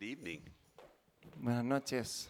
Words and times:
Good 0.00 0.08
evening. 0.08 0.40
Buenas 1.36 1.62
noches. 1.62 2.28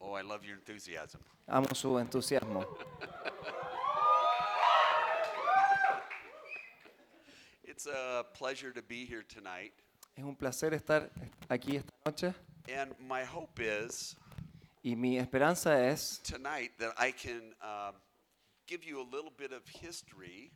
Oh, 0.00 0.14
I 0.14 0.22
love 0.22 0.42
your 0.42 0.56
enthusiasm. 0.56 1.20
Amo 1.46 1.74
su 1.74 1.98
entusiasmo. 1.98 2.64
It's 7.64 7.86
a 7.86 8.24
pleasure 8.32 8.72
to 8.72 8.80
be 8.80 9.04
here 9.04 9.22
tonight. 9.22 9.74
Es 10.16 10.24
un 10.24 10.34
placer 10.34 10.72
estar 10.72 11.10
aquí 11.50 11.76
esta 11.76 11.92
noche 12.06 12.34
And 12.74 12.94
my 12.98 13.24
hope 13.24 13.60
is 13.60 14.16
y 14.82 14.96
mi 14.96 15.18
esperanza 15.18 15.86
es 15.86 16.18
tonight 16.22 16.70
that 16.78 16.94
I 16.98 17.12
can 17.12 17.54
um, 17.60 17.94
give 18.66 18.84
you 18.84 19.02
a 19.02 19.04
little 19.04 19.32
bit 19.36 19.52
of 19.52 19.68
history 19.68 20.50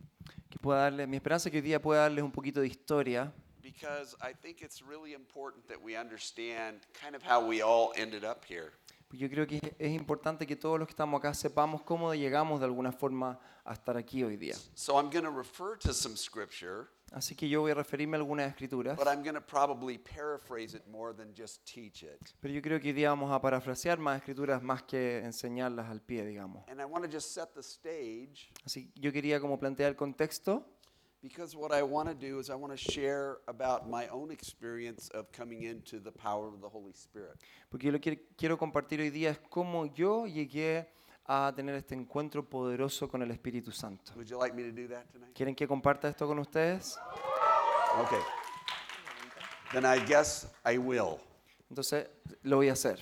que 0.49 0.57
pueda 0.57 0.89
darle, 0.89 1.05
mi 1.05 1.17
esperanza 1.17 1.49
es 1.49 1.51
que 1.51 1.59
hoy 1.59 1.63
día 1.63 1.79
pueda 1.79 2.01
darles 2.01 2.23
un 2.23 2.31
poquito 2.31 2.61
de 2.61 2.67
historia 2.67 3.31
because 3.73 4.15
I 4.21 4.33
think 4.33 4.61
it's 4.61 4.81
really 4.81 5.13
important 5.13 5.67
that 5.67 5.81
we 5.81 5.95
understand 5.95 6.81
kind 6.93 7.15
of 7.15 7.23
how 7.23 7.45
we 7.45 7.61
all 7.61 7.93
ended 7.95 8.23
up 8.23 8.45
here. 8.45 8.71
Yo 9.11 9.29
creo 9.29 9.45
que 9.45 9.59
es 9.77 9.91
importante 9.91 10.47
que 10.47 10.55
todos 10.55 10.79
los 10.79 10.87
que 10.87 10.93
estamos 10.93 11.19
acá 11.19 11.35
sepamos 11.35 11.83
cómo 11.83 12.15
llegamos 12.15 12.59
de 12.59 12.65
alguna 12.65 12.91
forma 12.91 13.39
a 13.63 13.73
estar 13.73 13.95
aquí 13.95 14.23
hoy 14.23 14.37
día. 14.37 14.55
So 14.73 14.97
I'm 14.97 15.11
going 15.11 15.23
to 15.23 15.29
refer 15.31 15.77
to 15.79 15.93
some 15.93 16.15
scripture, 16.17 16.87
Así 17.11 17.35
que 17.35 17.47
yo 17.47 17.61
voy 17.61 17.69
a 17.69 17.75
referirme 17.75 18.17
a 18.17 18.19
algunas 18.21 18.47
escrituras, 18.47 18.97
but 18.97 19.07
I'm 19.07 19.21
going 19.21 19.35
to 19.35 19.41
probably 19.41 19.99
paraphrase 19.99 20.75
it 20.75 20.87
more 20.87 21.13
than 21.15 21.31
just 21.37 21.63
teach 21.63 22.01
it. 22.01 22.33
pero 22.41 22.51
yo 22.51 22.59
creo 22.63 22.79
que 22.79 22.87
hoy 22.87 22.93
día 22.93 23.09
vamos 23.09 23.31
a 23.31 23.39
parafrasear 23.39 23.99
más 23.99 24.17
escrituras 24.17 24.63
más 24.63 24.81
que 24.81 25.19
enseñarlas 25.19 25.91
al 25.91 26.01
pie, 26.01 26.25
digamos. 26.25 26.67
And 26.67 26.81
I 26.81 26.85
want 26.85 27.05
to 27.05 27.11
just 27.11 27.35
set 27.35 27.53
the 27.53 27.61
stage 27.61 28.51
Así 28.65 28.89
que 28.89 28.99
yo 28.99 29.11
quería 29.11 29.39
como 29.39 29.59
plantear 29.59 29.91
el 29.91 29.95
contexto 29.95 30.65
Because 31.23 31.55
what 31.55 31.71
I 31.71 31.83
want 31.83 32.09
to 32.09 32.13
do 32.13 32.39
is 32.39 32.49
I 32.49 32.55
want 32.55 32.73
to 32.73 32.77
share 32.77 33.37
about 33.47 33.89
my 33.89 34.09
own 34.09 34.29
experience 34.29 35.09
of 35.13 35.31
coming 35.31 35.63
into 35.63 36.01
the 36.01 36.11
power 36.11 36.49
of 36.49 36.59
the 36.59 36.67
Holy 36.67 36.91
Spirit. 36.91 37.39
Porque 37.71 37.91
lo 37.93 37.99
que 37.99 38.27
quiero 38.37 38.57
compartir 38.57 38.99
hoy 38.99 39.09
día 39.09 39.29
es 39.29 39.39
cómo 39.49 39.85
yo 39.85 40.25
llegué 40.27 40.85
a 41.25 41.53
tener 41.55 41.75
este 41.75 41.95
encuentro 41.95 42.43
poderoso 42.43 43.09
con 43.09 43.21
el 43.21 43.31
Espíritu 43.31 43.71
Santo. 43.71 44.11
Would 44.17 44.27
you 44.27 44.37
like 44.37 44.53
me 44.53 44.63
to 44.63 44.71
do 44.73 44.89
that 44.89 45.09
tonight? 45.13 45.33
¿Quieren 45.33 45.55
que 45.55 45.65
comparta 45.65 46.09
esto 46.09 46.27
con 46.27 46.39
ustedes? 46.39 46.97
Okay. 48.01 48.19
Then 49.71 49.85
I 49.85 49.99
guess 49.99 50.47
I 50.65 50.77
will. 50.77 51.21
Entonces, 51.69 52.07
lo 52.43 52.57
voy 52.57 52.67
a 52.67 52.73
hacer. 52.73 52.97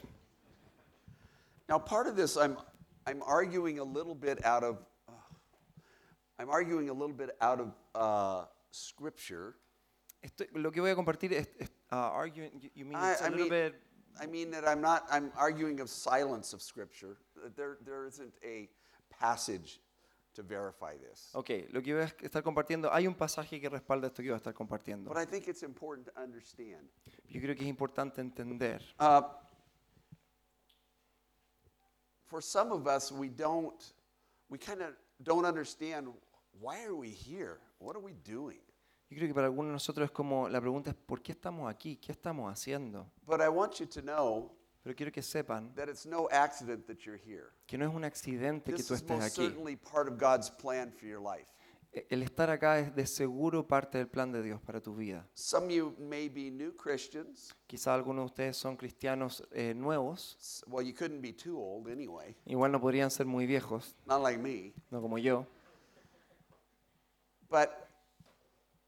Now, 1.68 1.80
part 1.80 2.06
of 2.06 2.16
this, 2.16 2.38
I'm, 2.38 2.56
I'm 3.08 3.24
arguing 3.24 3.80
a 3.80 3.84
little 3.84 4.14
bit 4.14 4.46
out 4.46 4.64
of, 4.64 4.78
I'm 6.40 6.50
arguing 6.50 6.90
a 6.90 6.94
little 6.94 7.16
bit 7.16 7.32
out 7.42 7.60
of 7.60 7.74
uh, 7.96 8.46
Scripture. 8.72 9.56
Estoy- 10.24 10.50
lo 10.54 10.72
que 10.72 10.82
voy 10.82 10.92
a 10.92 10.96
compartir 10.96 11.34
es, 11.34 11.48
es, 11.60 11.70
uh, 11.92 11.96
arguing, 11.96 12.52
you- 12.62 12.72
you 12.76 12.86
mean 12.86 12.96
I, 12.96 13.12
it's 13.14 13.22
a 13.22 13.26
I 13.26 13.30
little 13.30 13.46
mean, 13.46 13.50
bit- 13.50 13.76
I 14.20 14.28
mean 14.28 14.52
that 14.52 14.68
I'm 14.68 14.82
not, 14.82 15.04
I'm 15.10 15.32
arguing 15.36 15.80
of 15.82 15.90
silence 15.90 16.54
of 16.54 16.62
Scripture. 16.62 17.18
There, 17.56 17.78
there 17.84 18.06
isn't 18.08 18.34
a 18.44 18.70
passage 19.10 19.80
to 20.34 20.44
verify 20.44 20.96
this. 20.98 21.30
Ok, 21.34 21.68
lo 21.72 21.82
que 21.82 21.94
voy 21.94 22.04
a 22.04 22.08
estar 22.28 22.42
compartiendo, 22.44 22.90
hay 22.92 23.06
un 23.08 23.16
pasaje 23.16 23.60
que 23.60 23.70
respalda 23.70 24.08
esto 24.08 24.22
que 24.22 24.30
voy 24.30 24.36
a 24.36 24.38
estar 24.38 24.54
compartiendo. 24.54 25.10
But 25.10 25.18
I 25.18 25.26
think 25.26 25.48
it's 25.48 25.64
important 25.64 26.08
to 26.08 26.22
understand. 26.22 26.90
Yo 27.28 27.42
creo 27.42 27.56
que 27.56 27.64
es 27.64 27.70
importante 27.70 28.22
entender. 28.22 28.82
Uh, 29.00 29.22
for 32.26 32.42
some 32.42 32.72
of 32.72 32.88
us, 32.88 33.12
we 33.12 33.28
don't, 33.28 33.94
we 34.50 34.58
kind 34.58 34.82
of 34.82 34.94
don't 35.24 35.46
understand 35.46 36.08
why 36.60 36.84
are 36.86 36.96
we 36.96 37.10
here? 37.10 37.60
What 37.80 37.96
are 37.96 38.04
we 38.04 38.14
doing? 38.24 38.60
Yo 39.10 39.18
creo 39.18 39.28
que 39.28 39.34
para 39.34 39.48
algunos 39.48 39.70
de 39.70 39.74
nosotros 39.74 40.06
es 40.06 40.12
como, 40.12 40.48
la 40.48 40.62
pregunta 40.62 40.90
es, 40.92 40.96
¿por 40.96 41.22
qué 41.22 41.34
estamos 41.34 41.70
aquí? 41.70 41.98
¿Qué 41.98 42.12
estamos 42.14 42.50
haciendo? 42.52 43.06
But 43.26 43.42
I 43.42 43.50
want 43.50 43.80
you 43.80 43.86
to 43.88 44.02
know 44.02 44.52
Pero 44.84 44.96
quiero 44.96 45.12
que 45.12 45.22
sepan 45.22 45.74
that 45.76 45.90
it's 45.90 46.06
no 46.06 46.28
accident 46.32 46.88
that 46.88 47.00
you're 47.06 47.18
here. 47.20 47.52
que 47.68 47.78
no 47.78 47.86
es 47.88 47.94
un 47.94 48.04
accidente 48.04 48.72
que 48.72 48.78
This 48.78 48.88
tú 48.88 48.94
is 48.96 49.02
estés 49.02 49.18
most 49.18 49.38
aquí. 49.38 49.46
certainly 49.48 49.76
part 49.76 50.08
of 50.08 50.18
God's 50.18 50.50
plan 50.50 50.92
for 50.92 51.06
your 51.08 51.20
life. 51.22 51.52
El 51.94 52.24
estar 52.24 52.50
acá 52.50 52.80
es 52.80 52.96
de 52.96 53.06
seguro 53.06 53.68
parte 53.68 53.98
del 53.98 54.08
plan 54.08 54.32
de 54.32 54.42
Dios 54.42 54.62
para 54.62 54.80
tu 54.80 54.96
vida. 54.96 55.28
Some 55.34 55.66
of 55.66 55.72
you 55.74 55.96
may 56.00 56.30
be 56.30 56.50
new 56.50 56.74
Christians. 56.76 57.54
Quizá 57.68 57.94
algunos 57.94 58.24
de 58.24 58.26
ustedes 58.28 58.58
son 58.58 58.78
cristianos 58.78 59.46
eh, 59.52 59.74
nuevos, 59.76 60.64
Well, 60.68 60.86
you 60.88 60.94
couldn't 60.94 61.22
be 61.22 61.34
too 61.34 61.58
old 61.60 61.90
anyway, 61.90 62.34
igual 62.46 62.72
no 62.72 62.80
podrían 62.80 63.12
ser 63.12 63.26
muy 63.26 63.46
viejos, 63.46 63.98
not 64.06 64.22
like 64.22 64.40
me. 64.42 64.74
no 64.90 65.02
como 65.02 65.18
yo. 65.18 65.46
But 67.50 67.70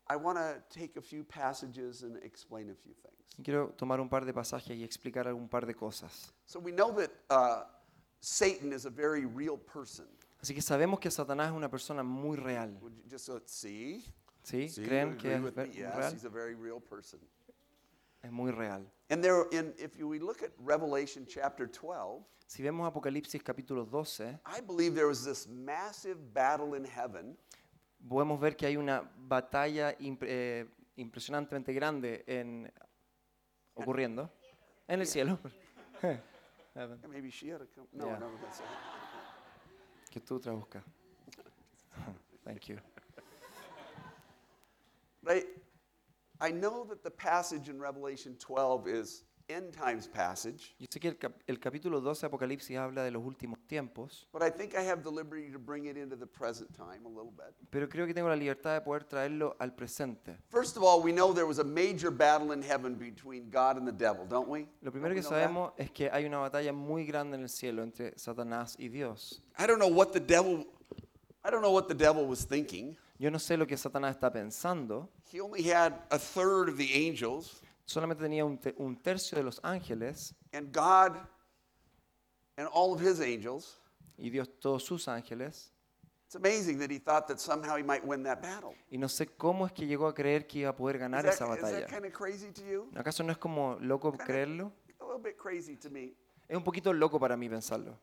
I 0.10 0.16
want 0.16 0.38
to 0.38 0.64
take 0.70 0.96
a 0.98 1.02
few 1.02 1.26
passages 1.26 2.04
and 2.04 2.18
explain 2.24 2.70
a 2.70 2.76
few 2.76 2.94
things. 2.94 3.36
Quiero 3.44 3.74
tomar 3.76 4.00
un 4.00 4.08
par 4.08 4.24
de 4.24 4.34
pasajes 4.34 4.78
y 4.78 4.84
explicar 4.86 5.28
algún 5.28 5.50
par 5.50 5.66
de 5.66 5.74
cosas. 5.74 6.32
So 6.46 6.60
we 6.60 6.72
know 6.72 6.94
that 6.94 7.12
uh, 7.30 7.64
Satan 8.22 8.72
is 8.72 8.86
a 8.86 8.90
very 8.90 9.26
real 9.26 9.58
person. 9.58 10.06
Así 10.44 10.54
que 10.54 10.62
sabemos 10.62 11.00
que 11.00 11.10
Satanás 11.10 11.48
es 11.48 11.54
una 11.54 11.70
persona 11.70 12.04
muy 12.04 12.36
real. 12.36 12.78
Uh? 12.82 12.92
¿Sí? 13.46 14.04
¿Creen 14.76 15.16
que 15.16 15.36
es 15.36 15.42
real? 15.56 15.72
a. 15.94 16.10
Es 18.22 18.32
muy 18.32 18.52
real. 18.52 18.92
And 19.10 19.24
there, 19.24 19.46
in, 19.54 19.74
if 19.78 19.96
you, 19.98 20.10
we 20.10 20.20
look 20.20 20.44
at 20.44 20.52
Revelation 20.60 21.26
chapter 21.26 21.66
12, 21.66 22.26
Si 22.46 22.62
vemos 22.62 22.86
Apocalipsis 22.86 23.42
capítulo 23.42 23.86
12, 23.86 24.38
I 24.46 24.60
believe 24.60 24.96
there 24.96 25.08
was 25.08 25.24
this 25.24 25.48
massive 25.48 26.18
battle 26.34 26.76
in 26.76 26.84
heaven 26.84 27.38
podemos 28.06 28.38
ver 28.38 28.58
que 28.58 28.66
hay 28.66 28.76
una 28.76 29.10
batalla 29.16 29.96
eh, 29.98 30.68
impresionantemente 30.98 31.72
grande 31.72 32.26
en, 32.28 32.70
ocurriendo 33.76 34.30
en 34.90 35.00
el 35.00 35.08
cielo. 35.08 35.40
Maybe 37.08 37.30
she 37.30 37.50
had 37.50 37.62
come. 37.74 37.88
No, 37.94 38.08
Yeah. 38.08 38.20
no. 38.20 39.03
Que 40.14 40.20
tú. 40.20 40.40
Thank 42.46 42.70
you. 42.70 42.78
I, 45.28 45.44
I 46.40 46.52
know 46.52 46.86
that 46.90 47.04
the 47.04 47.10
passage 47.10 47.70
in 47.70 47.80
Revelation 47.80 48.36
12 48.40 48.88
is 48.88 49.24
end 49.50 49.74
times 49.74 50.08
passage, 50.08 50.76
Yo 50.80 50.88
sé 50.90 51.00
que 51.00 51.10
el, 51.10 51.18
cap- 51.18 51.36
el 51.48 51.60
capítulo 51.60 52.00
12 52.02 52.22
de 52.22 52.28
Apocalipsis 52.28 52.78
habla 52.78 53.04
de 53.04 53.12
los 53.12 53.24
últimos 53.24 53.60
tiempos, 53.68 54.28
but 54.32 54.42
I 54.42 54.50
think 54.50 54.74
I 54.74 54.82
have 54.90 55.04
the 55.04 55.12
liberty 55.12 55.52
to 55.52 55.60
bring 55.60 55.86
it 55.86 55.98
into 55.98 56.16
the 56.16 56.26
present 56.26 56.74
time 56.76 57.06
a 57.06 57.10
little 57.10 57.32
bit. 57.32 57.54
pero 57.70 57.88
creo 57.90 58.06
que 58.06 58.14
tengo 58.14 58.30
la 58.30 58.36
libertad 58.36 58.74
de 58.76 58.82
poder 58.82 59.04
traerlo 59.04 59.56
al 59.60 59.74
presente. 59.76 60.38
First 60.50 60.78
of 60.78 60.84
all, 60.84 61.02
we 61.04 61.12
know 61.12 61.34
there 61.34 61.46
was 61.46 61.60
a 61.60 61.64
major 61.64 62.10
battle 62.12 62.54
in 62.54 62.62
heaven 62.64 62.96
between 62.96 63.50
God 63.50 63.78
and 63.78 63.86
the 63.86 63.92
devil, 63.92 64.26
don't 64.28 64.48
we? 64.48 64.62
Lo 64.82 64.90
Don't 64.90 64.94
primero 64.94 65.14
we 65.14 65.16
que 65.16 65.22
know 65.22 65.32
that? 65.32 65.44
sabemos 65.48 65.74
es 65.78 65.92
que 65.92 66.10
hay 66.10 66.26
una 66.26 66.38
batalla 66.40 66.72
muy 66.74 67.06
grande 67.06 67.36
en 67.36 67.44
el 67.44 67.50
cielo 67.50 67.84
entre 67.84 68.18
Satanás 68.18 68.76
y 68.80 68.88
Dios. 68.90 69.42
I 69.60 69.68
don't 69.68 69.80
know 69.80 69.90
what 69.94 70.12
the 70.14 70.20
devil 70.22 70.66
I 71.46 71.50
don't 71.52 71.62
know 71.62 71.74
what 71.74 71.88
the 71.90 71.94
devil 71.96 72.26
was 72.26 72.46
thinking. 72.48 72.96
Yo 73.20 73.30
no 73.30 73.38
sé 73.38 73.58
lo 73.58 73.68
que 73.68 73.76
Satanás 73.78 74.16
está 74.16 74.32
pensando, 74.32 75.10
He 75.32 75.40
only 75.42 75.64
had 75.70 75.94
a 76.10 76.18
third 76.18 76.70
of 76.70 76.78
the 76.78 76.90
angels, 76.94 77.62
solamente 77.86 78.24
tenía 78.24 78.46
un, 78.46 78.58
te- 78.60 78.74
un 78.78 78.96
tercio 79.02 79.38
de 79.38 79.44
los 79.44 79.60
ángeles 79.64 80.36
and 80.54 80.74
God 80.76 81.18
and 82.58 82.68
all 82.74 82.94
of 82.94 83.02
his 83.02 83.20
angels. 83.20 83.80
y 84.18 84.30
Dios 84.30 84.50
todos 84.60 84.84
sus 84.84 85.08
ángeles. 85.08 85.72
It's 86.26 86.36
amazing 86.36 86.80
that 86.80 86.90
he 86.90 86.98
thought 87.00 87.28
that 87.28 87.40
somehow 87.40 87.76
he 87.76 87.84
might 87.84 88.04
win 88.04 88.24
that 88.24 88.42
battle. 88.42 88.74
Y 88.90 88.98
no 88.98 89.08
sé 89.08 89.28
cómo 89.38 89.66
es 89.68 89.72
que 89.74 89.86
llegó 89.86 90.08
a 90.08 90.14
creer 90.16 90.48
que 90.48 90.60
iba 90.60 90.70
a 90.70 90.76
poder 90.76 90.96
Is 90.96 91.02
ganar 91.02 91.24
that, 91.24 91.34
esa 91.34 91.46
is 91.46 91.62
that 91.62 91.72
batalla. 91.72 91.88
kind 91.88 92.06
of 92.06 92.12
crazy 92.14 92.52
to 92.52 92.62
you? 92.64 92.90
¿Acaso 92.96 93.24
no 93.24 93.32
es 93.32 93.38
como 93.38 93.78
loco 93.80 94.12
creerlo? 94.14 94.72
A 95.00 95.04
little 95.06 95.20
bit 95.22 95.38
crazy 95.38 95.76
to 95.78 95.90
me. 95.90 96.16
Es 96.48 96.58
un 96.58 96.64
poquito 96.64 96.92
loco 96.94 97.20
para 97.20 97.36
mí 97.38 97.48
pensarlo. 97.50 98.00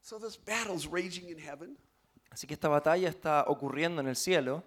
So 0.00 0.18
this 0.18 0.36
battle's 0.36 0.86
raging 0.86 1.28
in 1.28 1.38
heaven, 1.38 1.76
Así 2.30 2.46
que 2.46 2.52
esta 2.54 2.68
batalla 2.68 3.08
está 3.08 3.44
ocurriendo 3.48 4.00
en 4.02 4.08
el 4.08 4.16
cielo. 4.16 4.62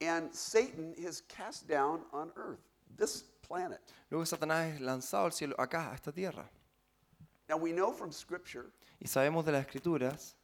And 0.00 0.32
Satan 0.34 0.94
is 0.96 1.22
cast 1.28 1.68
down 1.68 2.00
on 2.12 2.30
earth, 2.36 2.60
this 2.96 3.24
planet. 3.42 3.80
Luego 4.10 4.24
Satanás 4.24 4.74
es 4.74 4.80
lanzado 4.80 5.24
al 5.26 5.32
cielo, 5.32 5.54
acá, 5.58 5.90
a 5.90 5.94
esta 5.94 6.12
tierra. 6.12 6.48
Now 7.48 7.56
we 7.56 7.72
know 7.72 7.92
from 7.92 8.12
Scripture 8.12 8.72
Y 9.00 9.08
sabemos 9.08 9.44
de 9.44 9.52
las 9.52 9.66
escrituras 9.66 10.34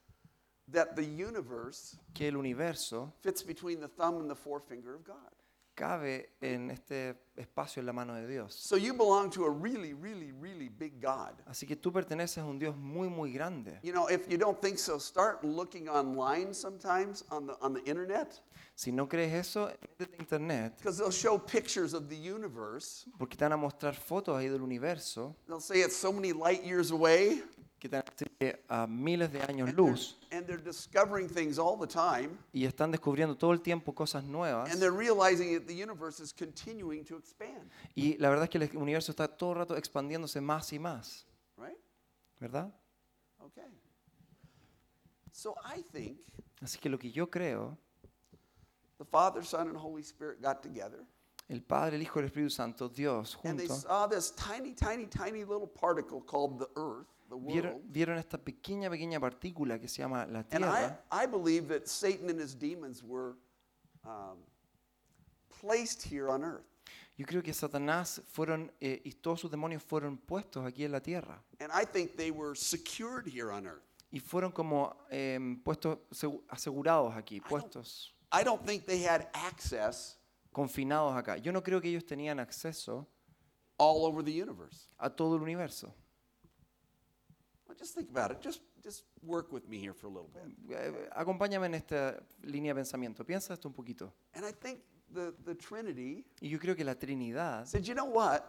that 0.69 0.96
the 0.96 1.04
universe 1.04 1.96
que 2.14 2.26
el 2.28 2.36
universo 2.36 3.12
fits 3.20 3.42
between 3.42 3.80
the 3.80 3.88
thumb 3.88 4.20
and 4.20 4.28
the 4.28 4.34
forefinger 4.34 4.94
of 4.94 5.04
God. 5.04 5.30
cabe 5.76 6.30
en 6.40 6.70
este 6.70 7.14
espacio 7.36 7.80
en 7.80 7.86
la 7.86 7.92
mano 7.92 8.14
de 8.14 8.26
Dios. 8.26 8.54
So 8.54 8.76
you 8.76 8.94
belong 8.94 9.30
to 9.32 9.44
a 9.44 9.50
really, 9.50 9.92
really, 9.92 10.32
really 10.32 10.69
big 10.69 11.00
God. 11.00 11.34
Así 11.46 11.66
que 11.66 11.76
tú 11.76 11.92
perteneces 11.92 12.38
a 12.38 12.46
un 12.46 12.58
Dios 12.58 12.75
muy, 12.76 13.08
muy 13.08 13.30
grande. 13.32 13.78
You 13.82 13.92
know, 13.92 14.08
if 14.08 14.26
you 14.28 14.38
don't 14.38 14.60
think 14.60 14.78
so, 14.78 14.98
start 14.98 15.44
looking 15.44 15.88
online 15.88 16.54
sometimes 16.54 17.25
on 17.30 17.46
the 17.46 17.56
on 17.60 17.75
the 17.75 17.84
internet 17.84 18.40
Si 18.78 18.93
no 18.93 19.08
crees 19.08 19.32
eso, 19.32 19.70
métete 19.81 20.17
a 20.17 20.20
internet, 20.20 20.76
because 20.76 20.99
they'll 20.99 21.11
show 21.11 21.38
pictures 21.38 21.94
of 21.94 22.08
the 22.11 22.17
universe. 22.17 23.06
porque 23.19 23.34
te 23.34 23.43
van 23.43 23.52
a 23.55 23.56
mostrar 23.56 23.94
fotos 23.94 24.37
ahí 24.37 24.49
del 24.50 24.61
universo. 24.61 25.34
They'll 25.46 25.62
say 25.62 25.81
it's 25.81 25.96
so 25.96 26.12
many 26.12 26.34
light 26.34 26.62
years 26.62 26.90
away, 26.90 27.43
que 27.81 27.88
están 27.88 28.05
a 28.69 28.87
miles 28.87 29.32
de 29.32 29.40
años 29.40 29.69
And 29.70 29.78
they're, 29.78 29.90
luz 29.90 30.17
and 30.31 30.46
they're 30.46 30.62
discovering 30.62 31.26
things 31.26 31.58
all 31.58 31.78
the 31.78 31.87
time. 31.87 32.37
y 32.52 32.67
están 32.67 32.90
descubriendo 32.93 33.34
todo 33.38 33.52
el 33.52 33.62
tiempo 33.62 33.94
cosas 33.94 34.23
nuevas. 34.25 34.70
And 34.70 34.78
they're 34.78 34.94
realizing 34.94 35.55
that 35.55 35.67
the 35.67 35.75
universe 35.75 36.23
is 36.23 36.34
continuing 36.34 37.02
to 37.06 37.17
expand, 37.17 37.70
Y 37.94 38.19
la 38.19 38.28
verdad 38.28 38.44
es 38.44 38.50
que 38.50 38.58
el 38.58 38.76
universo 38.76 39.11
está 39.11 39.26
todo 39.26 39.52
el 39.52 39.58
rato 39.61 39.75
expandiéndose 39.78 40.43
más 40.43 40.70
y 40.75 40.78
más, 40.78 41.25
right? 41.56 41.78
¿verdad? 42.38 42.70
Okay. 43.38 43.73
So 45.32 45.55
I 45.64 45.82
think 45.93 46.19
Así 46.61 46.78
que 46.78 46.90
lo 46.90 46.99
que 46.99 47.11
yo 47.11 47.31
creo, 47.31 47.78
the 48.98 49.04
Father, 49.04 49.43
Son, 49.43 49.69
and 49.69 49.76
Holy 49.76 50.02
Spirit 50.02 50.40
got 50.43 50.62
together 50.62 51.04
el 51.48 51.60
Padre, 51.60 51.96
el 51.96 52.02
Hijo 52.02 52.19
y 52.19 52.22
el 52.25 52.28
Espíritu 52.31 52.50
Santo, 52.50 52.88
Dios, 52.88 53.37
and 53.44 53.58
they 53.58 53.66
juntos, 53.69 53.82
saw 53.82 54.06
this 54.08 54.31
tiny, 54.32 54.72
tiny, 54.72 55.06
tiny 55.06 55.44
little 55.44 55.69
particle 55.69 56.20
called 56.20 56.58
the 56.58 56.69
earth, 56.76 57.06
the 57.31 57.37
vieron, 57.37 57.75
world. 57.75 57.93
vieron 57.93 58.19
esta 58.19 58.37
pequeña, 58.38 58.90
pequeña 58.90 59.20
partícula 59.20 59.78
que 59.81 59.87
se 59.88 60.02
llama 60.02 60.26
la 60.26 60.40
And 60.50 60.64
I, 60.64 60.69
Tierra. 60.78 60.98
I 61.12 61.26
believe 61.26 61.69
that 61.69 61.87
Satan 61.88 62.28
and 62.31 62.40
his 62.40 62.54
demons 62.54 63.02
were 63.04 63.37
um, 64.04 64.38
placed 65.60 66.02
here 66.02 66.28
on 66.28 66.42
earth. 66.42 66.64
Yo 67.16 67.25
creo 67.25 67.42
que 67.42 67.54
Satanás 67.54 68.20
fueron, 68.31 68.70
eh, 68.81 69.00
y 69.04 69.12
todos 69.12 69.40
sus 69.40 69.50
demonios 69.50 69.82
fueron 69.82 70.19
puestos 70.19 70.66
aquí 70.66 70.84
en 70.84 70.92
la 70.92 71.00
Tierra. 71.00 71.42
And 71.60 71.70
I 71.72 71.84
think 71.84 72.16
they 72.16 72.31
were 72.31 72.54
secured 72.54 73.26
here 73.26 73.50
on 73.50 73.66
earth. 73.66 73.82
Y 74.12 74.19
fueron 74.20 74.52
como 74.52 74.94
em, 75.10 75.62
puestos, 75.62 75.99
segu- 76.12 76.42
asegurados 76.49 77.14
aquí, 77.16 77.40
puestos, 77.40 78.12
I 78.32 78.43
don't 78.43 78.64
think 78.64 78.87
they 78.87 79.02
had 79.02 79.28
access 79.34 80.19
confinados 80.52 81.17
acá. 81.17 81.37
Yo 81.43 81.52
no 81.52 81.62
creo 81.62 81.81
que 81.81 81.90
ellos 81.90 82.05
tenían 82.05 82.40
acceso 82.40 83.06
all 83.78 84.05
over 84.05 84.23
the 84.25 84.32
universe. 84.32 84.88
a 84.99 85.08
todo 85.11 85.37
el 85.37 85.43
universo. 85.43 85.94
Well, 87.67 87.76
just 87.78 87.94
think 87.94 88.11
about 88.11 88.31
it. 88.31 88.40
Just, 88.40 88.62
just 88.82 89.05
work 89.23 89.52
with 89.52 89.69
me 89.69 89.78
here 89.78 89.93
for 89.93 90.06
a 90.06 90.11
little 90.11 90.31
bit. 90.32 90.44
Eh, 90.70 91.08
acompáñame 91.14 91.67
en 91.67 91.75
esta 91.75 92.23
línea 92.43 92.73
de 92.73 92.81
pensamiento. 92.81 93.25
Piensa 93.25 93.52
esto 93.55 93.69
un 93.69 93.75
poquito. 93.75 94.12
And 94.34 94.44
I 94.44 94.52
think 94.52 94.81
the, 95.12 95.34
the 95.44 95.55
Trinity 95.55 96.25
Y 96.40 96.49
yo 96.49 96.58
creo 96.58 96.75
que 96.76 96.84
la 96.84 96.94
Trinidad 96.94 97.67
said, 97.67 97.82
you 97.84 97.94
know 97.94 98.06
what? 98.06 98.43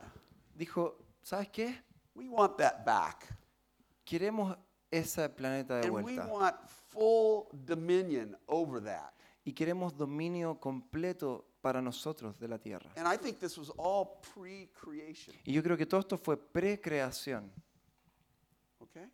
dijo, 0.57 0.95
¿sabes 1.23 1.49
qué? 1.49 1.75
We 2.15 2.29
want 2.29 2.57
that 2.57 2.83
back. 2.85 3.27
Queremos 4.05 4.55
ese 4.91 5.29
planeta 5.29 5.79
de 5.81 5.87
And 5.87 5.93
we 5.95 6.01
vuelta. 6.15 6.27
want 6.27 6.55
full 6.89 7.47
dominion 7.65 8.35
over 8.47 8.79
that. 8.81 9.13
Y 9.47 9.53
queremos 9.53 9.95
dominio 9.95 10.59
completo 10.59 11.53
para 11.61 11.81
nosotros 11.81 12.37
de 12.37 12.49
la 12.49 12.59
Tierra. 12.59 12.91
And 12.97 13.07
I 13.07 13.17
think 13.17 13.39
this 13.39 13.57
was 13.57 13.71
all 13.77 14.19
pre 14.33 14.69
creation. 14.73 15.33
Y 15.45 15.53
yo 15.53 15.63
creo 15.63 15.77
que 15.77 15.85
todo 15.85 16.01
esto 16.01 16.17
fue 16.17 16.35
precreación. 16.35 17.49
Okay? 18.81 19.09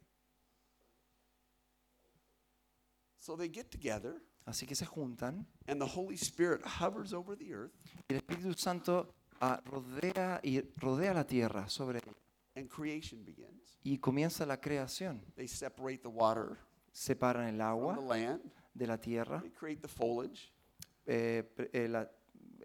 So 3.20 3.38
they 3.38 3.48
get 3.48 3.70
together, 3.70 4.24
Así 4.46 4.66
que 4.66 4.74
se 4.74 4.88
juntan 4.88 5.46
and 5.68 5.80
the 5.80 5.88
Holy 5.88 6.16
Spirit 6.16 6.66
hovers 6.66 7.14
over 7.14 7.38
the 7.38 7.54
earth, 7.54 7.72
y 8.10 8.16
el 8.16 8.18
Espíritu 8.18 8.58
Santo 8.58 9.14
ah, 9.40 9.62
rodea 9.66 10.40
y 10.42 10.62
rodea 10.78 11.14
la 11.14 11.28
tierra 11.28 11.70
sobre 11.70 12.00
ella. 12.00 12.18
and 12.56 12.68
creation 12.70 13.24
begins. 13.24 13.80
y 13.84 14.00
comienza 14.00 14.48
la 14.48 14.60
creación. 14.60 15.24
They 15.36 15.48
separate 15.48 16.00
the 16.02 16.10
water 16.10 16.58
Separan 16.92 17.46
el 17.48 17.50
from 17.50 17.58
the 17.58 17.64
agua 17.64 17.96
land, 18.02 18.52
de 18.74 18.88
la 18.88 18.98
tierra, 18.98 19.40
they 19.42 19.52
create 19.52 19.82
the 19.82 19.88
foliage, 19.88 20.52
eh, 21.06 21.44
eh, 21.74 21.88
la- 21.88 22.10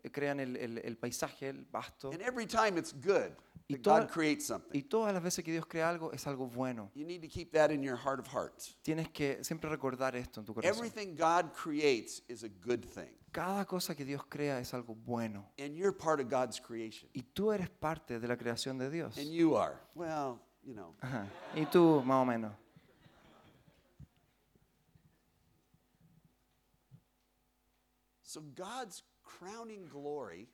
eh, 0.02 0.10
crean 0.10 0.40
el, 0.40 0.56
el- 0.56 0.78
el 0.78 0.96
paisaje, 0.96 1.48
el 1.48 1.64
pasto. 1.66 2.10
and 2.12 2.22
every 2.22 2.46
time 2.46 2.78
it's 2.78 2.92
good 2.94 3.32
Y 3.70 3.74
that 3.74 3.82
toda- 3.82 4.00
God 4.02 4.10
creates 4.10 4.46
something. 4.46 4.70
Y 4.78 4.82
todas 4.84 5.12
las 5.12 5.22
veces 5.22 5.44
que 5.44 5.52
Dios 5.52 5.66
crea 5.66 5.90
algo 5.90 6.10
es 6.12 6.26
algo 6.26 6.46
bueno. 6.46 6.90
You 6.94 7.04
need 7.04 7.20
to 7.20 7.28
keep 7.28 7.52
that 7.52 7.70
in 7.70 7.82
your 7.82 7.96
heart 7.98 8.18
of 8.18 8.26
hearts. 8.32 8.78
Tienes 8.82 9.10
que 9.10 9.44
siempre 9.44 9.68
recordar 9.68 10.16
esto 10.16 10.40
en 10.40 10.46
tu 10.46 10.54
corazón. 10.54 10.74
Everything 10.78 11.14
God 11.14 11.52
creates 11.52 12.22
is 12.28 12.44
a 12.44 12.48
good 12.48 12.80
thing, 12.94 13.12
Cada 13.30 13.66
cosa 13.66 13.94
que 13.94 14.06
Dios 14.06 14.24
crea 14.26 14.58
es 14.58 14.72
algo 14.72 14.94
bueno. 14.94 15.52
and 15.58 15.74
you're 15.76 15.92
part 15.94 16.18
of 16.20 16.30
God's 16.30 16.58
creation. 16.58 17.10
Y 17.12 17.22
tú 17.34 17.52
eres 17.52 17.68
parte 17.68 18.18
de 18.18 18.26
la 18.26 18.38
creación 18.38 18.78
de 18.78 18.88
Dios. 18.88 19.18
And 19.18 19.30
you 19.30 19.54
are. 19.58 19.76
Well, 19.94 20.40
you 20.62 20.72
know. 20.72 20.94
Ajá. 21.02 21.26
Y 21.54 21.66
tú, 21.66 22.02
más 22.06 22.22
o 22.22 22.24
menos. 22.24 22.52
So 28.28 28.42
God's 28.54 29.02
crowning 29.22 29.88
glory 29.88 30.50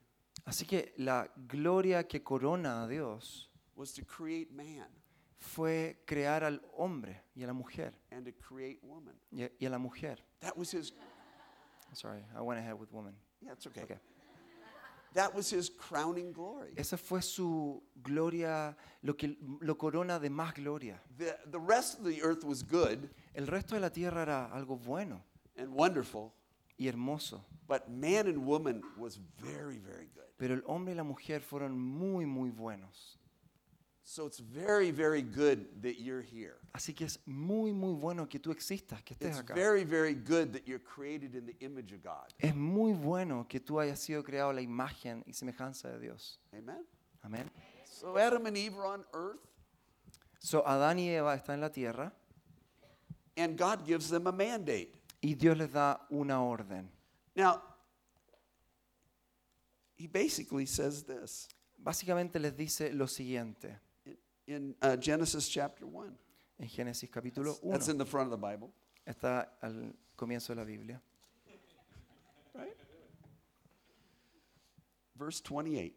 Así 0.46 0.64
que 0.64 0.94
la 0.98 1.26
gloria 1.48 2.06
que 2.06 2.22
corona 2.22 2.84
a 2.84 2.88
Dios 2.88 3.50
was 3.74 3.92
to 3.94 4.04
create 4.04 4.52
man 4.52 4.86
fue 5.36 5.96
crear 6.06 6.44
al 6.44 6.60
hombre 6.76 7.22
y 7.34 7.42
a 7.42 7.48
la 7.48 7.52
mujer. 7.52 7.92
and 8.12 8.24
to 8.26 8.32
create 8.32 8.78
woman. 8.84 9.14
Y 9.32 9.42
a, 9.42 9.50
y 9.58 9.66
a 9.66 9.70
la 9.70 9.78
mujer. 9.78 10.18
That 10.38 10.56
was 10.56 10.70
his 10.70 10.92
Sorry, 11.94 12.24
I 12.36 12.42
went 12.42 12.60
ahead 12.60 12.78
with 12.78 12.92
woman. 12.92 13.14
Yeah, 13.40 13.52
it's 13.52 13.66
okay. 13.66 13.82
Okay. 13.82 13.98
That 15.14 15.34
was 15.34 15.50
his 15.50 15.68
crowning 15.68 16.32
glory. 16.32 16.74
Esa 16.76 16.96
fue 16.96 17.22
su 17.22 17.82
gloria, 18.02 18.76
lo 19.02 19.14
que 19.14 19.36
lo 19.60 19.74
corona 19.74 20.20
de 20.20 20.30
más 20.30 20.54
gloria. 20.54 21.00
The, 21.18 21.36
the 21.50 21.58
rest 21.58 21.98
of 21.98 22.04
the 22.04 22.22
earth 22.22 22.44
was 22.44 22.62
good 22.62 23.10
El 23.34 23.48
resto 23.48 23.74
de 23.74 23.80
la 23.80 23.90
tierra 23.90 24.22
era 24.22 24.50
algo 24.52 24.76
bueno 24.76 25.24
and 25.56 25.72
wonderful, 25.74 26.32
y 26.78 26.86
hermoso, 26.88 27.44
but 27.68 27.88
man 27.88 28.26
and 28.26 28.38
woman 28.46 28.82
was 28.98 29.18
very, 29.38 29.78
very 29.78 30.06
good. 30.14 30.24
pero 30.38 30.54
el 30.54 30.62
hombre 30.66 30.92
y 30.92 30.96
la 30.96 31.04
mujer 31.04 31.40
fueron 31.40 31.78
muy, 31.78 32.24
muy 32.26 32.50
buenos. 32.50 33.18
So 34.06 34.26
it's 34.26 34.38
very, 34.38 34.90
very 34.90 35.22
good 35.22 35.80
that 35.82 35.98
you're 35.98 36.20
here. 36.20 36.56
Así 36.74 36.94
que 36.94 37.06
es 37.06 37.18
muy, 37.26 37.72
muy 37.72 37.94
bueno 37.94 38.28
que 38.28 38.38
tú 38.38 38.50
existas, 38.50 39.02
que 39.02 39.14
estés 39.14 39.30
It's 39.30 39.38
acá. 39.40 39.54
very, 39.54 39.82
very 39.84 40.14
good 40.14 40.52
that 40.52 40.66
you're 40.66 40.78
created 40.82 41.34
in 41.34 41.46
the 41.46 41.56
image 41.64 41.90
of 41.92 42.02
God. 42.02 42.34
Es 42.38 42.54
muy 42.54 42.92
bueno 42.92 43.46
que 43.48 43.60
tú 43.60 43.80
hayas 43.80 43.98
sido 44.00 44.22
creado 44.22 44.50
a 44.50 44.52
la 44.52 44.60
imagen 44.60 45.22
y 45.26 45.32
semejanza 45.32 45.88
de 45.90 46.00
Dios. 46.00 46.38
Amen? 46.52 46.84
Amén. 47.22 47.50
So 47.86 48.18
Adam 48.18 48.44
and 48.44 48.56
Eve 48.58 48.76
are 48.76 48.86
on 48.86 49.04
earth, 49.14 49.40
So, 50.40 50.62
Adán 50.66 50.98
y 50.98 51.08
Eva 51.08 51.34
están 51.34 51.54
en 51.54 51.60
la 51.62 51.70
tierra 51.70 52.12
and 53.38 53.56
God 53.56 53.86
gives 53.86 54.10
them 54.10 54.26
a 54.26 54.32
mandate. 54.32 54.92
Y 55.24 55.34
Dios 55.34 55.56
les 55.56 55.72
da 55.72 56.06
una 56.10 56.42
orden. 56.42 56.90
Now, 57.34 57.62
he 59.96 60.06
basically 60.06 60.66
says 60.66 61.04
this 61.04 61.48
Básicamente 61.78 62.38
les 62.38 62.54
dice 62.56 62.92
lo 62.92 63.06
siguiente 63.06 63.78
in, 64.46 64.76
uh, 64.82 64.96
Genesis 65.00 65.48
chapter 65.48 65.86
1. 65.86 66.14
en 66.58 66.68
Génesis 66.68 67.10
capítulo 67.10 67.52
That's, 67.52 67.62
1. 67.62 67.72
that's 67.72 67.88
in 67.88 67.98
the 67.98 68.04
front 68.04 68.30
of 68.32 68.38
the 68.38 68.46
Bible, 68.46 68.70
Está 69.06 69.48
al 69.62 69.94
comienzo 70.16 70.54
de 70.54 70.60
la 70.60 70.64
Biblia. 70.64 71.00
right? 72.54 72.76
Verse 75.16 75.40
28. 75.40 75.94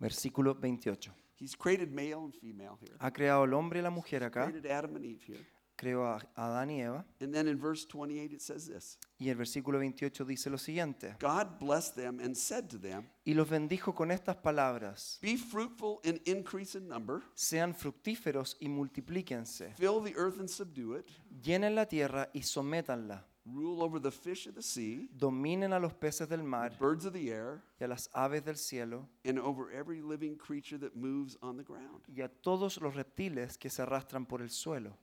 Versículo 0.00 0.54
28. 0.54 1.10
He's 1.34 1.56
created 1.56 1.92
male 1.92 2.24
and 2.24 2.34
female 2.34 2.76
here. 2.80 2.96
Ha 3.00 3.10
creado 3.10 3.44
el 3.44 3.54
hombre 3.54 3.78
y 3.78 3.82
la 3.82 3.90
mujer 3.90 4.22
acá. 4.22 4.44
Created 4.50 4.70
Adam 4.70 4.96
and 4.96 5.04
Eve 5.04 5.22
here. 5.26 5.46
Creó 5.82 6.06
a 6.06 6.20
Adán 6.36 6.70
y 6.70 6.80
Eva. 6.80 7.04
And 7.20 7.34
then 7.34 7.48
in 7.48 7.58
verse 7.58 7.84
28 7.88 8.32
it 8.34 8.40
says 8.40 8.68
this 8.68 8.96
Y 9.18 9.30
el 9.30 9.34
versículo 9.34 9.80
28 9.80 10.24
dice 10.24 10.48
lo 10.48 10.56
siguiente. 10.56 11.16
God 11.18 11.58
blessed 11.58 11.96
them 11.96 12.20
and 12.20 12.36
said 12.36 12.68
to 12.70 12.78
them, 12.78 13.08
Y 13.24 13.34
los 13.34 13.48
bendijo 13.48 13.92
con 13.92 14.12
estas 14.12 14.36
palabras. 14.36 15.18
Be 15.20 15.36
fruitful 15.36 15.98
and 16.04 16.20
increase 16.24 16.76
in 16.78 16.86
number, 16.86 17.20
Sean 17.34 17.74
fructíferos 17.74 18.56
y 18.60 18.68
multiplíquense. 18.68 19.74
fill 19.76 20.00
the 20.00 20.14
earth 20.16 20.38
and 20.38 20.48
subdue 20.48 20.94
it, 20.94 21.08
Llenen 21.42 21.74
la 21.74 21.86
tierra 21.86 22.28
y 22.32 22.42
sométanla. 22.42 23.24
rule 23.44 23.82
over 23.82 23.98
the 24.00 24.12
fish 24.12 24.46
of 24.46 24.54
the 24.54 24.62
sea, 24.62 25.08
Dominen 25.18 25.72
a 25.72 25.80
los 25.80 25.92
peces 25.94 26.28
del 26.28 26.44
mar 26.44 26.70
birds 26.78 27.04
of 27.04 27.12
the 27.12 27.28
air, 27.28 27.60
y 27.80 27.84
a 27.84 27.88
las 27.88 28.08
aves 28.14 28.44
del 28.44 28.54
cielo 28.56 29.08
and 29.24 29.36
over 29.40 29.72
every 29.72 30.00
living 30.00 30.36
creature 30.36 30.78
that 30.78 30.94
moves 30.94 31.36
on 31.42 31.56
the 31.56 31.64
ground. 31.64 32.02
y 32.06 32.22
a 32.22 32.28
todos 32.28 32.80
los 32.80 32.94
reptiles 32.94 33.58
que 33.58 33.68
se 33.68 33.82
arrastran 33.82 34.26
por 34.26 34.42
el 34.42 34.50
suelo. 34.50 34.96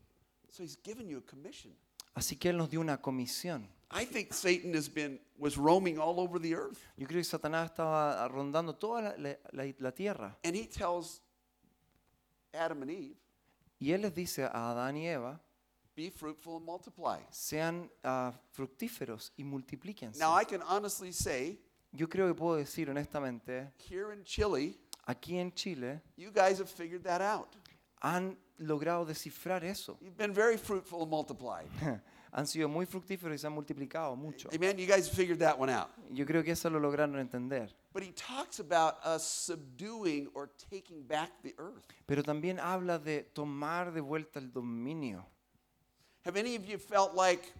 So 0.51 0.63
he's 0.63 0.77
given 0.83 1.07
you 1.07 1.19
a 1.19 1.21
commission. 1.21 1.71
Así 2.15 2.37
que 2.37 2.49
Él 2.49 2.57
nos 2.57 2.69
dio 2.69 2.81
una 2.81 2.97
comisión. 3.01 3.67
I 3.91 4.05
think 4.05 4.33
Satan 4.33 4.73
has 4.75 4.87
been 4.87 5.19
was 5.37 5.57
roaming 5.57 5.97
all 5.99 6.19
over 6.19 6.39
the 6.39 6.53
earth. 6.53 6.79
Yo 6.97 7.07
creo 7.07 7.19
que 7.19 7.23
Satanás 7.23 7.71
estaba 7.71 8.27
rondando 8.27 8.75
toda 8.75 9.15
la, 9.17 9.35
la- 9.51 9.73
la- 9.79 9.91
tierra. 9.91 10.37
And 10.43 10.55
he 10.55 10.67
tells 10.67 11.21
Adam 12.53 12.81
and 12.83 12.91
Eve, 12.91 13.15
Y 13.79 13.91
Él 13.93 14.01
les 14.01 14.13
dice 14.13 14.43
a 14.43 14.71
Adán 14.71 14.97
y 14.97 15.07
Eva, 15.07 15.39
be 15.95 16.09
fruitful 16.11 16.57
and 16.57 16.65
multiply. 16.65 17.19
sean 17.31 17.89
ah, 18.03 18.33
fructíferos 18.51 19.31
y 19.37 19.43
multiplíquense. 19.43 20.19
Now 20.19 20.35
I 20.39 20.43
can 20.45 20.61
honestly 20.61 21.11
say, 21.13 21.59
Yo 21.91 22.07
creo 22.07 22.27
que 22.27 22.35
puedo 22.35 22.57
decir 22.57 22.89
honestamente, 22.89 23.71
here 23.89 24.13
in 24.13 24.23
Chile, 24.23 24.77
aquí 25.07 25.37
en 25.39 25.51
Chile 25.53 26.01
you 26.17 26.31
guys 26.31 26.59
have 26.59 26.69
figured 26.69 27.03
that 27.03 27.21
out. 27.21 27.55
han 28.01 28.37
logrado 28.59 29.05
descifrar 29.05 29.63
eso. 29.63 29.97
You've 30.01 30.17
been 30.17 30.33
very 30.33 30.57
fruitful 30.57 31.01
and 31.01 31.09
multiplied. 31.09 31.67
han 32.31 32.45
sido 32.45 32.69
muy 32.69 32.85
fructíferos 32.85 33.33
y 33.33 33.37
se 33.37 33.47
han 33.47 33.53
multiplicado 33.53 34.15
mucho. 34.15 34.49
Amen. 34.53 34.77
You 34.77 34.87
guys 34.87 35.09
figured 35.09 35.39
that 35.39 35.57
one 35.57 35.69
out. 35.69 35.89
Yo 36.11 36.25
creo 36.25 36.43
que 36.43 36.51
eso 36.51 36.69
lo 36.69 36.79
lograron 36.79 37.19
entender. 37.19 37.69
But 37.93 38.03
he 38.03 38.11
talks 38.11 38.59
about 38.59 39.03
us 39.03 39.23
subduing 39.23 40.29
or 40.33 40.49
taking 40.69 41.03
back 41.03 41.31
the 41.43 41.55
earth. 41.57 41.83
Pero 42.05 42.21
también 42.21 42.59
habla 42.59 42.99
de 42.99 43.23
tomar 43.33 43.91
de 43.91 44.01
vuelta 44.01 44.39
el 44.39 44.51
dominio. 44.51 45.25
Have 46.25 46.37
any 46.37 46.55
of 46.55 46.65
you 46.65 46.77
felt 46.77 47.15
like 47.15 47.51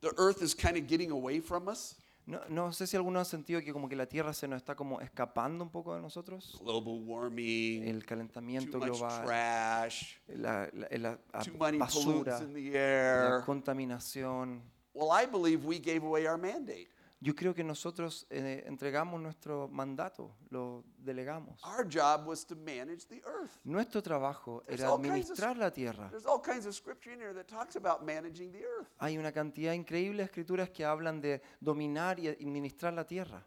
the 0.00 0.12
earth 0.18 0.42
is 0.42 0.54
kind 0.54 0.76
of 0.76 0.86
getting 0.86 1.10
away 1.10 1.40
from 1.40 1.68
us? 1.68 1.94
No, 2.24 2.40
no 2.48 2.72
sé 2.72 2.86
si 2.86 2.96
alguno 2.96 3.18
ha 3.18 3.24
sentido 3.24 3.60
que 3.62 3.72
como 3.72 3.88
que 3.88 3.96
la 3.96 4.06
Tierra 4.06 4.32
se 4.32 4.46
nos 4.46 4.58
está 4.58 4.76
como 4.76 5.00
escapando 5.00 5.64
un 5.64 5.70
poco 5.70 5.94
de 5.96 6.00
nosotros. 6.00 6.56
Global 6.62 7.02
warming, 7.04 7.82
El 7.82 8.00
too 8.00 8.06
calentamiento 8.08 8.78
much 8.78 8.88
global, 8.90 9.24
trash, 9.24 10.16
la, 10.28 10.68
la- 10.72 10.88
la- 10.90 10.98
la 11.32 11.42
too 11.42 11.54
many 11.58 11.78
basura, 11.78 12.04
pollutants 12.38 12.42
in 12.42 12.54
the 12.54 12.70
la 12.70 12.78
air. 12.78 13.42
contaminación. 13.44 14.62
Well, 14.94 15.08
I 15.10 15.26
believe 15.26 15.64
we 15.66 15.80
gave 15.80 16.04
away 16.04 16.26
our 16.26 16.38
mandate. 16.38 16.88
Yo 17.24 17.36
creo 17.36 17.54
que 17.54 17.62
nosotros 17.62 18.26
eh, 18.30 18.64
entregamos 18.66 19.20
nuestro 19.20 19.68
mandato, 19.68 20.34
lo 20.50 20.82
delegamos. 20.98 21.62
Our 21.64 21.86
job 21.88 22.26
was 22.26 22.44
to 22.46 22.56
manage 22.56 23.06
the 23.06 23.22
earth. 23.24 23.60
Nuestro 23.62 24.02
trabajo 24.02 24.64
There's 24.66 24.80
era 24.80 24.90
all 24.90 24.96
kinds 25.00 25.30
of 25.30 25.38
administrar 25.38 25.56
la 25.56 25.70
tierra. 25.70 26.08
There's 26.10 26.26
all 26.26 26.40
kinds 26.42 26.66
of 26.66 26.74
scripture 26.74 27.12
in 27.12 27.20
here 27.20 27.32
that 27.32 27.46
talks 27.46 27.76
about 27.76 28.02
managing 28.04 28.50
the 28.50 28.64
earth. 28.64 28.88
Hay 28.98 29.16
una 29.18 29.30
cantidad 29.30 29.72
increíble 29.72 30.16
de 30.16 30.24
escrituras 30.24 30.68
que 30.70 30.84
hablan 30.84 31.20
de 31.20 31.40
dominar 31.60 32.18
y 32.18 32.26
administrar 32.26 32.92
la 32.92 33.04
tierra. 33.06 33.46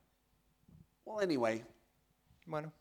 Well, 1.04 1.22
anyway, 1.22 1.62
Bueno, 2.48 2.72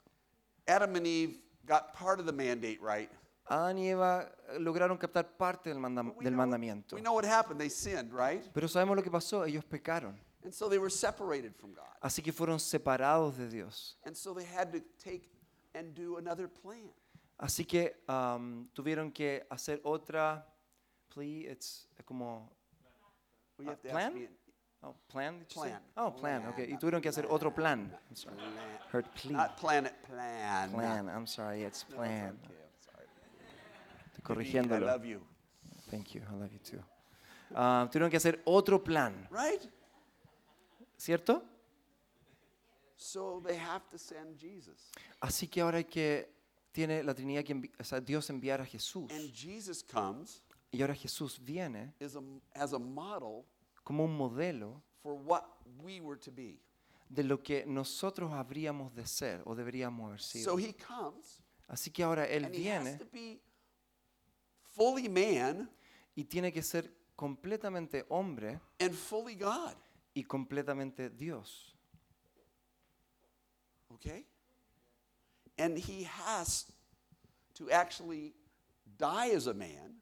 Adam 0.69 0.95
and 0.95 1.07
Eve 1.09 1.41
got 1.67 1.93
part 1.93 2.21
of 2.21 2.27
the 2.27 2.33
mandate 2.33 2.79
right. 2.81 3.11
Adán 3.47 3.79
y 3.79 3.89
Eva 3.89 4.31
eh, 4.51 4.61
lograron 4.61 4.97
captar 4.97 5.37
parte 5.37 5.71
del, 5.71 5.81
manda- 5.81 6.03
we 6.03 6.23
del 6.23 6.33
know- 6.35 6.39
mandamiento. 6.47 6.95
We 6.95 7.03
know 7.03 7.15
what 7.15 7.25
happened. 7.25 7.59
They 7.59 7.69
sinned, 7.69 8.13
right? 8.13 8.45
Pero 8.53 8.69
sabemos 8.69 8.95
lo 8.95 9.03
que 9.03 9.11
pasó, 9.11 9.45
ellos 9.45 9.65
pecaron. 9.65 10.17
And 10.45 10.53
so 10.53 10.69
they 10.69 10.79
were 10.79 10.91
separated 10.91 11.55
from 11.57 11.73
God. 11.73 11.85
Así 12.03 12.23
que 12.23 12.33
fueron 12.33 12.61
separados 12.61 13.37
de 13.37 13.49
Dios. 13.49 13.97
And 14.05 14.15
so 14.17 14.35
they 14.35 14.45
had 14.45 14.73
to 14.73 14.81
take 15.03 15.31
and 15.75 15.95
do 15.95 16.19
another 16.19 16.49
plan. 16.49 16.91
Así 17.39 17.67
que 17.67 17.97
am, 18.07 18.69
tuvieron 18.75 19.11
que 19.13 19.45
hacer 19.51 19.81
otra 19.85 20.45
plea, 21.09 21.47
it's 21.51 21.89
como 22.07 22.51
Well, 23.59 23.67
you 23.69 23.73
Uh, 23.73 23.91
plan? 23.91 24.15
me. 24.15 24.29
oh, 24.83 24.95
plan. 25.09 25.39
did 25.39 25.49
you 25.55 25.63
say? 25.63 25.69
Plan. 25.71 25.81
Oh, 25.97 26.11
plan. 26.11 26.43
Plan, 26.43 26.53
Okay. 26.53 26.73
Y 26.73 26.77
tuvieron 26.79 27.01
que 27.01 27.09
hacer 27.09 27.27
otro 27.31 27.51
plan. 27.53 27.91
I'm 28.11 28.15
sorry. 28.17 28.37
Plan. 28.37 28.79
Heard 28.93 29.07
plea. 29.15 29.33
Not 29.33 29.57
planet 29.57 29.95
plan. 30.03 30.71
Plan. 30.73 31.09
I'm 31.09 31.27
sorry. 31.27 31.63
It's 31.63 31.85
No, 31.91 31.97
plan. 31.97 32.39
okay, 32.45 32.55
I'm 32.55 32.81
sorry. 32.81 33.07
Estoy 34.23 34.73
I 34.73 34.79
love 34.79 35.05
you. 35.07 35.21
Thank 35.91 36.15
you. 36.15 36.23
I 36.31 36.35
love 36.35 36.53
you 36.53 36.59
too. 36.59 36.83
Ah, 37.55 37.89
tuvieron 37.91 38.11
que 38.11 38.17
hacer 38.17 38.41
otro 38.45 38.79
plan, 38.83 39.27
Right? 39.31 39.63
¿Cierto? 40.97 41.43
So 42.97 43.43
they 43.47 43.57
have 43.59 43.83
to 43.91 43.99
send 43.99 44.39
Jesus. 44.39 44.91
Así 45.21 45.49
que 45.49 45.61
ahora 45.61 45.79
hay 45.79 45.85
que 45.85 46.29
tiene 46.73 47.03
la 47.03 47.15
Trinidad 47.15 47.45
que 47.45 47.55
envi- 47.55 47.73
o 47.79 47.85
sea, 47.85 48.01
Dios 48.01 48.31
enviar 48.31 48.61
a 48.61 48.67
Jesús. 48.67 49.11
And 49.13 49.33
Jesus 49.33 49.83
comes 49.83 50.43
Y 50.73 50.81
ahora 50.83 50.95
Jesús 50.95 51.39
viene 51.39 51.95
is 52.01 52.17
a, 52.17 52.23
as 52.55 52.73
a 52.73 52.79
model 52.79 53.45
como 53.85 54.05
un 54.05 54.17
modelo 54.17 54.83
for 55.03 55.15
what 55.15 55.45
we 55.83 56.01
were 56.01 56.19
to 56.19 56.33
be. 56.33 56.59
de 57.09 57.23
lo 57.23 57.43
que 57.43 57.65
nosotros 57.67 58.33
habríamos 58.33 58.93
de 58.95 59.07
ser 59.07 59.43
o 59.45 59.55
deberíamos 59.55 60.09
haber 60.09 60.21
sido. 60.21 60.57
Así 61.69 61.91
que 61.91 62.03
ahora 62.03 62.25
Él 62.27 62.49
viene 62.51 62.99
y 66.17 66.25
tiene 66.25 66.53
que 66.53 66.63
ser 66.63 66.93
completamente 67.15 68.05
hombre 68.09 68.61
and 68.81 68.95
fully 68.95 69.37
God. 69.37 69.75
Y 70.15 70.23
completamente 70.23 71.11
Dios. 71.17 71.75
Okay? 73.95 74.25
And 75.59 75.79
he 75.79 76.05
has 76.05 76.67
to 77.55 77.71
actually 77.71 78.35
die 78.99 79.31
as 79.31 79.47
a 79.47 79.55
man. 79.55 80.01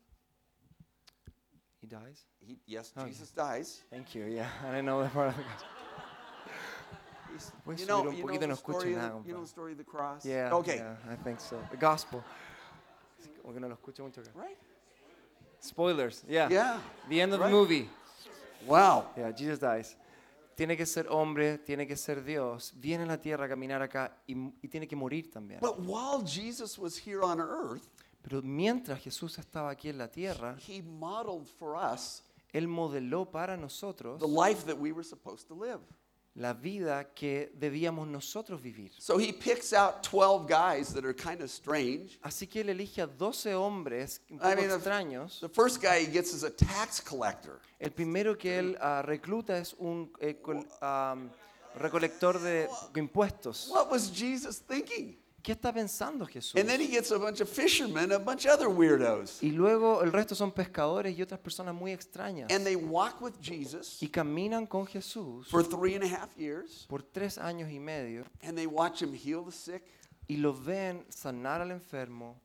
He 1.81 1.87
dies. 1.87 2.25
He, 2.41 2.59
yes, 2.67 2.93
Oh, 2.97 3.05
Jesus 3.07 3.31
dies. 3.31 3.83
Thank 3.91 4.15
you. 4.15 4.25
Yeah, 4.27 4.49
I 4.65 4.71
didn't 4.71 4.87
know 4.87 5.03
that 5.03 5.13
part 5.13 5.29
of 5.29 5.37
the 5.37 5.43
gospel. 5.43 5.69
You 7.79 7.87
know, 7.87 8.11
you 8.11 8.25
know 8.27 8.47
the 8.47 8.57
story 8.57 8.93
of 8.95 9.01
the, 9.01 9.23
you 9.29 9.33
know 9.35 9.41
the 9.41 9.47
story 9.47 9.73
of 9.73 9.79
the 9.79 9.85
cross? 9.85 10.23
Yeah, 10.27 10.51
Okay. 10.53 10.77
yeah, 10.77 10.97
I 11.11 11.17
think 11.17 11.41
so. 11.41 11.57
The 11.71 11.79
gospel. 11.79 12.23
Como 13.41 13.55
que 13.55 13.61
no 13.61 13.69
lo 13.69 13.75
escucho 13.77 14.01
mucho. 14.01 14.21
acá. 14.21 14.31
Right? 14.35 14.59
Spoilers. 15.59 16.23
Yeah. 16.29 16.49
Yeah. 16.51 16.79
The 17.09 17.23
end 17.23 17.33
of 17.33 17.41
Right. 17.41 17.47
the 17.47 17.53
movie. 17.53 17.89
Wow. 18.67 19.07
Yeah, 19.17 19.33
Jesus 19.33 19.59
dies. 19.59 19.97
Tiene 20.55 20.77
que 20.77 20.87
ser 20.87 21.07
hombre, 21.09 21.59
tiene 21.59 21.87
que 21.87 21.97
ser 21.97 22.23
Dios. 22.25 22.73
Viene 22.77 23.05
a 23.05 23.07
la 23.07 23.21
tierra 23.21 23.47
a 23.47 23.49
caminar 23.49 23.83
acá 23.83 24.23
y, 24.27 24.35
y 24.63 24.69
tiene 24.69 24.87
que 24.87 24.97
morir 24.97 25.31
también. 25.31 25.61
But 25.61 25.79
while 25.79 26.25
Jesus 26.25 26.79
was 26.79 26.97
here 26.97 27.21
on 27.23 27.41
earth, 27.41 27.89
Pero 28.23 28.41
mientras 28.43 29.01
Jesús 29.01 29.39
estaba 29.39 29.71
aquí 29.71 29.89
en 29.89 29.99
la 29.99 30.09
tierra, 30.09 30.57
he 30.69 30.81
modeled 30.83 31.47
for 31.47 31.75
us 31.77 32.23
Él 32.53 32.69
modeló 32.69 33.31
para 33.31 33.57
nosotros 33.57 34.21
the 34.21 34.29
life 34.29 34.65
that 34.67 34.77
we 34.79 34.93
were 34.93 35.05
supposed 35.05 35.49
to 35.49 35.55
live. 35.55 35.81
La 36.35 36.55
vida 36.55 37.13
que 37.15 37.53
debíamos 37.55 38.09
nosotros 38.09 38.61
vivir. 38.63 38.91
So 38.99 39.19
he 39.19 39.33
picks 39.33 39.73
out 39.73 40.03
12 40.03 40.47
guys 40.49 40.93
that 40.95 41.05
are 41.05 41.13
kind 41.15 41.43
of 41.43 41.51
strange. 41.51 42.19
Así 42.23 42.47
que 42.49 42.63
él 42.63 42.71
elige 42.71 43.03
a 43.03 43.07
12 43.07 43.55
hombres 43.55 44.21
un 44.31 44.37
I 44.37 44.41
poco 44.41 44.57
mean, 44.57 44.71
extraños. 44.71 45.41
The 45.41 45.49
first 45.49 45.83
guy 45.83 46.01
he 46.01 46.07
gets 46.07 46.33
is 46.33 46.43
a 46.43 46.51
tax 46.51 47.01
collector. 47.01 47.61
El 47.79 47.91
primero 47.91 48.37
que 48.39 48.59
él 48.59 48.79
ah, 48.81 49.03
recluta 49.03 49.59
es 49.59 49.75
un 49.79 50.11
eh, 50.21 50.41
col- 50.41 50.65
recolector 51.75 52.41
de 52.41 52.69
impuestos. 52.97 53.69
What 53.69 53.91
was 53.91 54.11
Jesus 54.11 54.59
thinking? 54.59 55.17
¿Qué 55.43 55.53
está 55.53 55.73
pensando 55.73 56.25
Jesús? 56.25 56.55
And 56.61 56.69
then 56.69 56.81
he 56.81 56.87
gets 56.87 57.11
a 57.11 57.19
bunch 57.19 57.41
of 57.41 57.49
fishermen, 57.49 58.13
a 58.13 58.19
bunch 58.19 58.47
of 58.47 58.53
other 58.53 58.69
weirdos. 58.69 59.43
Y 59.43 59.51
luego 59.51 60.01
el 60.03 60.13
resto 60.13 60.37
son 60.37 60.53
pescadores 60.53 61.19
y 61.19 61.23
otras 61.23 61.41
personas 61.41 61.75
muy 61.75 61.91
extrañas. 61.93 62.51
And 62.53 62.65
they 62.65 62.77
walk 62.77 63.21
with 63.21 63.33
Jesus 63.41 64.01
Y 64.01 64.07
caminan 64.09 64.67
con 64.69 64.87
Jesús 64.87 65.49
for 65.49 65.65
three 65.65 65.97
and 65.97 66.05
a 66.05 66.09
half 66.09 66.37
years. 66.39 66.87
por 66.89 67.03
tres 67.03 67.39
años 67.39 67.71
y 67.73 67.81
medio 67.81 68.25
And 68.43 68.57
they 68.57 68.67
watch 68.69 69.03
him 69.03 69.13
heal 69.13 69.43
the 69.45 69.51
sick. 69.51 69.83
y 70.29 70.37
lo 70.37 70.53
ven 70.53 71.05
sanar 71.09 71.61
al 71.61 71.73
enfermo, 71.73 72.37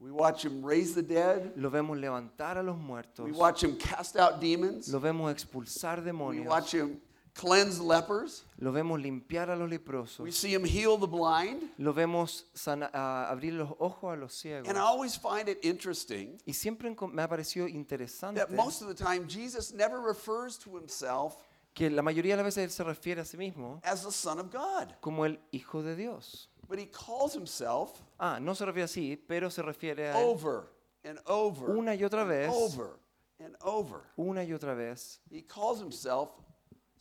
We 0.00 0.10
watch 0.10 0.44
him 0.44 0.64
raise 0.64 0.94
the 0.96 1.02
dead. 1.02 1.52
lo 1.56 1.70
vemos 1.70 1.96
levantar 1.96 2.58
a 2.58 2.62
los 2.64 2.76
muertos, 2.76 3.24
We 3.24 3.30
watch 3.30 3.62
him 3.62 3.76
cast 3.78 4.16
out 4.16 4.40
demons. 4.40 4.88
lo 4.88 4.98
vemos 4.98 5.30
expulsar 5.32 6.00
We 6.00 6.06
demonios, 6.06 6.46
watch 6.48 6.74
him 6.74 7.00
cleanse 7.34 7.80
lepers. 7.80 8.44
lo 8.58 8.72
vemos 8.72 9.00
limpiar 9.00 9.50
a 9.50 9.56
los 9.56 9.68
We 9.70 9.78
leprosos, 9.78 10.32
see 10.34 10.52
him 10.54 10.64
heal 10.64 10.98
the 10.98 11.06
blind. 11.06 11.70
lo 11.78 11.92
vemos 11.92 12.44
sana- 12.54 12.90
ah, 12.92 13.28
abrir 13.30 13.54
los 13.54 13.70
ojos 13.78 14.12
a 14.12 14.16
los 14.16 14.32
ciegos. 14.34 14.68
And 14.68 14.76
I 14.76 14.82
always 14.82 15.16
find 15.16 15.48
it 15.48 15.58
interesting 15.64 16.38
Y 16.46 16.52
siempre 16.52 16.90
me 16.90 17.22
ha 17.22 17.28
parecido 17.28 17.66
interesante 17.68 18.38
that 18.40 18.50
most 18.50 18.82
of 18.82 18.88
the 18.88 18.94
time 18.94 19.26
Jesus 19.28 19.72
never 19.72 20.00
refers 20.00 20.58
to 20.58 20.76
himself 20.76 21.36
que 21.74 21.88
la 21.88 22.02
mayoría 22.02 22.36
de 22.36 22.42
las 22.42 22.54
veces 22.54 22.64
él 22.64 22.70
se 22.70 22.84
refiere 22.84 23.20
a 23.22 23.24
sí 23.24 23.36
mismo 23.38 23.80
as 23.82 24.02
the 24.04 24.12
Son 24.12 24.38
of 24.38 24.50
God, 24.52 24.92
como 25.00 25.24
el 25.24 25.38
Hijo 25.52 25.82
de 25.82 25.96
Dios. 25.96 26.48
but 26.68 26.78
he 26.78 26.86
calls 26.86 27.34
himself 27.34 28.02
Ah, 28.18 28.38
no 28.40 28.54
se 28.54 28.64
refiere 28.66 28.84
así, 28.84 29.16
pero 29.16 29.48
se 29.50 29.62
refiere 29.62 30.10
a 30.10 30.20
él 30.20 30.26
over 30.28 30.68
and 31.04 31.18
over 31.26 31.70
una 31.70 31.94
y 31.94 32.04
otra 32.04 32.20
and 32.22 32.30
vez, 32.30 32.50
over 32.52 32.98
and 33.40 33.56
over. 33.62 34.02
una 34.18 34.44
y 34.44 34.52
otra 34.52 34.74
vez. 34.76 35.18
He 35.30 35.42
calls 35.42 35.80
himself 35.80 36.28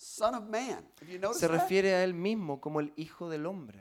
Son 0.03 0.33
of 0.33 0.49
Man. 0.49 0.83
Have 0.99 1.09
you 1.11 1.19
noticed 1.19 1.41
Se 1.41 1.47
that? 1.47 1.53
refiere 1.61 1.93
a 1.93 2.03
él 2.03 2.13
mismo 2.15 2.59
como 2.59 2.79
el 2.79 2.91
Hijo 2.95 3.29
del 3.29 3.45
Hombre. 3.45 3.79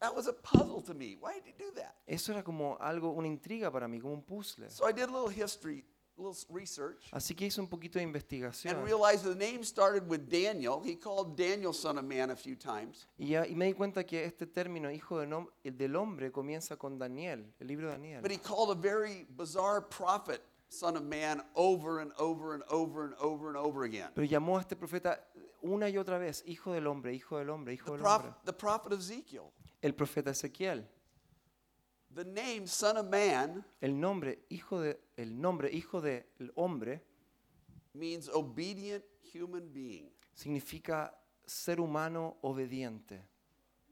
That 0.00 0.14
was 0.14 0.28
a 0.28 0.32
puzzle 0.32 0.80
to 0.82 0.94
me. 0.94 1.16
Why 1.20 1.34
did 1.34 1.44
he 1.46 1.52
do 1.58 1.72
that? 1.74 1.92
Eso 2.06 2.30
era 2.32 2.44
como 2.44 2.76
algo, 2.80 3.10
una 3.10 3.26
intriga 3.26 3.70
para 3.72 3.88
mí, 3.88 4.00
como 4.00 4.14
un 4.14 4.22
puzzle. 4.22 4.70
So 4.70 4.88
I 4.88 4.92
did 4.92 5.08
a 5.08 5.12
little 5.12 5.28
history, 5.28 5.84
a 6.16 6.22
little 6.22 6.36
research, 6.50 7.08
Así 7.10 7.34
que 7.34 7.46
hice 7.46 7.60
un 7.60 7.66
poquito 7.66 7.98
de 7.98 8.04
investigación 8.04 8.76
and 8.76 8.84
realized 8.86 9.24
the 9.24 9.34
name 9.34 9.64
started 9.64 10.08
with 10.08 10.28
Daniel. 10.30 10.80
He 10.84 10.94
called 10.96 11.36
Daniel 11.36 11.72
Son 11.74 11.98
of 11.98 12.04
Man 12.04 12.30
a 12.30 12.36
few 12.36 12.54
times. 12.54 13.08
y, 13.18 13.30
ya- 13.30 13.44
y 13.44 13.56
me 13.56 13.66
di 13.66 13.72
cuenta 13.72 14.04
que 14.06 14.24
este 14.24 14.46
término 14.46 14.88
Hijo 14.88 15.18
del 15.18 15.96
Hombre 15.96 16.30
comienza 16.30 16.76
con 16.76 16.96
Daniel, 16.96 17.52
el 17.58 17.66
libro 17.66 17.88
de 17.88 17.94
Daniel. 17.94 18.22
But 18.22 18.30
he 18.30 18.38
called 18.38 18.70
a 18.70 18.80
very 18.80 19.26
bizarre 19.36 19.80
prophet 19.80 20.42
Son 20.68 20.96
of 20.96 21.02
Man 21.04 21.42
over 21.54 22.00
and 22.00 22.12
over 22.18 22.54
and 22.54 22.62
over 22.70 23.04
and 23.06 23.14
over 23.20 23.48
and 23.48 23.56
over 23.56 23.84
again. 23.84 24.10
Pero 24.14 24.26
llamó 24.26 24.58
a 24.58 24.60
este 24.60 24.76
profeta 24.76 25.24
una 25.62 25.88
y 25.88 25.96
otra 25.96 26.18
vez, 26.18 26.42
Hijo 26.46 26.72
del 26.72 26.86
Hombre, 26.86 27.14
Hijo 27.14 27.38
del 27.38 27.48
Hombre, 27.50 27.72
Hijo 27.74 27.86
The, 27.86 27.92
del 27.92 28.00
prof- 28.00 28.16
Hombre. 28.24 28.34
the 28.44 28.52
prophet 28.52 28.92
Ezekiel. 28.92 29.50
El 29.82 29.94
profeta 29.94 30.30
Ezequiel. 30.30 30.86
The 32.14 32.24
name 32.24 32.66
Son 32.66 32.96
of 32.96 33.06
Man 33.08 33.64
El 33.80 33.98
nombre 34.00 34.40
Hijo 34.50 34.80
de 34.80 34.98
el 35.16 35.38
nombre 35.40 35.70
Hijo 35.70 36.00
del 36.00 36.24
Hombre 36.56 37.02
means 37.94 38.28
obedient 38.28 39.04
human 39.34 39.72
being. 39.72 40.10
significa 40.34 41.12
ser 41.46 41.80
humano 41.80 42.36
obediente. 42.42 43.20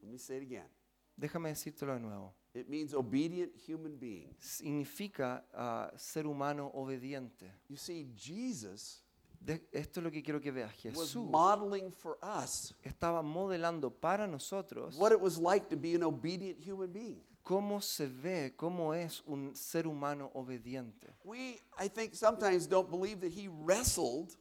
Let 0.02 0.11
me 0.11 0.18
say 0.18 0.37
it 0.38 0.42
again. 0.42 0.68
Déjame 1.16 1.49
decírtelo 1.50 1.95
de 1.95 2.00
nuevo. 2.00 2.35
It 2.57 2.69
means 2.69 2.95
obedient 2.95 3.53
human 3.69 3.97
being. 3.97 4.35
significa 4.39 5.45
ah, 5.55 5.91
ser 5.97 6.27
humano 6.27 6.71
obediente. 6.75 7.53
You 7.69 7.77
see, 7.77 8.11
Jesus 8.15 9.03
De- 9.39 9.63
esto 9.71 10.01
es 10.01 10.05
lo 10.05 10.11
que 10.11 10.23
quiero 10.23 10.41
que 10.41 10.51
veas. 10.51 10.73
was 10.95 11.09
Jesús 11.13 11.29
modeling 11.31 11.93
for 11.93 12.19
us 12.23 12.75
estaba 12.83 13.23
modelando 13.23 13.91
para 13.91 14.27
nosotros 14.27 14.97
what 14.97 15.13
it 15.13 15.21
was 15.21 15.39
like 15.39 15.69
to 15.69 15.77
be 15.77 15.95
an 15.95 16.03
obedient 16.03 16.59
human 16.59 16.91
being. 16.91 17.23
cómo 17.45 17.81
se 17.81 18.07
ve, 18.09 18.55
cómo 18.57 18.93
es 18.93 19.23
un 19.27 19.55
ser 19.55 19.87
humano 19.87 20.31
obediente. 20.35 21.15
We, 21.25 21.61
I 21.79 21.89
think, 21.89 22.15
sometimes 22.15 22.67
don't 22.67 22.91
believe 22.91 23.21
that 23.21 23.31
he 23.33 23.49
wrestled 23.49 24.35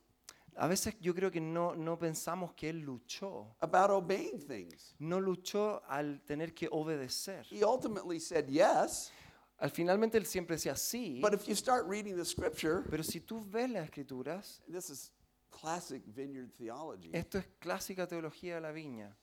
A 0.57 0.67
veces 0.67 0.95
yo 1.01 1.13
creo 1.13 1.29
que 1.29 1.41
no, 1.41 1.75
no 1.75 1.97
pensamos 2.00 2.53
que 2.53 2.69
Él 2.69 2.79
luchó. 2.79 3.55
about 3.59 3.89
obeying 3.89 4.39
things. 4.39 4.95
No 5.00 5.19
luchó 5.19 5.81
al 5.88 6.21
tener 6.24 6.53
que 6.53 6.67
obedecer. 6.71 7.45
He 7.51 7.63
ultimately 7.63 8.19
said 8.19 8.47
yes, 8.47 9.12
Al 9.57 9.69
finalmente 9.69 10.17
Él 10.17 10.25
siempre 10.25 10.55
decía 10.55 10.75
sí, 10.75 11.19
but 11.21 11.33
if 11.33 11.47
you 11.47 11.55
start 11.55 11.85
reading 11.88 12.15
the 12.15 12.25
scripture, 12.25 12.83
pero 12.89 13.03
si 13.03 13.19
tú 13.21 13.41
ves 13.50 13.69
las 13.69 13.85
escrituras, 13.85 14.62
this 14.71 14.89
is 14.89 15.12
classic 15.50 16.03
vineyard 16.07 16.51
theology. 16.57 17.09
esto 17.13 17.38
es 17.38 17.45
clásica 17.59 18.07
teología 18.07 18.55
de 18.55 18.62
la 18.62 18.71
viña. 18.71 19.15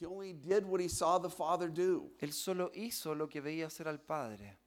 He 0.00 0.06
only 0.06 0.32
did 0.32 0.64
what 0.64 0.80
he 0.80 0.88
saw 0.88 1.18
the 1.18 1.30
Father 1.30 1.68
do. 1.72 2.10
Él 2.18 2.32
solo 2.32 2.70
hizo 2.74 3.14
lo 3.14 3.28
que 3.28 3.40
veía 3.40 3.66
hacer 3.66 3.86
al 3.86 4.00
Padre. 4.00 4.58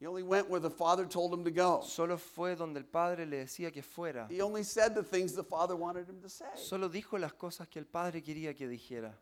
He 0.00 0.06
only 0.06 0.22
went 0.22 0.48
where 0.48 0.60
the 0.60 0.70
Father 0.70 1.04
told 1.06 1.30
him 1.34 1.44
to 1.44 1.50
go. 1.50 1.82
Solo 1.82 2.16
fue 2.16 2.56
donde 2.56 2.78
el 2.78 2.84
Padre 2.86 3.26
le 3.26 3.44
decía 3.44 3.70
que 3.70 3.82
fuera. 3.82 4.26
He 4.30 4.40
only 4.40 4.62
said 4.64 4.94
the 4.94 5.02
things 5.02 5.34
the 5.34 5.44
Father 5.44 5.76
wanted 5.76 6.08
him 6.08 6.22
to 6.22 6.28
say, 6.30 6.46
Solo 6.56 6.88
dijo 6.88 7.18
las 7.20 7.34
cosas 7.34 7.68
que 7.68 7.78
el 7.78 7.84
Padre 7.86 8.22
quería 8.22 8.56
que 8.56 8.66
dijera. 8.66 9.12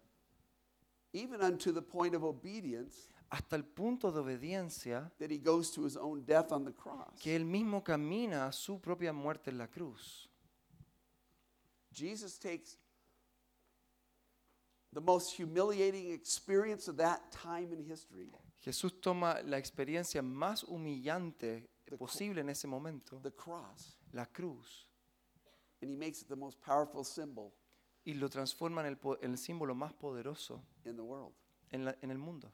even 1.13 1.41
unto 1.43 1.73
the 1.73 1.83
point 1.83 2.15
of 2.15 2.23
obedience 2.23 3.09
Hasta 3.31 3.57
el 3.57 3.65
punto 3.65 4.11
de 4.13 4.21
obediencia 4.21 5.11
that 5.19 5.31
he 5.31 5.39
goes 5.39 5.71
to 5.73 5.83
his 5.83 5.97
own 5.97 6.23
death 6.25 6.53
on 6.53 6.65
the 6.65 6.73
cross. 6.73 7.19
que 7.21 7.35
Él 7.35 7.45
mismo 7.45 7.83
camina 7.83 8.47
a 8.47 8.53
su 8.53 8.79
propia 8.81 9.13
muerte 9.13 9.51
en 9.51 9.59
la 9.59 9.67
cruz. 9.67 10.29
Jesus 11.93 12.39
takes 12.39 12.77
the 14.93 15.01
most 15.01 15.33
humiliating 15.37 16.13
experience 16.13 16.89
of 16.89 16.97
that 16.97 17.21
time 17.33 17.73
in 17.73 17.83
history, 17.85 18.31
Jesús 18.61 19.01
toma 19.01 19.41
la 19.43 19.57
experiencia 19.59 20.21
más 20.23 20.65
humillante 20.65 21.69
posible 21.99 22.41
en 22.41 22.51
ese 22.51 22.67
momento, 22.67 23.21
the 23.23 23.33
cross, 23.33 23.99
la 24.13 24.27
cruz, 24.27 24.89
and 25.81 25.91
he 25.91 25.97
makes 25.97 26.21
it 26.23 26.29
the 26.29 26.37
most 26.37 26.59
powerful 26.61 27.05
symbol 27.05 27.53
y 28.05 28.15
lo 28.15 28.29
transforma 28.29 28.81
en 28.81 28.89
el, 28.89 28.97
po- 28.99 29.19
en 29.23 29.33
el 29.33 29.39
símbolo 29.39 29.75
más 29.75 29.93
poderoso 29.95 30.63
in 30.85 30.97
the 30.97 31.03
world. 31.03 31.33
en, 31.71 31.85
la- 31.85 31.97
en 32.03 32.11
el 32.11 32.19
mundo. 32.19 32.53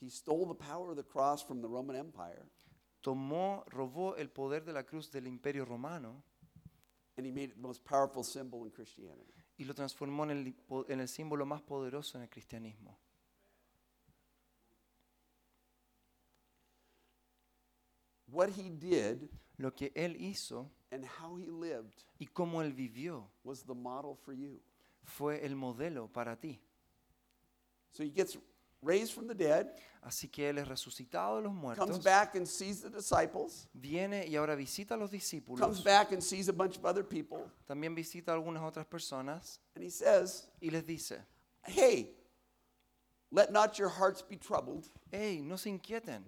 He 0.00 0.08
stole 0.08 0.46
the 0.46 0.54
power 0.54 0.90
of 0.90 0.96
the 0.96 1.04
cross 1.04 1.42
from 1.42 1.60
the 1.60 1.68
Roman 1.68 1.96
Empire, 1.96 2.46
Tomó, 3.02 3.64
robó 3.66 4.14
el 4.16 4.28
poder 4.30 4.62
de 4.64 4.72
la 4.74 4.84
cruz 4.84 5.10
del 5.10 5.26
imperio 5.26 5.64
romano 5.64 6.22
and 7.16 7.26
he 7.26 7.32
made 7.32 7.44
it 7.50 7.54
the 7.56 7.60
most 7.62 7.82
powerful 7.84 8.22
symbol 8.22 8.64
in 8.66 8.70
Christianity. 8.70 9.32
y 9.58 9.64
lo 9.64 9.74
transformó 9.74 10.24
en 10.24 10.30
el, 10.30 10.54
po- 10.54 10.86
en 10.88 11.00
el 11.00 11.08
símbolo 11.08 11.44
más 11.44 11.60
poderoso 11.62 12.16
en 12.18 12.22
el 12.24 12.30
cristianismo. 12.30 12.98
What 18.30 18.50
he 18.50 18.70
did 18.70 19.28
Lo 19.58 19.70
que 19.72 19.90
Él 19.94 20.16
hizo 20.18 20.70
and 20.90 21.04
how 21.04 21.36
he 21.36 21.50
lived 21.50 22.04
y 22.18 22.26
cómo 22.26 22.62
Él 22.62 22.72
vivió 22.72 23.24
was 23.44 23.62
the 23.62 23.74
model 23.74 24.14
for 24.24 24.32
you. 24.32 24.60
fue 25.04 25.44
el 25.44 25.54
modelo 25.54 26.08
para 26.12 26.36
ti. 26.36 26.60
So 27.92 28.02
he 28.04 28.10
gets 28.10 28.36
raised 28.82 29.12
from 29.12 29.26
the 29.26 29.34
dead, 29.34 29.66
Así 30.02 30.30
que 30.32 30.48
Él 30.48 30.56
es 30.58 30.66
resucitado 30.66 31.36
de 31.36 31.42
los 31.42 31.52
comes 31.52 31.98
muertos, 31.98 32.02
back 32.02 32.34
and 32.36 32.46
sees 32.46 32.80
the 32.80 32.88
disciples, 32.88 33.68
viene 33.74 34.26
y 34.26 34.36
ahora 34.36 34.56
visita 34.56 34.94
a 34.94 34.96
los 34.96 35.10
comes 35.10 35.22
discípulos, 35.22 35.84
back 35.84 36.12
and 36.12 36.22
sees 36.22 36.48
a 36.48 36.52
bunch 36.52 36.78
of 36.78 36.84
other 36.86 37.04
people, 37.06 37.50
también 37.66 37.94
visita 37.94 38.32
a 38.32 38.34
algunas 38.34 38.62
otras 38.62 38.86
personas 38.86 39.58
and 39.74 39.84
he 39.84 39.90
says, 39.90 40.48
y 40.62 40.70
les 40.70 40.82
dice, 40.86 41.18
Hey, 41.66 42.14
let 43.30 43.52
not 43.52 43.78
your 43.78 43.90
hearts 43.90 44.22
be 44.22 44.36
troubled. 44.36 44.88
hey, 45.10 45.42
no 45.42 45.56
se 45.56 45.68
inquieten, 45.68 46.22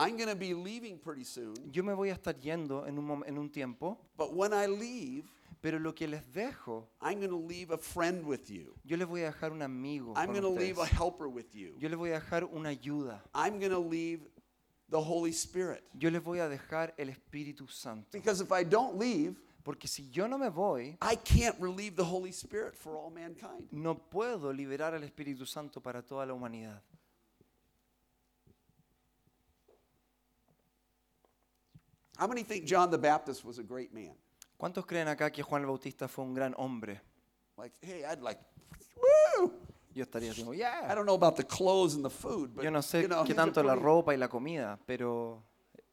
I'm 0.00 0.16
going 0.16 0.28
to 0.28 0.34
be 0.34 0.54
leaving 0.54 0.98
pretty 0.98 1.24
soon, 1.24 1.54
yo 1.72 1.82
me 1.82 1.92
voy 1.94 2.10
a 2.10 2.14
estar 2.14 2.34
yendo 2.40 2.86
en 2.86 2.98
un, 2.98 3.04
mom- 3.06 3.24
en 3.26 3.38
un 3.38 3.48
tiempo, 3.48 3.96
but 4.16 4.34
when 4.34 4.52
I 4.52 4.66
leave, 4.66 5.24
pero 5.62 5.78
lo 5.78 5.92
que 5.94 6.06
les 6.08 6.20
dejo, 6.34 6.84
I'm 7.00 7.20
going 7.20 7.30
to 7.30 7.36
leave 7.38 7.70
a 7.70 7.78
friend 7.78 8.24
with 8.26 8.50
you. 8.50 8.74
yo 8.84 8.96
les 8.96 9.06
voy 9.06 9.22
a 9.22 9.30
dejar 9.32 9.52
un 9.52 9.62
amigo 9.62 10.12
I'm 10.16 10.26
con 10.32 10.40
going 10.40 10.42
to 10.42 10.60
leave 10.60 10.78
a 10.78 10.84
helper 10.86 11.28
with 11.28 11.54
you. 11.54 11.74
Yo 11.78 11.88
les 11.88 11.96
voy 11.96 12.10
a 12.10 12.20
dejar 12.20 12.44
una 12.52 12.70
ayuda. 12.70 13.20
I'm 13.34 13.58
going 13.60 13.70
to 13.70 13.78
leave 13.78 14.20
the 14.90 15.00
Holy 15.00 15.32
Spirit. 15.32 15.82
Yo 15.96 16.10
les 16.10 16.20
voy 16.22 16.40
a 16.40 16.48
dejar 16.48 16.92
el 16.98 17.08
Espíritu 17.08 17.68
Santo. 17.70 18.08
Because 18.12 18.40
if 18.42 18.50
I 18.52 18.64
don't 18.64 18.98
leave, 18.98 19.36
Porque 19.64 19.88
si 19.88 20.10
yo 20.10 20.26
no 20.26 20.36
me 20.36 20.50
voy, 20.50 20.98
I 21.00 21.16
can't 21.16 21.56
relieve 21.58 21.96
the 21.96 22.04
Holy 22.04 22.32
Spirit 22.32 22.76
for 22.76 22.96
all 22.98 23.10
mankind. 23.10 23.66
no 23.72 23.94
puedo 23.94 24.52
liberar 24.52 24.92
al 24.92 25.02
Espíritu 25.04 25.46
Santo 25.46 25.80
para 25.80 26.02
toda 26.02 26.26
la 26.26 26.34
humanidad. 26.34 26.82
How 32.18 32.26
many 32.26 32.42
think 32.44 32.64
John 32.64 32.90
the 32.90 32.98
Baptist 32.98 33.44
was 33.44 33.58
a 33.58 33.62
great 33.62 33.92
man? 33.92 34.14
¿Cuántos 34.58 34.86
creen 34.86 35.08
acá 35.08 35.32
que 35.32 35.42
Juan 35.42 35.62
el 35.62 35.68
Bautista 35.68 36.08
fue 36.08 36.24
un 36.24 36.34
gran 36.34 36.54
hombre? 36.56 37.00
Like, 37.56 37.74
hey, 37.80 38.04
I'd 38.04 38.22
like, 38.22 38.40
woo! 38.96 39.52
Yo 39.94 40.04
estaría 40.04 40.30
diciendo, 40.30 40.52
I 40.52 40.58
yeah. 40.58 40.94
don't 40.94 41.06
know 41.06 41.14
about 41.14 41.36
the 41.36 41.44
clothes 41.44 41.94
and 41.94 42.04
the 42.04 42.10
food, 42.10 42.54
but 42.54 42.64
Yo 42.64 42.70
no 42.70 42.80
sé 42.80 43.02
you 43.02 43.08
know, 43.08 43.24
qué 43.24 43.34
tanto 43.34 43.62
la 43.62 43.74
ropa 43.74 44.12
y 44.12 44.16
la 44.16 44.28
comida, 44.28 44.78
pero 44.86 45.42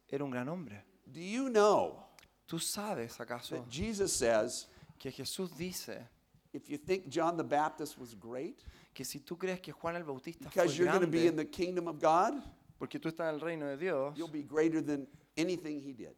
era 0.08 0.24
un 0.24 0.30
gran 0.30 0.48
hombre. 0.48 0.84
Do 1.06 1.20
you 1.20 1.48
know 1.48 2.04
¿Tú 2.46 2.58
sabes 2.58 3.18
acaso 3.20 3.56
that 3.56 3.68
Jesus 3.68 4.12
says, 4.12 4.66
que 4.98 5.10
Jesús 5.10 5.56
dice 5.56 6.06
if 6.52 6.68
you 6.68 6.76
think 6.76 7.08
John 7.08 7.36
the 7.36 7.44
Baptist 7.44 7.98
was 7.98 8.14
great, 8.14 8.62
que 8.92 9.04
si 9.04 9.20
tú 9.20 9.38
crees 9.38 9.60
que 9.60 9.72
Juan 9.72 9.96
el 9.96 10.04
Bautista 10.04 10.50
fue 10.50 10.62
because 10.62 10.76
you're 10.76 10.90
going 10.90 11.00
to 11.00 11.06
be 11.06 11.26
in 11.26 11.34
grande, 11.34 11.38
the 11.38 11.44
kingdom 11.44 11.88
of 11.88 11.98
God, 12.00 12.42
porque 12.78 12.98
tú 12.98 13.08
estás 13.08 13.28
en 13.28 13.34
el 13.34 13.40
reino 13.40 13.66
de 13.66 13.76
Dios, 13.76 14.16
you'll 14.16 14.28
be 14.28 14.42
greater 14.42 14.82
than 14.82 15.06
anything 15.36 15.80
he 15.80 15.92
did. 15.94 16.14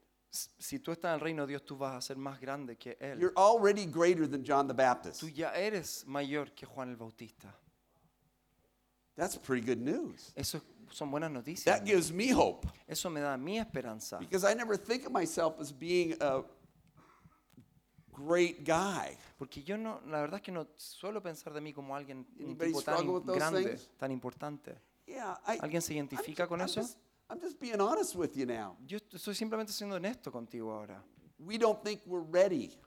si 0.59 0.81
tú 0.81 0.91
estás 0.93 1.11
en 1.11 1.15
el 1.15 1.21
reino 1.21 1.43
de 1.47 1.53
Dios, 1.53 1.65
tú 1.65 1.77
vas 1.77 1.95
a 1.97 2.01
ser 2.01 2.17
más 2.17 2.41
grande 2.41 2.77
que 2.77 2.97
Él. 3.01 3.19
You're 3.21 3.35
already 3.37 3.87
greater 3.87 4.29
than 4.29 4.43
John 4.45 4.67
the 4.67 4.75
Baptist. 4.75 5.21
Tú 5.21 5.29
ya 5.29 5.53
eres 5.55 6.05
mayor 6.07 6.53
que 6.55 6.67
Juan 6.67 6.91
el 6.91 6.97
Bautista. 6.97 7.55
That's 9.17 9.37
pretty 9.39 9.65
good 9.65 9.79
news. 9.81 10.33
Eso 10.35 10.61
son 10.91 11.11
buenas 11.11 11.31
noticias. 11.31 11.65
That 11.65 11.85
gives 11.87 12.11
me 12.13 12.33
hope 12.33 12.67
Eso 12.89 13.09
me 13.11 13.21
da 13.21 13.37
mi 13.37 13.59
esperanza. 13.61 14.19
because 14.19 14.45
I 14.45 14.55
never 14.55 14.77
think 14.77 15.07
of 15.07 15.13
myself 15.13 15.61
as 15.61 15.71
being 15.73 16.17
a 16.21 16.43
great 18.13 18.65
guy. 18.65 19.17
Porque 19.39 19.63
yo 19.63 19.77
no, 19.77 20.01
la 20.07 20.21
verdad 20.21 20.37
es 20.37 20.43
que 20.43 20.53
no 20.53 20.67
suelo 20.77 21.23
pensar 21.23 21.53
de 21.53 21.61
mí 21.61 21.73
como 21.73 21.95
alguien, 21.95 22.27
un 22.39 22.45
Anybody 22.45 22.71
tipo 22.73 22.83
tan 22.83 22.95
struggle 22.97 23.15
with 23.21 23.27
those 23.27 23.39
grande, 23.39 23.65
things? 23.69 23.91
tan 23.99 24.11
importante. 24.11 24.75
Yeah, 25.07 25.39
I, 25.47 25.59
¿Alguien 25.61 25.83
se 25.83 25.93
I'm 25.95 25.99
identifica 26.09 26.45
ju- 26.45 26.49
con 26.49 26.61
I'm 26.61 26.67
eso? 26.67 26.81
just- 26.81 26.99
I'm 27.35 27.41
just 27.41 27.59
being 27.61 27.81
honest 27.81 28.15
with 28.15 28.37
you 28.37 28.47
now. 28.47 28.77
Yo 28.87 28.97
est- 28.99 29.13
estoy 29.15 29.35
simplemente 29.35 29.73
siendo 29.73 29.97
honesto 29.97 30.31
contigo 30.31 30.71
ahora. 30.73 31.03
We 31.39 31.59
don't 31.59 31.83
think 31.83 32.01
we're 32.07 32.21
ready, 32.21 32.79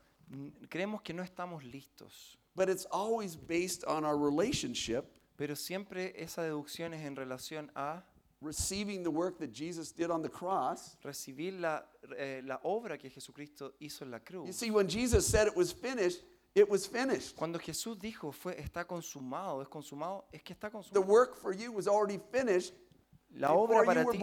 Creemos 0.69 1.01
que 1.03 1.13
no 1.13 1.21
estamos 1.23 1.63
listos, 1.63 2.37
but 2.55 2.69
it's 2.69 2.85
always 2.91 3.35
based 3.35 3.83
on 3.85 4.03
our 4.05 4.17
relationship, 4.17 5.05
pero 5.37 5.55
siempre 5.55 6.13
esa 6.15 6.41
deducción 6.43 6.93
es 6.93 7.01
en 7.05 7.15
relación 7.15 7.69
a 7.75 8.03
receiving 8.41 9.03
the 9.03 9.09
work 9.09 9.37
that 9.39 9.51
Jesus 9.53 9.91
did 9.91 10.09
on 10.11 10.21
the 10.21 10.29
cross. 10.29 10.95
recibir 11.03 11.59
la, 11.59 11.83
eh, 12.17 12.41
la 12.45 12.59
obra 12.63 12.97
que 12.97 13.09
Jesucristo 13.09 13.73
hizo 13.79 14.03
en 14.05 14.11
la 14.11 14.17
You 14.19 14.23
cruz. 14.43 14.55
see, 14.55 14.69
when 14.71 14.87
Jesus 14.87 15.25
said 15.27 15.47
it 15.47 15.55
was 15.55 15.71
finished, 15.73 16.23
it 16.55 16.69
was 16.69 16.85
finished. 16.87 17.35
Cuando 17.35 17.59
Jesús 17.59 17.97
dijo 17.99 18.31
fue 18.33 18.55
está 18.59 18.85
consumado, 18.85 19.61
es 19.61 19.67
consumado, 19.67 20.25
es 20.33 20.41
que 20.41 20.53
está 20.53 20.69
The 20.69 20.77
consumado. 20.77 21.05
work 21.05 21.35
for 21.35 21.53
you 21.53 21.71
was 21.71 21.87
already 21.87 22.19
finished 22.31 22.73
La 23.35 23.53
obra 23.53 23.83
para 23.83 24.03
ti, 24.05 24.17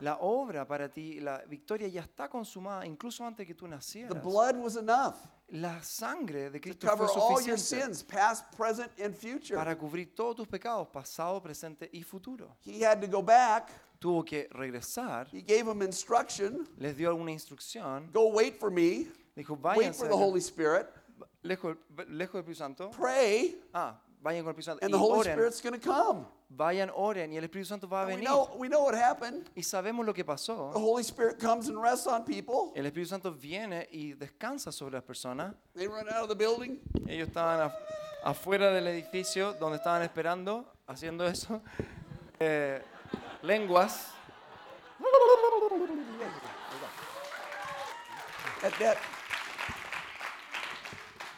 la 0.00 0.18
obra 0.20 0.66
para 0.66 0.88
ti, 0.90 1.20
la 1.20 1.38
victoria 1.46 1.88
ya 1.88 2.02
está 2.02 2.28
consumada 2.28 2.84
incluso 2.84 3.24
antes 3.24 3.46
que 3.46 3.54
tú 3.54 3.64
The 3.66 3.70
nacieras. 3.70 4.22
blood 4.22 4.56
was 4.56 4.76
enough 4.76 5.14
La 5.50 5.80
sangre 5.82 6.50
de 6.50 6.58
to 6.58 6.62
Cristo 6.62 6.86
cover 6.86 7.08
fue 7.08 7.22
all 7.22 7.40
your 7.46 7.56
suficiente 7.56 7.86
sins, 7.86 8.02
past, 8.04 8.44
present, 8.54 8.90
and 9.00 9.14
future. 9.14 9.56
para 9.56 9.74
cubrir 9.78 10.14
todos 10.14 10.36
tus 10.36 10.46
pecados, 10.48 10.88
pasado, 10.88 11.40
presente 11.40 11.88
y 11.92 12.02
futuro. 12.02 12.56
He 12.66 12.84
had 12.84 13.00
to 13.00 13.06
go 13.06 13.22
back. 13.22 13.70
Tuvo 13.98 14.22
que 14.24 14.46
regresar, 14.52 15.26
He 15.32 15.40
gave 15.40 15.64
them 15.64 15.80
instruction. 15.82 16.68
les 16.76 16.94
dio 16.96 17.08
alguna 17.08 17.30
instrucción, 17.32 18.10
Go 18.12 18.28
wait 18.32 18.58
for 18.60 18.70
me. 18.70 19.06
dijo, 19.34 19.58
Wait 19.76 19.94
for 19.94 20.06
the 20.08 20.14
Holy 20.14 20.40
Spirit. 20.40 20.86
lejos, 21.42 21.76
lejos 22.08 22.34
del 22.34 22.42
Espíritu 22.42 22.54
Santo, 22.58 22.90
Pray, 22.90 23.58
ah, 23.72 23.98
vayan 24.20 24.44
con 24.44 24.54
el 24.54 24.58
Espíritu 24.60 24.64
Santo 24.64 24.84
and 24.84 24.90
y 24.90 24.92
the 24.92 24.98
Holy 24.98 25.18
oren, 25.20 25.32
Spirit's 25.32 25.60
going 25.62 25.80
to 25.80 25.80
come. 25.80 26.26
Vayan, 26.50 26.90
oren 26.94 27.32
y 27.32 27.36
el 27.36 27.44
Espíritu 27.44 27.66
Santo 27.68 27.88
va 27.88 28.00
a 28.00 28.02
And 28.04 28.10
we 28.10 28.16
venir. 28.16 28.28
know, 28.28 28.50
we 28.56 28.68
know 28.68 28.82
what 28.84 28.94
happened. 28.94 29.48
Y 29.54 29.62
sabemos 29.62 30.04
lo 30.06 30.12
que 30.14 30.24
pasó. 30.24 30.70
The 30.72 30.78
Holy 30.80 31.02
Spirit 31.02 31.38
comes 31.38 31.68
and 31.68 31.80
rests 31.82 32.06
on 32.06 32.24
people. 32.24 32.72
El 32.74 32.86
Espíritu 32.86 33.08
Santo 33.10 33.32
viene 33.32 33.86
y 33.92 34.14
descansa 34.14 34.72
sobre 34.72 34.94
las 34.94 35.04
personas. 35.04 35.54
They 35.74 35.86
run 35.86 36.08
out 36.08 36.22
of 36.22 36.28
the 36.28 36.34
building. 36.36 36.78
Ellos 37.06 37.28
estaban 37.28 37.60
af- 37.60 37.74
afuera 38.24 38.70
del 38.72 38.86
edificio 38.88 39.52
donde 39.54 39.76
estaban 39.78 40.02
esperando, 40.02 40.64
haciendo 40.86 41.26
eso. 41.26 41.60
Eh, 42.40 42.80
lenguas. 43.42 44.12
That, 48.62 48.72
that, 48.80 48.98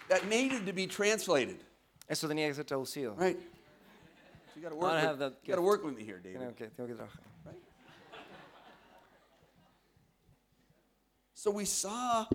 that 0.09 0.27
needed 0.29 0.65
to 0.67 0.73
be 0.73 0.87
translated, 0.87 1.61
Eso 2.09 2.27
tenía 2.29 2.49
que 2.49 2.55
ser 2.55 2.65
traducido. 2.65 3.15
right? 3.19 3.39
You 4.61 4.65
got 4.69 4.71
to 4.71 4.77
work, 4.77 4.91
I 4.93 4.95
don't 4.97 5.01
have 5.05 5.11
with, 5.13 5.21
that 5.21 5.39
you 5.43 5.55
gotta 5.55 5.63
gift. 5.63 5.67
work 5.67 5.85
with 5.85 5.97
me 5.97 6.05
here, 6.05 6.19
David. 6.19 6.39
Tengo 6.41 6.53
que, 6.53 6.67
tengo 6.69 6.87
que 6.89 6.95
trabajar. 6.95 7.21
So 11.33 11.51
we 11.51 11.65
saw 11.65 12.27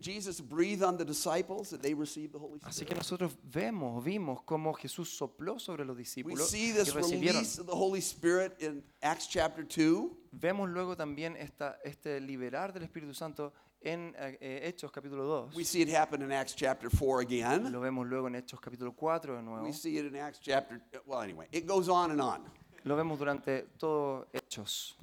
Jesus 0.00 0.40
breathe 0.40 0.82
on 0.82 0.96
the 0.96 1.04
disciples 1.04 1.74
and 1.74 1.82
they 1.82 1.92
received 1.92 2.32
the 2.32 2.38
Holy 2.38 2.58
Así 2.60 2.76
Spirit. 2.84 2.88
que 2.88 2.94
nosotros 2.96 3.36
vemos, 3.42 4.02
vimos 4.02 4.40
cómo 4.46 4.72
Jesús 4.72 5.10
sopló 5.10 5.58
sobre 5.60 5.84
los 5.84 5.96
We 5.96 6.02
discípulos 6.04 6.48
see 6.48 6.70
y 6.70 6.72
this 6.72 6.94
recibieron. 6.94 7.34
release 7.36 7.58
of 7.58 7.66
the 7.66 7.74
Holy 7.74 8.00
Spirit 8.00 8.54
in 8.60 8.82
Acts 9.02 9.26
chapter 9.28 9.64
2. 9.64 10.10
Vemos 10.32 10.70
luego 10.70 10.96
también 10.96 11.36
esta, 11.36 11.78
este 11.84 12.20
liberar 12.20 12.72
del 12.72 12.84
Espíritu 12.84 13.12
Santo 13.14 13.52
en 13.84 14.14
eh, 14.16 14.36
eh, 14.40 14.60
Hechos 14.68 14.90
capítulo 14.90 15.24
2. 15.24 15.54
We 15.54 15.64
see 15.64 15.82
it 15.82 15.94
happen 15.94 16.22
in 16.22 16.32
Acts 16.32 16.54
chapter 16.54 16.88
4 16.90 17.20
again. 17.20 17.70
Lo 17.70 17.80
vemos 17.80 18.06
luego 18.06 18.26
en 18.26 18.34
Hechos 18.34 18.60
capítulo 18.60 18.94
4 18.94 19.36
de 19.36 19.42
nuevo. 19.42 19.64
We 19.64 19.72
see 19.72 19.98
it 19.98 20.06
in 20.06 20.16
Acts 20.16 20.40
chapter, 20.40 20.80
well, 21.06 21.20
anyway, 21.20 21.46
it 21.52 21.66
goes 21.66 21.88
on 21.88 22.10
and 22.10 22.20
on 22.20 22.44
Lo 22.84 22.96
vemos 22.96 23.18
durante 23.18 23.66
todo 23.78 24.26
Hechos. 24.32 24.96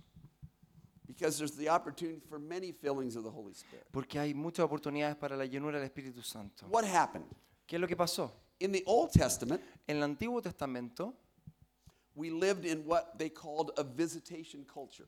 because 1.08 1.38
there's 1.38 1.56
the 1.56 1.70
opportunity 1.70 2.20
for 2.30 2.40
many 2.40 2.72
fillings 2.72 3.16
of 3.16 3.24
the 3.24 3.30
Holy 3.30 3.54
Spirit. 3.54 3.86
Porque 3.92 4.20
hay 4.20 4.34
muchas 4.34 4.66
oportunidades 4.66 5.16
para 5.18 5.36
la 5.36 5.46
llenura 5.46 5.80
del 5.80 5.90
Espíritu 5.90 6.24
Santo. 6.24 6.66
What 6.70 6.86
happened? 6.86 7.26
¿Qué 7.68 7.76
es 7.76 7.82
lo 7.82 7.88
que 7.88 7.96
pasó? 7.96 8.32
In 8.60 8.72
the 8.72 8.84
Old 8.86 9.12
Testament, 9.12 9.62
En 9.88 9.98
el 9.98 10.04
Antiguo 10.04 10.42
Testamento 10.42 11.14
we 12.16 12.30
lived 12.30 12.66
in 12.66 12.86
what 12.86 13.18
they 13.18 13.30
called 13.30 13.72
a 13.78 13.84
visitation 13.84 14.66
culture. 14.66 15.08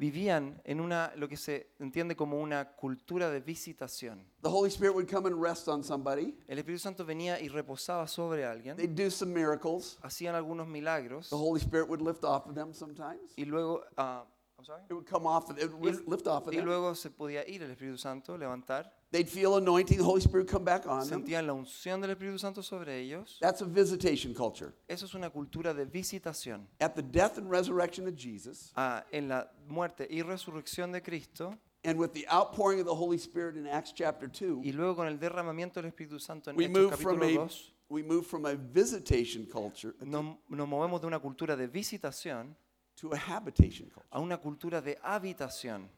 Vivían 0.00 0.60
en 0.64 0.80
una 0.80 1.12
lo 1.16 1.28
que 1.28 1.36
se 1.36 1.74
entiende 1.78 2.16
como 2.16 2.40
una 2.40 2.72
cultura 2.74 3.28
de 3.30 3.40
visitación. 3.40 4.24
The 4.42 4.48
Holy 4.48 4.70
Spirit 4.70 4.94
would 4.94 5.08
come 5.10 5.28
and 5.28 5.40
rest 5.40 5.68
on 5.68 5.84
somebody. 5.84 6.34
El 6.48 6.58
Espíritu 6.58 6.80
Santo 6.80 7.04
venía 7.04 7.38
y 7.38 7.48
reposaba 7.48 8.08
sobre 8.08 8.46
alguien, 8.46 8.76
They'd 8.78 8.96
do 8.96 9.10
some 9.10 9.32
miracles. 9.32 9.98
hacían 10.02 10.34
algunos 10.34 10.66
milagros 10.66 11.28
The 11.28 11.36
Holy 11.36 11.60
Spirit 11.60 11.88
would 11.88 12.00
lift 12.00 12.24
off 12.24 12.46
of 12.46 12.54
them 12.54 12.72
sometimes. 12.72 13.20
y 13.36 13.44
luego 13.44 13.84
ah, 13.98 14.24
I'm 14.60 14.64
sorry. 14.66 14.82
It 14.90 14.92
would 14.92 15.06
come 15.06 15.26
off, 15.26 15.48
of, 15.50 15.58
it 15.58 15.72
would 15.72 15.82
lift- 15.82 16.06
lift 16.06 16.26
off 16.26 16.46
of 16.46 16.52
y 16.52 16.56
them. 16.58 16.66
luego 16.66 16.94
se 16.94 17.08
podía 17.08 17.48
ir 17.48 17.62
el 17.62 17.70
Espíritu 17.70 17.98
Santo, 17.98 18.36
levantar, 18.36 18.90
They'd 19.10 19.28
feel 19.28 19.56
anointing, 19.56 19.96
the 19.98 20.04
Holy 20.04 20.20
Spirit 20.20 20.44
would 20.44 20.52
come 20.52 20.64
back 20.64 20.86
on 20.86 21.00
them. 21.08 21.24
sentían 21.24 21.46
la 21.46 21.54
unción 21.54 22.00
del 22.02 22.10
Espíritu 22.10 22.38
Santo 22.38 22.60
sobre 22.62 23.00
ellos. 23.00 23.38
That's 23.40 23.62
a 23.62 23.64
visitation 23.64 24.34
culture. 24.34 24.74
Eso 24.88 25.06
es 25.06 25.14
una 25.14 25.30
cultura 25.30 25.72
de 25.74 25.86
visitación. 25.86 26.66
At 26.80 26.94
the 26.94 27.02
death 27.02 27.38
and 27.38 27.50
resurrection 27.50 28.06
of 28.06 28.14
Jesus, 28.16 28.72
Ah, 28.76 29.02
en 29.10 29.28
la 29.28 29.46
muerte 29.66 30.06
y 30.10 30.20
resurrección 30.22 30.92
de 30.92 31.00
Cristo 31.00 31.56
and 31.82 31.98
with 31.98 32.12
the 32.12 32.26
outpouring 32.28 32.78
of 32.80 32.86
the 32.86 32.94
Holy 32.94 33.16
Spirit 33.16 33.56
in 33.56 33.66
Acts 33.66 33.92
chapter 33.92 34.28
2, 34.28 34.60
y 34.62 34.72
luego 34.72 34.96
con 34.96 35.06
el 35.06 35.18
derramamiento 35.18 35.80
del 35.80 35.86
Espíritu 35.90 36.20
Santo 36.20 36.50
en 36.50 36.56
we 36.56 36.66
Hechos 36.66 36.76
move 36.76 36.96
from 36.98 37.18
capítulo 37.18 37.42
a 37.42 37.46
2, 37.48 37.72
we 37.88 38.02
move 38.02 38.26
from 38.26 38.44
a 38.44 38.54
visitation 38.54 39.46
culture 39.46 39.94
nos, 40.04 40.36
nos 40.48 40.68
movemos 40.68 41.00
de 41.00 41.06
una 41.06 41.18
cultura 41.18 41.56
de 41.56 41.66
visitación 41.66 42.54
to 43.00 43.12
a 43.12 43.16
habitation 43.16 43.88
culture. 43.88 44.06
a 44.12 44.20
una 44.20 44.36
cultura 44.38 44.80
de 44.82 44.96
habitación. 45.02 45.88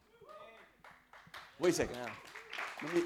Wait 1.59 1.71
a 1.73 1.73
second. 1.75 1.97
Let 2.81 2.93
me- 2.93 3.03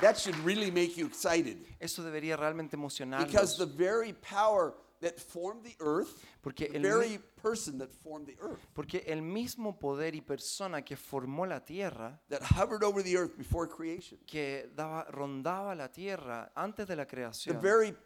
that 0.00 0.16
should 0.16 0.36
really 0.44 0.70
make 0.70 0.96
you 0.96 1.06
excited 1.06 1.58
Eso 1.80 2.02
debería 2.02 2.36
realmente 2.36 2.76
because 2.76 2.94
emocionarnos. 3.04 3.58
the 3.58 3.66
very 3.66 4.12
power 4.12 4.74
that 5.00 5.18
formed 5.18 5.62
the 5.64 5.76
earth, 5.80 6.24
Porque 6.42 6.68
the 6.68 6.76
el, 6.76 6.82
very 6.82 7.18
person 7.40 7.78
that 7.78 7.92
formed 7.92 8.26
the 8.26 8.36
earth, 8.40 8.58
porque 8.74 9.04
el 9.06 9.22
mismo 9.22 9.78
poder 9.78 10.14
y 10.14 10.20
persona 10.20 10.82
que 10.82 10.96
formó 10.96 11.46
la 11.46 11.60
tierra, 11.64 12.18
that 12.28 12.42
hovered 12.42 12.82
over 12.82 13.02
the 13.02 13.16
earth 13.16 13.36
before 13.36 13.66
creation, 13.68 14.18
que 14.26 14.68
daba, 14.74 15.04
rondaba 15.10 15.76
la 15.76 15.88
tierra 15.88 16.50
antes 16.56 16.86
de 16.88 16.96
la 16.96 17.04
the 17.04 17.10
creación, 17.16 17.60
very 17.60 17.96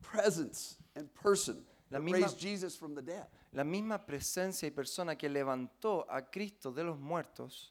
presence 0.00 0.76
and 0.98 1.08
person 1.14 1.64
La 1.90 1.98
that 1.98 2.04
misma- 2.04 2.22
raised 2.22 2.38
Jesus 2.38 2.76
from 2.76 2.94
the 2.94 3.02
dead, 3.02 3.26
la 3.52 3.64
misma 3.64 3.98
presencia 4.04 4.66
y 4.66 4.70
persona 4.70 5.16
que 5.16 5.28
levantó 5.28 6.04
a 6.10 6.20
Cristo 6.22 6.70
de 6.72 6.84
los 6.84 6.98
muertos, 6.98 7.70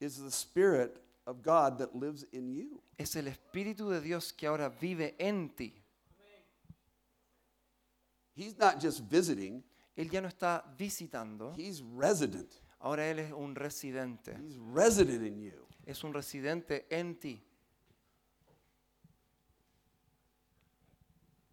is 0.00 0.16
the 0.22 0.30
Spirit 0.30 1.02
of 1.26 1.42
God 1.42 1.78
that 1.78 1.94
lives 1.94 2.24
in 2.32 2.48
you. 2.52 2.80
es 2.98 3.16
el 3.16 3.26
Espíritu 3.26 3.90
de 3.90 4.00
Dios 4.00 4.32
que 4.32 4.46
ahora 4.46 4.68
vive 4.68 5.14
en 5.18 5.48
ti. 5.56 5.82
He's 8.34 8.56
not 8.58 8.78
just 8.80 9.00
visiting, 9.10 9.62
Él 9.96 10.10
ya 10.10 10.20
no 10.20 10.28
está 10.28 10.62
visitando, 10.78 11.54
He's 11.56 11.80
resident. 11.82 12.52
ahora 12.80 13.06
Él 13.10 13.18
es 13.20 13.32
un 13.32 13.54
residente. 13.54 14.36
He's 14.38 14.58
resident 14.58 15.24
in 15.26 15.40
you. 15.40 15.66
Es 15.86 16.04
un 16.04 16.12
residente 16.12 16.84
en 16.90 17.16
ti. 17.18 17.42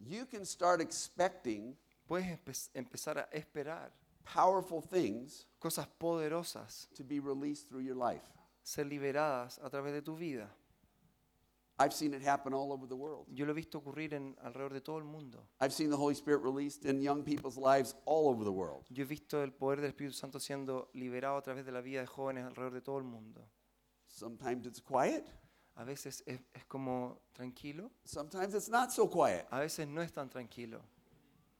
You 0.06 0.26
can 0.26 0.44
start 0.44 0.80
expecting 0.80 1.76
Puedes 2.06 2.26
empe- 2.26 2.70
empezar 2.74 3.18
a 3.18 3.28
esperar 3.32 3.90
powerful 4.24 4.82
things 4.82 5.46
cosas 5.58 5.86
poderosas 5.98 6.88
to 6.94 7.02
be 7.02 7.18
released 7.18 7.68
through 7.68 7.82
your 7.82 7.96
life. 7.96 8.22
ser 8.62 8.86
liberadas 8.86 9.58
a 9.62 9.70
través 9.70 9.92
de 9.92 10.02
tu 10.02 10.14
vida. 10.16 10.50
I've 11.78 11.92
seen 11.92 12.14
it 12.14 12.22
happen 12.22 12.54
all 12.54 12.72
over 12.72 12.86
the 12.86 12.94
world. 12.94 13.26
Yo 13.32 13.44
lo 13.46 13.52
he 13.52 13.56
visto 13.56 13.78
ocurrir 13.78 14.14
en, 14.14 14.36
alrededor 14.42 14.72
de 14.72 14.80
todo 14.80 14.98
el 14.98 15.04
mundo. 15.04 15.48
I've 15.60 15.72
seen 15.72 15.90
the 15.90 15.96
Holy 15.96 16.14
Spirit 16.14 16.42
released 16.42 16.84
in 16.84 17.00
young 17.00 17.24
people's 17.24 17.56
lives 17.56 17.94
all 18.04 18.28
over 18.28 18.44
the 18.44 18.52
world. 18.52 18.84
Yo 18.90 19.02
he 19.02 19.08
visto 19.08 19.42
el 19.42 19.52
poder 19.52 19.80
del 19.80 19.90
Espíritu 19.90 20.14
Santo 20.14 20.38
siendo 20.38 20.88
liberado 20.94 21.36
a 21.36 21.42
través 21.42 21.64
de 21.64 21.72
la 21.72 21.80
vida 21.80 22.00
de 22.00 22.06
jóvenes 22.06 22.44
alrededor 22.44 22.74
de 22.74 22.80
todo 22.80 22.98
el 22.98 23.04
mundo. 23.04 23.48
Sometimes 24.06 24.66
it's 24.66 24.80
quiet, 24.80 25.26
A 25.76 25.84
veces 25.84 26.22
es, 26.26 26.40
es 26.54 26.64
como 26.66 27.18
tranquilo, 27.32 27.90
sometimes 28.04 28.54
it's 28.54 28.68
not 28.68 28.90
so 28.92 29.08
quiet. 29.08 29.46
a 29.50 29.58
veces 29.60 29.88
no 29.88 30.00
es 30.02 30.12
tan 30.12 30.28
tranquilo. 30.30 30.80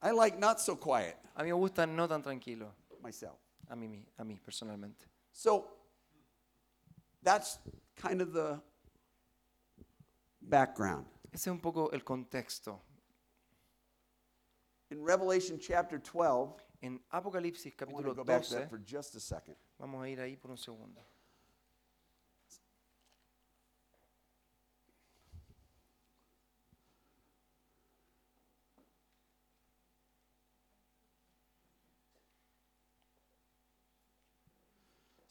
I 0.02 0.10
like 0.12 0.38
not 0.38 0.60
so 0.60 0.76
quiet 0.76 1.16
A 1.34 1.42
mí 1.42 1.46
me 1.48 1.52
gusta 1.54 1.86
no 1.86 2.06
tan 2.06 2.22
tranquilo, 2.22 2.72
myself. 3.02 3.38
a 3.68 3.74
mí, 3.74 3.88
mi- 3.88 4.06
a 4.18 4.22
mí 4.24 4.38
personalmente. 4.40 5.06
So 5.32 5.66
that's 7.22 7.58
kind 7.96 8.20
of 8.20 8.32
the 8.32 8.60
background. 10.40 11.06
Ese 11.32 11.46
es 11.48 11.52
un 11.52 11.58
poco 11.60 11.88
el 11.92 12.04
contexto. 12.04 12.80
In 14.90 15.02
Revelation 15.02 15.58
chapter 15.58 15.98
12, 15.98 16.54
En 16.82 17.00
Apocalipsis 17.12 17.72
I 17.80 17.84
want 17.86 18.04
to 18.06 18.12
capítulo 18.12 18.14
go 18.14 18.24
back 18.24 18.42
to 18.42 18.48
12, 18.50 18.60
that 18.60 18.70
for 18.70 18.78
just 18.78 19.14
a 19.16 19.20
second. 19.20 19.56
vamos 19.78 20.04
a 20.04 20.08
ir 20.08 20.20
ahí 20.20 20.36
por 20.36 20.50
un 20.52 20.56
segundo. 20.58 21.00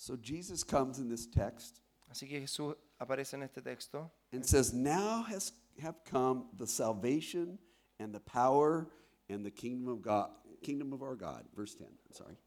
So 0.03 0.17
Jesus 0.17 0.65
comes 0.65 0.99
in 0.99 1.07
this 1.07 1.25
text 1.25 1.79
Así 2.11 2.27
que 2.27 2.41
Jesús 2.41 2.75
aparece 2.99 3.35
en 3.35 3.43
este 3.43 3.61
texto 3.63 4.11
and 4.33 4.45
says, 4.45 4.73
Now 4.73 5.23
has 5.23 5.53
have 5.81 6.03
come 6.03 6.47
the 6.57 6.67
salvation 6.67 7.57
and 8.01 8.13
the 8.13 8.19
power 8.19 8.89
and 9.29 9.45
the 9.45 9.49
kingdom 9.49 9.87
of 9.87 10.01
God, 10.01 10.29
kingdom 10.61 10.91
of 10.91 11.01
our 11.01 11.15
God. 11.15 11.45
Verse 11.55 11.73
10. 11.75 11.87
I'm 11.87 12.13
sorry. 12.13 12.37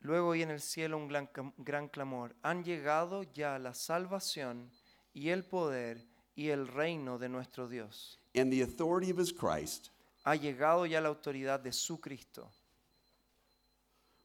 Luego 0.00 0.30
oí 0.30 0.42
en 0.42 0.50
el 0.50 0.60
cielo 0.60 0.96
un 0.96 1.06
gran, 1.06 1.28
gran 1.58 1.88
clamor. 1.88 2.34
Han 2.42 2.64
llegado 2.64 3.22
ya 3.22 3.56
la 3.60 3.72
salvación 3.72 4.68
y 5.14 5.28
el 5.28 5.44
poder 5.44 6.04
y 6.34 6.48
el 6.48 6.66
reino 6.66 7.18
de 7.18 7.28
nuestro 7.28 7.68
Dios. 7.68 8.18
And 8.34 8.52
the 8.52 8.62
authority 8.62 9.12
of 9.12 9.18
his 9.18 9.32
Christ, 9.32 9.90
Ha 10.24 10.34
llegado 10.34 10.86
ya 10.86 11.00
la 11.00 11.08
autoridad 11.08 11.60
de 11.60 11.70
su 11.72 12.00
Cristo, 12.00 12.50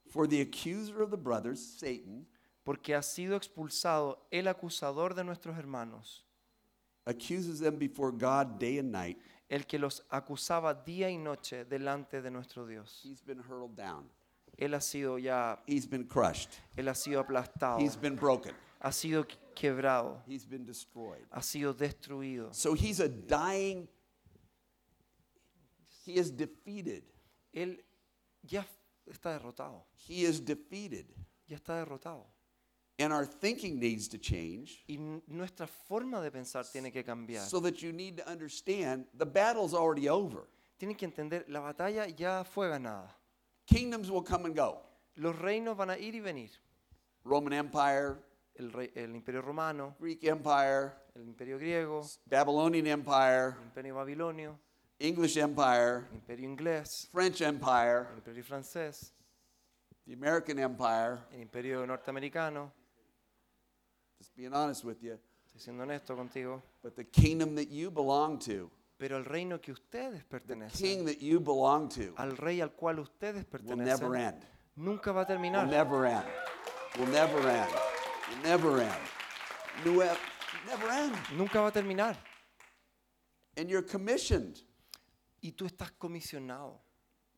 for 0.10 0.28
the 0.28 0.42
accuser 0.42 1.02
of 1.02 1.12
the 1.12 1.18
brothers, 1.18 1.60
Satan, 1.60 2.26
porque 2.66 2.94
ha 2.96 3.02
sido 3.02 3.36
expulsado 3.36 4.18
el 4.32 4.48
acusador 4.48 5.14
de 5.16 5.24
nuestros 5.24 5.58
hermanos, 5.58 6.24
accuses 7.06 7.60
them 7.60 7.78
before 7.78 8.12
God 8.12 8.60
day 8.60 8.78
and 8.80 8.92
night. 8.92 9.18
el 9.50 9.66
que 9.66 9.80
los 9.80 10.04
acusaba 10.12 10.74
día 10.86 11.10
y 11.10 11.18
noche 11.18 11.66
delante 11.66 12.22
de 12.22 12.30
nuestro 12.30 12.68
Dios. 12.68 13.00
He's 13.04 13.22
been 13.22 13.40
hurled 13.40 13.76
down. 13.76 14.10
Él 14.58 14.74
ha 14.76 14.82
sido 14.82 15.18
ya, 15.18 15.58
He's 15.66 15.88
been 15.88 16.04
crushed. 16.06 16.50
él 16.78 16.88
ha 16.90 16.94
sido 16.96 17.20
aplastado, 17.20 17.80
He's 17.80 17.96
been 17.96 18.16
broken. 18.16 18.54
ha 18.82 18.92
sido 18.92 19.26
quebrado, 19.56 20.22
He's 20.28 20.46
been 20.46 20.66
destroyed. 20.66 21.26
ha 21.32 21.42
sido 21.42 21.74
destruido. 21.74 22.54
So 22.54 22.74
he's 22.76 23.00
a 23.00 23.08
dying, 23.10 23.88
he 26.06 26.14
is 26.16 26.30
defeated. 26.32 27.04
Él 27.54 27.80
ya 28.44 28.64
está 29.12 29.32
derrotado, 29.38 29.86
He 30.08 30.24
is 30.24 30.40
defeated. 30.44 31.06
ya 31.48 31.58
está 31.58 31.76
derrotado. 31.76 32.26
And 33.02 33.14
our 33.14 33.26
thinking 33.26 33.80
needs 33.80 34.10
to 34.10 34.18
change 34.18 34.84
Y 34.88 34.98
nuestra 35.28 35.68
forma 35.68 36.22
de 36.22 36.32
pensar 36.32 36.66
tiene 36.70 36.92
que 36.92 37.04
cambiar. 37.04 37.46
so 37.48 37.60
that 37.62 37.82
you 37.82 37.94
need 37.94 38.18
to 38.18 38.30
understand 38.30 39.06
the 39.18 39.26
battle's 39.26 39.74
already 39.74 40.10
over. 40.10 40.48
Tienen 40.78 40.98
que 40.98 41.06
entender, 41.08 41.46
la 41.48 41.62
batalla 41.62 42.08
ya 42.08 42.44
fue 42.44 42.68
ganada. 42.70 43.10
Kingdoms 43.68 44.10
will 44.12 44.22
come 44.24 44.46
and 44.46 44.56
go. 44.56 44.82
Los 45.16 45.36
reinos 45.38 45.76
van 45.78 45.90
a 45.92 45.98
ir 45.98 46.14
y 46.16 46.20
venir. 46.22 46.50
Roman 47.24 47.54
Empire, 47.54 48.18
El, 48.56 48.72
rey- 48.74 48.92
el 48.96 49.16
imperio 49.16 49.42
romano, 49.42 49.96
Greek 50.00 50.24
Empire, 50.26 50.92
el 51.16 51.24
imperio 51.24 51.58
griego, 51.58 52.06
Babylonian 52.26 52.88
Empire, 52.88 53.56
el 53.58 53.64
imperio 53.66 53.96
babilonio, 53.96 54.60
English 55.00 55.38
Empire, 55.38 56.06
imperio 56.14 56.50
inglés, 56.50 57.08
French 57.12 57.42
Empire, 57.42 58.08
el 58.12 58.18
imperio 58.18 58.44
francés, 58.44 59.12
the 60.06 60.14
American 60.14 60.60
Empire. 60.60 61.20
el 61.34 61.42
imperio 61.42 61.86
norteamericano. 61.86 62.72
Just 64.20 64.36
being 64.36 64.54
honest 64.54 64.84
with 64.84 65.02
you. 65.02 65.18
Estoy 65.48 65.62
siendo 65.62 65.84
honesto 65.84 66.16
contigo. 66.16 66.62
But 66.84 66.96
the 66.98 67.06
kingdom 67.06 67.56
that 67.56 67.70
you 67.70 67.90
belong 67.90 68.40
to, 68.40 68.70
Pero 68.98 69.16
el 69.18 69.24
reino 69.24 69.60
que 69.62 69.74
ustedes 69.74 70.20
the 70.30 70.38
pertenecen, 70.40 70.72
king 70.78 71.06
that 71.06 71.22
you 71.22 71.40
belong 71.40 71.88
to, 71.90 72.14
al 72.18 72.32
rey 72.36 72.60
al 72.60 72.70
cual 72.72 73.00
ustedes 73.00 73.46
will 73.64 73.78
never 73.78 74.10
pertenecen, 74.10 74.16
end. 74.34 74.46
nunca 74.76 75.14
va 75.14 75.22
a 75.22 75.24
Will 75.24 75.28
terminar. 75.28 75.68
never 75.68 76.06
end. 76.06 76.26
Will 76.98 77.08
never 77.08 77.40
end. 77.48 77.72
Will 78.30 78.44
never 78.44 78.82
end. 78.82 79.02
New 79.86 80.04
never 80.68 80.90
end. 80.90 81.16
Nunca 81.38 81.62
va 81.62 81.68
a 81.68 81.72
terminar. 81.72 82.18
And 83.56 83.70
you're 83.70 83.82
commissioned. 83.82 84.62
Y 85.42 85.52
tú 85.54 85.66
estás 85.66 85.92
comisionado. 85.92 86.82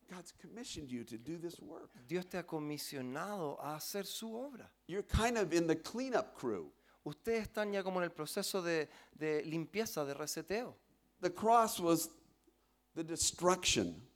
God's 0.08 0.32
commissioned 0.32 0.88
you 0.90 1.04
to 1.04 1.16
do 1.16 1.38
this 1.38 1.58
work. 1.60 1.90
Dios 2.06 2.26
te 2.28 2.36
ha 2.38 2.42
comisionado 2.44 3.58
a 3.62 3.76
hacer 3.76 4.04
su 4.04 4.34
obra. 4.34 4.70
You're 4.86 5.06
kind 5.06 5.38
of 5.38 5.52
in 5.52 5.66
the 5.66 5.76
cleanup 5.80 6.34
crew. 6.34 6.70
Ustedes 7.04 7.48
están 7.48 7.72
ya 7.72 7.82
como 7.82 7.98
en 8.00 8.04
el 8.04 8.12
proceso 8.12 8.62
de, 8.62 8.88
de 9.14 9.42
limpieza, 9.44 10.04
de 10.04 10.14
reseteo. 10.14 10.76
The 11.20 11.32
cross 11.32 11.80
was 11.80 12.10
the 12.94 13.02
destruction 13.04 14.08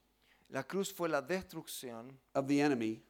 La 0.50 0.62
cruz 0.62 0.92
fue 0.92 1.08
la 1.08 1.22
destrucción 1.22 2.16
of 2.34 2.46
the 2.46 2.60
enemy. 2.60 3.02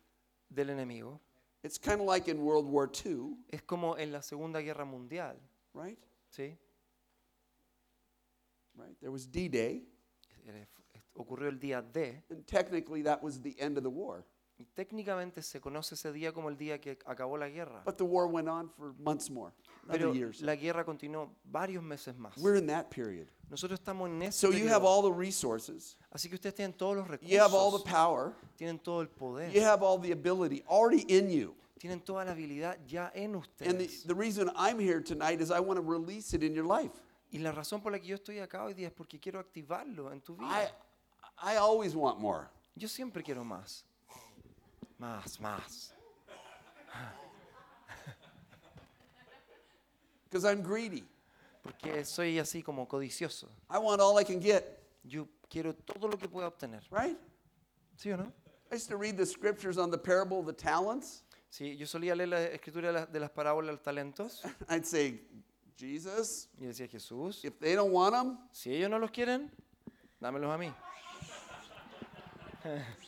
del 0.48 0.70
enemigo. 0.70 1.20
It's 1.62 1.78
kind 1.78 2.00
of 2.00 2.06
like 2.06 2.28
in 2.30 2.38
World 2.38 2.66
War 2.68 2.88
II, 3.04 3.36
Es 3.48 3.62
como 3.62 3.96
en 3.96 4.12
la 4.12 4.22
Segunda 4.22 4.60
Guerra 4.62 4.84
Mundial. 4.84 5.36
right? 5.74 5.98
¿sí? 6.30 6.56
Right? 8.76 8.96
There 9.00 9.10
was 9.10 9.26
D-Day, 9.26 9.82
Ocurrió 11.16 11.48
el 11.48 11.58
día 11.58 11.82
D. 11.82 12.22
and 12.30 12.46
technically 12.46 13.02
that 13.02 13.22
was 13.22 13.40
the 13.40 13.54
end 13.58 13.76
of 13.78 13.82
the 13.82 13.90
war. 13.90 14.24
Y 14.58 14.64
técnicamente 14.74 15.42
se 15.42 15.60
conoce 15.60 15.94
ese 15.94 16.12
día 16.12 16.32
como 16.32 16.48
el 16.48 16.56
día 16.56 16.80
que 16.80 16.96
acabó 17.06 17.36
la 17.38 17.48
guerra. 17.48 17.82
But 17.84 17.98
the 17.98 18.04
war 18.06 18.26
went 18.26 18.48
on 18.48 18.70
for 18.70 18.94
months 18.98 19.28
more, 19.30 19.52
Pero 19.86 20.12
years. 20.14 20.40
la 20.40 20.54
guerra 20.56 20.82
continuó 20.84 21.28
varios 21.44 21.82
meses 21.82 22.14
más. 22.16 22.36
We're 22.38 22.56
in 22.56 22.66
that 22.68 22.90
period. 22.90 23.28
Nosotros 23.50 23.78
estamos 23.78 24.08
en 24.08 24.22
ese 24.22 24.32
So 24.38 24.50
you 24.50 24.66
have 24.68 24.82
all 24.82 25.02
the 25.02 25.12
resources, 25.12 25.96
Así 26.10 26.28
que 26.28 26.36
ustedes 26.36 26.54
tienen 26.54 26.72
todos 26.74 26.96
los 26.96 27.06
recursos. 27.06 27.30
you 27.30 27.38
have 27.38 27.52
all 27.54 27.70
the 27.70 27.84
power, 27.84 28.32
tienen 28.58 28.78
todo 28.82 29.00
el 29.02 29.08
poder, 29.08 29.50
you 29.52 29.60
have 29.62 29.82
all 29.82 29.98
the 29.98 30.12
ability 30.12 30.62
already 30.68 31.02
in 31.08 31.28
you. 31.30 31.54
tienen 31.78 32.00
toda 32.02 32.24
la 32.24 32.32
habilidad 32.32 32.78
ya 32.86 33.10
en 33.14 33.34
ustedes. 33.34 33.68
And 33.68 33.78
the, 33.78 33.88
the 34.06 34.14
reason 34.14 34.50
I'm 34.56 34.78
here 34.78 35.02
tonight 35.02 35.42
is 35.42 35.50
I 35.50 35.60
want 35.60 35.76
to 35.78 35.82
release 35.82 36.32
it 36.32 36.42
in 36.42 36.54
your 36.54 36.64
life. 36.64 36.92
Y 37.30 37.38
la 37.38 37.52
razón 37.52 37.82
por 37.82 37.92
la 37.92 37.98
que 37.98 38.06
yo 38.06 38.14
estoy 38.14 38.38
acá 38.38 38.64
hoy 38.64 38.74
día 38.74 38.88
es 38.88 38.92
porque 38.92 39.18
quiero 39.18 39.40
activarlo 39.40 40.12
en 40.12 40.20
tu 40.20 40.34
I, 40.34 40.38
vida. 40.38 40.78
I 41.42 41.56
always 41.56 41.94
want 41.94 42.18
more. 42.18 42.46
Yo 42.74 42.88
siempre 42.88 43.22
quiero 43.22 43.44
más. 43.44 43.84
Más, 44.98 45.40
más. 45.40 45.92
because 50.24 50.44
I'm 50.44 50.62
greedy. 50.62 51.04
Porque 51.62 52.04
soy 52.04 52.38
así 52.38 52.62
como 52.62 52.86
codicioso. 52.86 53.48
I 53.68 53.78
want 53.78 54.00
all 54.00 54.18
I 54.18 54.24
can 54.24 54.40
get, 54.40 54.64
Yo 55.02 55.28
quiero 55.48 55.74
todo 55.74 56.08
lo 56.08 56.16
que 56.16 56.28
pueda 56.28 56.48
obtener. 56.48 56.82
right? 56.90 57.18
¿Sí 57.96 58.12
o 58.12 58.16
no? 58.16 58.32
I 58.70 58.76
used 58.76 58.88
to 58.88 58.96
read 58.96 59.16
the 59.16 59.26
scriptures 59.26 59.78
on 59.78 59.90
the 59.90 59.98
parable 59.98 60.38
of 60.38 60.46
the 60.46 60.52
talents. 60.52 61.24
Sí, 61.50 61.76
yo 61.76 61.86
solía 61.86 62.14
leer 62.14 62.28
la 62.28 62.42
escritura 62.42 62.88
de 62.88 62.92
las, 62.92 63.12
de 63.12 63.20
las 63.20 63.30
parábolas 63.30 63.68
de 63.68 63.72
los 63.72 63.82
talentos 63.82 64.42
I'd 64.68 64.84
say, 64.84 65.20
Jesus, 65.76 66.48
y 66.58 66.66
decía, 66.66 66.88
Jesús, 66.88 67.44
if 67.44 67.58
they 67.58 67.74
don't 67.74 67.92
want 67.92 68.14
them, 68.14 68.38
si 68.52 68.74
ellos 68.74 68.88
no 68.90 68.98
los 68.98 69.10
quieren, 69.10 69.50
dámelos 70.20 70.50
a 70.52 70.58
mí. 70.58 70.72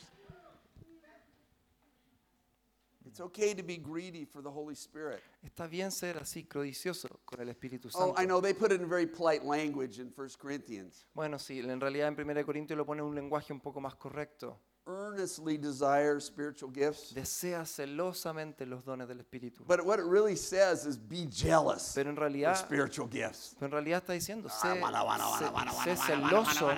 it's 3.05 3.19
okay 3.19 3.53
to 3.53 3.63
be 3.63 3.77
greedy 3.77 4.23
for 4.25 4.41
the 4.41 4.49
Holy 4.49 4.75
Spirit. 4.75 5.21
Está 5.43 5.67
bien 5.67 5.91
ser 5.91 6.17
así, 6.17 6.43
codicioso 6.47 7.09
con 7.25 7.41
el 7.41 7.49
Espíritu 7.49 7.89
Oh, 7.89 8.13
Santo. 8.13 8.21
I 8.21 8.25
know 8.25 8.39
they 8.39 8.53
put 8.53 8.71
it 8.71 8.79
in 8.79 8.87
very 8.87 9.07
polite 9.07 9.43
language 9.43 9.99
in 9.99 10.11
1 10.15 10.29
Corinthians. 10.37 11.05
Bueno, 11.13 11.37
sí, 11.37 11.59
en 11.59 11.79
realidad 11.79 12.07
en 12.07 12.19
1 12.19 12.45
Corintios 12.45 12.77
lo 12.77 12.85
pone 12.85 13.01
en 13.01 13.07
un 13.07 13.15
lenguaje 13.15 13.51
un 13.51 13.59
poco 13.59 13.81
más 13.81 13.95
correcto. 13.95 14.59
Earnestly 14.91 15.55
desire 15.59 16.19
spiritual 16.19 16.71
gifts. 16.73 17.13
Desea 17.13 17.63
celosamente 17.63 18.65
los 18.65 18.83
dones 18.83 19.07
del 19.07 19.19
Espíritu. 19.19 19.63
But 19.67 19.85
what 19.85 19.99
it 19.99 20.05
really 20.05 20.35
says 20.35 20.87
is 20.87 20.97
be 20.97 21.27
jealous 21.31 21.91
Pero 21.93 22.09
en 22.09 22.15
of 22.17 22.19
realidad, 22.23 22.55
spiritual 22.55 23.07
gifts. 23.07 23.55
pero 23.59 23.67
en 23.67 23.71
realidad 23.73 23.99
está 23.99 24.13
diciendo, 24.13 24.49
sé, 24.49 24.67
sé- 24.73 25.95
sé 25.95 25.95
celoso 25.97 26.69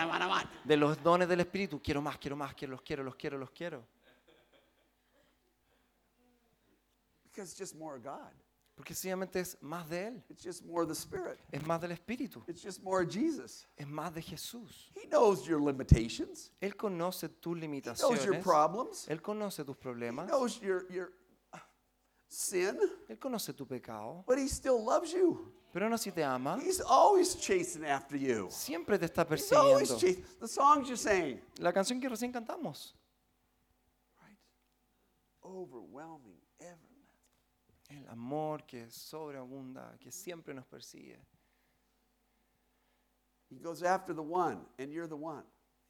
de 0.65 0.75
los 0.77 1.01
dones 1.01 1.29
del 1.29 1.39
Espíritu. 1.39 1.81
Quiero 1.81 2.01
más, 2.01 2.17
quiero 2.17 2.35
más, 2.35 2.53
quiero, 2.53 2.71
los 2.73 2.81
quiero, 2.81 3.03
los 3.03 3.15
quiero, 3.15 3.37
los 3.37 3.51
quiero. 3.51 3.81
Because 7.31 7.49
it's 7.49 7.57
just 7.57 7.75
more 7.75 7.95
of 7.95 8.03
God. 8.03 8.33
Porque 8.81 8.95
sencillamente 8.95 9.39
es 9.39 9.61
más 9.61 9.87
de 9.87 10.07
Él, 10.07 10.23
It's 10.27 10.41
just 10.43 10.63
more 10.65 10.81
of 10.81 10.87
the 10.89 10.95
Spirit. 10.95 11.37
es 11.51 11.61
más 11.67 11.79
del 11.81 11.91
Espíritu, 11.91 12.43
It's 12.47 12.63
just 12.63 12.81
more 12.81 13.03
of 13.03 13.11
Jesus. 13.13 13.67
es 13.77 13.85
más 13.85 14.11
de 14.11 14.23
Jesús. 14.23 14.89
He 14.95 15.05
knows 15.07 15.45
your 15.45 15.61
limitations. 15.61 16.49
Él 16.59 16.75
conoce 16.75 17.29
tus 17.29 17.55
He 17.61 17.67
knows 17.67 18.23
your 18.25 18.33
limitaciones, 18.33 18.41
problems. 18.43 19.07
Él 19.07 19.21
conoce 19.21 19.63
tus 19.63 19.75
He 19.77 19.79
problemas, 19.79 20.27
knows 20.27 20.59
your, 20.61 20.87
your 20.91 21.13
sin. 22.27 22.75
Él 23.07 23.19
conoce 23.19 23.53
tu 23.55 23.67
pecado, 23.67 24.23
But 24.25 24.39
he 24.39 24.47
still 24.47 24.83
loves 24.83 25.11
you. 25.13 25.53
pero 25.71 25.85
aún 25.85 25.93
así 25.93 26.11
te 26.11 26.23
ama, 26.23 26.57
He's 26.59 26.81
always 26.81 27.35
chasing 27.35 27.85
after 27.85 28.17
you. 28.17 28.47
siempre 28.49 28.97
te 28.97 29.05
está 29.05 29.27
He's 29.29 29.51
always 29.53 29.91
persiguiendo. 29.91 29.99
chasing. 30.23 30.39
The 30.39 30.47
songs 30.47 30.87
you're 30.87 30.97
saying. 30.97 31.39
La 31.59 31.71
canción 31.71 32.01
que 32.01 32.09
recién 32.09 32.31
cantamos, 32.31 32.95
Right? 34.19 34.39
Overwhelming. 35.43 36.40
El 37.91 38.07
amor 38.09 38.65
que 38.65 38.89
sobreabunda, 38.89 39.97
que 39.99 40.11
siempre 40.11 40.53
nos 40.53 40.65
persigue. 40.65 41.19
He 43.49 43.57
goes 43.59 43.83
after 43.83 44.13
the 44.13 44.21
one, 44.23 44.59
and 44.79 44.91
you're 44.91 45.07
the 45.07 45.15
one. 45.17 45.43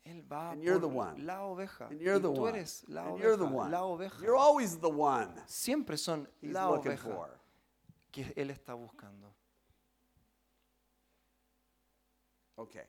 Él 0.04 0.24
va 0.24 0.52
And 0.52 0.64
you're 0.64 0.80
the 0.80 0.88
one. 0.88 1.24
la 1.24 1.44
oveja. 1.46 1.86
And 1.92 2.02
you're 2.02 2.16
y 2.18 2.22
the 2.22 2.30
tú 2.34 2.40
one. 2.42 2.50
eres 2.56 2.84
la 2.88 3.04
And 3.08 3.20
you're 3.20 3.38
the 3.38 3.46
oveja, 3.46 3.54
one. 3.56 3.72
la 3.72 3.82
oveja. 3.84 4.20
You're 4.24 4.36
always 4.36 4.78
the 4.80 4.90
one 4.90 5.30
Siempre 5.46 5.96
son 5.96 6.28
he's 6.42 6.52
la 6.54 6.70
looking 6.72 6.92
oveja 6.94 7.04
for. 7.04 7.40
que 8.12 8.24
él 8.36 8.50
está 8.50 8.74
buscando. 8.74 9.32
Okay. 12.58 12.84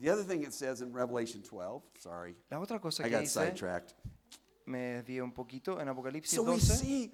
The 0.00 0.10
other 0.10 0.22
thing 0.22 0.42
it 0.44 0.52
says 0.52 0.80
in 0.80 0.92
Revelation 0.92 1.42
12, 1.42 1.82
sorry, 1.98 2.36
La 2.50 2.58
otra 2.60 2.80
cosa 2.80 3.02
I 3.02 3.06
que 3.08 3.10
got 3.12 3.20
dice, 3.22 3.32
sidetracked. 3.32 3.94
me 4.66 5.02
desvié 5.02 5.22
un 5.22 5.32
poquito, 5.32 5.80
en 5.80 5.88
Apocalipsis 5.88 6.36
So 6.36 6.42
we 6.42 6.52
12, 6.58 6.60
see 6.60 7.12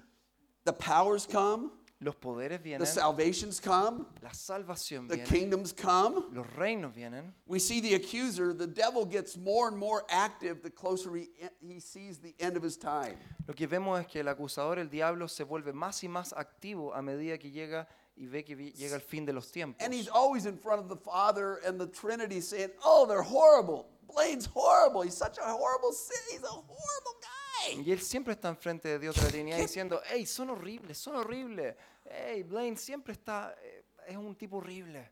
the 0.65 0.73
powers 0.73 1.25
come, 1.25 1.71
los 2.01 2.15
poderes 2.15 2.59
vienen. 2.61 2.79
the 2.79 2.85
salvations 2.85 3.59
come, 3.59 4.05
la 4.21 4.29
salvación 4.31 5.07
the 5.07 5.15
viene, 5.15 5.29
kingdoms 5.29 5.71
come. 5.71 6.25
los 6.33 6.45
reinos 6.57 6.93
vienen. 6.93 7.31
We 7.47 7.59
see 7.59 7.79
the 7.79 7.95
accuser, 7.95 8.53
the 8.53 8.67
devil 8.67 9.05
gets 9.05 9.37
more 9.37 9.67
and 9.67 9.77
more 9.77 10.03
active 10.09 10.61
the 10.61 10.69
closer 10.69 11.15
he, 11.15 11.29
he 11.65 11.79
sees 11.79 12.17
the 12.17 12.35
end 12.39 12.57
of 12.57 12.63
his 12.63 12.77
time. 12.77 13.15
Lo 13.47 13.53
que 13.53 13.67
vemos 13.67 13.99
es 13.99 14.07
que 14.07 14.21
el 14.21 14.27
acusador, 14.27 14.77
el 14.77 14.89
diablo, 14.89 15.27
se 15.27 15.43
vuelve 15.43 15.73
más 15.73 16.03
y 16.03 16.07
más 16.07 16.33
activo 16.33 16.93
a 16.93 17.01
medida 17.01 17.37
que 17.37 17.49
llega 17.49 17.87
y 18.17 18.27
ve 18.27 18.43
que 18.43 18.55
llega 18.55 18.95
el 18.95 19.01
fin 19.01 19.25
de 19.25 19.33
los 19.33 19.51
tiempos. 19.51 19.83
And 19.83 19.93
he's 19.93 20.07
always 20.07 20.45
in 20.45 20.57
front 20.57 20.81
of 20.81 20.89
the 20.89 20.95
Father 20.95 21.59
and 21.65 21.79
the 21.79 21.87
Trinity 21.87 22.41
saying, 22.41 22.71
Oh, 22.83 23.05
they're 23.05 23.21
horrible. 23.21 23.87
Blaine's 24.07 24.45
horrible. 24.45 25.01
He's 25.01 25.17
such 25.17 25.37
a 25.37 25.43
horrible 25.43 25.91
sin. 25.91 26.17
He's 26.31 26.43
a 26.43 26.47
horrible 26.47 27.15
guy. 27.21 27.34
Y 27.73 27.91
él 27.91 27.99
siempre 27.99 28.33
está 28.33 28.49
enfrente 28.49 28.87
de 28.89 28.99
Dios 28.99 29.15
de 29.15 29.21
la 29.23 29.27
Trinidad 29.29 29.57
diciendo, 29.57 30.01
hey, 30.09 30.25
son 30.25 30.49
horribles, 30.51 30.97
son 30.97 31.15
horribles. 31.15 31.75
Hey, 32.03 32.43
Blaine 32.43 32.77
siempre 32.77 33.13
está, 33.13 33.55
eh, 33.61 33.85
es 34.07 34.17
un 34.17 34.35
tipo 34.35 34.57
horrible. 34.57 35.09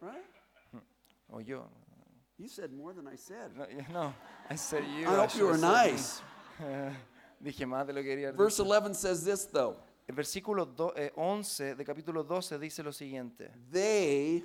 Right? 0.00 0.24
O 1.30 1.40
yo. 1.40 1.68
You 2.38 2.48
said 2.48 2.70
more 2.72 2.94
than 2.94 3.06
I 3.06 3.16
said. 3.16 3.52
No, 3.54 3.68
yo- 3.68 3.84
no, 3.92 4.14
I 4.48 4.56
said 4.56 4.82
you. 4.84 5.02
I 5.06 5.14
hope 5.16 5.34
you 5.36 5.46
were 5.46 5.58
nice. 5.58 6.22
Dije 7.42 7.66
más 7.66 7.86
de 7.86 7.92
lo 7.92 8.02
que 8.02 8.08
quería 8.08 8.32
decir. 8.32 8.36
Verse 8.38 8.60
11 8.60 8.94
says 8.94 9.24
this, 9.24 9.46
though 9.46 9.76
El 10.08 10.14
versículo 10.14 10.66
do- 10.66 10.92
eh, 10.96 11.12
11 11.16 11.74
de 11.76 11.84
capítulo 11.84 12.24
12 12.24 12.58
dice 12.58 12.82
lo 12.82 12.92
siguiente. 12.92 13.50
they 13.70 14.44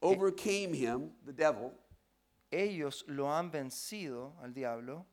overcame 0.00 0.74
him, 0.74 1.12
the 1.24 1.32
devil, 1.32 1.72
Ellos 2.52 3.04
lo 3.08 3.32
han 3.34 3.50
vencido 3.50 4.34
al 4.42 4.52
diablo 4.52 5.06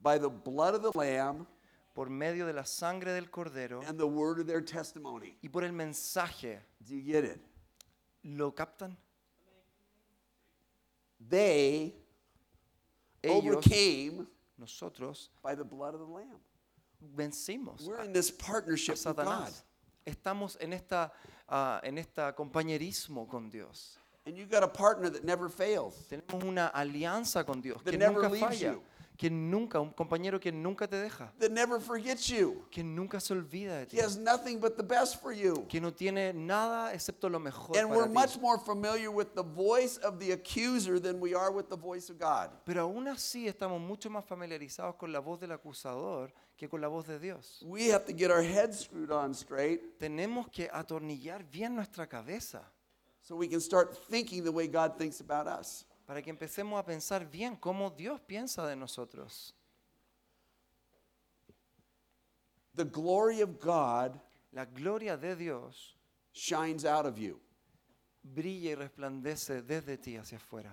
by 0.00 0.18
the 0.18 0.28
blood 0.28 0.74
of 0.74 0.82
the 0.82 0.98
Lamb 0.98 1.46
por 1.94 2.10
medio 2.10 2.44
de 2.44 2.52
la 2.52 2.64
sangre 2.64 3.12
del 3.12 3.30
cordero 3.30 3.82
and 3.88 3.98
the 3.98 4.06
word 4.06 4.40
of 4.40 4.46
their 4.46 4.60
testimony. 4.60 5.36
y 5.42 5.48
por 5.48 5.62
el 5.62 5.72
mensaje. 5.72 6.60
Do 6.80 6.94
you 6.94 7.02
get 7.02 7.24
it? 7.24 7.40
¿Lo 8.24 8.50
captan? 8.50 8.96
They 11.20 11.94
Ellos, 13.22 13.56
overcame 13.56 14.26
nosotros, 14.58 15.30
by 15.42 15.54
the 15.54 15.64
blood 15.64 15.94
of 15.94 16.00
the 16.00 16.06
Lamb. 16.06 16.40
vencimos 17.16 17.86
We're 17.86 18.02
in 18.04 18.12
this 18.12 18.30
partnership 18.30 18.96
with 19.06 19.16
God. 19.16 19.52
Estamos 20.04 20.56
en 20.60 20.72
esta, 20.72 21.12
ah, 21.48 21.80
en 21.84 21.98
esta 21.98 22.32
compañerismo 22.34 23.28
con 23.28 23.50
Dios. 23.50 23.98
And 24.28 24.36
you 24.36 24.44
got 24.44 24.62
a 24.62 24.68
partner 24.68 25.08
that 25.10 25.24
never 25.24 25.48
fails. 25.48 25.94
Tenemos 26.10 26.44
una 26.44 26.66
alianza 26.68 27.46
con 27.46 27.62
Dios 27.62 27.82
That 27.82 27.92
que 27.92 27.98
never 27.98 28.22
nunca 28.22 28.28
leaves 28.28 28.58
falla, 28.60 28.72
you. 28.74 28.82
que 29.16 29.30
nunca, 29.30 29.80
un 29.80 29.90
compañero 29.90 30.38
que 30.38 30.52
nunca 30.52 30.86
te 30.86 30.96
deja, 30.96 31.32
that 31.40 31.50
never 31.50 31.80
forgets 31.80 32.28
you. 32.28 32.62
que 32.70 32.84
nunca 32.84 33.18
se 33.20 33.32
olvida 33.34 33.78
de 33.78 33.86
ti, 33.86 33.96
He 33.96 34.00
has 34.00 34.16
nothing 34.18 34.60
but 34.60 34.76
the 34.76 34.82
best 34.84 35.20
for 35.22 35.32
you. 35.32 35.64
que 35.66 35.80
no 35.80 35.92
tiene 35.92 36.34
nada 36.34 36.92
excepto 36.92 37.28
lo 37.30 37.40
mejor 37.40 37.76
And 37.78 37.88
para 37.88 37.96
we're 37.98 38.06
ti. 38.06 38.12
much 38.12 38.38
more 38.38 38.58
familiar 38.58 39.10
with 39.10 39.34
the 39.34 39.42
voice 39.42 39.96
of 40.04 40.18
the 40.20 40.30
accuser 40.32 41.00
than 41.00 41.18
we 41.20 41.34
are 41.34 41.50
with 41.50 41.68
the 41.70 41.76
voice 41.76 42.10
of 42.10 42.18
God. 42.18 42.50
Pero 42.66 42.82
aún 42.82 43.08
así 43.08 43.48
estamos 43.48 43.80
mucho 43.80 44.10
más 44.10 44.24
familiarizados 44.26 44.94
con 44.96 45.10
la 45.10 45.20
voz 45.20 45.40
del 45.40 45.52
acusador 45.52 46.32
que 46.56 46.68
con 46.68 46.80
la 46.80 46.88
voz 46.88 47.06
de 47.06 47.18
Dios. 47.18 47.60
We 47.66 47.90
have 47.92 48.04
to 48.04 48.12
get 48.12 48.30
our 48.30 48.42
heads 48.42 48.80
screwed 48.84 49.10
on 49.10 49.32
straight 49.34 49.98
Tenemos 49.98 50.48
que 50.52 50.68
atornillar 50.72 51.42
bien 51.50 51.74
nuestra 51.74 52.06
cabeza 52.06 52.62
so 53.28 53.36
we 53.36 53.46
can 53.46 53.60
start 53.60 53.94
thinking 54.08 54.42
the 54.42 54.50
way 54.50 54.66
God 54.66 54.96
thinks 54.96 55.20
about 55.20 55.46
us. 55.46 55.84
para 56.06 56.22
que 56.22 56.32
empecemos 56.32 56.78
a 56.78 56.82
pensar 56.82 57.30
bien 57.30 57.58
cómo 57.60 57.94
Dios 57.94 58.18
piensa 58.26 58.66
de 58.66 58.74
nosotros. 58.74 59.52
The 62.74 62.86
glory 62.86 63.42
of 63.42 63.60
God 63.60 64.18
La 64.54 64.64
gloria 64.64 65.18
de 65.18 65.36
Dios 65.36 65.94
shines 66.32 66.86
out 66.86 67.04
of 67.04 67.18
you. 67.18 67.38
brilla 68.24 68.70
y 68.70 68.74
resplandece 68.74 69.60
desde 69.62 70.00
ti 70.02 70.16
hacia 70.16 70.38
afuera. 70.38 70.72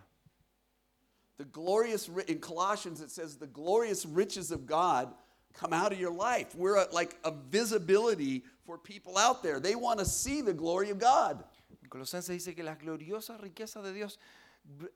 The 1.37 1.43
glorious, 1.43 2.07
ri- 2.07 2.23
in 2.29 2.39
Colossians 2.39 3.01
it 3.01 3.11
says, 3.11 3.35
the 3.35 3.47
glorious 3.47 4.05
riches 4.05 4.49
of 4.51 4.65
God 4.65 5.13
come 5.53 5.73
out 5.73 5.91
of 5.91 5.99
your 5.99 6.13
life. 6.13 6.55
We're 6.55 6.77
a, 6.77 6.87
like 6.93 7.17
a 7.25 7.31
visibility 7.31 8.43
for 8.65 8.77
people 8.77 9.17
out 9.17 9.43
there. 9.43 9.59
They 9.59 9.75
want 9.75 9.99
to 9.99 10.05
see 10.05 10.39
the 10.41 10.53
glory 10.53 10.89
of 10.89 10.99
God. 10.99 11.43
En 11.85 11.89
Colosenses 11.89 12.33
dice 12.33 12.55
que 12.55 12.63
las 12.63 12.79
gloriosas 12.79 13.39
riquezas 13.39 13.83
de 13.83 13.93
Dios 13.93 14.19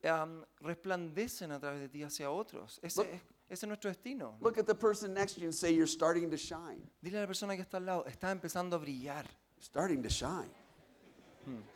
am, 0.04 0.44
resplandecen 0.60 1.52
a 1.52 1.60
través 1.60 1.80
de 1.82 1.88
ti 1.88 2.02
hacia 2.02 2.32
otros. 2.32 2.80
Ese, 2.82 3.04
Look- 3.04 3.14
es, 3.14 3.22
ese 3.48 3.66
es 3.66 3.68
nuestro 3.68 3.90
destino. 3.92 4.36
Look 4.42 4.58
at 4.58 4.66
the 4.66 4.74
person 4.74 5.14
next 5.14 5.36
to 5.36 5.42
you 5.42 5.46
and 5.46 5.54
say, 5.54 5.72
You're 5.72 5.86
starting 5.88 6.32
to 6.32 6.38
shine. 6.38 6.82
Dile 7.00 7.20
a 7.20 7.22
la 7.22 7.28
persona 7.28 7.56
que 7.56 7.62
está 7.62 7.78
al 7.78 7.86
lado, 7.86 8.06
está 8.08 8.32
empezando 8.32 8.76
a 8.76 8.80
brillar. 8.80 9.28
Starting 9.62 10.02
to 10.02 10.10
shine. 10.10 10.50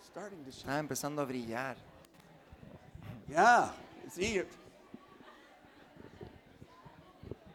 Starting 0.03 0.43
to 0.45 0.51
shine. 0.51 0.61
Está 0.63 0.79
empezando 0.79 1.21
a 1.21 1.25
brillar. 1.25 1.75
Yeah. 3.29 3.71
See, 4.09 4.41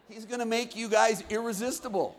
he's 0.08 0.24
going 0.26 0.38
to 0.38 0.46
make 0.46 0.76
you 0.76 0.88
guys 0.88 1.24
irresistible. 1.28 2.14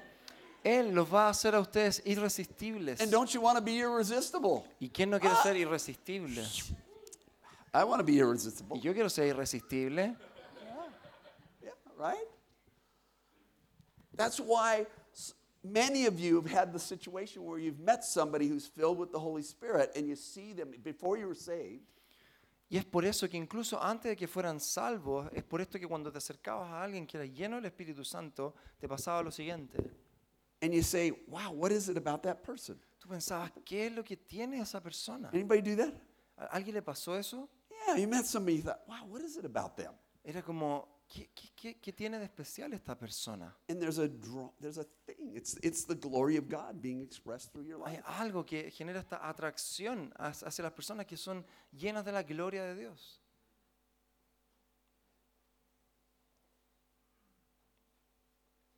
Él 0.64 0.94
los 0.94 1.12
va 1.12 1.28
a 1.28 1.30
hacer 1.30 1.56
a 1.56 1.60
ustedes 1.60 2.02
irresistibles. 2.06 3.02
And 3.02 3.12
don't 3.12 3.32
you 3.34 3.42
want 3.42 3.58
to 3.58 3.64
be 3.64 3.78
irresistible? 3.78 4.64
¿Y 4.80 4.90
quién 4.90 5.10
no 5.10 5.20
quiere 5.20 5.36
ser 5.42 5.56
irresistible? 5.56 6.44
I 7.74 7.84
want 7.84 8.00
to 8.00 8.04
be 8.04 8.18
irresistible. 8.18 8.78
Y 8.78 8.82
yo 8.82 8.94
quiero 8.94 9.10
ser 9.10 9.28
irresistible. 9.28 10.16
Yeah, 11.62 11.72
right? 11.98 12.28
That's 14.16 14.40
why 14.40 14.86
many 15.64 16.06
of 16.06 16.20
you 16.20 16.42
have 16.42 16.52
had 16.52 16.74
the 16.74 16.80
situation 16.80 17.46
where 17.46 17.60
you've 17.60 17.80
met 17.80 18.04
somebody 18.04 18.48
who's 18.48 18.68
filled 18.68 18.98
with 18.98 19.12
the 19.12 19.20
Holy 19.20 19.44
Spirit 19.44 19.92
and 19.96 20.08
you 20.08 20.16
see 20.16 20.54
them 20.54 20.72
before 20.84 21.18
you 21.18 21.28
were 21.28 21.36
saved. 21.36 21.84
Y 22.72 22.78
es 22.78 22.86
por 22.86 23.04
eso 23.04 23.28
que 23.28 23.38
incluso 23.38 23.82
antes 23.82 24.12
de 24.12 24.16
que 24.16 24.28
fueran 24.28 24.60
salvos, 24.60 25.28
es 25.34 25.44
por 25.44 25.60
esto 25.60 25.80
que 25.80 25.88
cuando 25.88 26.12
te 26.12 26.20
acercabas 26.20 26.70
a 26.70 26.84
alguien 26.84 27.08
que 27.08 27.18
era 27.18 27.26
lleno 27.26 27.56
del 27.56 27.66
Espíritu 27.66 28.06
Santo, 28.06 28.54
te 28.80 28.88
pasaba 28.88 29.24
lo 29.24 29.32
siguiente. 29.32 29.78
And 30.62 30.74
you 30.74 30.82
say, 30.82 31.12
wow, 31.28 31.52
what 31.54 31.72
is 31.72 31.88
it 31.90 31.98
about 31.98 32.24
that 32.24 32.44
person? 32.44 32.78
Tú 33.00 33.08
pensabas, 33.08 33.52
¿qué 33.66 33.88
es 33.88 33.92
lo 33.94 34.04
que 34.04 34.18
tiene 34.18 34.60
esa 34.62 34.82
persona? 34.82 35.30
Anybody 35.34 35.62
do 35.62 35.76
that? 35.78 35.94
¿A 36.38 36.48
alguien 36.58 36.74
le 36.76 36.82
pasó 36.82 37.18
eso? 37.18 37.48
Yeah, 37.88 37.96
you 37.98 38.08
met 38.08 38.26
somebody, 38.26 38.58
you 38.58 38.64
thought, 38.64 38.82
wow, 38.88 39.06
what 39.08 39.22
is 39.22 39.38
it 39.38 39.46
about 39.46 39.78
them? 39.78 39.94
Era 40.26 40.42
como, 40.42 41.06
¿qué, 41.08 41.30
qué- 41.34 41.52
qué- 41.56 41.80
qué 41.82 41.94
tiene 41.94 42.20
de 42.20 42.26
especial 42.26 42.74
esta 42.74 42.94
persona? 42.98 43.56
And 43.70 43.80
there's 43.82 44.00
a 44.00 44.08
draw, 44.10 44.52
there's 44.60 44.78
a 44.78 44.84
thing. 45.06 45.34
It's 45.34 45.58
it's 45.64 45.86
the 45.86 45.96
glory 45.96 46.36
of 46.36 46.50
God 46.50 46.82
being 46.82 47.02
expressed 47.02 47.54
through 47.54 47.66
your 47.66 47.80
Hay 47.88 47.96
life. 47.96 48.04
algo 48.06 48.46
que 48.46 48.70
genera 48.70 49.00
esta 49.00 49.18
atracción 49.30 50.12
hacia 50.18 50.48
hacia 50.50 50.64
las 50.64 50.74
personas 50.74 51.06
que 51.06 51.16
son 51.16 51.46
llenas 51.72 52.04
de 52.04 52.12
la 52.12 52.24
gloria 52.24 52.64
de 52.66 52.76
Dios. 52.76 53.22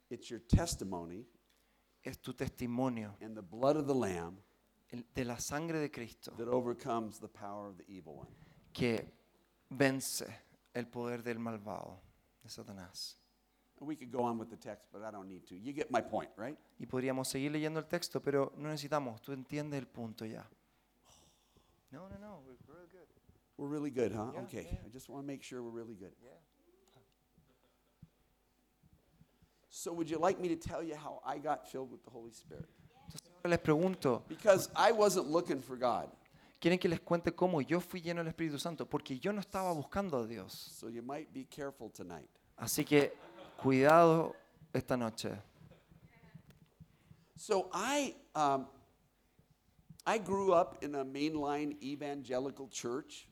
It's 0.09 0.29
your 0.29 0.39
testimony 0.39 1.25
Es 2.03 2.19
tu 2.19 2.33
testimonio 2.33 3.15
and 3.21 3.35
the 3.35 3.41
blood 3.41 3.77
of 3.77 3.85
the 3.87 3.93
Lamb 3.93 4.37
el- 4.89 5.05
de 5.13 5.25
la 5.25 5.39
sangre 5.39 5.79
de 5.79 5.89
Cristo 5.91 6.31
that 6.37 6.47
overcomes 6.47 7.19
the 7.19 7.27
power 7.27 7.67
of 7.69 7.77
the 7.77 7.85
evil 7.87 8.17
one. 8.17 8.29
que 8.73 9.11
vence 9.69 10.25
el 10.73 10.87
poder 10.87 11.21
del 11.23 11.39
malvado, 11.39 12.01
de 12.41 12.49
Satanás. 12.49 13.17
We 13.79 13.95
could 13.97 14.11
go 14.11 14.21
on 14.23 14.37
with 14.37 14.49
the 14.49 14.57
text, 14.57 14.91
but 14.91 15.01
I 15.01 15.09
don't 15.11 15.27
need 15.27 15.43
to. 15.47 15.55
You 15.55 15.73
get 15.73 15.89
my 15.89 16.01
point, 16.01 16.29
right? 16.37 16.55
Y 16.77 16.85
podríamos 16.85 17.27
seguir 17.27 17.51
leyendo 17.51 17.79
el 17.79 17.87
texto, 17.87 18.21
pero 18.21 18.53
no 18.55 18.69
necesitamos. 18.69 19.19
Tú 19.21 19.31
entiendes 19.33 19.79
el 19.79 19.87
punto 19.87 20.23
ya. 20.23 20.47
No, 21.91 22.07
no, 22.07 22.17
no. 22.19 22.43
we're 22.45 22.55
real 22.67 22.87
good. 22.91 23.07
We're 23.57 23.69
really 23.69 23.89
good, 23.89 24.11
huh? 24.11 24.31
Yeah, 24.33 24.41
okay. 24.43 24.67
yeah. 24.71 24.85
I 24.85 24.89
just 24.89 25.09
want 25.09 25.23
to 25.23 25.27
make 25.27 25.43
sure 25.43 25.63
we're 25.63 25.71
really 25.75 25.95
good. 25.95 26.13
Yeah. 26.21 26.29
So, 29.73 29.93
would 29.93 30.09
you 30.09 30.19
like 30.19 30.37
me 30.37 30.49
to 30.49 30.57
tell 30.57 30.83
you 30.83 30.95
how 30.95 31.21
I 31.25 31.37
got 31.37 31.65
filled 31.65 31.91
with 31.91 32.03
the 32.03 32.11
Holy 32.11 32.33
Spirit? 32.33 32.67
Entonces 33.07 33.49
les 33.49 33.57
pregunto, 33.57 34.21
Because 34.27 34.69
I 34.75 34.91
wasn't 34.91 35.27
looking 35.27 35.61
for 35.61 35.77
God. 35.77 36.09
¿quieren 36.59 36.77
que 36.77 36.89
les 36.89 36.99
cuente 36.99 37.33
cómo 37.33 37.61
yo 37.61 37.79
fui 37.79 38.01
lleno 38.01 38.19
del 38.19 38.27
Espíritu 38.27 38.59
Santo? 38.59 38.85
Porque 38.85 39.17
yo 39.17 39.31
no 39.31 39.39
estaba 39.39 39.71
buscando 39.71 40.17
a 40.17 40.27
Dios. 40.27 40.51
So, 40.51 40.89
you 40.89 41.01
might 41.01 41.33
be 41.33 41.45
careful 41.45 41.89
tonight. 41.89 42.29
Así 42.57 42.83
que 42.83 43.13
cuidado 43.63 44.35
esta 44.73 44.97
noche. 44.97 45.31
So, 47.37 47.69
I, 47.73 48.13
um, 48.35 48.67
I 50.05 50.17
grew 50.17 50.53
up 50.53 50.83
in 50.83 50.95
a 50.95 51.05
mainline 51.05 51.81
evangelical 51.81 52.67
church. 52.69 53.25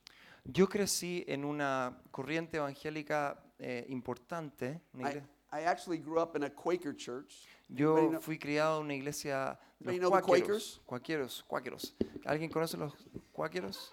Yo 0.46 0.68
crecí 0.68 1.26
en 1.28 1.44
una 1.44 2.02
corriente 2.12 2.58
evangélica 2.58 3.38
eh, 3.60 3.86
importante. 3.90 4.82
I, 4.98 5.22
I 5.52 5.62
actually 5.64 5.98
grew 5.98 6.20
up 6.20 6.36
in 6.36 6.44
a 6.44 6.50
Quaker 6.50 6.94
church. 6.96 7.48
Yo 7.70 7.96
know- 8.12 8.22
fui 8.22 8.38
criado 8.38 8.80
en 8.80 8.86
una 8.86 8.94
iglesia 8.96 9.58
de 9.80 9.98
los 9.98 10.12
cuáqueros. 10.22 10.80
Cuáqueros, 10.86 11.44
cuáqueros. 11.48 11.94
¿Alguien 12.26 12.50
conoce 12.52 12.78
los 12.78 12.94
cuáqueros? 13.34 13.92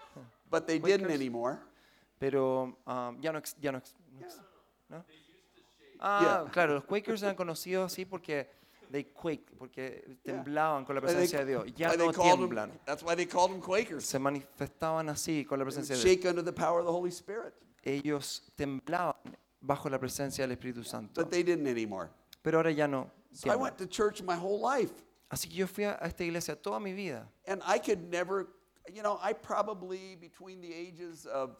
But 0.49 0.65
they 0.67 0.79
didn't 0.79 1.01
Quakers? 1.07 1.13
anymore. 1.19 1.59
Pero 2.19 2.77
um, 2.85 3.19
ya 3.21 3.31
no, 3.31 3.41
ya 3.61 3.71
no, 3.71 3.77
ex- 3.79 3.95
no. 4.89 5.03
Ah, 5.99 6.21
Yeah. 6.45 6.51
claro, 6.51 6.75
los 6.75 6.83
Quakers 6.85 7.21
eran 7.23 7.35
conocidos 7.35 7.91
así 7.91 8.05
porque 8.05 8.47
they 8.91 9.03
quaked, 9.03 9.57
porque 9.57 10.17
temblaban 10.23 10.85
con 10.85 10.95
la 10.95 11.01
Why 11.01 11.07
they- 11.07 11.13
presencia 11.15 11.39
de 11.39 11.45
Dios. 11.45 11.65
Ya 11.75 11.95
no 11.95 12.11
called 12.11 12.39
'em- 12.39 12.49
tiemblan. 12.49 12.71
that's 12.85 13.03
why 13.03 13.15
they 13.15 13.25
called 13.25 13.51
them 13.51 13.61
Quakers. 13.61 14.05
Se 14.05 14.19
manifestaban 14.19 15.09
así 15.09 15.43
con 15.45 15.57
la 15.59 15.65
presencia 15.65 15.95
de 15.95 16.01
Dios. 16.01 16.15
shake 16.17 16.25
under 16.29 16.43
the 16.43 16.53
power 16.53 16.79
of 16.79 16.85
the 16.85 16.91
Holy 16.91 17.09
Spirit. 17.11 17.53
Ellos 17.83 18.43
temblaban 18.55 19.15
bajo 19.67 19.89
la 19.89 19.99
presencia 19.99 20.47
del 20.47 20.55
Espíritu 20.55 20.85
Santo. 20.85 21.21
But 21.21 21.29
they 21.29 21.43
didn't 21.43 21.67
anymore. 21.67 22.09
Pero 22.41 22.59
ahora 22.59 22.71
ya 22.71 22.87
no. 22.87 23.11
So 23.33 23.49
I 23.49 23.55
tiemblan. 23.55 23.59
went 23.59 23.77
to 23.79 23.87
church 23.87 24.21
my 24.23 24.35
whole 24.35 24.59
life. 24.59 24.93
Así 25.29 25.49
que 25.49 25.57
yo 25.57 25.67
fui 25.67 25.83
a 25.83 25.97
esta 26.01 26.23
iglesia 26.23 26.55
toda 26.55 26.79
mi 26.79 26.93
vida. 26.93 27.27
And 27.45 27.61
I 27.65 27.79
could 27.79 28.09
never, 28.09 28.47
you 28.91 29.03
know, 29.03 29.19
I 29.21 29.33
probably, 29.33 30.15
between 30.15 30.61
the 30.61 30.73
ages 30.73 31.25
of 31.25 31.57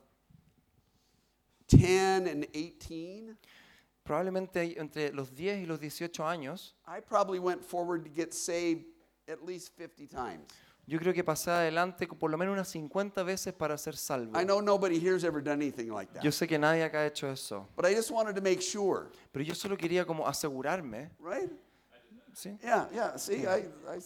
10 1.67 2.27
and 2.27 2.47
18, 2.53 3.35
Probablemente 4.05 4.77
entre 4.79 5.11
los 5.11 5.31
10 5.31 5.63
y 5.63 5.65
los 5.65 5.79
18 5.81 6.23
años, 6.23 6.75
I 6.87 7.01
probably 7.01 7.39
went 7.39 7.61
forward 7.61 8.05
to 8.05 8.09
get 8.09 8.33
saved 8.33 8.85
at 9.27 9.43
least 9.43 9.75
50 9.75 10.07
times. 10.07 10.47
Yo 10.87 10.97
creo 10.99 11.13
que 11.13 11.23
pasé 11.23 11.51
adelante 11.51 12.07
por 12.07 12.31
lo 12.31 12.37
menos 12.37 12.53
unas 12.53 12.69
50 12.69 13.21
veces 13.23 13.53
para 13.53 13.77
ser 13.77 13.95
salvo. 13.97 14.39
I 14.39 14.45
know 14.45 14.61
nobody 14.61 14.97
here's 14.99 15.23
ever 15.25 15.43
done 15.43 15.61
anything 15.61 15.89
like 15.91 16.11
that. 16.13 16.23
Yo 16.23 16.31
sé 16.31 16.47
que 16.47 16.57
nadie 16.57 16.81
acá 16.83 16.99
ha 16.99 17.05
hecho 17.07 17.29
eso, 17.29 17.67
But 17.75 17.85
I 17.85 17.93
just 17.93 18.09
wanted 18.09 18.35
to 18.35 18.41
make 18.41 18.61
sure, 18.61 19.09
pero 19.31 19.43
yo 19.43 19.53
solo 19.53 19.75
quería 19.75 20.05
como 20.05 20.25
asegurarme, 20.25 21.11
right? 21.19 21.51
¿sí? 22.33 22.57
Yeah, 22.63 22.87
yeah, 22.93 23.17
see, 23.17 23.45
I, 23.45 23.65
I, 23.87 23.99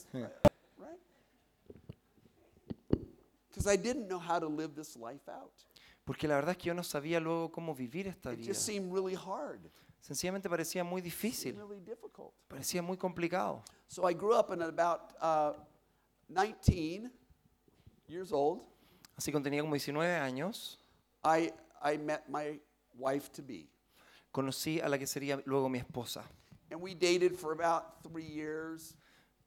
right? 0.79 1.01
Because 3.49 3.67
I 3.67 3.75
didn't 3.77 4.07
know 4.07 4.19
how 4.19 4.39
to 4.39 4.47
live 4.47 4.73
this 4.75 4.95
life 4.95 5.27
out. 5.29 5.51
Porque 6.05 6.27
la 6.27 6.35
verdad 6.35 6.51
es 6.51 6.57
que 6.57 6.67
yo 6.67 6.73
no 6.73 6.83
sabía 6.83 7.19
luego 7.19 7.51
cómo 7.51 7.75
vivir 7.75 8.07
esta 8.07 8.31
It 8.33 8.39
vida. 8.39 8.47
just 8.53 8.65
seemed 8.65 8.91
really 8.91 9.15
hard. 9.15 9.59
Sencillamente 9.99 10.49
parecía 10.49 10.83
muy 10.83 10.99
difícil, 10.99 11.55
really 11.55 11.79
difficult. 11.79 12.31
parecía 12.47 12.81
muy 12.81 12.97
complicado. 12.97 13.63
So 13.87 14.09
I 14.09 14.13
grew 14.13 14.33
up 14.33 14.51
in 14.51 14.63
about 14.63 15.13
uh, 15.21 15.53
19 16.33 17.11
years 18.07 18.31
old. 18.31 18.61
Así 19.17 19.31
que 19.31 19.39
tenía 19.39 19.61
como 19.61 19.73
19 19.75 20.15
años, 20.15 20.79
I, 21.23 21.51
I 21.83 21.97
met 21.97 22.27
my 22.27 22.59
wife 22.97 23.29
to 23.33 23.43
be. 23.43 23.67
conocí 24.31 24.79
a 24.79 24.87
la 24.89 24.97
que 24.97 25.05
sería 25.05 25.41
luego 25.45 25.69
mi 25.69 25.79
esposa. 25.79 26.23
And 26.71 26.81
we 26.81 26.95
dated 26.95 27.35
for 27.35 27.51
about 27.51 28.01
three 28.01 28.25
years. 28.25 28.95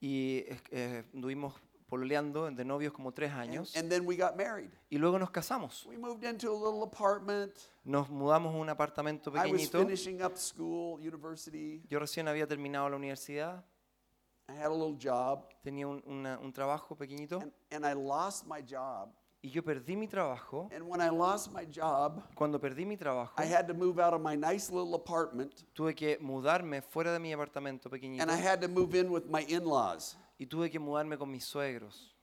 Y 0.00 0.44
eh, 0.70 1.02
anduvimos 1.14 1.54
pololeando 1.88 2.50
de 2.50 2.64
novios 2.64 2.92
como 2.92 3.12
tres 3.12 3.30
And, 3.32 3.40
años. 3.40 3.74
and 3.76 3.88
then 3.90 4.04
we 4.06 4.16
got 4.16 4.36
married. 4.36 4.70
Y 4.90 4.98
luego 4.98 5.18
nos 5.18 5.30
casamos. 5.30 5.86
We 5.86 5.96
moved 5.96 6.24
into 6.24 6.50
a 6.50 6.54
little 6.54 6.82
apartment. 6.82 7.52
Nos 7.84 8.10
mudamos 8.10 8.54
a 8.54 8.58
un 8.58 8.68
apartamento 8.68 9.30
I 9.30 9.50
was 9.50 9.62
pequeñito. 9.62 9.78
finishing 9.78 10.22
up 10.22 10.36
school, 10.36 11.00
university. 11.00 11.82
Yo 11.88 11.98
recién 11.98 12.28
había 12.28 12.46
terminado 12.46 12.90
la 12.90 12.96
universidad, 12.96 13.64
I 14.48 14.52
had 14.52 14.66
a 14.66 14.74
little 14.74 14.96
job. 14.98 15.48
tenía 15.62 15.86
un, 15.86 16.02
una- 16.06 16.38
un 16.38 16.52
trabajo 16.52 16.94
pequeñito 16.96 17.40
And, 17.40 17.52
and 17.70 17.86
I 17.86 17.94
lost 17.94 18.46
my 18.46 18.60
job. 18.62 19.10
y 19.42 19.50
yo 19.50 19.62
perdí 19.62 19.96
mi 19.96 20.06
trabajo. 20.08 20.68
And 20.72 20.84
when 20.88 21.00
I 21.00 21.08
lost 21.10 21.50
my 21.52 21.64
job, 21.66 22.22
Cuando 22.34 22.58
perdí 22.60 22.86
mi 22.86 22.96
trabajo, 22.96 23.34
I 23.38 23.46
had 23.46 23.66
to 23.68 23.74
move 23.74 23.98
out 24.00 24.14
of 24.14 24.20
my 24.20 24.36
nice 24.36 24.70
little 24.70 24.94
apartment. 24.94 25.64
tuve 25.74 25.94
que 25.94 26.18
mudarme 26.20 26.82
fuera 26.82 27.12
de 27.12 27.18
mi 27.18 27.32
apartamento 27.32 27.88
pequeñito 27.90 28.22
And 28.22 28.30
I 28.30 28.36
had 28.36 28.60
to 28.60 28.68
move 28.68 28.94
in 28.98 29.10
with 29.10 29.24
my 29.30 29.44
in 29.48 29.64
laws. 29.64 30.16
y 30.38 30.46
tuve 30.46 30.70
que 30.70 30.78
mudarme 30.78 31.16
con 31.18 31.30
mis 31.30 31.44
suegros. 31.44 32.14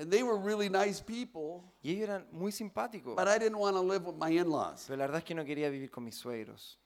And 0.00 0.12
they 0.12 0.22
were 0.22 0.36
really 0.38 0.68
nice 0.68 1.00
people, 1.00 1.64
Y 1.82 1.90
ellos 1.90 2.08
eran 2.08 2.26
muy 2.30 2.52
simpáticos, 2.52 3.16
but 3.16 3.26
I 3.26 3.36
didn't 3.38 3.58
want 3.58 3.74
to 3.76 3.82
live 3.82 4.06
with 4.06 4.16
my 4.16 4.30
in 4.30 4.48
laws. 4.48 4.84
pero 4.86 4.96
la 4.96 5.06
verdad 5.06 5.18
es 5.18 5.24
que 5.24 5.34
no 5.34 5.44
quería 5.44 5.68
vivir 5.70 5.90
con 5.90 6.04
mis 6.04 6.14
suegros. 6.16 6.78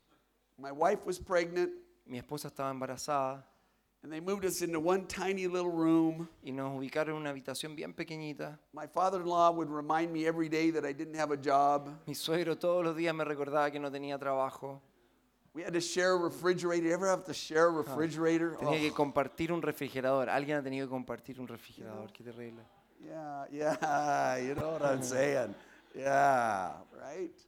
My 0.59 0.72
wife 0.72 1.05
was 1.05 1.18
pregnant, 1.18 1.70
Mi 2.07 2.18
esposa 2.18 2.48
estaba 2.48 2.70
embarazada 2.70 3.44
and 4.03 4.12
they 4.12 4.20
moved 4.20 4.44
us 4.44 4.62
into 4.62 4.80
one 4.80 5.07
tiny 5.07 5.46
little 5.46 5.70
room. 5.70 6.28
y 6.44 6.50
nos 6.50 6.76
ubicaron 6.76 7.11
en 7.11 7.22
una 7.22 7.30
habitación 7.30 7.76
bien 7.76 7.94
pequeñita. 7.94 8.59
My 8.72 8.86
father 8.86 9.20
in 9.20 9.26
law 9.26 9.53
would 9.53 9.70
remind 9.70 10.12
me 10.12 10.26
every 10.26 10.48
day 10.48 10.70
that 10.70 10.84
I 10.84 10.92
didn't 10.92 11.14
have 11.14 11.30
a 11.30 11.36
job. 11.36 11.88
Mi 12.07 12.14
suegro 12.14 12.59
todos 12.59 12.84
los 12.84 12.96
días 12.96 13.14
me 13.14 13.24
recordaba 13.24 13.70
que 13.70 13.78
no 13.78 13.90
tenía 13.90 14.18
trabajo. 14.18 14.80
We 15.55 15.62
had 15.62 15.74
to 15.74 15.80
share 15.80 16.14
a 16.14 16.16
refrigerator. 16.16 16.86
You 16.86 16.94
ever 16.94 17.07
have 17.07 17.24
to 17.26 17.34
share 17.34 17.68
a 17.68 17.72
ah, 17.72 17.84
refrigerator? 17.84 18.57
Tenía 18.57 18.80
que 18.80 18.92
compartir 18.92 19.53
un 19.53 19.62
refrigerador. 19.62 20.28
Alguien 20.30 20.59
ha 20.59 20.62
tenido 20.62 20.86
que 20.86 20.90
compartir 20.90 21.38
un 21.38 21.46
refrigerador. 21.46 22.11
Qué 22.12 22.24
terrible. 22.24 22.62
yeah, 23.05 23.46
yeah, 23.50 24.38
you 24.42 24.55
know 24.55 24.72
what 24.72 24.82
I'm 24.82 25.03
saying. 25.03 25.55
Yeah, 25.94 26.72
right? 26.98 27.38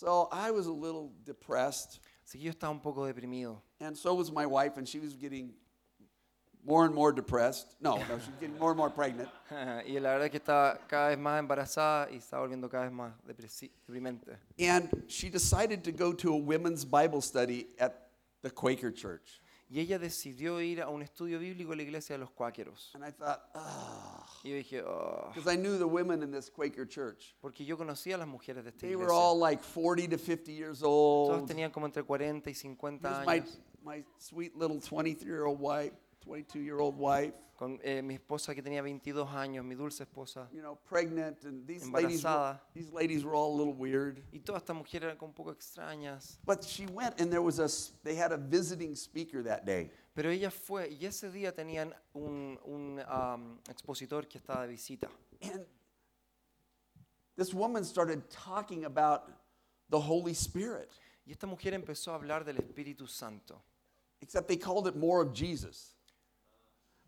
So 0.00 0.28
I 0.32 0.50
was 0.50 0.66
a 0.66 0.72
little 0.72 1.12
depressed, 1.26 2.00
Así 2.26 2.38
que 2.38 2.46
yo 2.46 2.52
estaba 2.52 2.70
un 2.72 2.80
poco 2.80 3.04
deprimido. 3.04 3.60
and 3.80 3.94
so 3.94 4.14
was 4.14 4.32
my 4.32 4.46
wife, 4.46 4.78
and 4.78 4.88
she 4.88 4.98
was 4.98 5.14
getting 5.14 5.52
more 6.64 6.86
and 6.86 6.94
more 6.94 7.12
depressed. 7.12 7.76
No, 7.82 7.96
no, 7.96 8.04
she 8.18 8.30
was 8.30 8.40
getting 8.40 8.58
more 8.58 8.70
and 8.70 8.78
more 8.78 8.88
pregnant. 8.88 9.28
y 9.50 9.98
la 9.98 10.12
verdad 10.16 10.24
es 10.24 10.30
que 10.30 10.38
estaba 10.40 10.78
cada 10.88 11.08
vez 11.10 11.18
más 11.18 11.38
embarazada 11.38 12.10
y 12.10 12.16
estaba 12.16 12.46
volviendo 12.46 12.70
cada 12.70 12.84
vez 12.84 12.92
más 12.92 13.12
depresi- 13.28 13.70
deprimente. 13.86 14.38
And 14.58 14.88
she 15.06 15.28
decided 15.28 15.84
to 15.84 15.92
go 15.92 16.14
to 16.14 16.32
a 16.32 16.36
women's 16.38 16.82
Bible 16.86 17.20
study 17.20 17.66
at 17.78 18.08
the 18.40 18.50
Quaker 18.50 18.90
Church. 18.90 19.42
Y 19.72 19.78
ella 19.78 20.00
decidió 20.00 20.60
ir 20.60 20.82
a 20.82 20.88
un 20.88 21.00
estudio 21.00 21.38
bíblico 21.38 21.70
en 21.72 21.76
la 21.78 21.82
iglesia 21.84 22.14
de 22.14 22.18
los 22.18 22.30
cuáqueros. 22.32 22.90
And 22.94 23.04
I 23.06 23.12
thought, 23.12 23.38
Y 24.42 24.48
yo 24.50 24.56
dije, 24.56 24.82
"Oh", 24.82 25.30
because 25.32 25.46
I 25.52 25.56
knew 25.56 25.78
the 25.78 25.84
women 25.86 26.22
in 26.24 26.32
this 26.32 26.50
Quaker 26.50 26.88
church. 26.88 27.36
porque 27.40 27.64
yo 27.64 27.76
conocía 27.78 28.16
a 28.16 28.18
las 28.18 28.26
mujeres 28.26 28.64
de 28.64 28.70
esta 28.70 28.80
They 28.80 28.96
were 28.96 29.04
iglesia. 29.04 29.20
all 29.22 29.38
like 29.38 29.62
40 29.62 30.08
to 30.08 30.18
50 30.18 30.50
years 30.52 30.80
Todas 30.80 31.38
old. 31.42 31.46
tenían 31.48 31.70
como 31.70 31.86
entre 31.86 32.02
40 32.02 32.50
y 32.50 32.54
50 32.54 33.08
Here's 33.08 33.26
my, 33.26 33.38
años. 33.40 33.58
my 33.84 34.04
sweet 34.18 34.56
little 34.56 34.80
23 34.80 35.24
year 35.24 35.44
old 35.46 35.60
wife, 35.60 35.94
22 36.24 36.60
year 36.60 36.78
old 36.80 36.96
wife, 36.98 37.34
Con 37.56 37.78
eh, 37.82 38.00
mi 38.02 38.14
esposa 38.14 38.54
que 38.54 38.62
tenía 38.62 38.80
22 38.82 39.28
años, 39.34 39.64
mi 39.64 39.74
dulce 39.74 40.04
esposa. 40.04 40.48
you 40.52 40.62
know, 40.62 40.76
pregnant. 40.88 41.44
And 41.44 41.66
these 41.66 41.86
ladies, 41.90 42.22
were, 42.24 42.30
Embarazada. 42.30 42.60
these 42.74 42.90
ladies 42.92 43.22
were 43.24 43.34
all 43.34 43.54
a 43.54 43.56
little 43.56 43.74
weird. 43.74 44.22
Y 44.32 44.38
todas 44.40 44.62
estas 44.62 44.74
mujeres 44.76 45.02
eran 45.04 45.18
un 45.20 45.32
poco 45.34 45.52
extrañas. 45.52 46.38
But 46.46 46.64
she 46.64 46.86
went 46.86 47.20
and 47.20 47.30
there 47.30 47.42
was 47.42 47.58
a, 47.58 47.64
s- 47.64 47.92
they 48.02 48.14
had 48.14 48.32
a 48.32 48.38
visiting 48.38 48.94
speaker 48.96 49.42
that 49.42 49.66
day. 49.66 49.90
Pero 50.14 50.30
ella 50.30 50.50
fue, 50.50 50.88
y 50.90 51.04
ese 51.06 51.30
día 51.30 51.52
tenían 51.54 51.92
un, 52.14 52.58
un, 52.64 52.98
um, 53.10 53.58
expositor 53.68 54.26
que 54.26 54.38
estaba 54.40 54.62
de 54.62 54.68
visita. 54.68 55.08
And 55.42 55.64
this 57.36 57.54
woman 57.54 57.84
started 57.84 58.28
talking 58.30 58.84
about 58.86 59.30
the 59.90 60.00
Holy 60.00 60.34
Spirit, 60.34 60.90
Y 61.26 61.32
esta 61.32 61.46
mujer 61.46 61.72
empezó 61.74 62.12
a 62.12 62.18
hablar 62.18 62.44
del 62.44 62.56
Espíritu 62.56 63.06
Santo. 63.08 63.60
except 64.22 64.48
they 64.48 64.56
called 64.56 64.86
it 64.86 64.96
more 64.96 65.20
of 65.22 65.32
Jesus. 65.32 65.94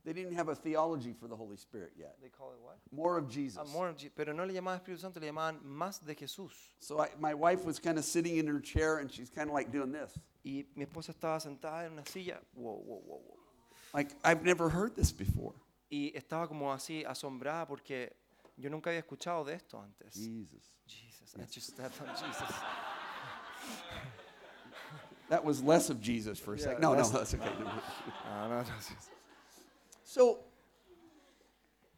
They 0.05 0.13
didn't 0.13 0.35
have 0.35 0.49
a 0.49 0.55
theology 0.55 1.13
for 1.13 1.29
the 1.29 1.37
Holy 1.37 1.57
Spirit 1.57 1.93
yet. 1.97 2.17
They 2.21 2.29
call 2.29 2.51
it 2.53 2.59
what? 2.61 2.79
More 2.91 3.17
of 3.17 3.29
Jesus. 3.29 3.61
Ah, 3.63 3.73
more 3.73 3.89
of 3.89 3.97
Je- 3.97 4.11
pero 4.15 4.33
no 4.33 4.45
le 4.45 4.53
llamaban 4.53 4.81
Espíritu 4.81 4.99
Santo, 5.01 5.21
le 5.21 5.29
llamaban 5.29 5.61
más 5.65 6.01
de 6.05 6.15
Jesús. 6.15 6.51
So 6.81 7.01
I, 7.01 7.09
my 7.21 7.35
wife 7.35 7.65
was 7.65 7.79
kind 7.79 7.99
of 7.99 8.05
sitting 8.05 8.37
in 8.39 8.47
her 8.49 8.59
chair 8.61 8.99
and 8.99 9.11
she's 9.11 9.31
kind 9.31 9.49
of 9.49 9.55
like 9.55 9.71
doing 9.71 9.93
this. 9.93 10.13
Y 10.45 10.65
mi 10.75 10.85
esposa 10.85 11.13
estaba 11.13 11.41
sentada 11.41 11.87
en 11.87 11.93
una 11.93 12.03
silla, 12.05 12.39
wow, 12.57 12.83
wow, 12.85 13.01
wow, 13.07 13.21
wow. 13.29 13.37
Like, 13.95 14.11
I've 14.25 14.43
never 14.45 14.69
heard 14.71 14.97
this 14.97 15.13
before. 15.13 15.55
Y 15.89 16.11
estaba 16.17 16.49
como 16.49 16.73
así 16.73 17.05
asombrada 17.05 17.67
porque 17.69 18.11
yo 18.57 18.71
nunca 18.71 18.91
había 18.91 19.03
escuchado 19.05 19.45
de 19.45 19.55
esto 19.55 19.79
antes. 19.81 20.15
Jesus. 20.15 20.73
Jesus, 20.89 21.35
I 21.37 21.45
just 21.45 21.69
stepped 21.69 22.01
on 22.01 22.09
Jesus. 22.09 22.57
That 25.29 25.45
was 25.45 25.63
less 25.63 25.89
of 25.91 26.01
Jesus 26.01 26.39
for 26.39 26.55
a 26.55 26.57
Yeah, 26.59 26.65
second. 26.65 26.81
No, 26.83 26.95
no, 26.95 27.09
that's 27.09 27.35
okay. 27.35 27.45
Ah, 28.27 28.49
no, 28.49 28.57
no, 28.59 28.65
sí. 28.81 28.95
So, 30.13 30.41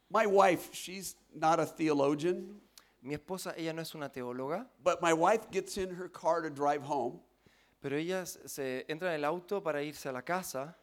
my 0.09 0.25
wife, 0.25 0.69
she's 0.73 1.17
not 1.35 1.59
a 1.59 1.65
theologian, 1.65 2.61
Mi 3.03 3.13
esposa, 3.13 3.53
ella 3.57 3.73
no 3.73 3.81
es 3.81 3.93
una 3.93 4.07
teóloga, 4.07 4.65
but 4.81 5.01
my 5.01 5.11
wife 5.11 5.51
gets 5.51 5.77
in 5.77 5.93
her 5.93 6.07
car 6.07 6.41
to 6.41 6.49
drive 6.49 6.81
home. 6.81 7.19
pero 7.81 7.97
ella 7.97 8.25
se 8.25 8.85
entra 8.87 9.09
en 9.13 9.15
el 9.15 9.25
auto 9.25 9.61
para 9.61 9.83
irse 9.83 10.05
a 10.07 10.13
la 10.13 10.21
casa. 10.21 10.73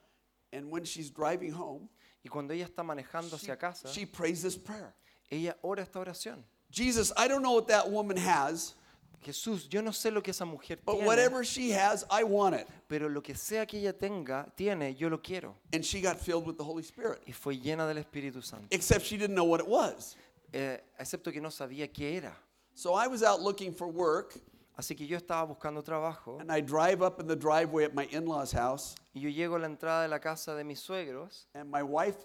And 0.53 0.70
when 0.70 0.85
she's 0.85 1.11
driving 1.11 1.53
home, 1.53 1.89
y 2.22 2.28
cuando 2.28 2.53
ella 2.53 2.66
está 2.66 2.85
manejando 2.85 3.30
she, 3.30 3.37
hacia 3.37 3.57
casa, 3.57 3.89
she 3.89 4.05
prays 4.05 4.43
this 4.43 4.59
prayer. 4.59 4.93
ella 5.30 5.55
ora 5.62 5.83
esta 5.83 6.01
oración. 6.01 6.45
Jesus, 6.70 7.14
I 7.16 7.28
don't 7.28 7.43
know 7.43 7.55
what 7.55 7.66
that 7.68 7.91
woman 7.91 8.18
has, 8.18 8.74
Jesús, 9.23 9.68
yo 9.68 9.81
no 9.83 9.93
sé 9.93 10.11
lo 10.11 10.20
que 10.23 10.31
esa 10.33 10.45
mujer 10.45 10.79
but 10.85 10.95
tiene, 10.97 11.07
whatever 11.07 11.45
she 11.45 11.70
has, 11.73 12.05
I 12.11 12.25
want 12.25 12.55
it. 12.57 12.66
pero 12.89 13.09
lo 13.09 13.23
que 13.23 13.35
sea 13.35 13.64
que 13.66 13.79
ella 13.79 13.93
tenga, 13.93 14.47
tiene, 14.57 14.95
yo 14.95 15.09
lo 15.09 15.18
quiero. 15.23 15.55
And 15.73 15.85
she 15.85 16.01
got 16.01 16.18
filled 16.18 16.47
with 16.47 16.57
the 16.57 16.64
Holy 16.64 16.83
Spirit, 16.83 17.23
Y 17.27 17.33
fue 17.33 17.57
llena 17.57 17.87
del 17.87 17.99
Espíritu 17.99 18.43
Santo, 18.43 18.66
except 18.70 19.05
she 19.05 19.16
didn't 19.16 19.35
know 19.35 19.45
what 19.45 19.61
it 19.61 19.66
was. 19.68 20.16
eh, 20.53 20.79
excepto 20.99 21.33
que 21.33 21.41
no 21.41 21.49
sabía 21.51 21.91
qué 21.93 22.16
era. 22.16 22.37
So 22.75 22.95
I 22.95 23.07
was 23.07 23.23
out 23.23 23.41
looking 23.41 23.73
for 23.73 23.87
work, 23.89 24.39
Así 24.75 24.97
que 24.97 25.07
yo 25.07 25.18
estaba 25.18 25.45
buscando 25.45 25.83
trabajo 25.83 26.41
and 26.41 26.51
I 26.51 26.62
drive 26.62 27.03
up 27.03 27.20
in 27.20 27.27
the 27.27 27.37
driveway 27.37 27.85
at 27.85 27.95
my 27.95 28.09
in 28.11 28.25
law's 28.25 28.53
house, 28.53 28.95
y 29.14 29.20
yo 29.20 29.29
llego 29.29 29.57
a 29.57 29.59
la 29.59 29.66
entrada 29.66 30.03
de 30.03 30.09
la 30.09 30.18
casa 30.18 30.55
de 30.55 30.64
mis 30.64 30.81
suegros 30.81 31.45
and 31.55 31.70
my 31.70 31.83
wife 31.83 32.16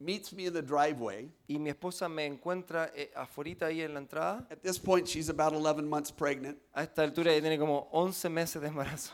meets 0.00 0.32
me 0.32 0.46
in 0.46 0.52
the 0.52 0.62
driveway. 0.62 1.30
y 1.48 1.58
mi 1.58 1.70
esposa 1.70 2.08
me 2.08 2.26
encuentra 2.26 2.90
eh, 2.94 3.10
afuera 3.16 3.66
ahí 3.66 3.82
en 3.82 3.94
la 3.94 4.00
entrada. 4.00 4.46
At 4.50 4.60
this 4.62 4.78
point, 4.78 5.06
she's 5.06 5.28
about 5.28 5.52
11 5.52 5.88
months 5.88 6.10
pregnant, 6.12 6.58
A 6.72 6.82
esta 6.82 7.02
altura 7.02 7.32
ella 7.32 7.40
tiene 7.42 7.58
como 7.58 7.88
11 7.92 8.28
meses 8.28 8.62
de 8.62 8.68
embarazo. 8.68 9.12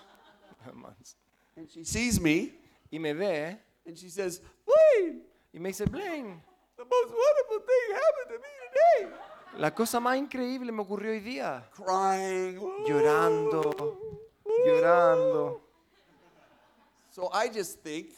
and 1.57 1.68
she 1.70 1.85
sees 1.85 2.20
me, 2.20 2.53
Y 2.91 2.99
me 2.99 3.12
ve 3.12 3.59
and 3.87 3.97
she 3.97 4.09
says, 4.09 4.41
Blaine, 4.66 5.22
y 5.53 5.59
me 5.59 5.70
dice, 5.70 5.85
Blaine, 5.87 6.41
the 6.76 6.85
most 6.85 7.11
wonderful 7.12 7.61
thing 7.61 7.95
happened 7.95 8.28
to 8.28 8.39
me 8.39 8.49
today. 9.09 9.16
la 9.59 9.70
cosa 9.74 10.01
más 10.01 10.16
increíble 10.18 10.72
me 10.72 10.82
ocurrió 10.82 11.11
hoy 11.12 11.20
día. 11.20 11.68
Crying, 11.74 12.59
Llorando, 12.87 13.99
llorando. 14.66 15.61
So 17.11 17.30
I 17.32 17.49
just 17.49 17.80
think 17.82 18.16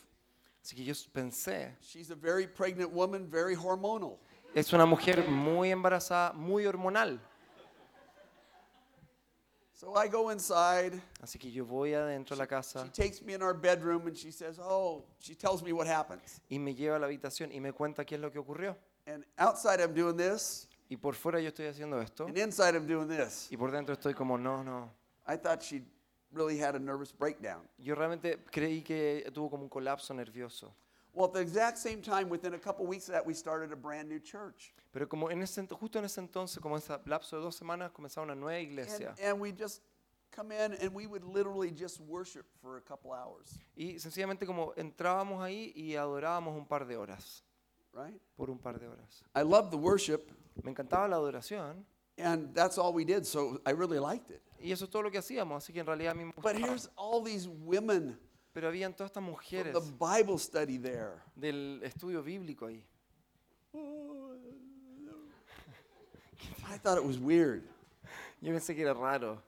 Así 0.66 0.74
que 0.74 0.82
yo 0.82 0.94
pensé, 1.12 1.76
she's 1.80 2.10
a 2.10 2.16
very 2.16 2.44
pregnant 2.44 2.90
woman, 2.92 3.30
very 3.30 3.54
hormonal. 3.54 4.18
es 4.52 4.72
una 4.72 4.84
mujer 4.84 5.24
muy 5.28 5.70
embarazada, 5.70 6.32
muy 6.32 6.66
hormonal. 6.66 7.20
So 9.72 9.94
I 9.94 10.08
go 10.08 10.32
inside. 10.32 11.00
Así 11.22 11.38
que 11.38 11.52
yo 11.52 11.64
voy 11.64 11.94
adentro 11.94 12.34
de 12.34 12.40
la 12.42 12.48
casa 12.48 12.82
She 12.82 12.90
takes 12.90 13.22
me 13.22 13.34
in 13.34 13.42
our 13.42 13.54
bedroom 13.54 14.08
and 14.08 14.16
she 14.16 14.32
says, 14.32 14.58
Oh, 14.58 15.04
she 15.20 15.36
tells 15.36 15.62
me 15.62 15.72
what 15.72 15.86
happens. 15.86 16.40
y 16.50 16.58
me 16.58 16.74
lleva 16.74 16.96
a 16.96 16.98
la 16.98 17.06
habitación 17.06 17.52
y 17.52 17.60
me 17.60 17.70
cuenta 17.70 18.04
qué 18.04 18.16
es 18.16 18.20
lo 18.20 18.32
que 18.32 18.40
ocurrió. 18.40 18.76
And 19.06 19.24
outside 19.38 19.80
I'm 19.80 19.94
doing 19.94 20.16
this, 20.16 20.66
Y 20.90 20.96
por 20.96 21.14
fuera 21.14 21.38
yo 21.40 21.50
estoy 21.50 21.66
haciendo 21.66 22.00
esto 22.00 22.26
and 22.26 22.36
inside 22.36 22.74
I'm 22.74 22.88
doing 22.88 23.06
this. 23.06 23.46
y 23.52 23.56
por 23.56 23.70
dentro 23.70 23.94
estoy 23.94 24.14
como, 24.14 24.36
no, 24.36 24.64
no. 24.64 24.90
I 25.28 25.36
thought 25.36 25.62
she 25.62 25.84
really 26.32 26.58
had 26.58 26.74
a 26.74 26.78
nervous 26.78 27.12
breakdown. 27.12 27.68
Yo 27.78 27.94
realmente 27.94 28.38
creí 28.50 28.82
que 28.82 29.24
tuvo 29.32 29.50
como 29.50 29.62
un 29.64 29.68
colapso 29.68 30.14
nervioso. 30.14 30.72
Well, 31.14 31.26
at 31.28 31.32
the 31.32 31.40
exact 31.40 31.78
same 31.78 32.02
time, 32.02 32.28
within 32.28 32.52
a 32.54 32.58
couple 32.58 32.84
weeks 32.86 33.08
of 33.08 33.14
that, 33.14 33.24
we 33.26 33.32
started 33.32 33.72
a 33.72 33.76
brand 33.76 34.06
new 34.08 34.20
church. 34.20 34.74
Pero 34.92 35.06
como 35.08 35.28
en 35.30 35.40
ese, 35.42 35.62
ent- 35.62 35.72
justo 35.72 35.98
en 35.98 36.04
ese 36.04 36.18
entonces, 36.20 36.60
como 36.60 36.76
ese 36.76 36.90
lapso 37.06 37.36
de 37.38 37.42
dos 37.42 37.56
semanas, 37.56 37.90
comenzaba 37.92 38.24
una 38.26 38.34
nueva 38.34 38.58
And, 38.58 38.68
iglesia. 38.70 39.14
and 39.22 39.40
we 39.40 39.50
just 39.52 39.80
come 40.30 40.52
in 40.52 40.74
and 40.74 40.92
we 40.94 41.06
would 41.06 41.24
literally 41.24 41.70
just 41.70 42.00
worship 42.00 42.44
for 42.60 42.76
a 42.76 42.82
couple 42.82 43.12
hours, 43.12 43.58
Y 43.74 43.98
sencillamente 43.98 44.44
como 44.44 44.74
entrábamos 44.76 45.42
ahí 45.42 45.72
y 45.74 45.94
adorábamos 45.96 46.54
un 46.54 46.66
par 46.66 46.86
de 46.86 46.96
horas, 46.98 47.42
right? 47.94 48.20
por 48.36 48.50
un 48.50 48.58
par 48.58 48.78
de 48.78 48.86
horas. 48.86 49.22
I 49.34 49.40
loved 49.42 49.70
the 49.70 49.78
worship, 49.78 50.30
Me 50.62 50.70
encantaba 50.72 51.08
la 51.08 51.16
adoración 51.16 51.86
and 52.18 52.54
that's 52.54 52.78
all 52.78 52.92
we 52.92 53.04
did, 53.04 53.26
so 53.26 53.60
I 53.66 53.70
really 53.72 53.98
liked 53.98 54.30
it. 54.30 54.42
y 54.60 54.70
eso 54.72 54.84
es 54.86 54.90
todo 54.90 55.02
lo 55.02 55.10
que 55.10 55.18
hacíamos, 55.18 55.62
así 55.62 55.72
que 55.72 55.80
en 55.80 55.86
realidad 55.86 56.12
a 56.12 56.14
mí 56.14 56.24
me 56.24 56.32
But 56.36 56.54
gustaba. 56.54 56.58
here's 56.66 56.88
all 56.96 57.20
these 57.22 57.46
women 57.48 58.16
Pero 58.54 58.68
habían 58.68 58.94
todas 58.96 59.10
estas 59.12 59.22
from 59.22 59.24
mujeres 59.34 59.72
the 59.74 59.92
Bible 59.92 60.38
study 60.38 60.78
there. 60.78 61.22
del 61.36 61.80
estudio 61.82 62.22
bíblico 62.22 62.66
ahí. 62.66 62.82
I 66.68 66.78
thought 66.78 66.98
it 66.98 67.04
was 67.04 67.18
weird. 67.18 67.62
Yo 68.42 68.52
pensé 68.52 68.74
que 68.74 68.82
era 68.82 68.94
raro. 68.94 69.38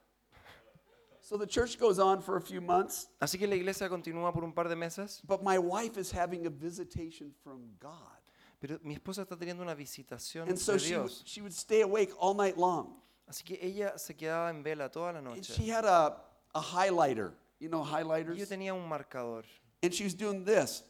So 1.21 1.37
the 1.37 1.47
church 1.47 1.79
goes 1.79 1.99
on 1.99 2.23
for 2.23 2.37
a 2.37 2.41
few 2.41 2.61
months, 2.61 3.09
Así 3.21 3.39
que 3.39 3.47
la 3.47 3.55
iglesia 3.57 3.89
continúa 3.89 4.33
por 4.33 4.45
un 4.45 4.53
par 4.53 4.69
de 4.69 4.77
meses, 4.77 5.21
but 5.27 5.43
my 5.43 5.59
wife 5.59 5.99
is 5.99 6.11
having 6.11 6.47
a 6.47 6.51
visitation 6.51 7.33
from 7.45 7.61
God. 7.81 8.18
Pero 8.61 8.78
mi 8.82 8.94
esposa 8.94 9.22
está 9.22 9.36
teniendo 9.36 9.62
una 9.62 9.74
visitación 9.74 10.48
And 10.48 10.59
so 10.59 10.72
de 10.72 10.78
she 10.78 10.96
would, 10.96 11.09
Dios. 11.09 11.22
she 11.24 11.40
would 11.40 11.52
stay 11.52 11.82
awake 11.82 12.12
all 12.18 12.34
night 12.34 12.56
long. 12.56 12.96
Así 13.26 13.44
que 13.44 13.59
ella 13.61 13.96
se 13.98 14.14
quedaba 14.16 14.50
en 14.50 14.62
vela 14.62 14.90
toda 14.90 15.12
la 15.12 15.18
And 15.18 15.28
noche. 15.28 15.52
she 15.54 15.68
had 15.70 15.84
a, 15.84 16.16
a 16.54 16.61
highlighter, 16.61 17.32
you 17.61 17.68
know, 17.68 17.82
Y 17.84 17.90
yo 17.90 17.96
highlighters? 17.98 18.48
tenía 18.48 18.72
un 18.74 18.88
marcador 18.88 19.44
And 19.82 19.92
she 19.92 20.04
was 20.04 20.14
doing 20.16 20.44
this. 20.44 20.82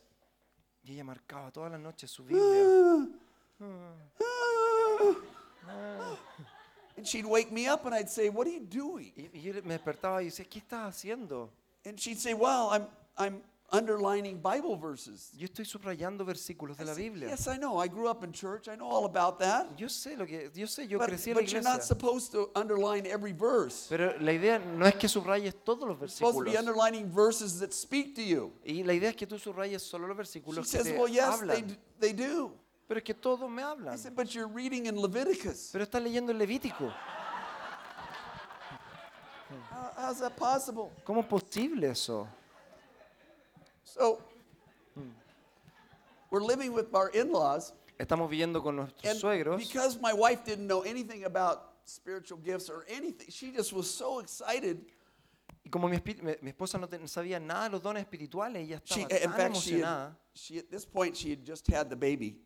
y 0.84 0.92
ella 0.94 1.04
marcaba 1.04 1.50
toda 1.52 1.68
la 1.70 1.78
noche 1.78 2.06
su 2.06 2.22
Biblia. 2.24 3.08
And 6.96 7.06
she'd 7.06 7.26
wake 7.26 7.52
me 7.52 7.68
up 7.68 7.84
and 7.86 7.94
I'd 7.94 8.08
say, 8.08 8.28
What 8.28 8.46
are 8.46 8.50
you 8.50 8.60
doing? 8.60 9.12
Y, 9.16 9.28
y 9.32 9.40
yo 9.42 9.52
me 9.64 9.74
despertaba 9.78 10.22
y 10.22 10.26
decía, 10.26 10.44
¿qué 10.48 10.58
estás 10.58 10.88
haciendo? 10.88 11.50
And 11.84 11.96
she'd 11.98 12.18
say, 12.18 12.34
Well, 12.34 12.70
I'm, 12.72 12.86
I'm 13.16 13.42
underlining 13.70 14.40
Bible 14.40 14.76
verses. 14.76 15.30
Yo 15.36 15.46
estoy 15.46 15.64
subrayando 15.64 16.24
versículos 16.24 16.76
I 16.78 16.84
de 16.84 16.84
la 16.86 16.94
Biblia. 16.94 17.28
yes, 17.28 17.46
I 17.48 17.56
know. 17.58 17.78
I 17.78 17.88
grew 17.88 18.08
up 18.08 18.24
in 18.24 18.32
church. 18.32 18.66
I 18.68 18.76
know 18.76 18.86
all 18.88 19.04
about 19.04 19.38
that. 19.40 19.66
Yo 19.76 19.88
sé 19.88 20.16
lo 20.16 20.24
que, 20.26 20.50
yo 20.54 20.66
sé, 20.66 20.86
yo 20.88 20.98
But, 20.98 21.08
crecí 21.10 21.30
en 21.30 21.36
la 21.36 21.42
but 21.42 21.52
you're 21.52 21.62
not 21.62 21.76
iglesia. 21.80 21.86
supposed 21.86 22.32
to 22.32 22.50
underline 22.54 23.06
every 23.06 23.32
verse. 23.32 23.86
Pero 23.90 24.14
la 24.20 24.32
idea 24.32 24.58
no 24.58 24.86
es 24.86 24.94
que 24.94 25.08
subrayes 25.08 25.54
todos 25.64 25.86
los 25.86 25.98
You're 25.98 26.08
supposed 26.08 26.38
to 26.38 26.44
be 26.44 26.50
versículos. 26.52 26.58
underlining 26.60 27.10
verses 27.12 27.58
that 27.60 27.72
speak 27.72 28.14
to 28.14 28.22
you. 28.22 28.52
Y 28.64 28.82
la 28.84 28.94
idea 28.94 29.10
es 29.10 29.16
que 29.16 29.26
tú 29.26 29.38
subrayes 29.38 29.82
solo 29.82 30.06
los 30.06 30.16
She 30.16 30.40
versículos 30.40 30.70
que 30.70 30.78
says, 30.78 30.84
te 30.84 30.98
Well, 30.98 31.08
yes, 31.08 31.40
they, 31.40 31.46
hablan. 31.62 31.66
d- 31.68 31.78
they 32.00 32.12
do. 32.12 32.52
Pero 32.88 32.98
es 32.98 33.04
que 33.04 33.12
todos 33.14 33.50
me 33.50 33.60
I 33.60 33.66
hablan. 33.66 33.98
said, 33.98 34.14
But 34.16 34.28
you're 34.34 34.48
reading 34.48 34.86
in 34.86 34.96
Leviticus. 34.96 35.68
Pero 35.72 35.84
estás 35.84 36.02
leyendo 36.02 36.30
el 36.32 36.38
Levítico. 36.38 36.90
How, 39.70 39.92
how's 39.96 40.20
that 40.20 40.36
possible? 40.36 40.90
¿Cómo 41.04 41.20
es 41.20 41.26
posible 41.26 41.90
eso? 41.90 42.26
So, 43.94 44.20
we're 46.30 46.42
living 46.42 46.72
with 46.72 46.94
our 46.94 47.08
in 47.10 47.32
laws. 47.32 47.72
Estamos 47.98 48.28
viviendo 48.30 48.62
con 48.62 48.76
nuestros 48.76 49.04
And 49.04 49.18
suegros. 49.20 49.58
because 49.58 49.98
my 50.00 50.12
wife 50.12 50.44
didn't 50.44 50.66
know 50.66 50.82
anything 50.82 51.24
about 51.24 51.72
spiritual 51.84 52.38
gifts 52.38 52.68
or 52.68 52.84
anything, 52.88 53.26
she 53.30 53.50
just 53.50 53.72
was 53.72 53.90
so 53.92 54.20
excited. 54.20 54.84
Y 55.64 55.70
como 55.70 55.88
mi, 55.88 55.96
espi- 55.96 56.22
mi- 56.22 56.36
mi 56.42 56.50
esposa 56.52 56.78
no 56.78 56.86
te- 56.86 56.98
no 56.98 57.06
sabía 57.06 57.40
nada 57.40 57.64
de 57.64 57.70
los 57.70 57.82
dones 57.82 58.04
espirituales, 58.04 58.62
ella 58.62 58.80
She, 58.84 59.00
estaba 59.02 59.16
in 59.16 59.30
tan 59.30 59.32
fact, 59.52 59.56
she, 59.56 59.72
had, 59.72 59.80
emocionada. 59.82 60.16
she 60.34 60.58
at 60.58 60.70
this 60.70 60.84
point 60.86 61.16
she 61.16 61.30
had 61.30 61.44
just 61.44 61.66
had 61.66 61.88
the 61.90 61.96
baby, 61.96 62.36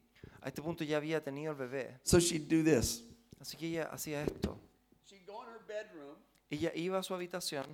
A 0.42 0.48
este 0.48 0.62
punto 0.62 0.84
ya 0.84 0.96
había 0.98 1.20
tenido 1.22 1.50
el 1.50 1.56
bebé. 1.56 1.98
so 2.02 2.18
she'd 2.18 2.48
do 2.48 2.62
this. 2.62 3.02
Así 3.40 3.56
que 3.56 3.66
ella 3.68 3.88
hacía 3.92 4.22
esto. 4.24 4.58
She'd 5.06 5.26
go 5.26 5.42
in 5.42 5.48
her 5.48 5.60
bedroom, 5.66 6.16
Ella 6.50 6.70
iba 6.74 6.98
a 6.98 7.02
su 7.02 7.12
habitación, 7.14 7.66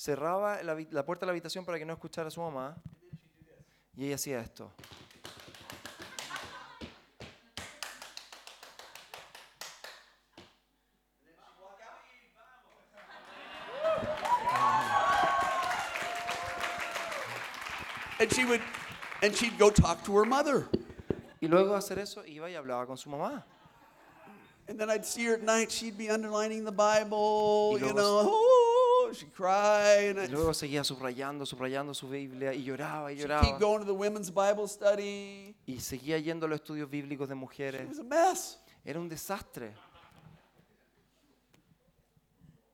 cerraba 0.00 0.62
la, 0.62 0.74
la 0.90 1.04
puerta 1.04 1.20
de 1.20 1.26
la 1.26 1.32
habitación 1.32 1.66
para 1.66 1.78
que 1.78 1.84
no 1.84 1.92
escuchara 1.92 2.28
a 2.28 2.30
su 2.30 2.40
mamá 2.40 2.74
y 3.94 4.06
ella 4.06 4.14
hacía 4.14 4.40
esto. 4.40 4.72
And 18.18 18.30
she 18.32 18.44
would, 18.44 18.60
and 19.22 19.34
she'd 19.34 19.58
go 19.58 19.70
talk 19.70 20.04
to 20.04 20.16
her 20.16 20.24
mother. 20.24 20.68
Y 21.40 21.48
luego 21.48 21.70
de 21.70 21.76
hacer 21.78 21.98
eso 21.98 22.22
iba 22.26 22.50
y 22.50 22.54
hablaba 22.54 22.86
con 22.86 22.98
su 22.98 23.08
mamá. 23.08 23.42
And 24.68 24.78
then 24.78 24.90
I'd 24.90 25.06
see 25.06 25.24
her 25.24 25.34
at 25.34 25.42
night. 25.42 25.70
She'd 25.70 25.96
be 25.96 26.10
underlining 26.10 26.64
the 26.64 26.72
Bible, 26.72 27.72
Y 27.80 27.86
you 27.86 27.92
luego- 27.92 28.22
know. 28.22 28.59
Oh, 29.10 29.12
she'd 29.12 29.32
cry, 29.34 30.08
and 30.10 30.18
Y 30.18 30.28
luego 30.28 30.54
seguía 30.54 30.84
subrayando, 30.84 31.44
subrayando 31.44 31.94
su 31.94 32.08
Biblia 32.08 32.52
y 32.54 32.62
lloraba 32.64 33.10
y 33.12 33.16
she'd 33.16 33.22
lloraba. 33.26 33.42
keep 33.44 33.58
going 33.58 33.80
to 33.80 33.84
the 33.84 33.92
women's 33.94 34.30
Bible 34.30 34.68
study. 34.68 35.54
Y 35.66 35.80
seguía 35.80 36.18
yendo 36.18 36.46
a 36.46 36.48
los 36.48 36.60
estudios 36.60 36.88
bíblicos 36.88 37.28
de 37.28 37.34
It 37.34 37.38
mujeres. 37.38 37.88
was 37.88 37.98
a 37.98 38.04
mess. 38.04 38.58
Era 38.84 38.98
un 39.00 39.08
desastre. 39.08 39.74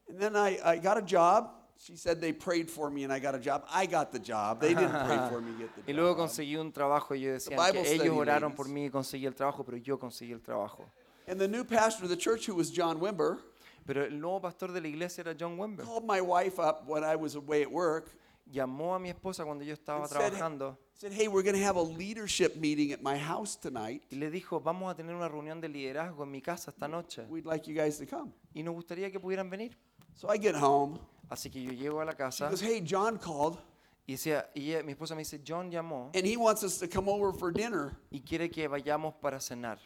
And 0.08 0.18
then 0.20 0.36
I, 0.36 0.58
I 0.64 0.76
got 0.78 0.98
a 0.98 1.02
job. 1.02 1.50
She 1.78 1.96
said 1.96 2.20
they 2.20 2.32
prayed 2.32 2.70
for 2.70 2.90
me 2.90 3.04
and 3.04 3.12
I 3.12 3.18
got 3.18 3.34
a 3.34 3.38
job. 3.38 3.64
I 3.70 3.86
got 3.86 4.10
the 4.10 4.18
job. 4.18 4.60
They 4.60 4.72
didn't 4.74 5.04
pray 5.04 5.18
for 5.28 5.40
me 5.42 5.52
to 5.52 5.58
get 5.58 5.74
the 5.74 5.82
Y 5.92 5.94
luego 5.94 6.14
job. 6.14 6.28
conseguí 6.28 6.56
un 6.56 6.72
trabajo 6.72 7.14
y 7.14 7.20
yo 7.20 7.32
decía 7.32 7.56
Bible 7.56 7.82
que 7.82 7.92
ellos 7.94 8.16
oraron 8.16 8.50
ladies. 8.52 8.56
por 8.56 8.68
mí 8.68 8.86
y 8.86 8.90
conseguí 8.90 9.26
el 9.26 9.34
trabajo, 9.34 9.62
pero 9.64 9.76
yo 9.76 9.98
conseguí 9.98 10.32
el 10.32 10.40
trabajo. 10.40 10.84
And 11.28 11.38
the 11.40 11.48
new 11.48 11.64
pastor 11.64 12.04
of 12.04 12.10
the 12.10 12.16
church, 12.16 12.46
who 12.48 12.54
was 12.54 12.70
John 12.70 12.98
Wimber, 13.00 13.38
Pero 13.86 14.04
el 14.04 14.20
nuevo 14.20 14.40
pastor 14.40 14.72
de 14.72 14.80
la 14.80 14.88
iglesia 14.88 15.22
era 15.22 15.34
John 15.38 15.56
Wember. 15.58 15.84
called 15.84 16.04
my 16.04 16.20
wife 16.20 16.58
up 16.58 16.86
when 16.86 17.04
I 17.04 17.16
was 17.16 17.36
away 17.36 17.62
at 17.62 17.70
work. 17.70 18.10
Llamó 18.52 18.94
a 18.94 18.98
mi 18.98 19.10
esposa 19.10 19.44
cuando 19.44 19.64
yo 19.64 19.74
estaba 19.74 20.06
said, 20.06 20.32
trabajando 20.32 20.76
said, 20.94 21.12
hey, 21.12 21.28
we're 21.28 21.42
going 21.42 21.56
to 21.56 21.62
have 21.62 21.76
a 21.76 21.82
leadership 21.82 22.56
meeting 22.56 22.92
at 22.92 23.02
my 23.02 23.16
house 23.16 23.56
tonight. 23.56 24.02
y 24.10 24.16
le 24.16 24.30
dijo, 24.30 24.60
vamos 24.60 24.90
a 24.90 24.94
tener 24.94 25.14
una 25.14 25.28
reunión 25.28 25.60
de 25.60 25.68
liderazgo 25.68 26.22
en 26.22 26.30
mi 26.30 26.40
casa 26.40 26.70
esta 26.70 26.86
noche 26.88 27.22
We'd 27.28 27.44
like 27.44 27.66
you 27.68 27.74
guys 27.74 27.98
to 27.98 28.06
come. 28.06 28.32
y 28.54 28.62
nos 28.62 28.74
gustaría 28.74 29.10
que 29.10 29.18
pudieran 29.20 29.50
venir. 29.50 29.76
So 30.14 30.28
I 30.32 30.38
get 30.38 30.54
home. 30.54 30.98
Así 31.28 31.50
que 31.50 31.60
yo 31.62 31.72
llego 31.72 32.00
a 32.00 32.04
la 32.04 32.12
She 32.12 32.16
casa 32.18 32.48
goes, 32.48 32.62
hey, 32.62 32.84
John 32.88 33.18
called 33.18 33.58
y, 34.06 34.12
decía, 34.12 34.48
y 34.54 34.74
mi 34.84 34.92
esposa 34.92 35.16
me 35.16 35.22
dice, 35.22 35.40
John 35.44 35.70
llamó 35.70 36.10
and 36.14 36.24
he 36.24 36.36
wants 36.36 36.62
us 36.62 36.78
to 36.78 36.88
come 36.88 37.08
over 37.08 37.32
for 37.36 37.52
dinner. 37.52 37.96
y 38.10 38.20
quiere 38.20 38.48
que 38.48 38.68
vayamos 38.68 39.14
para 39.20 39.38
cenar. 39.40 39.78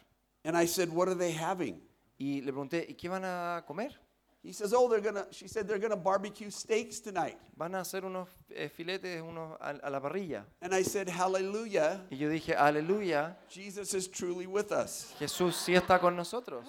And 0.43 0.55
I 0.55 0.65
said, 0.65 0.89
what 0.89 1.07
are 1.07 1.15
they 1.15 1.31
having? 1.31 1.81
Y 2.21 2.39
le 2.41 2.51
pregunté, 2.51 2.85
¿y 2.87 2.93
qué 2.93 3.09
van 3.09 3.23
a 3.25 3.63
comer? 3.65 3.99
He 4.43 4.53
says, 4.53 4.73
oh, 4.75 4.87
they're 4.87 5.01
to, 5.15 5.27
she 5.31 5.47
said, 5.47 5.67
they're 5.67 5.79
to 5.89 5.95
barbecue 5.95 6.51
steaks 6.51 6.99
tonight. 6.99 7.37
Van 7.57 7.73
a 7.73 7.79
hacer 7.79 8.05
unos 8.05 8.27
eh, 8.51 8.69
filetes 8.69 9.21
unos 9.23 9.57
a, 9.59 9.69
a 9.81 9.89
la 9.89 9.99
parrilla. 9.99 10.45
And 10.61 10.71
I 10.73 10.83
said, 10.83 11.09
hallelujah. 11.09 12.01
Y 12.11 12.17
yo 12.17 12.29
dije, 12.29 12.55
aleluya, 12.55 13.37
Jesus 13.49 13.95
is 13.95 14.07
truly 14.07 14.45
with 14.45 14.71
us. 14.71 15.15
Jesús 15.19 15.55
sí 15.55 15.73
está 15.75 15.99
con 15.99 16.15
nosotros. 16.15 16.63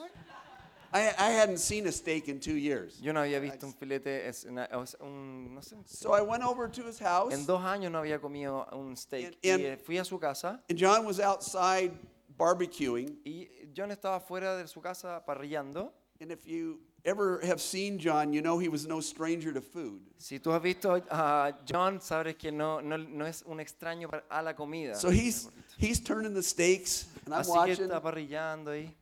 I, 0.94 1.12
I 1.18 1.30
hadn't 1.32 1.58
seen 1.58 1.86
a 1.86 1.92
steak 1.92 2.28
in 2.28 2.40
two 2.40 2.56
years. 2.56 2.98
Yo 3.00 3.12
no 3.12 3.20
había 3.20 3.38
visto 3.38 3.66
un 3.66 3.74
filete, 3.74 4.26
es 4.26 4.44
una- 4.46 4.68
sea, 4.86 4.98
un, 5.02 5.54
no 5.54 5.60
sé, 5.60 5.76
So 5.86 6.12
I 6.14 6.22
went 6.22 6.42
over 6.42 6.66
to 6.68 6.86
his 6.86 6.98
house, 6.98 7.34
en 7.34 7.44
dos 7.44 7.62
años 7.62 7.92
no 7.92 7.98
había 7.98 8.18
comido 8.20 8.66
un 8.72 8.96
steak. 8.96 9.36
Y 9.42 9.50
eh, 9.50 9.76
fui 9.76 9.98
a 9.98 10.04
su 10.04 10.18
casa 10.18 10.62
and 10.70 10.78
John 10.78 11.04
was 11.04 11.20
outside 11.20 11.92
barbecuing. 12.36 13.18
y 13.24 13.48
John 13.76 13.90
estaba 13.90 14.20
fuera 14.20 14.56
de 14.56 14.66
su 14.66 14.80
casa 14.80 15.22
parrillando. 15.26 15.92
And 16.20 16.30
if 16.30 16.46
you 16.46 16.78
ever 17.04 17.40
have 17.44 17.60
seen 17.60 17.98
John, 17.98 18.32
you 18.32 18.42
know 18.42 18.58
he 18.58 18.68
was 18.68 18.86
no 18.86 19.00
stranger 19.00 19.52
to 19.52 19.60
food. 19.60 20.00
Si 20.18 20.38
tú 20.38 20.52
has 20.52 20.62
visto 20.62 21.02
a 21.10 21.52
John, 21.64 22.00
sabes 22.00 22.36
que 22.38 22.52
no, 22.52 22.80
no, 22.80 22.96
no 22.96 23.24
es 23.24 23.42
un 23.46 23.58
extraño 23.58 24.08
a 24.30 24.42
la 24.42 24.54
comida. 24.54 24.94
So 24.94 25.10
he's 25.10 25.48
he's 25.76 26.00
turning 26.00 26.34
the 26.34 26.42
steaks, 26.42 27.06
and 27.24 27.34
I'm 27.34 27.40
Así 27.40 27.46
que 27.46 27.54
watching. 27.54 27.88
está 27.88 28.00
parrillando 28.00 28.70
ahí. 28.70 28.94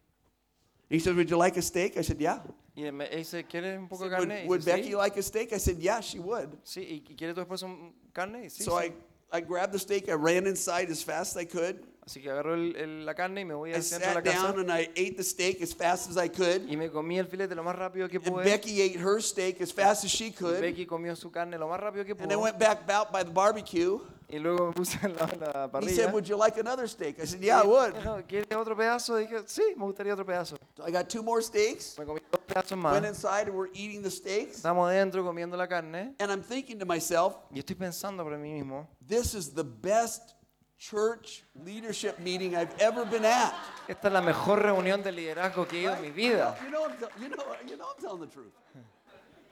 He 0.89 0.99
said, 0.99 1.15
"Would 1.15 1.29
you 1.29 1.37
like 1.37 1.57
a 1.57 1.63
steak?" 1.63 1.97
I 1.97 2.03
said, 2.03 2.19
"Yeah." 2.19 2.41
Y 2.75 2.91
me 2.91 3.09
dice, 3.09 3.45
¿quieres 3.47 3.79
un 3.79 3.89
poco 3.89 4.09
de 4.09 4.17
said, 4.17 4.29
would, 4.29 4.49
would 4.49 4.61
dice, 4.61 4.77
Becky 4.77 4.91
sí. 4.91 4.97
like 4.97 5.17
a 5.19 5.23
steak? 5.23 5.53
I 5.53 5.59
said, 5.59 5.79
"Yeah, 5.79 6.01
she 6.01 6.19
would." 6.19 6.57
Sí, 6.65 7.05
¿y 7.07 7.15
quiere 7.17 7.35
tu 7.35 7.43
esposo 7.43 7.69
carne? 8.13 8.49
Sí, 8.49 8.63
so 8.63 8.79
sí. 8.79 8.87
I 8.87 8.93
I 9.33 9.41
grabbed 9.41 9.73
the 9.73 9.79
steak. 9.79 10.09
I 10.09 10.15
ran 10.15 10.47
inside 10.47 10.91
as 10.91 11.03
fast 11.03 11.37
as 11.37 11.43
I 11.43 11.45
could. 11.45 11.85
Así 12.11 12.21
que 12.21 12.29
agarró 12.29 12.55
el- 12.55 12.75
el- 12.75 13.07
la 13.07 13.15
carne 13.15 13.43
y 13.43 13.45
me 13.45 13.55
voy 13.55 13.71
I 13.71 13.75
al 13.75 13.83
centro 13.85 14.09
de 14.09 14.15
la 14.17 14.21
sat 14.21 14.25
casa 14.35 14.53
down 14.53 14.69
and 14.69 14.81
I 14.81 14.91
ate 14.97 15.13
the 15.17 15.23
steak 15.23 15.63
as 15.63 15.73
fast 15.73 16.11
as 16.11 16.17
I 16.17 16.29
could. 16.29 16.69
y 16.69 16.77
me 16.77 16.91
comí 16.91 17.19
el 17.21 17.27
filete 17.29 17.55
lo 17.55 17.63
más 17.63 17.77
rápido 17.77 18.09
que 18.09 18.17
And 18.17 18.27
pude. 18.27 18.43
Becky 18.45 18.83
ate 18.83 18.99
her 18.99 19.23
steak 19.23 19.61
as 19.61 19.73
fast 19.73 20.05
as 20.05 20.11
she 20.11 20.33
could. 20.33 20.61
Becky 20.61 20.87
comió 20.87 21.15
su 21.15 21.31
carne 21.31 21.57
lo 21.57 21.69
más 21.69 21.79
rápido 21.79 22.05
que 22.05 22.13
And 22.13 22.23
I 22.33 22.35
pudo. 22.35 22.41
went 22.43 22.59
back 22.59 22.81
out 22.91 23.13
by 23.13 23.23
the 23.23 23.31
barbecue. 23.31 24.01
Y 24.29 24.39
luego 24.41 24.67
me 24.69 24.73
puse 24.73 24.99
en 25.03 25.15
la, 25.15 25.27
la 25.27 25.65
He 25.67 25.69
parrilla. 25.71 25.95
said, 25.95 26.13
Would 26.13 26.25
you 26.27 26.37
like 26.37 26.59
another 26.59 26.89
steak? 26.89 27.21
I 27.21 27.27
said, 27.27 27.41
Yeah, 27.41 27.63
I 27.63 27.67
would. 27.67 27.93
"Bueno, 27.95 28.23
¿Quieres 28.29 28.47
otro 28.57 28.77
pedazo? 28.77 29.17
Dije, 29.17 29.43
sí, 29.47 29.63
me 29.77 29.85
gustaría 29.85 30.13
otro 30.13 30.25
pedazo. 30.27 30.57
So 30.77 30.85
I 30.87 30.91
got 30.91 31.09
two 31.09 31.23
more 31.23 31.41
steaks. 31.43 31.97
Me 31.97 32.05
comí 32.05 32.21
dos 32.31 32.41
pedazos 32.45 32.77
más. 32.79 32.93
Went 32.93 33.07
inside 33.07 33.47
and 33.49 33.55
we're 33.57 33.71
eating 33.73 34.03
the 34.03 34.11
steaks. 34.11 34.57
Estamos 34.57 34.89
adentro 34.89 35.25
comiendo 35.25 35.57
la 35.57 35.69
carne. 35.69 36.15
And 36.19 36.31
I'm 36.33 36.43
thinking 36.43 36.77
to 36.81 36.87
myself, 36.87 37.37
Y 37.53 37.61
estoy 37.61 37.77
pensando 37.77 38.25
para 38.25 38.37
mí 38.37 38.53
mismo, 38.53 38.89
This 39.07 39.35
is 39.35 39.53
the 39.55 39.65
best 39.65 40.35
church 40.81 41.45
leadership 41.65 42.19
meeting 42.19 42.57
I've 42.57 42.75
ever 42.81 43.05
been 43.05 43.25
at. 43.27 43.53
esta 43.87 44.09
es 44.09 44.13
la 44.13 44.23
mejor 44.23 44.63
reunión 44.63 45.03
de 45.03 45.13
liderazgo 45.13 45.69
que 45.69 45.79
he 45.79 45.83
ido 45.83 45.95
en 45.95 46.03
mi 46.03 46.11
vida. 46.11 46.57
You 46.65 46.71
know, 46.71 46.85
I'm 46.87 46.97
tell- 46.97 47.11
you 47.21 47.29
know, 47.29 47.45
you 47.69 47.77
know 47.77 47.87
I'm 47.95 48.01
telling 48.03 48.21
the 48.21 48.27
truth. 48.33 48.53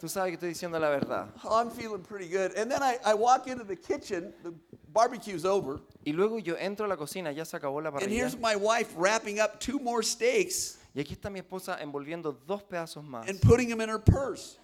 Tú 0.01 0.09
sabes 0.09 0.31
que 0.31 0.35
estoy 0.37 0.49
diciendo 0.51 0.79
la 0.81 0.89
verdad. 0.91 1.27
Oh, 1.45 1.57
I'm 1.61 1.71
feeling 1.71 2.03
pretty 2.03 2.29
good. 2.29 2.53
And 2.57 2.71
then 2.71 2.83
I, 2.83 2.99
I 3.05 3.15
walk 3.15 3.47
into 3.49 3.65
the 3.65 3.75
kitchen, 3.77 4.33
the 4.45 4.55
barbecue's 4.93 5.45
over, 5.45 5.81
Y 6.07 6.13
luego 6.13 6.39
yo 6.39 6.55
entro 6.57 6.87
a 6.87 6.89
la 6.89 6.97
cocina, 6.97 7.31
ya 7.33 7.45
se 7.45 7.57
acabó 7.59 7.83
la 7.83 7.89
and 7.91 7.99
parrilla. 7.99 8.09
here's 8.17 8.37
my 8.39 8.55
wife 8.57 8.95
wrapping 8.97 9.39
up 9.41 9.59
two 9.61 9.79
more 9.81 10.03
steaks 10.03 10.79
Y 10.95 11.01
aquí 11.03 11.13
está 11.15 11.31
mi 11.31 11.41
esposa 11.41 11.79
envolviendo 11.83 12.33
dos 12.47 12.63
pedazos 12.63 13.05
más 13.05 13.29
and 13.29 13.41
putting 13.43 13.69
them 13.69 13.81
in 13.81 13.89
her 13.91 13.99
purse. 13.99 14.57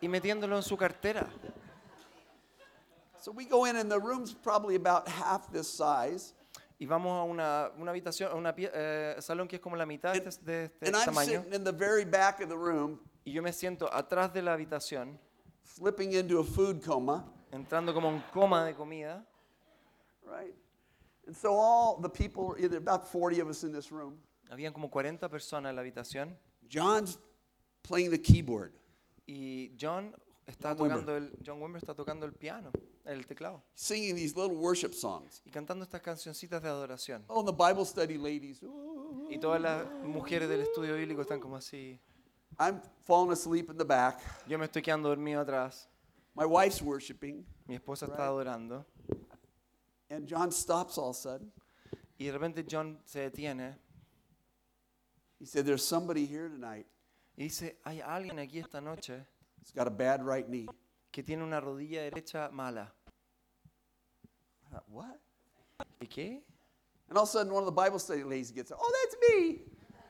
y 0.00 0.08
metiéndolo 0.08 0.56
en 0.56 0.62
su 0.62 0.76
cartera. 0.76 1.28
So 3.28 3.34
we 3.36 3.44
go 3.44 3.66
in, 3.66 3.76
and 3.76 3.90
the 3.92 4.00
room's 4.00 4.32
probably 4.32 4.74
about 4.74 5.06
half 5.06 5.52
this 5.52 5.68
size. 5.68 6.32
Y 6.80 6.86
vamos 6.86 7.12
a 7.12 7.24
una, 7.24 7.70
una 7.78 7.92
habitación, 7.92 8.46
a 8.46 8.54
pie- 8.54 8.70
eh, 8.72 9.16
salón 9.20 9.46
que 9.46 9.56
es 9.56 9.60
como 9.60 9.76
la 9.76 9.84
mitad 9.84 10.14
de 10.14 10.26
este, 10.26 10.44
de 10.46 10.64
este 10.64 10.86
And 10.86 10.96
I'm 10.96 11.08
tamaño. 11.14 11.26
sitting 11.42 11.52
in 11.52 11.62
the 11.62 11.70
very 11.72 12.06
back 12.06 12.40
of 12.40 12.48
the 12.48 12.56
room, 12.56 12.98
Y 13.26 13.32
yo 13.32 13.42
me 13.42 13.52
siento 13.52 13.86
atrás 13.92 14.32
de 14.32 14.40
la 14.40 14.54
habitación, 14.56 15.18
slipping 15.62 16.14
into 16.14 16.38
a 16.40 16.42
food 16.44 16.82
coma, 16.82 17.26
entrando 17.52 17.92
como 17.92 18.08
un 18.08 18.22
coma 18.32 18.64
de 18.64 18.72
comida. 18.72 19.22
right? 20.24 20.54
And 21.26 21.36
so 21.36 21.52
all 21.52 22.00
the 22.00 22.08
people, 22.08 22.56
about 22.74 23.06
40 23.12 23.40
of 23.40 23.48
us 23.50 23.62
in 23.62 23.72
this 23.74 23.92
room, 23.92 24.16
Habían 24.50 24.72
como 24.72 24.88
40 24.88 25.28
personas 25.28 25.68
en 25.68 25.76
la 25.76 25.82
habitación. 25.82 26.34
John's 26.66 27.18
playing 27.82 28.10
the 28.10 28.16
keyboard. 28.22 28.72
Y 29.26 29.72
John 29.78 30.14
está 30.46 30.74
John 30.74 30.88
Wimber. 30.88 31.00
tocando 31.04 31.16
el, 31.18 31.32
John 31.44 31.60
Wimber 31.60 31.82
está 31.82 31.94
tocando 31.94 32.24
el 32.24 32.32
piano, 32.32 32.70
el 33.04 33.26
teclado. 33.26 33.62
singing 33.74 34.14
these 34.14 34.36
little 34.36 34.56
worship 34.56 34.92
songs. 34.94 35.42
Y 35.44 35.50
cantando 35.50 35.84
estas 35.84 36.00
cancioncitas 36.02 36.62
de 36.62 36.68
adoración. 36.68 37.24
Oh, 37.28 37.40
and 37.40 37.48
the 37.48 37.52
Bible 37.52 37.84
study 37.84 38.18
ladies. 38.18 38.60
Y 39.30 39.38
todas 39.38 39.60
las 39.60 39.86
mujeres 40.04 40.48
del 40.48 40.60
estudio 40.60 40.96
bíblico 40.96 41.22
están 41.22 41.40
como 41.40 41.56
así. 41.56 41.98
I'm 42.58 42.80
falling 43.04 43.32
asleep 43.32 43.70
in 43.70 43.76
the 43.76 43.84
back. 43.84 44.20
Yo 44.46 44.58
me 44.58 44.66
estoy 44.66 44.82
quedando 44.82 45.08
dormido 45.08 45.40
atrás. 45.40 45.86
My 46.34 46.44
wife's 46.44 46.80
worshiping, 46.82 47.44
Mi 47.66 47.76
esposa 47.76 48.06
está 48.06 48.26
adorando. 48.26 48.84
and 50.10 50.26
John 50.26 50.50
stops 50.50 50.96
all 50.96 51.10
of 51.10 51.16
a 51.16 51.18
sudden. 51.18 51.52
Y 52.18 52.26
de 52.26 52.32
repente 52.32 52.64
John 52.68 52.98
se 53.04 53.20
detiene 53.30 53.76
He 55.38 55.44
said, 55.46 55.64
There's 55.66 55.84
somebody 55.84 56.26
here 56.26 56.48
tonight 56.48 56.86
y 57.36 57.44
dice, 57.44 57.76
hay 57.84 58.00
alguien 58.00 58.38
aquí 58.40 58.58
esta 58.58 58.80
noche 58.80 59.24
who's 59.60 59.70
got 59.72 59.86
a 59.86 59.90
bad 59.90 60.24
right 60.24 60.48
knee. 60.48 60.66
Que 61.10 61.22
tiene 61.22 61.42
una 61.42 61.60
rodilla 61.60 62.02
derecha 62.02 62.50
mala. 62.52 62.92
Thought, 64.70 64.84
What? 64.88 65.16
¿Y 66.00 66.06
qué? 66.06 66.42
And 67.08 67.16
all 67.16 67.22
of 67.24 67.28
a 67.28 67.32
sudden, 67.32 67.52
one 67.52 67.62
of 67.62 67.66
the 67.66 67.72
Bible 67.82 67.98
study 67.98 68.22
ladies 68.22 68.50
gets 68.52 68.70
up. 68.70 68.78
Oh, 68.80 68.92
that's 69.02 69.16
me. 69.30 69.60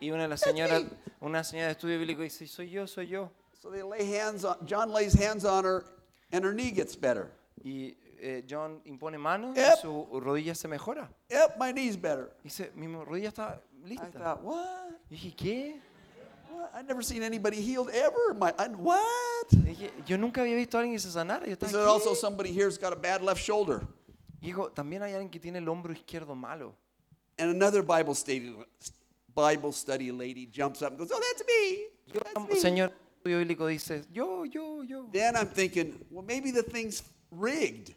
Y 0.01 0.11
una 0.11 0.23
de 0.25 0.29
las 0.29 0.41
señoras, 0.41 0.85
una 1.21 1.43
señora 1.45 1.67
de 1.69 1.73
estudio 1.75 1.99
bíblico 1.99 2.23
dice, 2.23 2.47
soy 2.49 2.69
yo, 2.71 2.87
soy 2.87 3.07
yo. 3.07 3.31
So 3.61 3.71
they 3.71 3.83
lay 3.83 4.05
hands 4.05 4.45
on, 4.45 4.57
John 4.67 4.91
lays 4.93 5.15
hands 5.15 5.45
on 5.45 5.65
her, 5.65 5.85
and 6.33 6.45
her 6.45 6.53
knee 6.53 6.71
gets 6.71 6.97
better. 6.97 7.31
Y 7.65 7.97
eh, 8.21 8.43
John 8.47 8.81
impone 8.85 9.19
manos 9.19 9.57
Yep. 9.57 9.75
y 9.77 9.81
su 9.81 10.07
rodilla 10.21 10.55
se 10.57 10.69
mejora. 10.69 11.09
Yep, 11.31 11.57
my 11.59 11.73
knee's 11.73 11.97
better. 11.97 12.33
Dice, 12.43 12.71
mi 12.75 12.87
rodilla 12.87 13.29
está 13.29 13.61
I 13.85 13.89
lista. 13.89 14.11
thought, 14.13 14.43
What? 14.43 14.91
Y 15.11 15.17
dije, 15.17 15.37
¿qué? 15.37 15.81
What? 16.51 16.71
I've 16.75 16.87
never 16.87 17.03
seen 17.03 17.23
anybody 17.23 17.61
healed 17.61 17.91
ever. 17.91 18.35
My, 18.35 18.53
I, 18.59 18.69
what? 18.69 19.38
Dije, 19.51 19.91
yo 20.07 20.19
nunca 20.19 20.41
había 20.43 20.55
visto 20.57 20.77
a 20.77 20.81
alguien 20.81 20.97
que 20.97 21.01
se 21.01 21.11
sanara. 21.11 21.47
Also, 21.87 22.15
somebody 22.15 22.51
here's 22.53 22.79
got 22.79 22.93
a 22.93 22.97
bad 22.97 23.23
left 23.23 23.41
shoulder. 23.43 23.81
Y 24.41 24.47
digo, 24.47 24.71
también 24.71 25.03
hay 25.03 25.13
alguien 25.15 25.31
que 25.31 25.41
tiene 25.41 25.59
el 25.59 25.69
hombro 25.69 25.93
izquierdo 25.93 26.35
malo. 26.35 26.75
And 27.39 27.51
another 27.51 27.83
Bible 27.83 28.15
study, 28.15 28.57
Bible 29.35 29.73
study 29.73 30.11
lady 30.13 30.47
jumps 30.47 30.83
up 30.83 30.91
and 30.91 30.99
goes, 30.99 31.11
Oh, 31.13 31.21
that's 31.21 31.45
me. 31.47 31.89
Y 32.07 32.13
That's 32.13 32.31
otro 32.37 32.55
me. 32.55 32.61
señor 32.61 32.93
estudio 33.17 33.39
bíblico 33.39 33.67
dice, 33.67 34.05
yo, 34.13 34.45
yo, 34.45 34.83
yo. 34.83 35.09
Then 35.13 35.37
I'm 35.37 35.49
thinking, 35.49 36.05
well, 36.11 36.25
maybe 36.25 36.51
the 36.53 36.63
thing's 36.63 37.03
rigged. 37.31 37.95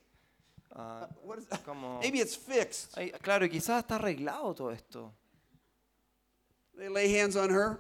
Ah, 0.76 1.08
What 1.24 1.40
is? 1.40 1.46
Como- 1.66 2.00
Maybe 2.00 2.20
it's 2.20 2.36
fixed. 2.36 2.98
ay, 2.98 3.12
claro, 3.22 3.48
quizás 3.50 3.84
está 3.84 3.96
arreglado 3.98 4.54
todo 4.56 4.72
esto. 4.72 5.14
They 6.78 6.90
lay 6.90 7.08
hands 7.20 7.36
on 7.36 7.50
her. 7.52 7.80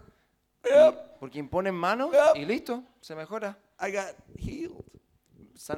Yep, 0.64 1.20
porque 1.20 1.40
imponen 1.40 1.74
manos 1.76 2.12
Yep. 2.14 2.36
y 2.42 2.46
listo, 2.46 2.84
se 3.02 3.16
mejora. 3.16 3.58
I 3.80 3.92
got 3.92 4.16
healed. 4.38 4.84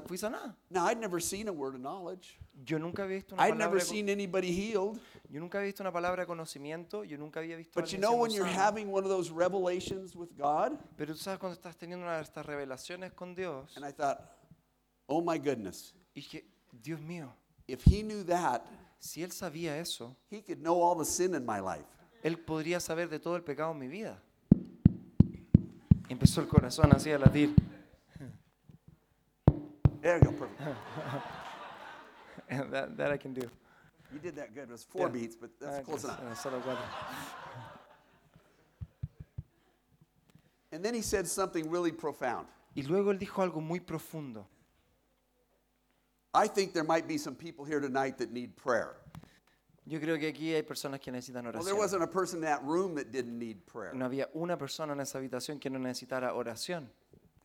Fui 0.07 0.17
sanada. 0.17 0.55
Now, 0.69 0.85
I'd 0.87 0.97
never 0.99 1.21
seen 1.21 1.49
a 1.49 1.51
word 1.51 1.75
of 1.75 1.81
knowledge. 1.81 2.39
Yo 2.63 2.77
nunca 2.79 3.03
había 3.03 3.15
visto 3.17 3.35
una 3.35 3.43
I'd 3.47 3.57
never 3.57 3.81
seen 3.81 4.07
anybody 4.07 4.51
healed. 4.53 4.97
Yo 5.29 5.39
nunca 5.41 5.57
había 5.57 5.67
visto 5.67 5.83
una 5.83 5.91
palabra 5.91 6.21
de 6.23 6.27
conocimiento. 6.27 7.03
Yo 7.03 7.17
nunca 7.17 7.39
había 7.41 7.57
visto. 7.57 7.77
a 7.79 7.81
But 7.81 7.91
you 7.91 7.97
know, 7.97 8.13
when 8.13 8.31
you're 8.31 8.47
sano. 8.49 8.61
having 8.63 8.91
one 8.93 9.03
of 9.03 9.09
those 9.09 9.29
revelations 9.31 10.15
with 10.15 10.29
God, 10.37 10.77
Pero 10.95 11.13
tú 11.13 11.19
sabes 11.19 11.39
cuando 11.39 11.55
estás 11.59 11.75
teniendo 11.75 12.05
una 12.05 12.15
de 12.17 12.21
estas 12.23 12.45
revelaciones 12.45 13.11
con 13.13 13.35
Dios. 13.35 13.75
and 13.75 13.83
I 13.85 13.91
thought, 13.91 14.19
oh 15.07 15.21
my 15.21 15.37
goodness, 15.37 15.93
Y 16.15 16.21
dije, 16.21 16.45
Dios 16.71 17.01
mío, 17.01 17.33
if 17.67 17.83
He 17.85 18.03
knew 18.03 18.23
that, 18.25 18.61
si 18.99 19.21
Él 19.23 19.31
sabía 19.33 19.77
eso, 19.79 20.15
He 20.29 20.41
could 20.43 20.59
know 20.61 20.81
all 20.81 20.95
the 20.97 21.03
sin 21.05 21.33
in 21.35 21.45
my 21.45 21.59
life. 21.59 21.87
Él 22.23 22.37
podría 22.37 22.79
saber 22.79 23.09
de 23.09 23.19
todo 23.19 23.35
el 23.35 23.43
pecado 23.43 23.71
en 23.71 23.79
mi 23.79 23.87
vida. 23.89 24.21
Empezó 26.09 26.41
el 26.41 26.47
corazón 26.47 26.91
así 26.93 27.11
a 27.11 27.17
latir. 27.19 27.55
There 30.01 30.19
you 30.19 30.25
go, 30.25 30.31
perfect. 30.33 30.59
that, 32.71 32.97
that 32.97 33.11
I 33.11 33.17
can 33.17 33.33
do. 33.33 33.49
You 34.11 34.19
did 34.19 34.35
that 34.35 34.53
good. 34.53 34.63
It 34.63 34.71
was 34.71 34.83
four 34.83 35.07
Yeah. 35.07 35.13
beats, 35.13 35.35
but 35.35 35.49
that's 35.59 35.77
Ah, 35.79 35.81
close 35.81 36.03
enough. 36.03 36.19
ah, 36.29 36.33
solo 36.35 36.59
cuatro. 36.59 36.85
And 40.71 40.83
then 40.83 40.93
he 40.93 41.01
said 41.01 41.27
something 41.27 41.69
really 41.69 41.91
profound. 41.91 42.47
Y 42.75 42.81
luego 42.83 43.11
él 43.11 43.19
dijo 43.19 43.41
algo 43.43 43.61
muy 43.61 43.79
profundo. 43.79 44.45
I 46.33 46.47
think 46.47 46.73
there 46.73 46.83
might 46.83 47.07
be 47.07 47.17
some 47.17 47.35
people 47.35 47.63
here 47.63 47.79
tonight 47.79 48.17
that 48.17 48.31
need 48.31 48.55
prayer. 48.55 48.95
Yo 49.85 49.99
creo 49.99 50.17
que 50.17 50.27
aquí 50.29 50.53
hay 50.53 50.63
personas 50.63 50.99
que 50.99 51.11
necesitan 51.11 51.45
Well, 51.45 51.53
there 51.63 51.73
oración. 51.73 51.77
wasn't 51.77 52.03
a 52.03 52.07
person 52.07 52.39
in 52.39 52.45
that 52.45 52.63
room 52.63 52.95
that 52.95 53.11
didn't 53.11 53.37
need 53.37 53.57
prayer. 53.65 53.93
No 53.93 54.05
había 54.05 54.29
una 54.33 54.57
persona 54.57 54.93
en 54.93 55.01
esa 55.01 55.17
habitación 55.17 55.59
que 55.59 55.69
no 55.69 55.77
necesitara 55.77 56.33
oración. 56.33 56.89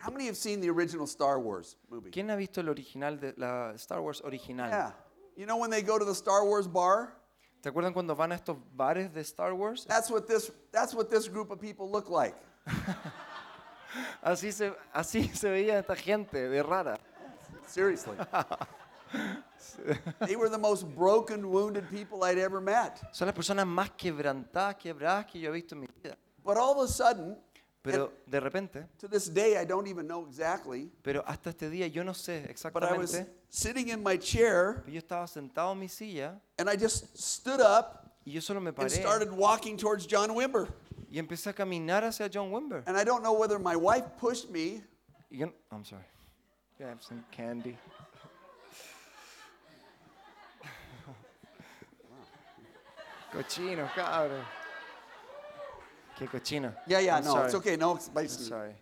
How 0.00 0.12
many 0.12 0.26
have 0.26 0.36
seen 0.36 0.60
the 0.60 0.70
original 0.70 1.06
Star 1.06 1.38
Wars 1.38 1.76
movie? 1.90 2.10
¿Quién 2.10 2.30
ha 2.30 2.36
visto 2.36 2.60
el 2.60 2.68
original 2.68 3.18
de 3.18 3.34
la 3.36 3.72
Star 3.74 4.00
Wars 4.00 4.22
original? 4.24 4.68
Yeah. 4.70 4.92
You 5.36 5.46
know 5.46 5.56
when 5.56 5.70
they 5.70 5.82
go 5.82 5.98
to 5.98 6.04
the 6.04 6.14
Star 6.14 6.44
Wars 6.44 6.68
bar? 6.68 7.12
¿Te 7.60 7.70
acuerdan 7.70 7.92
cuando 7.92 8.14
van 8.14 8.30
a 8.30 8.36
estos 8.36 8.56
bares 8.76 9.12
de 9.12 9.20
Star 9.22 9.52
Wars? 9.54 9.84
That's 9.86 10.08
what 10.08 10.28
this 10.28 10.52
that's 10.70 10.94
what 10.94 11.10
this 11.10 11.28
group 11.28 11.50
of 11.50 11.60
people 11.60 11.90
look 11.90 12.08
like. 12.08 12.36
Así 14.22 14.52
se, 14.52 14.72
así 14.92 15.28
se 15.34 15.48
veía 15.50 15.78
esta 15.78 15.96
gente 15.96 16.48
de 16.48 16.62
rara. 16.62 16.98
Seriously. 17.66 18.16
they 20.26 20.36
were 20.36 20.48
the 20.48 20.58
most 20.58 20.84
broken, 20.94 21.50
wounded 21.50 21.88
people 21.90 22.24
I'd 22.24 22.38
ever 22.38 22.60
met. 22.60 23.00
Son 23.12 23.26
las 23.26 23.34
personas 23.34 23.66
más 23.66 23.90
quebrantadas, 23.96 24.76
quebradas 24.76 25.26
que 25.26 25.40
yo 25.40 25.50
he 25.50 25.52
visto 25.52 25.74
en 25.74 25.80
mi 25.82 25.86
vida. 26.02 26.16
But 26.44 26.56
all 26.56 26.80
of 26.80 26.88
a 26.88 26.92
sudden, 26.92 27.36
Pero 27.82 28.12
de 28.26 28.40
repente, 28.40 28.86
to 28.98 29.08
this 29.08 29.28
day 29.32 29.56
I 29.56 29.64
don't 29.64 29.86
even 29.86 30.06
know 30.06 30.26
exactly, 30.26 30.90
pero 31.02 31.22
hasta 31.26 31.50
este 31.50 31.70
día 31.70 31.86
yo 31.90 32.02
no 32.02 32.12
sé 32.12 32.42
but 32.72 32.82
I 32.82 32.96
was 32.98 33.14
exactamente. 33.14 33.30
sitting 33.48 33.88
in 33.88 34.02
my 34.02 34.16
chair 34.18 34.82
Pero 34.84 34.92
yo 34.92 34.98
estaba 35.00 35.26
sentado 35.28 35.72
en 35.72 35.78
mi 35.78 35.88
silla 35.88 36.40
and 36.58 36.68
I 36.68 36.76
just 36.76 37.16
stood 37.16 37.60
up 37.60 38.04
y 38.26 38.32
yo 38.32 38.40
solo 38.40 38.60
me 38.60 38.68
and 38.70 38.76
paré 38.76 38.90
started 38.90 39.30
walking 39.30 39.76
towards 39.78 40.06
John 40.06 40.30
Wimber. 40.34 40.68
y 41.10 41.18
empecé 41.18 41.50
a 41.50 41.52
caminar 41.54 42.02
hacia 42.04 42.28
John 42.28 42.50
Wimber. 42.50 42.82
And 42.86 42.96
I 42.98 43.04
don't 43.04 43.22
know 43.22 43.32
whether 43.32 43.58
my 43.58 43.76
wife 43.76 44.04
pushed 44.18 44.50
me 44.50 44.82
Y 45.30 45.38
yo- 45.38 45.52
I'm 45.70 45.84
sorry. 45.84 46.04
Can 46.76 46.86
I 46.86 46.90
have 46.90 47.02
some 47.02 47.24
candy? 47.30 47.76
Cochino, 53.32 53.88
cabrón. 53.94 54.42
Qué 56.18 56.26
cochino. 56.26 56.74
Yeah, 56.86 57.00
yeah, 57.00 57.16
I'm 57.18 57.24
no, 57.24 57.42
it's 57.44 57.52
sorry. 57.52 57.60
okay. 57.60 57.76
No, 57.76 57.92
I'm 58.16 58.28
sorry. 58.28 58.74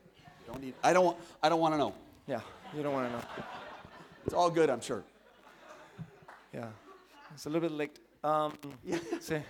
Don't 0.47 0.61
need. 0.61 0.74
I 0.82 0.92
don't. 0.92 1.16
I 1.42 1.49
don't 1.49 1.61
want 1.61 1.74
to 1.74 1.78
know. 1.78 1.92
Yeah, 2.26 2.40
you 2.74 2.82
don't 2.82 2.94
want 2.94 3.09
to 3.09 3.12
know. 3.16 3.24
It's 4.24 4.34
all 4.34 4.51
good, 4.51 4.70
I'm 4.70 4.80
sure. 4.80 5.05
Yeah. 6.53 6.68
It's 7.34 7.47
a 7.47 7.51
little 7.51 7.68
bit 7.68 7.76
late. 7.76 7.99
Um, 8.24 8.53
Yeah. 8.84 8.99
sí. 9.20 9.42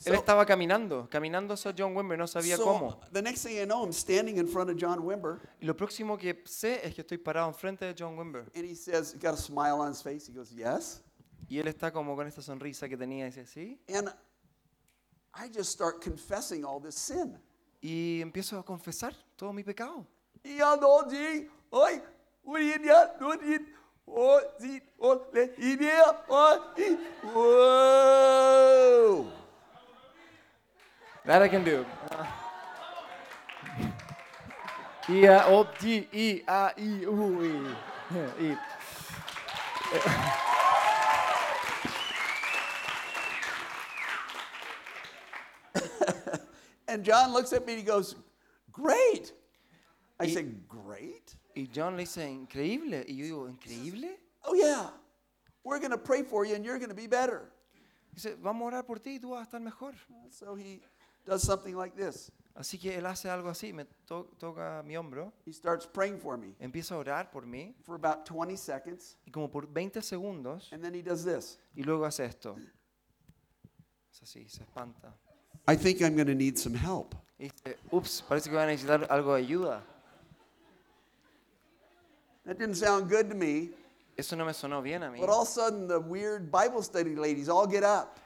So- 0.00 0.10
Él 0.12 0.16
estaba 0.16 0.46
caminando, 0.46 1.08
caminando 1.10 1.54
hacia 1.54 1.72
John 1.76 1.92
Wimber, 1.96 2.16
no 2.16 2.26
sabía 2.26 2.56
so 2.56 2.64
cómo. 2.64 3.00
the 3.12 3.20
next 3.20 3.42
thing 3.42 3.58
I 3.60 3.64
know, 3.64 3.82
I'm 3.82 3.92
standing 3.92 4.36
in 4.36 4.46
front 4.46 4.70
of 4.70 4.76
John 4.76 5.00
Wimber, 5.00 5.40
Y 5.60 5.66
lo 5.66 5.74
próximo 5.74 6.16
que 6.16 6.34
sé 6.44 6.80
es 6.86 6.94
que 6.94 7.00
estoy 7.02 7.18
parado 7.18 7.48
enfrente 7.48 7.84
de 7.84 7.94
John 7.98 8.16
Wimber. 8.16 8.44
and 8.54 8.64
he 8.64 8.76
says, 8.76 9.12
he 9.12 9.18
got 9.18 9.34
a 9.34 9.36
smile 9.36 9.80
on 9.80 9.88
his 9.88 10.00
face. 10.00 10.28
He 10.28 10.32
goes, 10.32 10.52
Yes. 10.52 11.00
Y 11.48 11.58
él 11.58 11.66
está 11.66 11.90
como 11.90 12.14
con 12.14 12.26
esta 12.26 12.42
sonrisa 12.42 12.88
que 12.88 12.96
tenía 12.96 13.26
y 13.26 13.30
dice, 13.30 13.46
sí. 13.46 13.80
And 13.88 14.08
I 15.34 15.48
just 15.48 15.72
start 15.72 16.02
confessing 16.04 16.64
all 16.64 16.80
this 16.80 16.94
sin. 16.94 17.38
Y 17.80 18.20
empiezo 18.20 18.58
a 18.58 18.64
confesar 18.64 19.14
todo 19.36 19.52
mi 19.52 19.62
pecado. 19.62 20.06
Whoa. 27.34 29.26
That 31.24 31.42
I 31.42 31.48
can 31.48 31.64
do. 31.64 31.84
I, 35.08 35.26
A, 35.26 35.46
O, 35.48 35.64
D, 35.78 36.08
I, 36.12 36.42
A, 36.46 36.72
I, 36.76 37.06
U, 37.06 37.76
I. 38.40 38.56
And 46.88 47.04
John 47.04 47.32
looks 47.32 47.52
at 47.52 47.64
me 47.66 47.74
and 47.74 47.80
he 47.80 47.86
goes, 47.86 48.16
Great. 48.72 49.32
I 50.20 50.24
Y- 50.26 50.32
said, 50.34 50.66
Great? 50.68 51.36
Y 51.54 51.68
John 51.72 51.96
le 51.96 52.04
dice, 52.04 52.18
increíble. 52.28 53.04
Y 53.08 53.14
yo 53.16 53.24
digo, 53.24 53.48
¿increíble? 53.48 54.16
Oh, 54.44 54.54
yeah. 54.54 54.90
We're 55.64 55.78
going 55.80 55.90
to 55.90 55.98
pray 55.98 56.22
for 56.22 56.44
you 56.44 56.54
and 56.54 56.64
you're 56.64 56.78
going 56.78 56.88
to 56.90 56.94
be 56.94 57.06
better. 57.06 57.50
Dice, 58.14 58.36
vamos 58.42 58.62
a 58.62 58.76
orar 58.76 58.86
por 58.86 58.96
ti 59.00 59.14
y 59.16 59.18
tú 59.18 59.30
vas 59.30 59.40
a 59.42 59.44
estar 59.44 59.60
mejor. 59.60 59.92
So 60.30 60.54
he 60.54 60.80
does 61.26 61.42
something 61.42 61.74
like 61.76 61.94
this. 61.96 62.30
Así 62.56 62.78
que 62.80 62.96
él 62.96 63.06
hace 63.06 63.28
algo 63.28 63.50
así, 63.50 63.72
me 63.72 63.84
to- 64.06 64.28
toca 64.38 64.82
mi 64.84 64.94
hombro, 64.96 65.32
He 65.46 65.52
starts 65.52 65.86
praying 65.86 66.18
for 66.18 66.36
me 66.36 66.56
empieza 66.58 66.94
a 66.96 66.98
orar 66.98 67.30
por 67.30 67.42
mí 67.46 67.72
for 67.84 67.94
about 67.94 68.24
20 68.26 68.56
seconds, 68.56 69.16
y 69.24 69.30
como 69.30 69.48
por 69.48 69.66
20 69.72 70.00
segundos 70.02 70.72
and 70.72 70.82
then 70.82 70.92
he 70.92 71.00
does 71.02 71.24
this. 71.24 71.58
y 71.76 71.82
luego 71.84 72.04
hace 72.04 72.24
esto. 72.24 72.56
Es 74.10 74.22
así, 74.22 74.48
se 74.48 74.64
espanta. 74.64 75.14
I 75.68 75.76
think 75.76 76.00
I'm 76.00 76.16
going 76.16 76.28
to 76.28 76.34
need 76.34 76.58
some 76.58 76.72
help. 76.72 77.14
Y 77.38 77.44
dice, 77.44 77.76
ups, 77.92 78.22
parece 78.26 78.48
que 78.48 78.56
van 78.56 78.70
a 78.70 78.72
necesitar 78.72 79.06
algo 79.10 79.34
de 79.34 79.46
ayuda. 79.46 79.82
That 82.46 82.58
didn't 82.58 82.76
sound 82.76 83.10
good 83.10 83.28
to 83.28 83.34
me. 83.34 83.68
Eso 84.16 84.34
no 84.34 84.46
me 84.46 84.52
sonó 84.52 84.82
bien 84.82 85.02
a 85.02 85.10
mí. 85.10 85.20
But 85.20 85.28
all 85.28 85.42
of 85.42 85.48
a 85.48 85.50
sudden, 85.50 85.86
the 85.86 86.00
weird 86.00 86.50
Bible 86.50 86.82
study 86.82 87.14
ladies 87.14 87.50
all 87.50 87.66
get 87.66 87.84
up. 87.84 88.18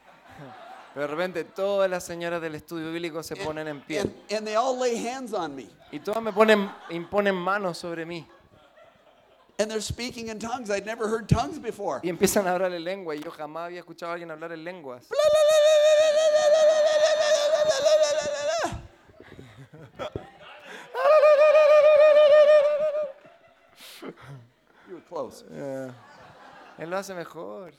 Pero 0.95 1.09
de 1.09 1.15
repente 1.15 1.45
todas 1.45 1.91
las 1.91 2.05
señoras 2.05 2.41
del 2.41 2.55
estudio 2.55 2.93
bíblico 2.93 3.25
se 3.25 3.35
ponen 3.35 3.67
en 3.67 3.81
pie. 3.81 4.03
And, 4.03 4.15
and 4.31 4.47
they 4.47 4.55
all 4.55 4.79
lay 4.79 4.95
hands 4.95 5.35
on 5.35 5.57
me. 5.57 5.69
Y 5.91 5.99
todas 5.99 6.23
me 6.23 6.31
ponen, 6.31 6.71
imponen 6.91 7.35
manos 7.35 7.77
sobre 7.77 8.07
mí. 8.07 8.25
And 9.59 9.69
they're 9.69 9.81
speaking 9.81 10.29
in 10.29 10.39
tongues. 10.39 10.71
I'd 10.71 10.87
never 10.87 11.09
heard 11.09 11.29
tongues 11.29 11.59
before. 11.59 12.01
Y 12.05 12.09
empiezan 12.09 12.47
a 12.47 12.53
hablar 12.53 12.73
en 12.73 12.85
lengua. 12.85 13.17
Y 13.17 13.21
yo 13.21 13.33
jamás 13.33 13.67
había 13.67 13.81
escuchado 13.81 14.13
a 14.13 14.15
alguien 14.15 14.31
hablar 14.31 14.53
en 14.53 14.63
lenguas. 14.63 15.09
You 24.89 24.95
were 24.97 25.01
close. 25.09 25.45
Eh, 25.51 25.91
él 26.79 26.91
lo 26.91 26.97
hace 26.97 27.15
mejor. 27.15 27.71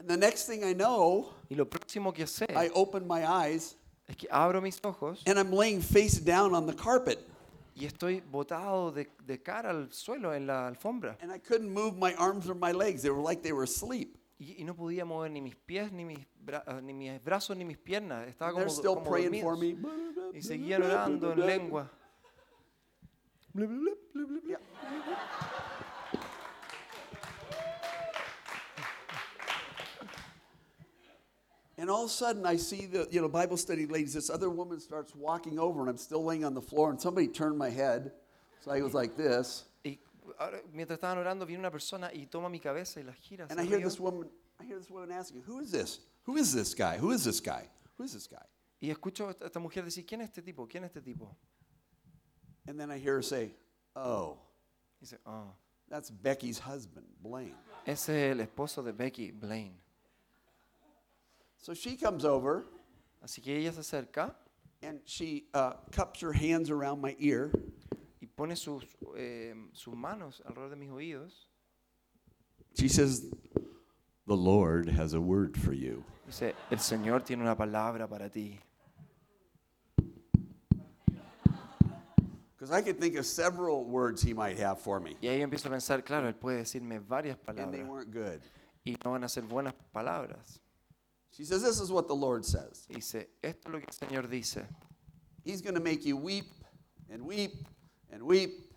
And 0.00 0.08
the 0.08 0.16
next 0.16 0.46
thing 0.46 0.64
I 0.64 0.74
know, 0.74 1.32
Y 1.50 1.56
lo 1.56 1.64
próximo 1.66 2.12
que 2.12 2.26
sé 2.26 2.46
I 2.50 2.70
open 2.74 3.06
my 3.06 3.24
eyes 3.26 3.76
es 4.08 4.16
que 4.16 4.28
abro 4.30 4.60
mis 4.60 4.78
ojos 4.84 5.22
and 5.26 5.38
I'm 5.38 5.50
laying 5.52 5.80
face 5.80 6.18
down 6.18 6.54
on 6.54 6.66
the 6.66 6.74
carpet. 6.74 7.18
y 7.76 7.86
estoy 7.86 8.20
botado 8.20 8.92
de, 8.92 9.08
de 9.26 9.42
cara 9.42 9.70
al 9.70 9.90
suelo 9.92 10.32
en 10.34 10.46
la 10.46 10.68
alfombra. 10.68 11.16
And 11.20 11.32
I 11.32 11.38
couldn't 11.38 11.70
move 11.70 11.96
my 11.96 12.14
arms 12.14 12.48
or 12.48 12.54
my 12.54 12.72
legs. 12.72 13.02
They 13.02 13.10
were 13.10 13.22
like 13.22 13.42
they 13.42 13.52
were 13.52 13.64
asleep. 13.64 14.16
Y, 14.44 14.56
y 14.58 14.64
no 14.64 14.74
podía 14.74 15.06
mover 15.06 15.30
ni 15.30 15.40
mis 15.40 15.56
pies, 15.56 15.90
ni 15.90 16.04
mis, 16.04 16.18
bra- 16.44 16.62
ah, 16.66 16.78
ni 16.82 16.92
mis 16.92 17.22
brazos, 17.24 17.56
ni 17.56 17.64
mis 17.64 17.78
piernas. 17.78 18.28
Estaba 18.28 18.52
como, 18.52 18.68
still 18.68 18.94
como 18.94 19.04
praying 19.10 19.40
for 19.40 19.56
me. 19.56 19.76
Y 20.34 20.42
seguían 20.42 20.82
orando 20.82 21.32
en 21.32 21.40
lengua. 21.46 21.90
And 31.76 31.90
all 31.90 32.04
of 32.04 32.10
a 32.10 32.12
sudden, 32.12 32.46
I 32.46 32.56
see 32.56 32.86
the 32.86 33.08
you 33.10 33.20
know 33.20 33.28
Bible 33.28 33.56
study 33.56 33.86
ladies. 33.86 34.14
This 34.14 34.30
other 34.30 34.48
woman 34.48 34.78
starts 34.78 35.14
walking 35.14 35.58
over, 35.58 35.80
and 35.80 35.88
I'm 35.90 35.96
still 35.96 36.24
laying 36.24 36.44
on 36.44 36.54
the 36.54 36.62
floor. 36.62 36.90
And 36.90 37.00
somebody 37.00 37.26
turned 37.26 37.58
my 37.58 37.70
head, 37.70 38.12
so 38.60 38.70
I 38.70 38.80
was 38.82 38.94
like 38.94 39.16
this. 39.16 39.64
Mientras 40.72 40.96
estaban 40.98 41.18
orando, 41.18 41.46
viene 41.46 41.60
una 41.60 41.70
persona 41.70 42.12
y 42.12 42.26
toma 42.26 42.48
mi 42.48 42.60
cabeza 42.60 43.00
y 43.00 43.04
la 43.04 43.12
gira. 43.14 43.46
And 43.50 43.60
I 43.60 43.64
hear 43.66 43.80
this 43.82 43.98
woman. 43.98 44.30
I 44.60 44.64
hear 44.64 44.78
this 44.78 44.90
woman 44.90 45.10
asking, 45.12 45.42
"Who 45.46 45.60
is 45.60 45.70
this? 45.70 46.00
Who 46.26 46.36
is 46.36 46.52
this 46.52 46.74
guy? 46.74 46.98
Who 46.98 47.12
is 47.12 47.24
this 47.24 47.40
guy? 47.40 47.68
Who 47.98 48.04
is 48.04 48.12
this 48.12 48.28
guy?" 48.28 48.44
Y 48.80 48.90
escucho 48.90 49.28
a 49.28 49.46
esta- 49.46 49.60
mujer 49.60 49.84
decir, 49.84 50.04
¿quién 50.06 50.20
es 50.20 50.28
este 50.28 50.42
tipo? 50.42 50.66
¿Quién 50.68 50.84
es 50.84 50.90
este 50.94 51.00
tipo? 51.02 51.36
And 52.66 52.78
then 52.78 52.90
I 52.90 52.98
hear 52.98 53.16
her 53.16 53.22
say, 53.24 53.54
"Oh, 53.96 54.38
Y 55.00 55.06
dice, 55.06 55.18
"Oh." 55.26 55.54
that's 55.88 56.10
Becky's 56.10 56.58
husband, 56.58 57.06
Blaine." 57.22 57.56
ese 57.86 58.08
es 58.30 58.32
el 58.32 58.40
esposo 58.40 58.82
de 58.82 58.92
Becky, 58.92 59.30
Blaine. 59.32 59.78
So 61.58 61.74
she 61.74 61.96
comes 61.96 62.24
over 62.24 62.66
Así 63.22 63.40
que 63.42 63.56
ella 63.56 63.72
se 63.72 63.80
acerca 63.80 64.36
and 64.82 65.00
she 65.06 65.48
uh, 65.54 65.74
cups 65.90 66.20
her 66.20 66.32
hands 66.32 66.68
around 66.70 67.00
my 67.00 67.16
ear 67.18 67.50
pone 68.36 68.56
sus, 68.56 68.84
eh, 69.16 69.54
sus 69.72 69.94
manos 69.94 70.42
alrededor 70.46 70.70
de 70.70 70.76
mis 70.76 70.90
oídos. 70.90 71.48
She 72.74 72.88
says, 72.88 73.30
The 74.26 74.36
Lord 74.36 74.88
has 74.88 75.14
a 75.14 75.20
word 75.20 75.56
for 75.56 75.72
you. 75.72 76.04
Dice, 76.26 76.54
el 76.70 76.78
Señor 76.78 77.24
tiene 77.24 77.42
una 77.42 77.54
palabra 77.56 78.08
para 78.08 78.28
ti. 78.30 78.58
Because 82.56 82.70
I 82.70 82.80
could 82.80 82.98
think 82.98 83.16
of 83.16 83.26
several 83.26 83.84
words 83.84 84.22
he 84.22 84.32
might 84.32 84.58
have 84.58 84.80
for 84.80 84.98
me, 84.98 85.16
Y 85.20 85.28
ahí 85.28 85.42
empiezo 85.42 85.66
a 85.66 85.70
pensar, 85.70 86.02
claro, 86.02 86.26
él 86.28 86.34
puede 86.34 86.58
decirme 86.64 86.98
varias 86.98 87.36
and 87.46 87.56
they 87.58 87.62
palabras 87.82 87.88
weren't 87.88 88.10
good. 88.10 88.40
y 88.86 88.96
no 89.04 89.12
van 89.12 89.24
a 89.24 89.28
ser 89.28 89.42
buenas 89.42 89.74
palabras. 89.92 90.60
She 91.30 91.44
says, 91.44 91.62
This 91.62 91.80
is 91.80 91.90
what 91.90 92.06
the 92.08 92.14
Lord 92.14 92.44
says 92.44 92.86
dice, 92.88 93.26
esto 93.42 93.68
es 93.68 93.72
lo 93.72 93.78
que 93.80 93.86
el 93.88 93.92
Señor 94.08 94.30
dice. 94.30 94.64
He's 95.44 95.60
going 95.60 95.74
to 95.74 95.80
make 95.80 96.06
you 96.06 96.16
weep 96.16 96.46
and 97.10 97.22
weep 97.26 97.66
and 98.14 98.22
weep 98.22 98.70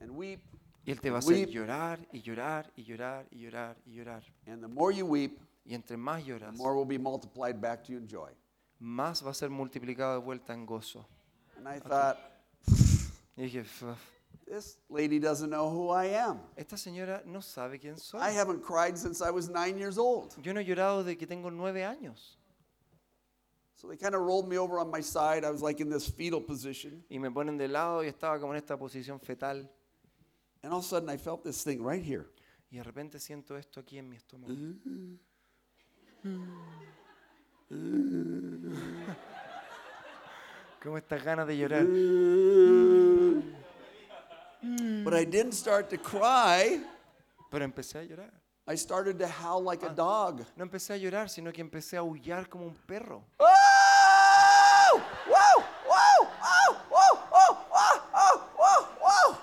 and 0.00 0.10
weep. 0.12 0.40
Y 0.84 0.90
Él 0.90 1.00
te 1.00 1.10
va 1.10 1.16
a 1.16 1.18
hacer 1.20 1.34
Weep. 1.34 1.48
llorar 1.50 2.06
y 2.12 2.20
llorar 2.22 2.72
y 2.76 2.82
llorar 2.84 3.26
y 3.30 3.38
llorar 3.38 3.76
y 3.86 3.92
llorar. 3.94 4.22
And 4.46 4.60
the 4.60 4.68
more 4.68 4.92
you 4.94 5.06
weep, 5.06 5.38
Y 5.64 5.74
entre 5.74 5.96
más 5.96 6.22
the 6.24 6.30
lloras, 6.30 6.56
more 6.56 6.74
will 6.74 6.84
be 6.86 6.98
multiplied 6.98 7.60
back 7.60 7.84
to 7.84 7.92
you 7.92 7.98
in 7.98 8.08
joy. 8.08 8.32
más 8.80 9.24
va 9.24 9.30
a 9.30 9.34
ser 9.34 9.48
multiplicado 9.48 10.14
de 10.18 10.24
vuelta 10.24 10.52
en 10.52 10.66
gozo. 10.66 11.06
And 11.56 11.68
I 11.68 11.78
thought, 11.80 12.16
Y 13.36 13.42
dije, 13.44 13.60
"Uf, 13.60 13.98
This 14.44 14.76
lady 14.90 15.18
doesn't 15.20 15.48
know 15.50 15.70
who 15.70 15.90
I 15.94 16.14
am. 16.16 16.40
esta 16.56 16.76
señora 16.76 17.22
no 17.24 17.40
sabe 17.40 17.78
quién 17.78 17.96
soy. 17.96 18.20
I 18.20 18.32
haven't 18.36 18.60
cried 18.62 18.96
since 18.96 19.22
I 19.24 19.30
was 19.30 19.48
nine 19.48 19.78
years 19.78 19.96
old. 19.96 20.34
Yo 20.42 20.52
no 20.52 20.60
he 20.60 20.64
llorado 20.64 21.04
de 21.04 21.16
que 21.16 21.26
tengo 21.26 21.50
nueve 21.50 21.84
años. 21.84 22.36
So 23.82 23.88
they 23.88 23.96
kind 23.96 24.14
of 24.14 24.20
rolled 24.20 24.48
me 24.48 24.56
over 24.58 24.78
on 24.78 24.92
my 24.92 25.00
side. 25.00 25.44
I 25.44 25.50
was 25.50 25.60
like 25.60 25.80
in 25.80 25.90
this 25.90 26.08
fetal 26.08 26.40
position. 26.40 27.02
Y 27.10 27.18
me 27.18 27.30
ponen 27.30 27.58
de 27.58 27.66
lado 27.66 28.04
y 28.04 28.06
estaba 28.06 28.38
como 28.38 28.52
en 28.52 28.58
esta 28.58 28.76
posición 28.76 29.20
fetal. 29.20 29.68
And 30.62 30.72
all 30.72 30.78
of 30.78 30.84
a 30.84 30.88
sudden, 30.88 31.10
I 31.10 31.16
felt 31.16 31.42
this 31.42 31.64
thing 31.64 31.82
right 31.82 32.00
here. 32.00 32.26
Y 32.70 32.76
de 32.76 32.84
repente 32.84 33.18
siento 33.18 33.56
esto 33.58 33.80
aquí 33.80 33.98
en 33.98 34.08
mi 34.08 34.16
estómago. 34.16 34.54
Como 40.80 40.96
estas 40.96 41.24
ganas 41.24 41.48
de 41.48 41.56
llorar. 41.58 41.84
But 45.02 45.14
I 45.14 45.24
didn't 45.24 45.54
start 45.54 45.90
to 45.90 45.98
cry. 45.98 46.86
Pero 47.50 47.64
empecé 47.64 47.98
a 47.98 48.04
llorar. 48.04 48.32
I 48.68 48.76
started 48.76 49.18
to 49.18 49.26
howl 49.26 49.64
like 49.64 49.84
a 49.84 49.88
dog. 49.88 50.46
No 50.56 50.62
empecé 50.62 50.92
a 50.94 50.96
llorar, 50.96 51.28
sino 51.28 51.50
que 51.52 51.60
empecé 51.60 51.96
a 51.96 52.00
aullar 52.00 52.48
como 52.48 52.66
un 52.66 52.76
perro. 52.86 53.24
Oh! 53.40 53.61
Whoa! 54.98 55.64
Whoa! 55.88 56.28
Oh! 56.42 56.76
Whoa! 56.90 57.18
Oh! 57.32 57.58
Oh! 57.72 58.08
Oh! 58.14 58.36
Whoa! 58.58 58.88
Whoa! 59.00 59.38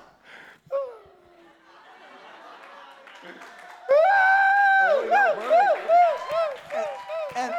And, 7.36 7.54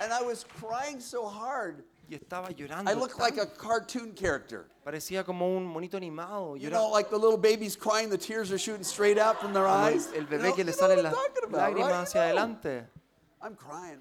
and 0.00 0.12
I 0.12 0.22
was 0.22 0.44
crying 0.60 1.00
so 1.00 1.26
hard 1.26 1.84
y 2.10 2.16
estaba 2.16 2.54
llorando. 2.56 2.88
I 2.88 2.92
looked 2.94 3.18
like 3.18 3.38
a 3.38 3.46
cartoon 3.46 4.12
character. 4.12 4.66
Parecía 4.86 5.24
como 5.24 5.56
un 5.56 5.64
monito 5.66 5.94
animado. 5.96 6.54
You 6.56 6.70
know, 6.70 6.88
like 6.90 7.10
the 7.10 7.16
little 7.18 7.38
babies 7.38 7.76
crying, 7.76 8.08
the 8.10 8.18
tears 8.18 8.52
are 8.52 8.58
shooting 8.58 8.84
straight 8.84 9.18
out 9.18 9.40
from 9.40 9.52
their 9.52 9.64
Como 9.64 9.76
el, 9.78 9.84
eyes. 9.94 10.08
el 10.14 10.22
You 10.22 10.26
bebé 10.26 10.42
know- 10.42 10.52
que 10.54 10.64
le 10.64 10.72
you 10.72 10.76
know 10.80 10.86
salen 10.88 11.02
las 11.02 11.14
talking 11.14 11.44
about, 11.48 11.74
lágrimas 11.74 11.90
right? 11.90 12.06
hacia 12.06 12.28
You 12.28 12.34
know. 12.34 12.40
adelante. 12.42 12.84
I'm 13.42 13.54
crying. 13.54 14.00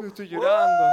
Yo 0.00 0.06
estoy 0.08 0.28
llorando. 0.28 0.84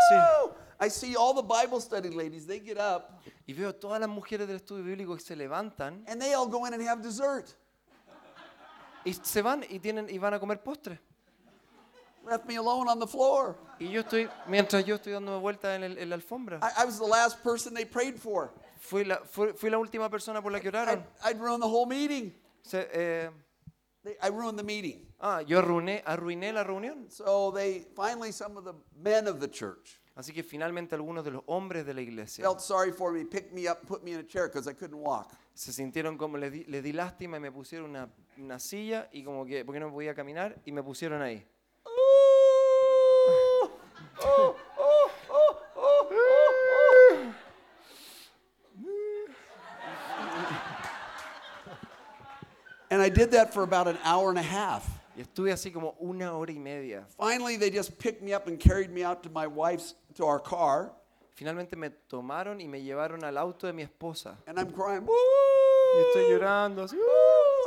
Woo! 0.48 0.54
I 0.80 0.90
see 0.90 1.16
all 1.16 1.34
the 1.34 1.42
Bible 1.44 1.80
study 1.80 2.10
ladies, 2.10 2.46
they 2.46 2.60
get 2.60 2.78
up 2.78 3.22
Y 3.48 3.54
veo 3.54 3.74
todas 3.74 4.00
las 4.00 4.10
mujeres 4.10 4.48
del 4.48 4.58
estudio 4.58 4.84
bíblico 4.84 5.16
que 5.16 5.22
se 5.24 5.36
levantan 5.36 6.04
and 6.08 6.22
they 6.22 6.34
all 6.34 6.48
go 6.48 6.66
in 6.66 6.74
and 6.74 6.82
have 6.88 7.02
dessert. 7.02 7.54
y 9.06 9.12
se 9.14 9.42
van 9.42 9.64
y 9.70 9.80
tienen 9.80 10.10
y 10.10 10.18
van 10.18 10.34
a 10.34 10.40
comer 10.40 10.62
postre. 10.64 11.00
Left 12.26 12.46
me 12.46 12.56
alone 12.56 12.90
on 12.90 13.00
the 13.00 13.08
floor. 13.08 13.58
Y 13.80 13.90
yo 13.90 14.00
estoy, 14.02 14.30
mientras 14.48 14.86
yo 14.86 14.96
estoy 14.96 15.12
dándome 15.12 15.40
vueltas 15.40 15.76
en, 15.76 15.84
el- 15.84 15.98
en 15.98 16.10
la 16.10 16.16
alfombra. 16.16 16.60
I, 16.62 16.84
I 16.84 16.86
was 16.86 16.98
the 16.98 17.06
last 17.06 17.44
person 17.44 17.74
they 17.74 17.84
prayed 17.86 18.18
for. 18.18 18.50
Fui 18.80 19.04
la, 19.04 19.18
fui, 19.26 19.52
fui 19.54 19.70
la 19.70 19.78
última 19.78 20.10
persona 20.10 20.42
por 20.42 20.52
la 20.54 20.60
que 20.62 20.70
I'd, 20.70 20.76
oraron. 20.76 21.04
I'd 21.26 21.38
ruined 21.40 21.62
the 21.62 21.68
whole 21.68 21.86
meeting. 21.86 22.34
Se- 22.64 22.88
eh, 22.94 23.30
They, 24.04 24.16
I 24.22 24.30
ruined 24.30 24.58
the 24.60 24.64
meeting. 24.64 25.08
ah, 25.20 25.42
yo 25.42 25.60
arruiné, 25.60 26.04
arruiné 26.06 26.54
la 26.54 26.64
reunión. 26.64 27.10
So 27.10 27.52
they 27.52 27.86
finally, 27.96 28.32
some 28.32 28.58
of 28.58 28.66
the 28.66 28.74
men 29.02 29.28
of 29.28 29.40
the 29.40 29.48
church 29.50 30.00
Así 30.16 30.32
que 30.32 30.44
finalmente 30.44 30.94
algunos 30.94 31.24
de 31.26 31.32
los 31.32 31.42
hombres 31.48 31.86
de 31.88 31.94
la 31.96 32.02
iglesia 32.02 32.44
felt 32.44 32.60
sorry 32.60 32.92
for 32.92 33.12
me, 33.12 33.26
picked 33.26 33.52
me 33.52 33.68
up, 33.68 33.80
put 33.88 34.04
me 34.04 34.12
in 34.12 34.20
a 34.20 34.24
chair 34.24 34.48
because 34.48 34.70
I 34.70 34.74
couldn't 34.74 35.00
walk. 35.00 35.32
se 35.56 35.72
sintieron 35.72 36.18
como, 36.20 36.38
le 36.38 36.52
di, 36.52 36.66
le 36.66 36.84
di 36.84 36.94
lástima 36.94 37.38
y 37.38 37.40
me 37.40 37.52
pusieron 37.52 37.90
una, 37.90 38.14
una 38.38 38.60
silla 38.60 39.10
y 39.12 39.24
como 39.24 39.44
que, 39.46 39.66
porque 39.66 39.80
no 39.80 39.90
podía 39.92 40.14
caminar 40.14 40.62
y 40.66 40.72
me 40.72 40.84
pusieron 40.84 41.22
ahí. 41.24 41.44
Oh, 41.84 41.90
oh, 43.28 43.72
oh, 44.24 44.56
oh, 44.56 44.56
I 53.04 53.10
did 53.10 53.32
that 53.32 53.54
for 53.54 53.64
about 53.64 53.88
an 53.88 53.98
hour 54.04 54.30
and 54.30 54.40
a 54.40 54.44
half. 54.44 54.88
Y 55.16 55.22
estuve 55.22 55.52
así 55.52 55.72
como 55.72 55.96
una 56.02 56.36
hora 56.36 56.52
y 56.52 56.58
media. 56.60 57.04
Finally, 57.20 57.58
they 57.58 57.70
just 57.70 58.00
picked 58.00 58.24
me 58.24 58.34
up 58.34 58.48
and 58.48 58.60
carried 58.60 58.90
me 58.90 59.04
out 59.04 59.22
to 59.24 59.30
my 59.30 59.46
wife's, 59.46 59.94
to 60.16 60.26
our 60.26 60.40
car. 60.40 60.92
Finalmente 61.36 61.76
me 61.76 61.90
tomaron 62.10 62.62
y 62.62 62.68
me 62.68 62.80
llevaron 62.82 63.24
al 63.24 63.38
auto 63.38 63.68
de 63.68 63.74
mi 63.74 63.84
esposa. 63.84 64.36
And 64.48 64.60
I'm 64.60 64.72
crying, 64.72 65.06
Y 65.08 66.00
estoy 66.00 66.30
llorando. 66.30 66.84
así, 66.84 66.96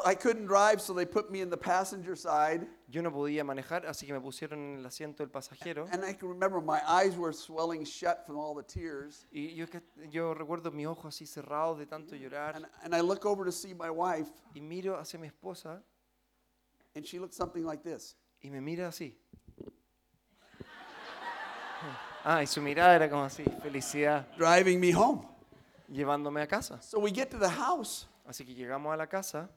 I 0.04 0.14
couldn't 0.14 0.46
drive, 0.46 0.80
so 0.80 0.92
they 0.92 1.04
put 1.04 1.30
me 1.30 1.40
in 1.40 1.50
the 1.50 1.56
passenger 1.56 2.16
side. 2.16 2.66
Yo 2.88 3.02
no 3.02 3.12
podía 3.12 3.42
manejar, 3.42 3.84
así 3.86 4.06
que 4.06 4.12
me 4.12 4.20
pusieron 4.20 4.60
en 4.60 4.78
el 4.78 4.86
asiento 4.86 5.22
del 5.24 5.30
pasajero. 5.30 5.88
And 5.90 6.04
I 6.08 6.14
can 6.14 6.28
remember 6.28 6.60
my 6.60 6.78
eyes 6.86 7.16
were 7.18 7.32
swelling 7.32 7.84
shut 7.84 8.24
from 8.24 8.38
all 8.38 8.54
the 8.54 8.62
tears. 8.62 9.26
Y 9.32 9.54
yo, 10.10 10.34
recuerdo 10.34 10.70
mis 10.70 10.86
ojos 10.86 11.14
así 11.14 11.26
cerrados 11.26 11.78
de 11.78 11.86
tanto 11.86 12.14
llorar. 12.14 12.54
And, 12.54 12.66
and 12.84 12.94
I 12.94 13.00
look 13.00 13.26
over 13.26 13.44
to 13.44 13.50
see 13.52 13.74
my 13.74 13.90
wife, 13.90 14.30
Y 14.54 14.60
miro 14.60 14.96
hacia 14.98 15.18
mi 15.18 15.26
esposa 15.26 15.82
and 16.94 17.04
she 17.04 17.18
looks 17.18 17.36
something 17.36 17.64
like 17.64 17.82
this. 17.82 18.16
y 18.40 18.50
me 18.50 18.60
mira 18.60 18.88
así. 18.88 19.18
Ah, 22.28 22.42
y 22.42 22.46
su 22.48 22.60
mirada 22.60 22.96
era 22.96 23.08
como 23.08 23.22
así, 23.22 23.44
felicidad, 23.62 24.26
driving 24.36 24.80
me 24.80 24.92
home. 24.92 25.22
llevándome 25.88 26.42
a 26.42 26.46
casa. 26.48 26.80
So 26.82 26.98
we 26.98 27.12
get 27.12 27.30
to 27.30 27.38
the 27.38 27.48
house. 27.48 28.08
Así 28.26 28.44
que 28.44 28.52
llegamos 28.54 28.92
a 28.92 28.96
la 28.96 29.06
casa 29.06 29.48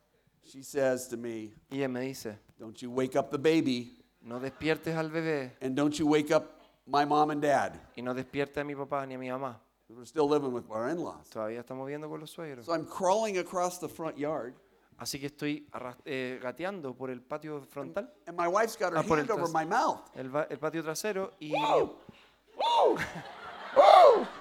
She 0.43 0.63
says 0.63 1.07
to 1.09 1.17
me, 1.17 1.53
ella 1.71 1.87
me 1.87 2.07
dice, 2.07 2.35
Don't 2.59 2.81
you 2.81 2.89
wake 2.91 3.15
up 3.15 3.29
the 3.31 3.37
baby, 3.37 3.91
no 4.23 4.39
despiertes 4.39 4.95
al 4.95 5.09
bebé 5.09 5.51
and 5.61 5.75
don't 5.75 5.97
you 5.97 6.07
wake 6.07 6.31
up 6.31 6.59
my 6.87 7.05
mom 7.05 7.29
and 7.31 7.41
dad. 7.41 7.79
y 7.95 8.01
no 8.01 8.13
despiertes 8.13 8.57
a 8.57 8.63
mi 8.63 8.73
papá 8.75 9.05
ni 9.07 9.15
a 9.15 9.17
mi 9.17 9.27
mamá. 9.29 9.55
We're 9.89 10.05
still 10.05 10.27
living 10.27 10.51
with 10.53 10.69
our 10.69 10.89
in 10.89 10.99
laws. 10.99 11.29
Todavía 11.29 11.61
estamos 11.63 11.87
viendo 11.87 12.07
con 12.09 12.19
los 12.19 12.31
suegros. 12.31 12.65
So 12.65 12.73
I'm 12.73 12.85
crawling 12.85 13.37
across 13.39 13.79
the 13.79 13.89
front 13.89 14.17
yard, 14.17 14.53
Así 14.99 15.17
que 15.19 15.27
estoy 15.27 15.65
arras- 15.71 15.95
eh, 16.05 16.39
gateando 16.43 16.93
por 16.93 17.09
el 17.09 17.21
patio 17.21 17.61
frontal, 17.61 18.07
and 18.27 18.35
my 18.37 18.47
wife's 18.47 18.75
got 18.75 18.91
her 18.91 18.97
Ah, 18.99 19.03
por 19.03 19.17
el 19.17 19.23
hand 19.23 19.31
over 19.31 19.45
tras- 19.45 19.53
my 19.53 19.65
mouth. 19.65 20.01
el, 20.15 20.29
va- 20.29 20.45
el 20.49 20.57
patio 20.59 20.83
trasero 20.83 21.31
y, 21.39 21.53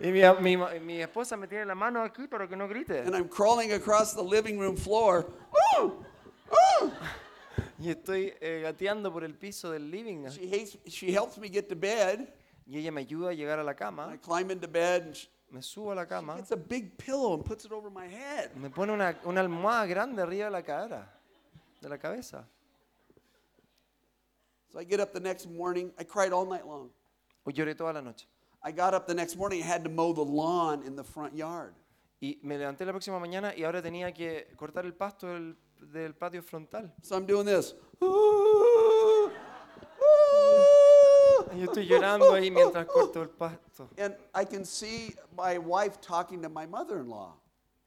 y 0.00 0.12
mi, 0.12 0.22
mi 0.56 0.80
mi 0.80 1.00
esposa 1.02 1.36
me 1.36 1.46
tiene 1.48 1.64
la 1.64 1.74
mano 1.74 2.02
aquí 2.02 2.26
para 2.28 2.46
que 2.46 2.56
no 2.56 2.68
grite. 2.68 3.00
And 3.00 3.14
I'm 3.14 3.28
crawling 3.28 3.72
across 3.72 4.14
the 4.14 4.22
living 4.22 4.58
room 4.58 4.76
floor. 4.76 5.26
Woo! 5.78 6.04
Woo! 6.50 6.92
Y 7.78 7.90
estoy 7.90 8.32
eh, 8.40 8.60
gateando 8.62 9.12
por 9.12 9.22
el 9.22 9.34
piso 9.34 9.70
del 9.70 9.90
living. 9.90 10.26
She, 10.30 10.48
hates, 10.48 10.78
she 10.88 11.12
helps 11.12 11.36
me 11.36 11.48
get 11.50 11.68
to 11.68 11.76
bed. 11.76 12.26
Y 12.66 12.78
ella 12.78 12.90
me 12.90 13.02
ayuda 13.02 13.30
a 13.30 13.34
llegar 13.34 13.58
a 13.58 13.62
la 13.64 13.72
I 13.72 13.74
cama. 13.74 14.18
climb 14.22 14.50
into 14.50 14.66
bed, 14.66 15.02
and 15.02 15.14
she 15.14 15.28
Me 15.50 15.60
subo 15.60 15.92
a 15.92 15.94
la 15.94 16.06
cama. 16.06 16.36
gets 16.36 16.50
a 16.52 16.56
big 16.56 16.96
pillow 16.96 17.34
and 17.34 17.44
puts 17.44 17.64
it 17.66 17.72
over 17.72 17.90
my 17.90 18.06
head. 18.06 18.56
Me 18.56 18.70
pone 18.70 18.90
una, 18.92 19.14
una 19.26 19.40
almohada 19.42 19.86
grande 19.86 20.22
arriba 20.22 20.46
de 20.46 20.50
la 20.50 20.62
cara, 20.62 21.06
de 21.82 21.88
la 21.88 21.98
cabeza. 21.98 22.44
So 24.72 24.78
I 24.78 24.84
get 24.84 25.00
up 25.00 25.12
the 25.12 25.20
next 25.20 25.46
morning. 25.46 25.92
I 25.98 26.04
cried 26.04 26.32
all 26.32 26.46
night 26.46 26.66
long. 26.66 26.90
O 27.46 27.50
lloré 27.50 27.76
toda 27.76 27.92
la 27.92 28.00
noche. 28.00 28.26
I 28.62 28.72
got 28.72 28.94
up 28.94 29.06
the 29.06 29.14
next 29.14 29.36
morning. 29.36 29.62
I 29.62 29.66
had 29.66 29.84
to 29.84 29.90
mow 29.90 30.12
the 30.12 30.24
lawn 30.24 30.82
in 30.84 30.96
the 30.96 31.04
front 31.04 31.34
yard. 31.34 31.74
Y 32.20 32.38
me 32.42 32.56
levanté 32.56 32.84
la 32.84 32.92
próxima 32.92 33.18
mañana 33.20 33.54
y 33.56 33.64
ahora 33.64 33.82
tenía 33.82 34.12
que 34.12 34.48
cortar 34.56 34.84
el 34.86 34.94
pasto 34.94 35.26
del, 35.26 35.56
del 35.92 36.14
patio 36.14 36.42
frontal. 36.42 36.92
So 37.02 37.14
I'm 37.14 37.26
doing 37.26 37.44
this. 37.46 37.74
Y 41.52 41.60
yo 41.60 41.64
estoy 41.66 41.86
llorando 41.86 42.32
ahí 42.32 42.50
mientras 42.50 42.86
corto 42.86 43.22
el 43.22 43.28
pasto. 43.28 43.88
And 43.96 44.14
I 44.34 44.44
can 44.44 44.64
see 44.64 45.14
my 45.36 45.58
wife 45.58 46.00
talking 46.00 46.42
to 46.42 46.48
my 46.48 46.66
mother-in-law. 46.66 47.34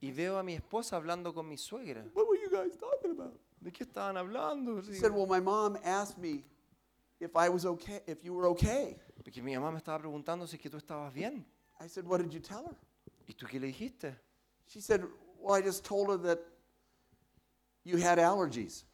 Y 0.01 0.11
veo 0.11 0.37
a 0.37 0.43
mi 0.43 0.55
esposa 0.55 0.95
hablando 0.95 1.33
con 1.33 1.47
mi 1.47 1.57
suegra. 1.57 2.03
What 2.13 2.27
were 2.27 2.39
you 2.39 2.49
guys 2.49 2.77
talking 2.77 3.11
about? 3.11 3.33
¿De 3.61 3.71
qué 3.71 3.83
estaban 3.83 4.15
hablando? 4.15 4.81
She 4.81 4.93
said, 4.93 5.11
"Well, 5.11 5.27
my 5.27 5.41
mom 5.41 5.77
asked 5.83 6.17
me 6.17 6.45
if 7.19 7.35
I 7.35 7.49
was 7.49 7.65
okay, 7.65 8.01
if 8.07 8.23
you 8.23 8.33
were 8.33 8.47
okay." 8.47 8.97
Porque 9.29 9.43
mi 9.43 9.53
mamá 9.53 9.69
me 9.69 9.77
estaba 9.77 9.99
preguntando 9.99 10.47
si 10.47 10.55
es 10.55 10.61
que 10.63 10.71
tú 10.71 10.77
estabas 10.77 11.13
bien. 11.13 11.45
I 11.79 11.87
said, 11.87 12.03
"What 12.07 12.19
did 12.19 12.31
you 12.31 12.39
tell 12.39 12.65
her?" 12.65 12.75
¿Y 13.27 13.35
tú 13.35 13.45
qué 13.45 13.59
le 13.59 13.67
dijiste? 13.67 14.19
She 14.65 14.81
said, 14.81 15.03
"Well, 15.37 15.55
I 15.55 15.63
just 15.63 15.85
told 15.85 16.09
her 16.09 16.17
that 16.23 16.39
you 17.83 17.99
had 18.03 18.17
allergies." 18.17 18.87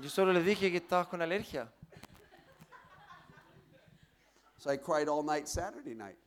Yo 0.00 0.08
solo 0.08 0.32
le 0.32 0.42
dije 0.42 0.72
que 0.72 0.78
estabas 0.78 1.06
con 1.06 1.22
alergia. 1.22 1.72
So 4.58 4.72
I 4.72 4.76
cried 4.76 5.08
all 5.08 5.22
night 5.22 5.46
Saturday 5.46 5.94
night. 5.94 6.18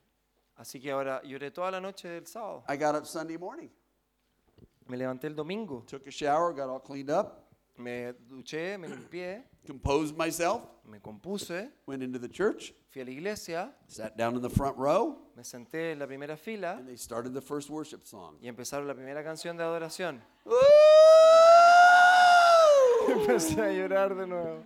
Así 0.56 0.80
que 0.80 0.90
ahora 0.90 1.20
lloré 1.22 1.50
toda 1.50 1.70
la 1.70 1.80
noche 1.80 2.08
del 2.08 2.26
sábado. 2.26 2.64
I 2.66 2.78
got 2.78 2.94
up 2.94 3.04
Sunday 3.04 3.36
morning, 3.36 3.68
Me 4.86 4.96
levanté 4.96 5.26
el 5.26 5.34
domingo. 5.34 5.84
took 5.86 6.06
a 6.06 6.10
shower, 6.10 6.54
got 6.54 6.70
all 6.70 6.80
cleaned 6.80 7.10
up, 7.10 7.49
Me 7.80 8.12
duché, 8.30 8.78
me 8.78 8.88
limpié, 8.88 9.42
composed 9.66 10.14
myself, 10.16 10.62
me 10.86 10.98
compuse, 11.02 11.70
went 11.86 12.02
into 12.02 12.18
the 12.18 12.28
church, 12.28 12.74
fui 12.90 13.00
a 13.00 13.04
la 13.04 13.10
iglesia, 13.10 13.70
sat 13.86 14.18
down 14.18 14.36
in 14.36 14.42
the 14.42 14.50
front 14.50 14.76
row, 14.76 15.16
me 15.34 15.42
senté 15.42 15.92
en 15.92 15.98
la 15.98 16.06
primera 16.06 16.36
fila 16.36 16.76
and 16.78 16.86
they 16.86 16.96
started 16.96 17.32
the 17.32 17.40
first 17.40 17.70
worship 17.70 18.06
song. 18.06 18.36
y 18.42 18.48
empezaron 18.48 18.86
la 18.86 18.92
primera 18.94 19.24
canción 19.24 19.56
de 19.56 19.64
adoración. 19.64 20.20
Empecé 23.08 23.60
a 23.62 23.72
llorar 23.72 24.14
de 24.14 24.26
nuevo. 24.26 24.62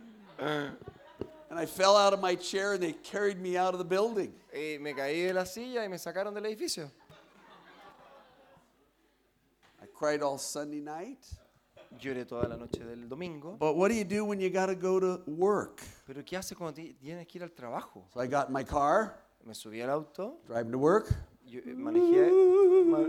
And 1.50 1.60
I 1.60 1.66
fell 1.66 1.96
out 1.96 2.12
of 2.12 2.20
my 2.20 2.34
chair 2.34 2.72
and 2.72 2.82
they 2.82 2.94
carried 2.94 3.40
me 3.40 3.56
out 3.56 3.74
of 3.74 3.78
the 3.78 3.84
building. 3.84 4.34
Y 4.52 4.76
me 4.80 4.92
caí 4.92 5.26
de 5.26 5.32
la 5.32 5.44
silla 5.44 5.84
y 5.84 5.88
me 5.88 5.98
sacaron 5.98 6.34
del 6.34 6.46
edificio. 6.46 6.90
I 9.80 9.86
cried 9.94 10.20
all 10.20 10.36
Sunday 10.36 10.80
night. 10.80 11.24
Lloré 12.00 12.24
toda 12.26 12.48
la 12.48 12.56
noche 12.56 12.84
del 12.84 13.08
domingo. 13.08 13.56
But 13.58 13.76
what 13.76 13.88
do 13.90 13.94
you 13.94 14.04
do 14.04 14.24
when 14.24 14.40
you 14.40 14.50
got 14.50 14.66
to 14.66 14.74
go 14.74 14.98
to 15.00 15.22
work? 15.26 15.80
Pero 16.06 16.22
¿qué 16.24 16.36
haces 16.36 16.56
cuando 16.56 16.74
ti- 16.74 16.94
tienes 16.94 17.26
que 17.26 17.38
ir 17.38 17.42
al 17.44 17.50
trabajo? 17.52 18.04
So 18.12 18.20
I 18.22 18.26
got 18.26 18.48
in 18.48 18.52
my 18.54 18.64
car, 18.64 19.14
Me 19.44 19.54
subí 19.54 19.80
al 19.82 19.90
auto, 19.90 20.38
driving 20.46 20.72
to 20.72 20.78
work. 20.78 21.08
yo- 21.46 21.60
eh, 21.60 21.74
manejé, 21.74 22.30
ma- 22.86 23.06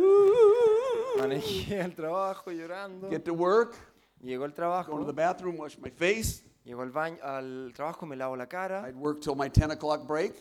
manejé 1.17 1.81
al 1.81 1.93
trabajo 1.95 2.51
llorando. 2.51 3.09
Get 3.09 3.23
to 3.25 3.33
work, 3.33 3.75
Llegó 4.21 4.45
el 4.45 4.51
go 4.51 4.55
to 4.55 4.61
trabajo, 4.61 5.05
the 5.05 5.13
bathroom, 5.13 5.57
wash 5.57 5.77
my 5.77 5.89
face. 5.89 6.43
llego 6.65 6.81
al 6.81 6.91
baño, 6.91 7.17
al 7.23 7.71
trabajo, 7.75 8.05
me 8.05 8.15
lavo 8.15 8.35
la 8.35 8.47
cara. 8.47 8.87
I'd 8.87 8.95
work 8.95 9.19
till 9.21 9.35
my 9.35 9.49
10 9.49 9.71
o'clock 9.71 10.05
break. 10.07 10.33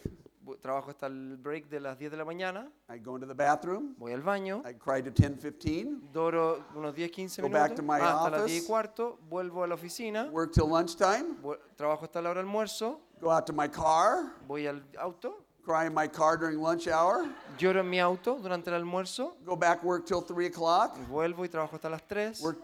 Trabajo 0.60 0.90
hasta 0.90 1.06
el 1.06 1.36
break 1.36 1.68
de 1.68 1.80
las 1.80 1.98
10 1.98 2.10
de 2.10 2.16
la 2.16 2.24
mañana. 2.24 2.70
I'd 2.88 3.02
go 3.04 3.14
into 3.16 3.26
the 3.26 3.34
bathroom. 3.34 3.94
Voy 3.98 4.12
al 4.12 4.22
baño. 4.22 4.62
I'd 4.66 4.78
cry 4.78 5.02
to 5.02 5.10
10, 5.10 5.38
15. 5.38 6.10
Doro 6.12 6.64
unos 6.74 6.94
10, 6.94 7.10
15 7.10 7.42
Go 7.42 7.48
minutos. 7.48 7.68
back 7.68 7.76
to 7.76 7.82
my 7.82 7.98
hasta 8.00 8.30
las 8.30 8.44
10 8.44 8.50
y 8.52 8.58
office. 8.58 8.66
cuarto. 8.66 9.18
Vuelvo 9.28 9.64
a 9.64 9.66
la 9.66 9.74
oficina. 9.74 10.28
Work 10.30 10.52
till 10.52 10.68
lunchtime. 10.68 11.36
Trabajo 11.76 12.04
hasta 12.04 12.20
la 12.20 12.30
hora 12.30 12.40
del 12.40 12.48
almuerzo. 12.48 13.00
Go 13.20 13.30
out 13.30 13.46
to 13.46 13.52
my 13.52 13.68
car. 13.68 14.34
Voy 14.46 14.66
al 14.66 14.82
auto. 14.98 15.40
Cry 15.64 15.86
in 15.86 15.94
my 15.94 16.06
car 16.06 16.36
during 16.38 16.60
lunch 16.60 16.88
hour. 16.88 17.24
Lloro 17.58 17.80
en 17.80 17.88
mi 17.88 17.98
auto 17.98 18.36
durante 18.38 18.68
el 18.68 18.74
almuerzo. 18.76 19.36
Go 19.46 19.56
back 19.56 19.82
work 19.82 20.04
till 20.04 20.20
3 20.22 20.48
o'clock. 20.48 20.94
Vuelvo 21.08 21.42
y 21.44 21.48
trabajo 21.48 21.76
hasta 21.76 21.88
las 21.88 22.06
3. 22.06 22.42
Work, 22.42 22.58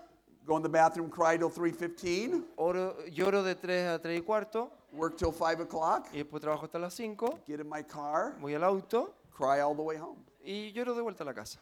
Go 0.51 0.57
in 0.57 0.65
the 0.65 0.69
bathroom, 0.69 1.09
cry 1.09 1.37
till 1.37 1.49
3.15, 1.49 2.43
oro, 2.57 2.97
lloro 3.09 3.45
de 3.45 3.55
3 3.55 3.87
a 3.87 3.99
3 4.01 4.19
y 4.19 4.21
cuarto 4.21 4.73
work 4.93 5.17
till 5.17 5.31
5 5.31 5.61
o'clock, 5.61 6.09
y 6.13 6.17
después 6.25 6.41
trabajo 6.41 6.65
hasta 6.65 6.77
las 6.77 6.93
5, 6.93 7.39
get 7.47 7.61
in 7.61 7.69
my 7.69 7.85
car, 7.85 8.35
voy 8.41 8.55
al 8.55 8.65
auto 8.65 9.15
cry 9.31 9.61
all 9.61 9.77
the 9.77 9.83
way 9.83 9.97
home. 9.97 10.19
y 10.43 10.73
lloro 10.73 10.97
de 10.97 11.03
vuelta 11.03 11.23
a 11.23 11.27
la 11.27 11.35
casa. 11.35 11.61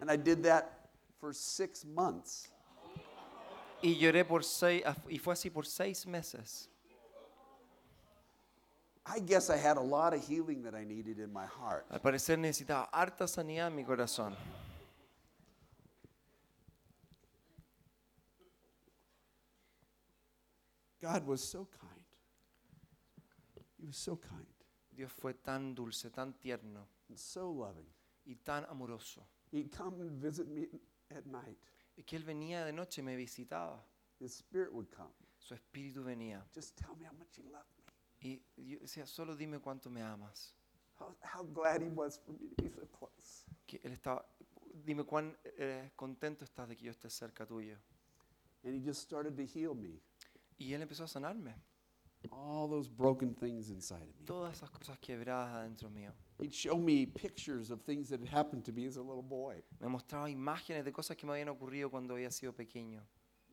And 0.00 0.10
I 0.10 0.16
did 0.16 0.42
that 0.42 0.88
for 1.20 1.32
six 1.32 1.84
months. 1.84 2.48
Y 3.80 3.94
lloré 3.94 4.26
por 4.26 4.42
seis, 4.42 4.82
y 5.08 5.18
fue 5.18 5.34
así 5.34 5.48
por 5.48 5.64
seis 5.64 6.04
meses. 6.04 6.68
I 9.06 9.20
guess 9.20 9.50
I 9.50 9.56
had 9.56 9.76
a 9.76 9.80
lot 9.80 10.14
of 10.14 10.26
healing 10.26 10.64
that 10.64 10.74
I 10.74 10.82
needed 10.82 11.20
in 11.20 11.32
my 11.32 11.46
heart. 11.46 11.86
Al 11.92 12.00
parecer 12.00 12.40
necesitaba 12.40 12.88
harta 12.92 13.28
sanidad 13.28 13.68
en 13.68 13.76
mi 13.76 13.84
corazón. 13.84 14.34
God 21.00 21.26
was 21.26 21.42
so 21.42 21.66
kind. 21.80 22.04
He 23.78 23.86
was 23.86 23.96
so 23.96 24.16
kind 24.16 24.46
Dios 24.98 25.12
fue 25.12 25.34
tan 25.34 25.74
dulce, 25.74 26.10
tan 26.10 26.34
tierno 26.34 26.88
and 27.08 27.16
so 27.16 27.52
loving. 27.52 27.86
y 28.28 28.36
tan 28.44 28.64
amoroso. 28.68 29.26
He'd 29.50 29.70
come 29.70 30.00
and 30.00 30.20
visit 30.20 30.48
me 30.48 30.68
at 31.10 31.24
night. 31.26 31.56
Y 31.96 32.02
que 32.02 32.18
Él 32.18 32.24
venía 32.24 32.64
de 32.64 32.72
noche 32.72 33.02
me 33.02 33.16
visitaba. 33.16 33.80
His 34.20 34.34
spirit 34.34 34.72
would 34.72 34.90
come. 34.90 35.14
Su 35.38 35.54
espíritu 35.54 36.04
venía. 36.04 36.42
Just 36.54 36.76
tell 36.76 36.94
me 36.98 37.06
how 37.06 37.16
much 37.16 37.38
you 37.38 37.44
love 37.50 37.64
me. 37.76 37.84
Y 38.20 38.42
yo 38.56 38.78
decía, 38.80 39.06
solo 39.06 39.34
dime 39.34 39.60
cuánto 39.60 39.88
me 39.90 40.02
amas. 40.02 40.54
How, 40.98 41.14
how 41.22 41.44
glad 41.44 41.80
he 41.80 41.88
was 41.88 42.18
for 42.18 42.32
me 42.32 42.48
to 42.56 42.62
be 42.62 42.68
so 42.68 42.86
close. 42.86 43.46
Que 43.66 43.80
Él 43.84 43.92
estaba, 43.92 44.24
dime 44.84 45.04
cuán 45.04 45.36
eh, 45.58 45.92
contento 45.96 46.44
estás 46.44 46.68
de 46.68 46.76
que 46.76 46.84
yo 46.84 46.90
esté 46.90 47.08
cerca 47.08 47.46
tuyo. 47.46 47.76
And 48.64 48.74
he 48.74 48.80
just 48.80 49.00
started 49.00 49.36
to 49.36 49.46
heal 49.46 49.74
me. 49.74 50.00
Y 50.58 50.72
Él 50.74 50.82
empezó 50.82 51.04
a 51.04 51.08
sanarme. 51.08 51.54
All 52.32 52.68
those 52.68 52.88
broken 52.90 53.32
things 53.34 53.70
inside 53.70 54.02
of 54.02 54.16
me. 54.18 54.24
Todas 54.26 54.56
esas 54.56 54.70
cosas 54.70 54.98
quebradas 54.98 55.54
adentro 55.54 55.88
mío. 55.88 56.12
He'd 56.40 56.52
show 56.52 56.76
me 56.76 57.06
pictures 57.06 57.70
of 57.70 57.80
things 57.82 58.08
that 58.08 58.20
had 58.20 58.28
happened 58.28 58.64
to 58.64 58.72
me 58.72 58.86
as 58.86 58.96
a 58.96 59.00
little 59.02 59.22
boy. 59.22 59.62
Me 59.80 59.86
mostraba 59.88 60.28
imágenes 60.28 60.84
de 60.84 60.92
cosas 60.92 61.16
que 61.16 61.26
me 61.26 61.32
habían 61.32 61.48
ocurrido 61.48 61.90
cuando 61.90 62.14
había 62.14 62.30
sido 62.32 62.52
pequeño. 62.52 63.02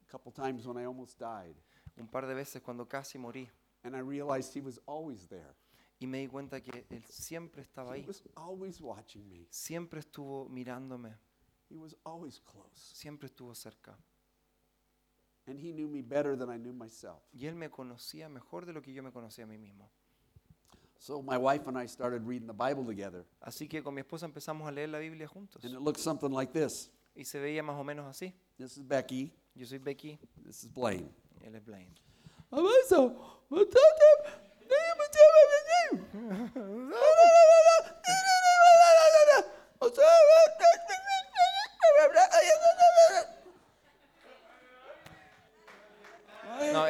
A 0.02 0.12
couple 0.12 0.32
times 0.32 0.66
when 0.66 0.78
I 0.78 0.86
almost 0.86 1.20
died. 1.20 1.56
Un 1.98 2.08
par 2.08 2.26
de 2.26 2.34
veces 2.34 2.62
cuando 2.64 2.88
casi 2.88 3.20
morí. 3.20 3.48
And 3.84 3.96
I 3.96 4.00
realized 4.00 4.54
he 4.56 4.62
was 4.62 4.80
always 4.88 5.28
there. 5.28 5.54
Y 6.00 6.08
me 6.08 6.22
di 6.22 6.28
cuenta 6.28 6.60
que 6.62 6.86
Él 6.90 7.06
siempre 7.08 7.62
estaba 7.62 7.96
He 7.96 8.02
ahí. 8.02 8.08
was 8.08 8.24
always 8.36 8.82
watching 8.82 9.30
me. 9.30 9.46
Siempre 9.52 10.00
estuvo 10.00 10.50
mirándome. 10.50 11.16
He 11.70 11.78
was 11.78 11.96
always 12.04 12.40
close. 12.42 12.74
Siempre 12.96 13.28
estuvo 13.28 13.54
cerca. 13.54 13.96
And 15.48 15.60
he 15.60 15.74
knew 15.74 15.88
me 15.88 16.02
better 16.02 16.36
than 16.36 16.50
I 16.50 16.58
knew 16.58 16.74
myself. 16.74 17.22
Y 17.34 17.46
Él 17.46 17.56
me 17.56 17.70
conocía 17.70 18.30
mejor 18.30 18.66
de 18.66 18.74
lo 18.74 18.82
que 18.82 18.94
yo 18.94 19.04
me 19.04 19.12
conocía 19.12 19.44
a 19.44 19.48
mí 19.48 19.58
mismo. 19.58 19.90
So 20.98 21.22
my 21.22 21.38
wife 21.38 21.68
and 21.68 21.78
I 21.78 21.88
started 21.88 22.26
reading 22.26 22.48
the 22.48 22.54
Bible 22.54 22.84
together. 22.84 23.26
Así 23.42 23.70
que 23.70 23.84
con 23.84 23.94
mi 23.94 24.02
esposa 24.02 24.26
empezamos 24.26 24.68
a 24.68 24.72
leer 24.72 24.90
la 24.90 25.00
Biblia 25.00 25.28
juntos. 25.28 25.64
And 25.64 25.74
it 25.74 25.82
looked 25.82 26.02
something 26.02 26.32
like 26.32 26.52
this. 26.52 26.90
Y 27.16 27.26
se 27.26 27.40
veía 27.40 27.64
más 27.64 27.80
o 27.80 27.84
menos 27.84 28.08
así. 28.08 28.34
This 28.58 28.78
is 28.78 28.88
Becky. 28.88 29.32
Yo 29.54 29.66
soy 29.66 29.78
Becky, 29.78 30.18
This 30.46 30.64
is 30.64 30.74
Blaine. 30.74 31.10
él 31.44 31.56
es 31.56 31.64
Blaine. 31.64 31.94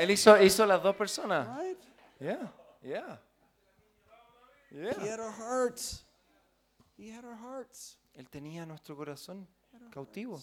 él 0.06 0.12
hizo, 0.12 0.42
hizo 0.42 0.66
las 0.66 0.82
dos 0.82 0.96
personas. 0.96 1.48
Right? 1.58 1.78
Yeah, 2.20 2.52
yeah. 2.82 3.20
He 4.72 5.08
had 5.10 5.20
our 5.20 5.32
hearts. 5.32 6.04
He 6.98 7.10
had 7.10 7.26
our 7.26 7.36
hearts. 7.38 7.98
Él 8.14 8.30
tenía 8.30 8.66
nuestro 8.66 8.96
corazón 8.96 9.48
cautivo. 9.92 10.42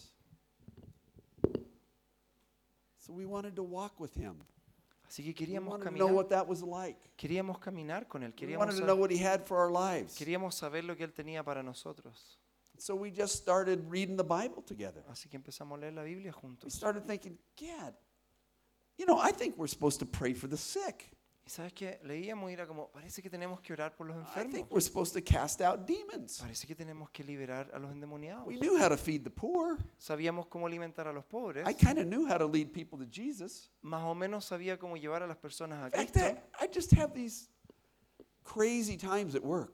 So 2.99 3.13
we 3.13 3.25
wanted 3.27 3.55
to 3.57 3.63
walk 3.63 3.99
with 3.99 4.15
him. 4.15 4.37
Así 5.09 5.23
que 5.23 5.31
We 5.31 5.35
queríamos 5.35 5.73
to 5.73 5.79
know 5.79 6.07
caminar, 6.07 6.13
what 6.15 6.29
that 6.31 6.47
was 6.47 6.63
like. 6.63 6.97
queríamos 7.19 7.59
caminar 7.59 8.07
con 8.09 8.23
él, 8.23 8.31
We 8.31 8.37
queríamos, 8.37 8.59
wanted 8.61 8.73
to 8.77 8.79
sa- 8.81 8.87
know 8.87 8.97
what 8.97 9.11
he 9.11 9.19
had 9.19 9.45
for 9.47 9.59
our 9.59 9.71
lives. 9.71 10.15
queríamos 10.17 10.55
saber 10.55 10.85
lo 10.85 10.97
que 10.97 11.05
él 11.05 11.13
tenía 11.13 11.45
para 11.45 11.63
nosotros. 11.63 12.39
So 12.79 12.95
we 12.97 13.11
just 13.11 13.35
started 13.37 13.85
reading 13.91 14.17
the 14.17 14.25
Bible 14.25 14.63
together. 14.67 15.05
Así 15.11 15.29
que 15.29 15.37
empezamos 15.37 15.77
a 15.77 15.81
leer 15.83 15.93
la 15.93 16.03
Biblia 16.03 16.33
We 16.35 16.41
juntos. 16.41 16.73
started 16.73 17.05
thinking, 17.07 17.39
Gad, 17.57 17.95
you 19.03 19.07
know, 19.07 19.19
I 19.19 19.33
think 19.33 19.57
we're 19.59 19.67
supposed 19.67 19.99
to 19.99 20.07
pray 20.07 20.33
for 20.33 20.47
the 20.49 20.57
sick. 20.57 21.09
Y 21.45 21.51
sabes 21.51 21.73
que 21.75 21.99
leíamos 22.05 22.51
y 22.51 22.53
era 22.53 22.69
como, 22.69 22.89
parece 22.95 23.21
que 23.21 23.29
tenemos 23.29 23.61
que 23.61 23.73
orar 23.75 23.97
por 23.97 24.07
los 24.07 24.17
I 24.17 24.21
enfermos. 24.21 24.53
think 24.53 24.71
we're 24.71 24.81
supposed 24.81 25.13
to 25.15 25.21
cast 25.21 25.61
out 25.61 25.85
demons. 25.89 26.41
Parece 26.41 26.69
que 26.69 26.77
tenemos 26.77 27.11
que 27.13 27.25
liberar 27.25 27.69
a 27.75 27.81
los 27.81 27.91
endemoniados. 27.91 28.47
We 28.47 28.59
knew 28.61 28.79
how 28.79 28.89
to 28.89 28.97
feed 28.97 29.25
the 29.25 29.31
poor. 29.31 29.77
Sabíamos 29.99 30.47
cómo 30.49 30.69
alimentar 30.69 31.09
a 31.09 31.13
los 31.13 31.25
pobres. 31.25 31.67
I 31.67 31.73
kind 31.73 31.99
of 31.99 32.07
knew 32.07 32.27
how 32.29 32.39
to 32.39 32.47
lead 32.47 32.73
people 32.73 32.97
to 32.99 33.07
Jesus. 33.07 33.71
Más 33.83 34.05
o 34.05 34.15
menos 34.15 34.45
sabía 34.49 34.79
cómo 34.79 34.97
llevar 34.97 35.25
a 35.25 35.27
las 35.27 35.37
personas 35.37 35.83
a 35.93 36.01
In 36.01 36.07
fact, 36.07 36.13
Cristo. 36.13 36.41
I, 36.61 36.65
I 36.65 36.69
just 36.73 36.93
have 36.93 37.13
these 37.13 37.49
crazy 38.45 38.97
times 38.97 39.35
at 39.35 39.43
work. 39.43 39.73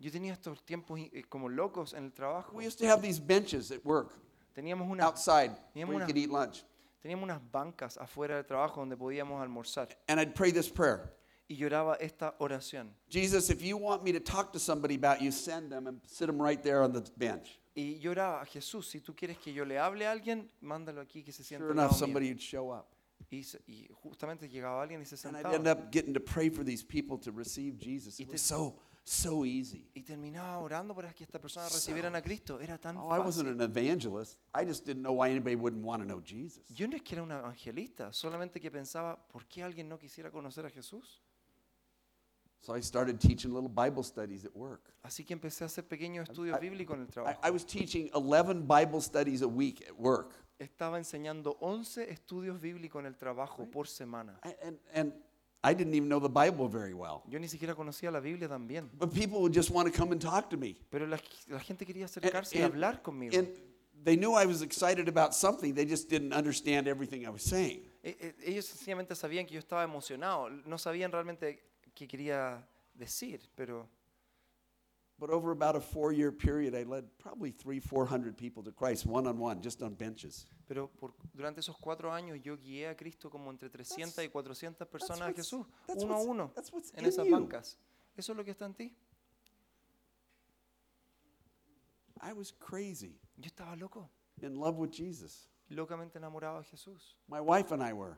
Yo 0.00 0.10
tenía 0.10 0.32
estos 0.32 0.64
tiempos 0.64 0.98
eh, 1.12 1.22
como 1.30 1.48
locos 1.48 1.94
en 1.94 2.06
el 2.06 2.10
trabajo. 2.12 2.52
We 2.56 2.66
used 2.66 2.78
to 2.80 2.86
have 2.88 3.00
these 3.02 3.20
benches 3.20 3.70
at 3.70 3.84
work 3.84 4.12
Teníamos 4.56 4.88
unas, 4.90 5.04
outside 5.06 5.52
Teníamos 5.74 5.88
where 5.88 5.94
you 5.94 5.96
una- 5.96 6.06
could 6.06 6.16
eat 6.18 6.30
lunch. 6.30 6.64
Teníamos 7.04 7.24
unas 7.24 7.40
bancas 7.52 7.98
afuera 7.98 8.36
del 8.36 8.46
trabajo 8.46 8.80
donde 8.80 8.96
podíamos 8.96 9.42
almorzar. 9.42 9.88
And 10.08 10.18
I'd 10.18 10.34
pray 10.34 10.50
this 10.52 10.70
prayer 10.70 11.14
Y 11.46 11.56
lloraba 11.56 11.96
esta 12.00 12.34
oración. 12.38 12.94
Jesus, 13.10 13.50
if 13.50 13.60
you 13.62 13.76
want 13.76 14.02
me 14.02 14.12
to 14.12 14.20
talk 14.20 14.50
to 14.54 14.58
somebody 14.58 14.94
about 14.94 15.20
you, 15.20 15.30
send 15.30 15.70
them 15.70 15.86
and 15.86 16.00
sit 16.06 16.26
them 16.28 16.40
right 16.40 16.62
there 16.62 16.82
on 16.82 16.92
the 16.94 17.02
bench. 17.18 17.60
Y 17.76 17.98
lloraba 18.00 18.46
Jesús, 18.46 18.86
si 18.88 19.00
tú 19.00 19.14
quieres 19.14 19.36
que 19.36 19.52
yo 19.52 19.66
le 19.66 19.78
hable 19.78 20.06
a 20.06 20.12
alguien, 20.12 20.48
mándalo 20.62 21.02
aquí 21.02 21.22
que 21.22 21.32
se 21.32 21.42
sienta 21.44 21.66
Sure 21.66 21.72
al 21.72 21.78
enough, 21.78 21.90
mío". 21.92 21.98
somebody 21.98 22.28
would 22.28 22.40
show 22.40 22.70
up. 22.72 22.86
Y, 23.30 23.42
se- 23.42 23.60
y 23.66 23.86
justamente 24.02 24.48
llegaba 24.48 24.80
alguien 24.82 25.02
y 25.02 25.04
se 25.04 25.16
And 25.28 25.36
I'd 25.36 25.42
sentaba. 25.42 25.54
end 25.54 25.68
up 25.68 25.92
getting 25.92 26.14
to 26.14 26.20
pray 26.20 26.48
for 26.48 26.64
these 26.64 26.82
people 26.82 27.18
to 27.18 27.30
receive 27.30 27.76
Jesus. 27.78 28.18
It 28.20 28.28
was 28.32 28.40
so, 28.40 28.78
so 29.04 29.44
easy. 29.44 29.88
Y 29.94 30.02
terminaba 30.02 30.58
orando 30.58 30.94
para 30.94 31.12
que 31.12 31.24
esta 31.24 31.38
persona 31.38 31.68
So 31.68 31.74
recibieran 31.76 32.16
a 32.16 32.22
Cristo. 32.22 32.58
Era 32.60 32.78
tan 32.78 32.96
Oh, 32.96 33.14
I 33.14 33.18
wasn't 33.18 33.48
fácil. 33.48 33.62
an 33.62 33.70
evangelist. 33.70 34.38
I 34.54 34.64
just 34.66 34.84
didn't 34.86 35.02
know 35.02 35.12
why 35.14 35.30
anybody 35.30 35.56
wouldn't 35.56 35.84
want 35.84 36.02
to 36.02 36.06
know 36.06 36.20
Jesus. 36.22 36.62
Yo 36.70 36.86
no 36.88 36.96
es 36.96 37.02
que 37.02 37.14
era 37.14 37.22
un 37.22 37.30
evangelista, 37.32 38.12
solamente 38.12 38.60
que 38.60 38.70
pensaba, 38.70 39.16
¿por 39.28 39.46
qué 39.46 39.62
alguien 39.62 39.88
no 39.88 39.98
quisiera 39.98 40.30
conocer 40.30 40.64
a 40.66 40.70
Jesús? 40.70 41.22
So 42.62 42.74
I 42.74 42.80
started 42.80 43.18
teaching 43.20 43.52
little 43.52 43.68
Bible 43.68 44.02
studies 44.02 44.46
at 44.46 44.52
work. 44.54 44.94
Así 45.02 45.22
que 45.22 45.34
empecé 45.34 45.64
a 45.64 45.66
hacer 45.66 45.86
pequeños 45.86 46.26
estudios 46.30 46.56
I- 46.56 46.60
bíblicos 46.60 46.96
en 46.96 47.02
el 47.02 47.08
I, 47.08 47.10
trabajo. 47.10 47.40
I 47.46 47.50
was 47.50 47.66
teaching 47.66 48.08
11 48.14 48.62
Bible 48.66 49.02
studies 49.02 49.42
a 49.42 49.46
week 49.46 49.82
at 49.86 49.94
work. 49.98 50.32
Estaba 50.58 50.96
enseñando 50.96 51.58
11 51.60 52.10
estudios 52.10 52.58
bíblicos 52.60 53.00
en 53.00 53.06
el 53.06 53.16
trabajo 53.18 53.70
por 53.70 53.86
semana. 53.86 54.40
I- 54.44 54.54
And, 54.66 54.78
and 54.94 55.12
I 55.66 55.72
didn't 55.72 55.94
even 55.94 56.08
know 56.10 56.20
the 56.20 56.28
Bible 56.28 56.68
very 56.68 56.92
well. 56.92 57.22
Yo 57.28 57.38
ni 57.38 57.48
siquiera 57.48 57.74
conocía 57.74 58.12
la 58.12 58.20
Biblia 58.20 58.48
también. 58.48 58.90
But 58.98 59.14
people 59.14 59.40
would 59.40 59.54
just 59.54 59.70
want 59.70 59.90
to 59.90 59.98
come 59.98 60.12
and 60.12 60.20
talk 60.20 60.50
to 60.50 60.56
me. 60.58 60.76
Pero 60.90 61.06
la, 61.06 61.18
la 61.48 61.58
gente 61.58 61.86
quería 61.86 62.04
And- 62.04 62.10
acercarse 62.24 62.56
y 62.56 62.60
hablar 62.62 63.02
conmigo. 63.02 63.36
And 63.38 63.48
they 64.04 64.16
knew 64.16 64.34
I 64.34 64.44
was 64.44 64.60
excited 64.60 65.08
about 65.08 65.34
something, 65.34 65.72
they 65.74 65.86
just 65.86 66.10
didn't 66.10 66.34
understand 66.34 66.86
everything 66.86 67.26
I 67.26 67.30
was 67.30 67.42
saying. 67.42 67.80
Ellos 68.44 68.66
sencillamente 68.66 69.14
sabían 69.14 69.46
que 69.46 69.54
yo 69.54 69.60
estaba 69.60 69.82
emocionado. 69.84 70.50
No 70.66 70.76
sabían 70.76 71.10
realmente 71.10 71.58
qué 71.94 72.06
quería 72.06 72.62
decir, 72.94 73.40
pero 73.56 73.88
But 75.18 75.30
over 75.30 75.52
about 75.52 75.76
a 75.76 75.80
four 75.80 76.12
year 76.12 76.30
period, 76.32 76.74
I 76.74 76.82
led 76.82 77.04
probably 77.18 77.52
three, 77.52 77.78
400 77.80 78.36
people 78.36 78.62
to 78.64 78.72
Christ 78.72 79.06
one 79.06 79.26
on 79.26 79.38
one, 79.38 79.62
just 79.62 79.80
on 79.80 79.94
benches. 79.94 80.44
Pero 80.66 80.88
por- 80.90 81.14
durante 81.32 81.60
esos 81.60 81.76
cuatro 81.76 82.12
años 82.12 82.38
yo 82.42 82.56
guié 82.56 82.88
a 82.88 82.96
Cristo 82.96 83.28
como 83.30 83.50
entre 83.50 83.68
300 83.68 84.24
y 84.24 84.28
400 84.28 84.88
personas 84.88 85.28
a 85.28 85.32
Jesús, 85.32 85.66
that's 85.86 86.02
uno 86.04 86.14
a 86.14 86.18
uno, 86.22 86.52
that's 86.54 86.72
what's 86.72 86.92
en 86.94 87.04
esas 87.04 87.26
you. 87.26 87.32
bancas. 87.32 87.76
Eso 88.16 88.32
es 88.32 88.36
lo 88.38 88.44
que 88.44 88.52
está 88.52 88.64
en 88.66 88.74
ti. 88.74 88.96
I 92.22 92.32
was 92.32 92.52
crazy, 92.52 93.18
Yo 93.36 93.46
estaba 93.48 93.76
loco, 93.76 94.08
in 94.40 94.54
love 94.58 94.78
with 94.78 94.90
Jesus. 94.90 95.48
locamente 95.68 96.16
enamorado 96.18 96.58
de 96.58 96.64
Jesús. 96.64 97.16
My 97.28 97.40
wife 97.40 97.72
and 97.72 97.82
I 97.82 97.92
were. 97.92 98.16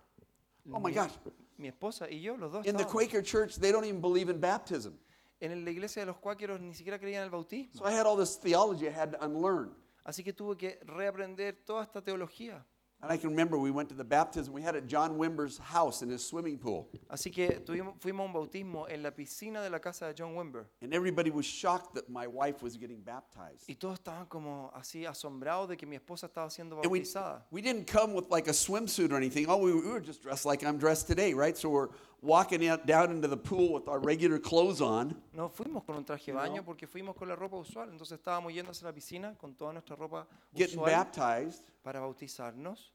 Oh 0.73 0.79
my 0.81 0.91
Mi- 0.91 0.95
gosh. 0.95 1.13
Mi 1.59 1.69
esposa 1.69 2.09
y 2.11 2.21
yo, 2.21 2.37
los 2.37 2.53
dos. 2.53 2.67
In 2.67 2.77
the 2.77 2.83
estábamos. 2.83 2.93
Quaker 2.93 3.23
church, 3.23 3.57
they 3.57 3.73
don't 3.73 3.85
even 3.85 4.01
believe 4.01 4.29
in 4.31 4.39
baptism. 4.41 4.93
En 5.41 5.65
la 5.65 5.71
iglesia 5.71 6.03
de 6.03 6.07
los 6.07 6.19
cuáqueros 6.19 6.61
ni 6.61 6.75
siquiera 6.75 6.99
creían 6.99 7.21
en 7.23 7.25
el 7.25 7.31
bautismo. 7.31 7.75
So 7.75 7.85
I 7.87 7.93
had 7.93 8.07
all 8.07 8.17
this 8.17 8.39
theology 8.39 8.87
I 8.87 8.93
had 8.93 9.13
to 9.13 9.25
unlearn. 9.25 9.75
Así 10.07 10.23
que 10.23 10.33
tuve 10.33 10.57
que 10.57 10.79
reaprender 10.85 11.57
toda 11.65 11.83
esta 11.83 12.01
teología. 12.01 12.65
And 13.03 13.13
I 13.13 13.19
can 13.19 13.29
remember 13.29 13.59
we 13.59 13.71
went 13.71 13.91
to 13.91 13.95
the 13.95 14.05
baptism. 14.05 14.55
We 14.55 14.63
had 14.63 14.75
at 14.75 14.87
John 14.87 15.19
Wimber's 15.19 15.59
house 15.59 16.01
in 16.01 16.09
his 16.09 16.25
swimming 16.27 16.57
pool. 16.57 16.89
Así 17.11 17.31
que 17.31 17.61
tuvimos, 17.61 17.95
fuimos 18.01 18.23
a 18.23 18.27
un 18.29 18.33
bautismo 18.33 18.89
en 18.89 19.03
la 19.03 19.11
piscina 19.11 19.61
de 19.63 19.69
la 19.69 19.81
casa 19.81 20.07
de 20.07 20.15
John 20.15 20.35
Wimber. 20.35 20.65
And 20.81 20.95
everybody 20.95 21.31
was 21.31 21.45
shocked 21.45 21.95
that 21.95 22.09
my 22.09 22.27
wife 22.27 22.63
was 22.63 22.79
getting 22.79 23.03
baptized. 23.03 23.69
Y 23.69 23.75
todos 23.75 23.99
estaban 23.99 24.27
como 24.31 24.71
así 24.75 25.05
asombrados 25.05 25.69
de 25.69 25.77
que 25.77 25.87
mi 25.87 25.97
esposa 25.97 26.27
estaba 26.27 26.49
siendo 26.51 26.77
And 26.83 26.91
we, 26.91 27.01
bautizada. 27.01 27.43
we 27.51 27.61
didn't 27.61 27.87
come 27.87 28.15
with 28.15 28.31
like 28.31 28.49
a 28.49 28.55
swimsuit 28.55 29.13
or 29.13 29.17
anything. 29.17 29.45
Oh, 29.47 29.59
we, 29.59 29.75
we 29.75 29.89
were 29.91 30.01
just 30.01 30.23
dressed 30.23 30.47
like 30.47 30.63
I'm 30.65 30.79
dressed 30.79 31.07
today, 31.07 31.35
right? 31.35 31.57
So 31.57 31.69
we're 31.69 31.89
walking 32.23 32.67
out, 32.69 32.87
down 32.87 33.11
into 33.11 33.29
the 33.29 33.37
pool 33.37 33.73
with 33.75 33.89
our 33.89 33.99
regular 33.99 34.39
clothes 34.39 34.81
on. 34.81 35.15
No 35.33 35.49
fuimos 35.49 35.85
con 35.85 35.97
un 35.97 36.05
traje 36.05 36.27
de 36.27 36.33
baño 36.33 36.65
porque 36.65 36.87
fuimos 36.87 37.15
con 37.17 37.29
la 37.29 37.37
ropa 37.37 37.57
usual. 37.57 37.89
Entonces 37.91 38.19
estábamos 38.19 38.53
yendo 38.53 38.71
hacia 38.71 38.87
la 38.87 38.93
piscina 38.93 39.35
con 39.39 39.55
toda 39.55 39.73
nuestra 39.73 39.97
ropa 39.97 40.27
getting 40.55 40.79
usual 40.79 40.91
baptized, 40.91 41.63
para 41.83 42.01
bautizarnos. 42.01 42.93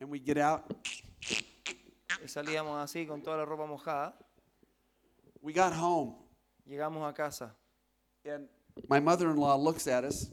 and 0.00 0.10
we 0.10 0.18
get 0.18 0.38
out. 0.38 0.62
Y 2.22 2.28
salíamos 2.28 2.82
así 2.82 3.06
con 3.06 3.22
toda 3.22 3.38
la 3.38 3.44
ropa 3.44 3.66
mojada. 3.66 4.14
We 5.42 5.52
got 5.52 5.72
home, 5.74 6.14
Llegamos 6.66 7.06
a 7.08 7.12
casa 7.12 7.54
and 8.24 8.48
my 8.88 8.98
mother 8.98 9.30
in 9.30 9.36
law 9.36 9.56
looks 9.56 9.86
at 9.86 10.04
us. 10.04 10.30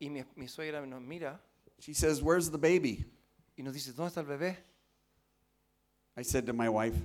y 0.00 0.08
mi, 0.08 0.24
mi 0.36 0.46
suegra 0.46 0.86
nos 0.86 1.02
mira 1.02 1.38
She 1.80 1.92
says, 1.92 2.22
Where's 2.22 2.50
the 2.50 2.58
baby? 2.58 3.04
y 3.56 3.62
nos 3.62 3.74
dice, 3.74 3.92
¿dónde 3.92 4.08
está 4.08 4.20
el 4.20 4.26
bebé? 4.26 4.56
I 6.16 6.22
said 6.22 6.46
to 6.46 6.52
my 6.52 6.68
wife, 6.68 6.96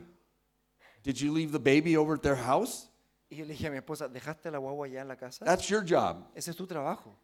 Did 1.04 1.20
you 1.20 1.32
leave 1.34 1.51
the 1.51 1.60
baby 1.60 1.95
over 1.97 2.14
at 2.16 2.22
their 2.24 2.36
house? 2.36 2.88
Y 3.30 3.38
yo 3.38 3.45
le 3.45 3.54
dije 3.54 3.68
a 3.68 3.72
mi 3.72 3.78
esposa, 3.78 4.08
¿dejaste 4.08 4.49
la 4.51 4.58
guagua 4.60 4.86
allá 4.88 5.01
en 5.01 5.08
la 5.10 5.16
casa? 5.16 5.43
That's 5.45 5.68
your 5.70 5.84
job. 5.84 6.26
Ese 6.36 6.49
es 6.51 6.56
tu 6.56 6.66
trabajo. 6.66 7.16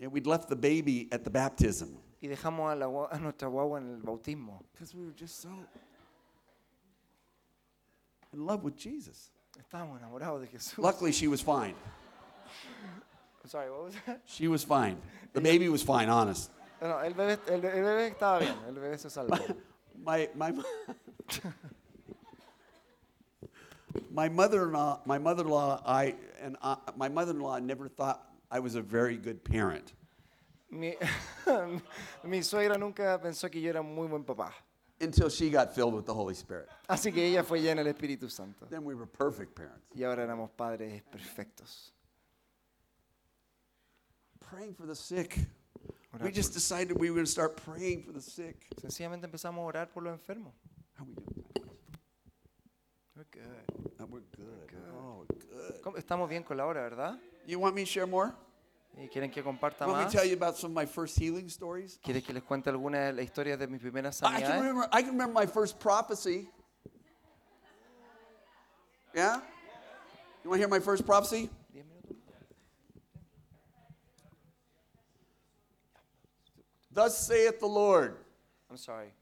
And 0.00 0.10
we'd 0.12 0.26
left 0.26 0.48
the 0.48 0.56
baby 0.56 1.08
at 1.12 1.22
the 1.24 1.30
baptism 1.30 1.96
Y 2.20 2.28
dejamos 2.28 2.72
a, 2.72 2.74
la 2.76 2.86
gua- 2.86 3.08
a 3.12 3.18
nuestra 3.18 3.48
guagua 3.48 3.78
en 3.78 3.94
el 3.94 4.00
bautismo. 4.02 4.62
because 4.72 4.94
we 4.94 5.04
were 5.04 5.12
just 5.14 5.40
so 5.40 5.50
in 8.32 8.44
love 8.46 8.64
with 8.64 8.76
Jesus. 8.76 9.30
Estábamos 9.58 9.98
enamorados 10.00 10.40
de 10.40 10.46
Jesús. 10.48 10.78
Luckily, 10.78 11.12
she 11.12 11.28
was 11.28 11.40
fine. 11.40 11.74
I'm 13.42 13.48
sorry, 13.50 13.70
what 13.70 13.84
was 13.84 13.94
that? 14.06 14.20
She 14.26 14.48
was 14.48 14.64
fine. 14.64 14.96
The 15.32 15.40
baby 15.40 15.68
was 15.68 15.82
fine, 15.82 16.08
honest. 16.08 16.50
No, 16.80 16.98
el 16.98 17.12
bebé, 17.14 17.38
el, 17.48 17.54
el 17.64 17.82
bebé 17.82 18.06
estaba 18.10 18.38
bien, 18.40 18.54
el 18.68 18.74
bebé 18.74 18.98
se 18.98 19.08
salvó. 19.08 19.36
My, 20.04 20.28
my, 20.34 20.52
my 24.10 24.28
mother-in-law, 24.28 25.00
my 25.04 25.18
mother-in-law, 25.18 25.82
I, 25.86 26.14
and 26.40 26.56
I, 26.62 26.76
my 26.96 27.08
mother-in-law 27.08 27.58
never 27.60 27.88
thought 27.88 28.28
I 28.50 28.60
was 28.60 28.74
a 28.74 28.82
very 28.82 29.16
good 29.16 29.42
parent. 29.44 29.92
Mi, 30.70 30.94
mi 32.24 32.40
suegra 32.42 32.78
nunca 32.78 33.20
pensó 33.22 33.50
que 33.50 33.60
yo 33.60 33.70
era 33.70 33.82
muy 33.82 34.08
buen 34.08 34.24
papá. 34.24 34.52
until 35.00 35.28
she 35.28 35.50
got 35.50 35.74
filled 35.74 35.94
with 35.94 36.06
the 36.06 36.14
Holy 36.14 36.34
Spirit. 36.34 36.68
Así 36.88 37.12
que 37.12 37.22
ella 37.22 37.42
fue 37.42 37.60
llena 37.60 37.84
del 37.84 37.92
Espíritu 37.92 38.30
Santo. 38.30 38.66
Then 38.70 38.84
we 38.84 38.94
were 38.94 39.06
perfect 39.06 39.54
parents. 39.54 39.84
Y 39.94 40.04
ahora 40.04 40.24
éramos 40.24 40.50
padres 40.56 41.02
perfectos. 41.12 41.90
Praying 44.40 44.74
for 44.74 44.86
the 44.86 44.94
sick. 44.94 45.38
Orar 46.12 46.24
We 46.24 46.30
just 46.30 46.52
decided 46.52 46.98
we 46.98 47.10
were 47.10 47.16
going 47.16 47.26
to 47.26 47.30
start 47.30 47.56
praying 47.56 48.02
for 48.02 48.12
the 48.12 48.20
sick. 48.20 48.66
Sencillamente 48.80 49.26
empezamos 49.26 49.58
a 49.58 49.72
orar 49.72 49.88
por 49.92 50.02
los 50.02 50.12
enfermos. 50.12 50.52
How 50.96 51.04
we 51.04 51.14
doing? 51.14 51.44
We're 53.16 53.23
Uh, 53.34 53.38
good. 53.38 53.90
Oh, 54.00 54.06
we're 54.10 54.20
good. 54.36 54.68
Good. 54.68 54.78
Oh, 54.92 55.24
good. 55.28 55.82
¿Cómo? 55.82 55.96
Estamos 55.98 56.28
bien 56.28 56.42
con 56.44 56.56
la 56.56 56.66
hora, 56.66 56.82
¿verdad? 56.82 57.18
You 57.46 57.58
want 57.58 57.74
me 57.74 57.84
to 57.84 57.90
share 57.90 58.06
more? 58.06 58.32
¿Y 58.96 59.08
quieren 59.08 59.30
que 59.32 59.42
comparta 59.42 59.86
Want 59.86 59.98
me 59.98 60.04
to 60.04 60.08
más? 60.08 60.12
tell 60.12 60.24
you 60.24 60.34
about 60.34 60.56
some 60.56 60.70
of 60.70 60.74
my 60.74 60.86
first 60.86 61.18
healing 61.18 61.48
stories? 61.48 61.98
¿Quieres 62.02 62.24
que 62.24 62.32
les 62.32 62.42
cuente 62.44 62.68
alguna 62.70 63.06
de 63.06 63.12
las 63.12 63.24
historias 63.26 63.58
de 63.58 63.66
mis 63.66 63.80
primeras 63.80 64.22
I 64.22 64.26
can 64.26 64.40
sanidades? 64.40 64.60
remember. 64.60 64.88
I 64.92 65.02
can 65.02 65.10
remember 65.12 65.32
my 65.34 65.46
first 65.46 65.78
prophecy. 65.80 66.48
Yeah. 69.14 69.40
You 70.42 70.50
want 70.50 70.60
to 70.60 70.66
hear 70.66 70.68
my 70.68 70.80
first 70.80 71.04
prophecy? 71.04 71.48
Diez 71.72 71.84
minutos. 71.86 72.16
Thus 76.92 77.18
saith 77.26 77.58
the 77.58 77.66
Lord. 77.66 78.16
I'm 78.70 78.76
sorry. 78.76 79.12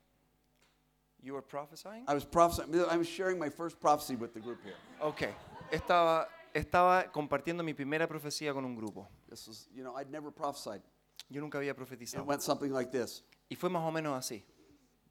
You 1.22 1.34
were 1.34 1.42
prophesying? 1.42 2.04
I 2.08 2.14
was 2.14 2.24
prophesying. 2.24 2.84
I 2.90 2.96
was 2.96 3.08
sharing 3.08 3.38
my 3.38 3.48
first 3.48 3.80
prophecy 3.80 4.16
with 4.16 4.34
the 4.34 4.40
group 4.40 4.58
here. 4.64 4.74
Ok. 5.00 5.28
Estaba, 5.70 6.26
estaba 6.52 7.10
compartiendo 7.12 7.64
mi 7.64 7.72
primera 7.72 8.08
profecía 8.08 8.52
con 8.52 8.64
un 8.64 8.74
grupo. 8.74 9.06
This 9.30 9.46
was, 9.46 9.68
you 9.74 9.84
know, 9.84 9.94
I'd 9.94 10.10
never 10.10 10.30
prophesied. 10.30 10.82
Yo 11.30 11.40
nunca 11.40 11.58
había 11.58 11.74
profetizado. 11.74 12.18
It 12.18 12.26
went 12.26 12.42
something 12.42 12.72
like 12.72 12.90
this. 12.90 13.22
Y 13.48 13.56
fue 13.56 13.70
más 13.70 13.82
o 13.82 13.92
menos 13.92 14.18
así. 14.18 14.42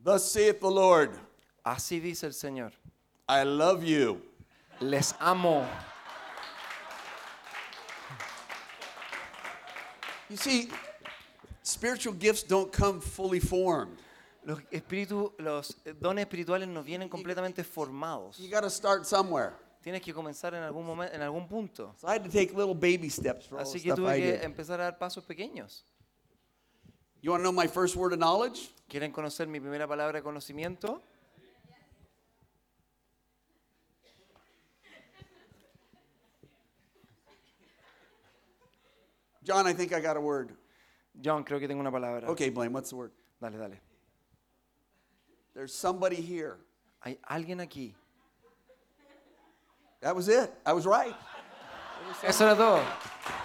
Thus 0.04 0.30
saith 0.30 0.60
the 0.60 0.70
Lord, 0.70 1.12
Así 1.66 2.02
dice 2.02 2.24
el 2.24 2.34
Señor. 2.34 2.72
I 3.30 3.44
love 3.44 3.84
you. 3.84 4.22
Les 4.80 5.14
amo. 5.20 5.66
You 10.30 10.38
see, 10.38 10.70
spiritual 11.62 12.16
gifts 12.16 12.42
don't 12.44 12.72
come 12.72 13.00
fully 13.00 13.40
formed. 13.40 13.98
Los, 14.44 14.60
espíritu, 14.72 15.36
los 15.38 15.78
dones 16.00 16.24
espirituales 16.24 16.68
no 16.68 16.84
vienen 16.84 17.10
completamente 17.10 17.64
formados. 17.64 18.38
You 18.40 18.50
got 18.50 18.62
to 18.62 18.70
start 18.70 19.06
somewhere. 19.06 19.54
Tienes 19.84 20.02
que 20.02 20.14
comenzar 20.14 20.54
en 20.54 20.64
algún 20.64 20.86
momento, 20.86 21.16
en 21.16 21.22
algún 21.22 21.48
punto. 21.48 21.94
So 21.98 22.08
I 22.08 22.16
had 22.16 22.24
to 22.24 22.30
take 22.30 22.54
little 22.54 22.76
baby 22.76 23.10
steps 23.10 23.48
for 23.48 23.58
all 23.60 23.64
the 23.64 23.70
Así 23.70 23.82
que 23.82 23.92
stuff 23.92 24.00
tuve 24.00 24.18
I 24.18 24.20
que 24.20 24.32
did. 24.34 24.44
empezar 24.44 24.80
a 24.80 24.84
dar 24.84 24.98
pasos 24.98 25.24
pequeños. 25.26 25.84
You 27.22 27.32
want 27.32 27.42
to 27.42 27.44
know 27.44 27.52
my 27.52 27.68
first 27.68 27.96
word 27.96 28.14
of 28.14 28.20
knowledge? 28.20 28.72
¿Quieren 28.90 29.12
conocer 29.12 29.48
mi 29.48 29.60
primera 29.60 29.88
palabra 29.88 30.14
de 30.20 30.24
conocimiento? 30.24 31.02
John, 39.44 39.68
I 39.68 39.74
think 39.74 39.94
I 39.94 40.00
got 40.00 40.18
a 40.18 40.22
word. 40.22 40.52
John, 41.20 41.44
creo 41.44 41.60
que 41.60 41.68
tengo 41.68 41.82
una 41.82 41.92
palabra. 41.92 42.30
Okay, 42.30 42.50
Blaine, 42.50 42.74
what's 42.74 42.90
the 42.90 42.96
word? 42.96 43.12
Dale, 43.40 43.58
dale. 43.58 43.91
There's 45.54 45.74
somebody 45.74 46.16
here. 46.16 46.58
Hay 47.04 47.20
alguien 47.28 47.60
aquí. 47.60 47.94
That 50.02 50.16
was 50.16 50.28
it. 50.30 50.52
I 50.66 50.74
was 50.74 50.86
right. 50.86 51.16
Eso 52.24 52.46
era 52.46 52.56
todo. 52.56 52.82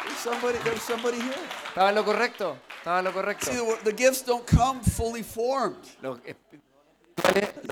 There's 0.04 0.18
somebody, 0.18 0.58
there's 0.58 0.82
somebody 0.82 1.18
here. 1.20 1.34
Estaba 1.68 1.90
en 1.90 1.94
lo 1.94 2.04
correcto. 2.04 2.56
Estaba 2.78 2.98
en 3.00 3.04
lo 3.04 3.12
correcto. 3.12 3.46
See, 3.46 3.56
the, 3.56 3.90
the 3.90 3.92
gifts 3.92 4.22
don't 4.24 4.46
come 4.46 4.80
fully 4.80 5.22
formed. 5.22 5.84
Los, 6.02 6.18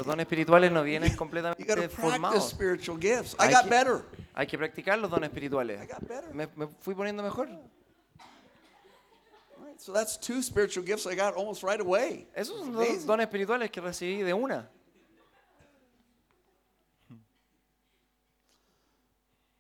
dones 0.07 0.25
espirituales 0.27 0.73
no 0.73 0.83
vienen 0.83 1.15
completamente 1.17 1.65
practice 1.65 1.95
formados. 1.97 2.51
spiritual 2.51 2.99
gifts. 2.99 3.35
I 3.39 3.45
Hay 3.47 3.53
got 3.53 3.65
que- 3.65 3.71
better. 3.71 4.05
Hay 4.35 4.47
que 4.47 4.59
practicar 4.59 4.99
los 4.99 5.11
dones 5.11 5.29
espirituales. 5.29 5.89
Me, 6.33 6.49
me 6.57 6.67
fui 6.81 6.95
poniendo 6.95 7.23
mejor. 7.23 7.49
So 9.85 9.93
that's 9.93 10.17
two 10.17 10.41
spiritual 10.41 10.83
gifts 10.83 11.07
I 11.07 11.15
got 11.15 11.35
almost 11.35 11.63
right 11.63 11.79
away. 11.79 12.27
Esos 12.35 12.59
son 12.59 12.73
dos 12.73 13.05
dones 13.05 13.27
espirituales 13.27 13.71
que 13.71 13.83
recibí 13.83 14.25
de 14.25 14.33
una. 14.33 14.67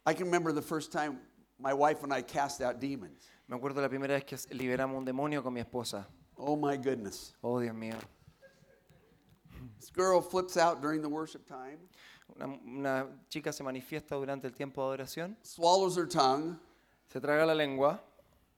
I 0.06 0.14
can 0.14 0.24
remember 0.24 0.50
the 0.50 0.62
first 0.62 0.90
time 0.90 1.18
my 1.58 1.74
wife 1.74 2.04
and 2.04 2.10
I 2.10 2.22
cast 2.22 2.62
out 2.62 2.80
demons. 2.80 3.28
Me 3.46 3.58
acuerdo 3.58 3.82
la 3.82 3.88
primera 3.90 4.14
vez 4.14 4.24
que 4.24 4.38
liberamos 4.56 4.96
un 4.96 5.04
demonio 5.04 5.42
con 5.42 5.52
mi 5.52 5.60
esposa. 5.60 6.06
Oh 6.38 6.56
my 6.56 6.78
goodness. 6.78 7.34
Oh, 7.42 7.60
Dios 7.60 7.74
mío. 7.74 7.98
This 9.78 9.90
girl 9.90 10.22
flips 10.22 10.56
out 10.56 10.80
during 10.80 11.02
the 11.02 11.08
worship 11.10 11.46
time, 11.46 11.76
Una, 12.34 12.58
una 12.66 13.06
chica 13.28 13.52
se 13.52 13.62
manifiesta 13.62 14.16
durante 14.16 14.46
el 14.46 14.54
tiempo 14.54 14.80
de 14.88 15.04
adoración, 15.04 15.36
swallows 15.42 15.98
her 15.98 16.06
tongue, 16.06 16.58
se 17.12 17.20
traga 17.20 17.46
la 17.46 17.52
lengua, 17.52 18.00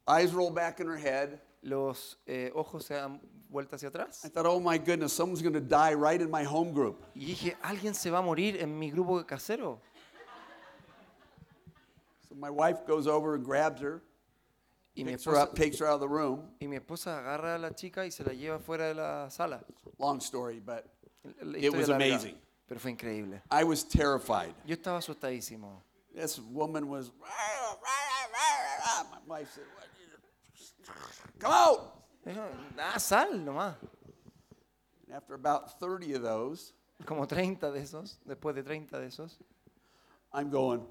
eyes 0.07 0.33
roll 0.33 0.53
back 0.53 0.79
in 0.79 0.87
her 0.87 0.97
head. 0.97 1.41
Los 1.67 2.19
eh, 2.27 2.51
ojos 2.55 2.85
se 2.85 2.95
dan 2.95 3.21
vuelta 3.51 3.77
hacia 3.77 3.89
atrás. 3.89 4.25
I 4.25 4.29
thought, 4.29 4.47
oh 4.47 4.61
my 4.61 4.79
goodness, 4.79 5.13
someone's 5.13 5.43
going 5.43 5.53
to 5.55 5.61
die 5.61 5.95
right 5.95 6.21
in 6.21 6.31
my 6.31 6.45
home 6.45 6.73
group. 6.73 7.05
Y 7.15 7.27
dije, 7.27 7.57
alguien 7.63 7.95
se 7.95 8.11
va 8.11 8.19
a 8.19 8.23
morir 8.23 8.57
en 8.61 8.79
mi 8.79 8.91
grupo 8.91 9.25
casero. 9.27 9.81
So 12.29 12.35
my 12.35 12.51
wife 12.51 12.87
goes 12.87 13.07
over 13.07 13.35
and 13.35 13.45
grabs 13.45 13.81
her, 13.83 14.03
Y 14.95 15.03
mi, 15.05 15.13
picks 15.13 15.25
her 15.25 15.33
esposa, 15.33 15.43
up, 15.43 15.55
takes 15.55 15.79
her 15.81 15.87
out 15.87 15.95
of 15.95 16.01
the 16.01 16.09
room. 16.09 16.49
y 16.61 16.67
mi 16.67 16.77
esposa 16.77 17.19
agarra 17.19 17.57
a 17.57 17.59
la 17.59 17.71
chica 17.75 18.05
y 18.07 18.11
se 18.11 18.25
la 18.25 18.33
lleva 18.33 18.59
fuera 18.59 18.87
de 18.89 18.95
la 18.95 19.29
sala. 19.31 19.65
Long 19.99 20.21
story, 20.21 20.61
but 20.65 20.87
It 21.57 21.73
was 21.75 21.89
larga, 21.89 21.97
amazing. 21.97 22.37
Pero 22.69 22.79
fue 22.81 22.93
increíble. 22.93 23.41
I 23.51 23.65
was 23.65 23.83
terrified. 23.85 24.55
Yo 24.65 24.77
estaba 24.77 24.99
asustadísimo. 24.99 25.83
This 26.15 26.39
woman 26.39 26.89
was. 26.89 27.11
My 29.11 29.19
wife 29.27 29.53
said, 29.53 29.65
Come 31.39 31.53
out! 31.53 31.93
Ah, 32.79 32.99
sal 32.99 33.33
nomás. 33.35 33.75
And 35.07 35.15
after 35.17 35.35
about 35.35 35.79
30 35.79 36.15
of 36.15 36.23
those, 36.23 36.73
Como 37.05 37.27
30 37.27 37.71
de 37.73 37.81
esos, 37.81 38.19
después 38.27 38.55
de 38.55 38.63
30 38.63 38.99
de 38.99 39.07
esos. 39.07 39.37
I'm 40.33 40.51
going, 40.51 40.81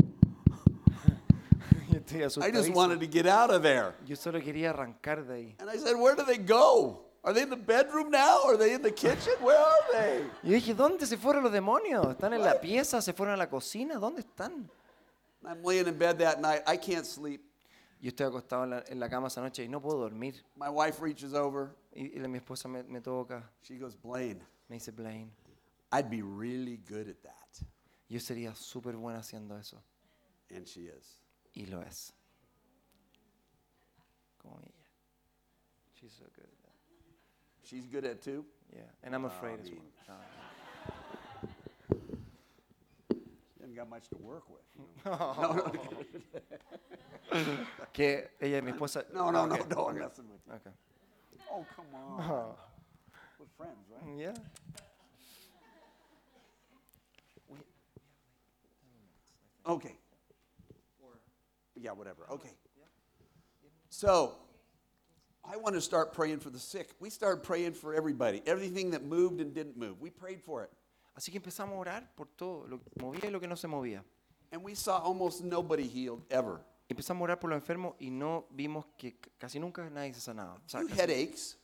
Yo 1.89 1.99
estoy 1.99 2.21
I 2.21 2.23
just 2.23 2.37
asustadísimo. 2.37 2.75
wanted 2.75 2.99
to 2.99 3.07
get 3.07 3.25
out 3.27 3.49
of 3.51 3.61
there. 3.63 3.93
Yo 4.05 4.15
solo 4.15 4.39
quería 4.39 4.69
arrancar 4.71 5.25
de 5.25 5.33
ahí. 5.33 5.55
And 5.59 5.69
I 5.69 5.77
said, 5.77 5.95
Where 5.97 6.15
do 6.15 6.23
they 6.23 6.37
go? 6.37 7.01
Are 7.23 7.33
they 7.33 7.41
in 7.41 7.49
the 7.49 7.55
bedroom 7.57 8.11
now? 8.11 8.43
Are 8.45 8.55
they 8.55 8.73
in 8.73 8.83
the 8.83 8.91
kitchen? 8.91 9.33
Where 9.41 9.57
are 9.57 9.81
they? 9.93 10.21
Y 10.43 10.49
yo 10.51 10.55
dije, 10.59 10.75
¿dónde 10.75 11.07
se 11.07 11.17
fueron 11.17 11.41
los 11.43 11.51
demonios? 11.51 12.05
¿Están 12.07 12.33
en 12.33 12.43
la 12.43 12.61
pieza? 12.61 13.01
¿Se 13.01 13.13
fueron 13.13 13.33
a 13.33 13.37
la 13.37 13.49
cocina? 13.49 13.95
¿Dónde 13.95 14.21
están? 14.21 14.69
I'm 15.43 15.63
laying 15.63 15.87
in 15.87 15.97
bed 15.97 16.19
that 16.19 16.39
night. 16.39 16.61
I 16.67 16.77
can't 16.77 17.05
sleep. 17.05 17.41
Yo 18.01 18.09
estoy 18.09 18.27
acostado 18.27 18.63
en 18.65 18.69
la, 18.71 18.83
en 18.87 18.99
la 18.99 19.09
cama 19.09 19.27
esa 19.27 19.41
noche 19.41 19.63
y 19.63 19.67
no 19.69 19.81
puedo 19.81 19.97
dormir. 19.99 20.43
My 20.55 20.69
wife 20.69 21.01
reaches 21.01 21.33
over. 21.33 21.75
Y, 21.93 22.15
y 22.17 22.19
la- 22.19 22.27
mi 22.27 22.37
esposa 22.37 22.67
me, 22.67 22.83
me 22.83 23.01
toca, 23.01 23.49
She 23.63 23.77
goes, 23.79 23.95
Blaine, 23.99 24.41
me 24.69 24.75
dice, 24.75 24.91
Blaine, 24.91 25.31
I'd 25.91 26.09
be 26.09 26.21
really 26.21 26.77
good 26.77 27.07
at 27.09 27.21
that. 27.23 27.65
yo 28.09 28.19
sería 28.19 28.53
súper 28.53 28.95
buena 28.95 29.19
haciendo 29.19 29.57
eso. 29.57 29.81
And 30.51 30.67
she 30.67 30.81
is. 30.87 31.21
Y 31.55 31.65
lo 31.65 31.81
es. 31.81 32.13
Como 34.37 34.59
ella. 34.59 34.85
She's 35.99 36.13
so 36.13 36.25
good 36.35 36.45
at 36.45 36.61
that. 36.63 36.73
She's 37.63 37.87
good 37.87 38.05
at 38.05 38.17
it 38.17 38.21
too. 38.21 38.45
Yeah. 38.71 38.81
And 39.03 39.15
I'm 39.15 39.25
afraid 39.25 39.59
as 39.61 39.69
well. 39.71 40.17
Hasn't 43.65 43.77
got 43.77 43.89
much 43.89 44.07
to 44.09 44.17
work 44.17 44.43
with. 44.49 44.61
you 44.75 45.11
know. 45.11 45.71
Que 47.93 48.29
ella, 48.39 48.61
mi 48.61 48.71
esposa. 48.71 49.03
No, 49.13 49.31
no, 49.31 49.39
ah, 49.39 49.45
no, 49.47 49.55
Ok, 49.55 49.69
no, 49.75 49.87
I'm 49.87 49.97
messing 49.97 50.25
with 50.29 50.41
you. 50.45 50.53
ok. 50.53 50.69
Oh, 51.51 51.65
come 51.75 51.85
on. 51.95 52.21
Oh. 52.31 52.55
We're 53.39 53.47
friends, 53.57 53.89
right? 53.89 54.17
Yeah. 54.17 54.33
Okay. 59.67 59.95
Yeah, 61.75 61.91
whatever. 61.91 62.27
Okay. 62.31 62.51
So, 63.89 64.35
I 65.43 65.57
want 65.57 65.75
to 65.75 65.81
start 65.81 66.13
praying 66.13 66.39
for 66.39 66.49
the 66.51 66.59
sick. 66.59 66.91
We 66.99 67.09
started 67.09 67.43
praying 67.43 67.73
for 67.73 67.93
everybody, 67.95 68.41
everything 68.45 68.91
that 68.91 69.03
moved 69.03 69.41
and 69.41 69.53
didn't 69.53 69.77
move. 69.77 69.99
We 69.99 70.11
prayed 70.11 70.41
for 70.41 70.63
it. 70.63 70.71
Así 71.15 71.31
que 71.31 71.37
empezamos 71.37 71.75
a 71.75 71.79
orar 71.79 72.13
por 72.15 72.27
todo, 72.27 72.67
lo 72.67 72.79
que 72.79 72.89
movía 73.01 73.25
y 73.27 73.31
lo 73.31 73.39
que 73.39 73.47
no 73.47 73.55
se 73.55 73.67
movía. 73.67 74.03
And 74.51 74.63
we 74.63 74.75
saw 74.75 75.01
almost 75.05 75.41
nobody 75.41 75.87
healed 75.87 76.21
ever. 76.29 76.59
Empezamos 76.87 77.21
a 77.21 77.23
orar 77.23 77.39
por 77.39 77.49
los 77.49 77.57
enfermos 77.57 77.95
y 77.99 78.11
no 78.11 78.45
vimos 78.51 78.85
que 78.97 79.11
c- 79.11 79.31
casi 79.37 79.59
nunca 79.59 79.89
nadie 79.89 80.13
se 80.13 80.21
sanaba. 80.21 80.55
O 80.65 80.69
sea, 80.69 80.81
few 80.81 80.89
casi- 80.89 81.01
headaches, 81.01 81.57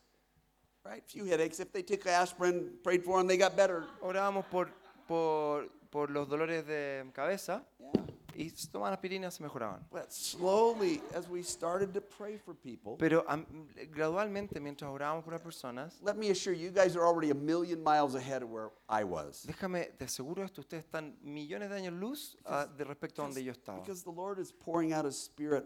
right? 0.83 1.03
Few 1.05 1.25
headaches. 1.25 1.59
If 1.59 1.71
they 1.71 1.83
took 1.83 2.05
aspirin, 2.07 2.79
prayed 2.83 3.03
for 3.03 3.19
them, 3.19 3.27
they 3.27 3.37
got 3.37 3.55
better. 3.55 3.83
orábamos 4.01 4.45
por, 4.45 4.69
por, 5.07 5.69
por 5.91 6.09
los 6.09 6.27
dolores 6.27 6.65
de 6.65 7.05
cabeza 7.13 7.63
Yeah. 7.77 7.91
Y 8.35 8.49
tomaban 8.71 8.93
aspirina 8.93 9.29
se 9.31 9.41
mejoraban. 9.43 9.85
But 9.91 10.11
slowly, 10.11 11.01
as 11.13 11.27
we 11.29 11.43
started 11.43 11.93
to 11.93 12.01
pray 12.01 12.37
for 12.37 12.53
people, 12.55 12.95
Pero 12.97 13.23
am- 13.27 13.45
gradualmente, 13.91 14.59
mientras 14.59 14.89
orábamos 14.91 15.23
por 15.23 15.33
las 15.33 15.41
personas, 15.41 15.99
let 16.01 16.15
me 16.15 16.29
assure 16.29 16.53
you, 16.55 16.65
you 16.65 16.71
guys 16.71 16.95
are 16.95 17.05
already 17.05 17.31
a 17.31 17.35
million 17.35 17.83
miles 17.83 18.15
ahead 18.15 18.41
of 18.43 18.49
where 18.49 18.71
I 18.89 19.03
was. 19.03 19.45
déjame, 19.45 19.85
te 19.97 20.05
aseguro 20.05 20.43
esto, 20.43 20.61
ustedes 20.61 20.85
están 20.85 21.17
millones 21.23 21.69
de 21.69 21.75
años 21.75 21.93
luz 21.93 22.37
ah, 22.45 22.65
de 22.65 22.83
respecto 22.83 23.21
a 23.21 23.25
donde 23.25 23.43
yo 23.43 23.51
estaba. 23.51 23.79
Because 23.79 24.03
the 24.03 24.11
Lord 24.11 24.39
is 24.39 24.51
pouring 24.51 24.93
out 24.93 25.05
His 25.05 25.15
Spirit 25.17 25.65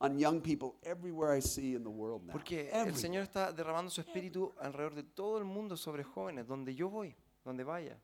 on 0.00 0.18
young 0.18 0.40
people 0.40 0.74
everywhere 0.82 1.32
I 1.32 1.40
see 1.40 1.74
in 1.74 1.84
the 1.84 1.90
world 1.90 2.26
now. 2.26 2.32
Porque 2.32 2.68
el 2.72 2.80
Everywhere. 2.88 2.94
Señor 3.00 3.22
está 3.22 3.52
derramando 3.52 3.90
su 3.90 4.00
espíritu 4.00 4.52
alrededor 4.60 4.94
de 4.94 5.04
todo 5.04 5.38
el 5.38 5.44
mundo 5.44 5.76
sobre 5.76 6.02
jóvenes, 6.02 6.46
donde 6.46 6.74
yo 6.74 6.88
voy, 6.90 7.14
donde 7.44 7.62
vaya. 7.64 7.96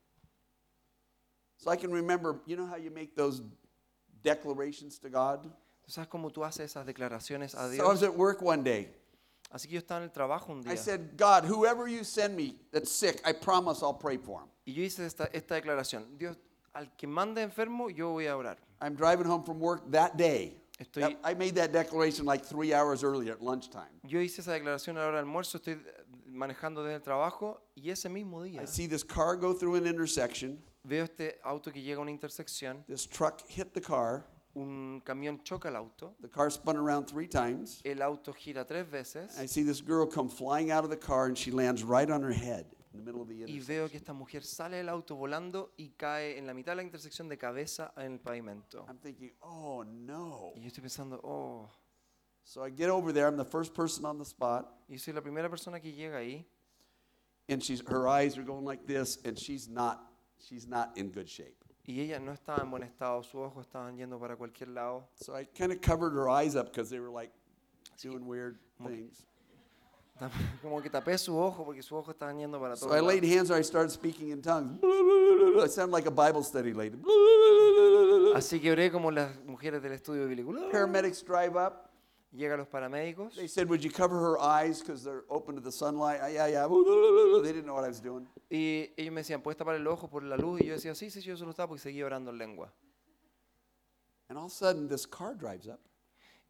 So 1.57 1.69
I 1.69 1.75
can 1.75 1.91
remember, 1.91 2.39
you 2.45 2.55
know 2.55 2.65
how 2.65 2.77
you 2.77 2.89
make 2.89 3.15
those 3.17 3.41
declarations 4.23 4.99
to 4.99 5.09
God? 5.09 5.43
¿Tú 5.83 5.91
sabes 5.91 6.07
cómo 6.09 6.31
tú 6.31 6.43
haces 6.43 6.71
esas 6.71 6.85
declaraciones 6.85 7.55
a 7.55 7.67
So 7.75 7.85
I 7.85 7.87
was 7.89 8.03
at 8.03 8.13
work 8.15 8.41
one 8.41 8.63
day. 8.63 8.89
Así 9.51 9.67
que 9.67 9.73
yo 9.73 9.79
estaba 9.79 9.97
en 9.97 10.03
el 10.03 10.11
trabajo 10.11 10.51
un 10.51 10.59
I 10.59 10.73
día 10.73 10.77
said, 10.77 11.17
God, 11.17 11.43
whoever 11.45 11.87
you 11.87 12.03
send 12.03 12.35
me 12.35 12.55
that's 12.71 12.91
sick, 12.91 13.19
I 13.25 13.33
promise 13.33 13.81
I'll 13.81 13.93
pray 13.97 14.17
for 14.17 14.41
him. 14.41 14.49
y 14.65 14.73
yo 14.73 14.83
hice 14.83 15.05
esta, 15.05 15.27
esta 15.33 15.55
declaración. 15.55 16.17
Dios, 16.17 16.37
al 16.73 16.95
que 16.95 17.07
mande 17.07 17.41
enfermo, 17.41 17.89
yo 17.89 18.11
voy 18.11 18.27
a 18.27 18.37
orar. 18.37 18.57
I'm 18.79 18.95
driving 18.95 19.25
home 19.25 19.43
from 19.43 19.59
work 19.59 19.89
that 19.91 20.15
day. 20.17 20.55
Estoy- 20.79 21.01
That- 21.01 21.17
I 21.23 21.33
made 21.33 21.55
that 21.55 21.71
declaration 21.73 22.25
like 22.25 22.45
three 22.45 22.73
hours 22.73 23.03
earlier 23.03 23.33
at 23.33 23.41
lunchtime. 23.41 23.89
Yo 24.03 24.19
hice 24.19 24.41
esa 24.41 24.51
declaración 24.51 24.97
a 24.97 24.99
la 25.01 25.07
hora 25.07 25.17
del 25.17 25.25
almuerzo, 25.25 25.57
estoy 25.57 25.73
eh, 25.73 26.05
manejando 26.27 26.83
desde 26.83 26.97
el 26.97 27.01
trabajo 27.01 27.59
y 27.75 27.89
ese 27.89 28.07
mismo 28.07 28.43
día 28.43 28.61
I 28.61 28.67
see 28.67 28.87
this 28.87 29.03
car 29.03 29.35
go 29.35 29.53
through 29.53 29.75
an 29.75 29.87
intersection. 29.87 30.61
Veo 30.89 31.03
este 31.05 31.39
auto 31.43 31.71
que 31.71 31.81
llega 31.81 31.99
a 31.99 32.01
una 32.01 32.11
intersección, 32.11 32.83
This 32.87 33.07
truck 33.07 33.47
hit 33.47 33.73
the 33.73 33.81
car. 33.81 34.25
un 34.55 35.01
camión 35.05 35.41
choca 35.43 35.69
el 35.69 35.75
auto, 35.75 36.15
The 36.21 36.27
car 36.29 36.49
spun 36.51 36.75
around 36.75 37.05
three 37.07 37.27
times. 37.27 37.81
el 37.85 38.01
auto 38.01 38.33
gira 38.33 38.65
tres 38.65 38.89
veces 38.89 39.37
I 39.39 39.45
see 39.47 39.63
this 39.63 39.81
girl 39.81 40.05
come 40.07 40.29
flying 40.29 40.71
out 40.71 40.83
of 40.83 40.89
the 40.89 40.97
car 40.97 41.27
and 41.27 41.37
she 41.37 41.51
lands 41.51 41.83
right 41.83 42.09
on 42.09 42.21
her 42.23 42.33
head 42.33 42.65
in 42.91 42.99
the 42.99 43.05
middle 43.05 43.21
of 43.21 43.27
the 43.29 43.35
y 43.45 43.59
veo 43.59 43.87
que 43.87 43.97
esta 43.97 44.13
mujer 44.13 44.43
sale 44.43 44.77
del 44.77 44.89
auto 44.89 45.15
volando 45.15 45.71
y 45.77 45.89
cae 45.95 46.37
en 46.39 46.47
la 46.47 46.53
mitad 46.55 46.71
de 46.71 46.77
la 46.77 46.83
intersección 46.83 47.29
de 47.29 47.37
cabeza 47.37 47.93
en 47.97 48.13
el 48.13 48.19
pavimento. 48.19 48.85
I'm 48.89 48.97
thinking, 48.97 49.31
oh 49.41 49.83
no. 49.83 50.51
Y 50.55 50.61
yo 50.61 50.67
estoy 50.67 50.81
pensando, 50.81 51.19
oh, 51.23 51.69
So 52.43 52.65
I 52.65 52.71
get 52.71 52.89
over 52.89 53.13
there. 53.13 53.27
I'm 53.27 53.37
the 53.37 53.45
first 53.45 53.75
person 53.75 54.05
on 54.05 54.17
the 54.17 54.25
spot. 54.25 54.65
y 54.89 54.97
soy 54.97 55.13
la 55.13 55.21
primera 55.21 55.47
persona 55.51 55.79
que 55.79 55.91
llega 55.93 56.17
ahí 56.17 56.43
And 57.47 57.61
she's 57.63 57.81
her 57.87 58.07
eyes 58.07 58.37
are 58.39 58.43
going 58.43 58.65
like 58.65 58.85
this, 58.87 59.19
and 59.23 59.37
she's 59.37 59.67
not 59.69 60.08
she's 60.39 60.67
not 60.67 60.97
in 60.97 61.09
good 61.09 61.27
shape. 61.27 61.55
y 61.89 62.01
ella 62.01 62.19
no 62.19 62.31
estaba 62.31 62.61
en 62.61 62.69
buen 62.69 62.83
estado, 62.83 63.23
sus 63.23 63.35
ojos 63.35 63.65
estaban 63.65 63.97
yendo 63.97 64.19
para 64.19 64.35
cualquier 64.35 64.69
lado. 64.69 65.07
So 65.15 65.35
I 65.35 65.45
kind 65.45 65.71
of 65.71 65.81
covered 65.81 66.13
her 66.13 66.29
eyes 66.29 66.55
up 66.55 66.67
because 66.67 66.89
they 66.89 66.99
were 66.99 67.09
like 67.09 67.31
doing 67.99 68.27
weird 68.27 68.59
things. 68.85 69.23
Como 70.61 70.81
que 70.81 70.89
tapé 70.89 71.17
su 71.17 71.35
ojo 71.35 71.63
porque 71.63 71.81
sus 71.81 71.93
ojos 71.93 72.13
estaban 72.13 72.37
yendo 72.37 72.59
para 72.59 72.75
So 72.75 72.91
I 72.93 72.99
laid 72.99 73.23
hands 73.23 73.49
on 73.49 73.55
her. 73.55 73.59
I 73.59 73.63
started 73.63 73.89
speaking 73.89 74.29
in 74.29 74.41
tongues. 74.41 74.79
I 74.83 75.67
sound 75.67 75.91
like 75.91 76.05
a 76.05 76.11
Bible 76.11 76.43
study 76.43 76.73
lady. 76.73 76.97
Así 78.35 78.59
que 78.61 78.71
oré 78.71 78.91
como 78.91 79.09
las 79.09 79.35
mujeres 79.45 79.81
del 79.81 79.93
estudio 79.93 80.27
bíblico. 80.27 80.53
Paramedics 80.71 81.23
drive 81.23 81.55
up. 81.55 81.88
Llegan 82.31 82.59
los 82.59 82.67
paramédicos 82.67 83.35
They 83.35 83.47
said, 83.47 83.67
"Would 83.69 83.81
you 83.81 83.91
cover 83.91 84.19
her 84.19 84.37
eyes 84.39 84.81
because 84.81 85.03
they're 85.03 85.25
open 85.29 85.55
to 85.55 85.61
the 85.61 85.71
sunlight?" 85.71 86.19
"Ah, 86.21 86.27
yeah, 86.29 86.47
yeah. 86.47 86.67
They 86.67 87.51
didn't 87.53 87.65
know 87.65 87.73
what 87.75 87.85
I 87.85 87.89
was 87.89 88.01
doing. 88.01 88.27
y 88.51 88.91
ellos 88.97 89.11
me 89.13 89.21
decían, 89.21 89.41
¿puedes 89.41 89.57
tapar 89.57 89.75
el 89.75 89.87
ojo 89.87 90.07
por 90.09 90.23
la 90.23 90.37
luz? 90.37 90.61
Y 90.61 90.65
yo 90.67 90.73
decía, 90.73 90.93
sí, 90.93 91.09
sí, 91.09 91.21
yo 91.21 91.35
solo 91.35 91.51
estaba 91.51 91.67
porque 91.69 91.81
seguía 91.81 92.05
orando 92.05 92.29
en 92.31 92.37
lengua. 92.37 92.71
And 94.29 94.37
all 94.37 94.45
of 94.45 94.51
a 94.51 94.55
sudden, 94.55 94.87
this 94.87 95.07
car 95.07 95.33
drives 95.35 95.67
up, 95.67 95.79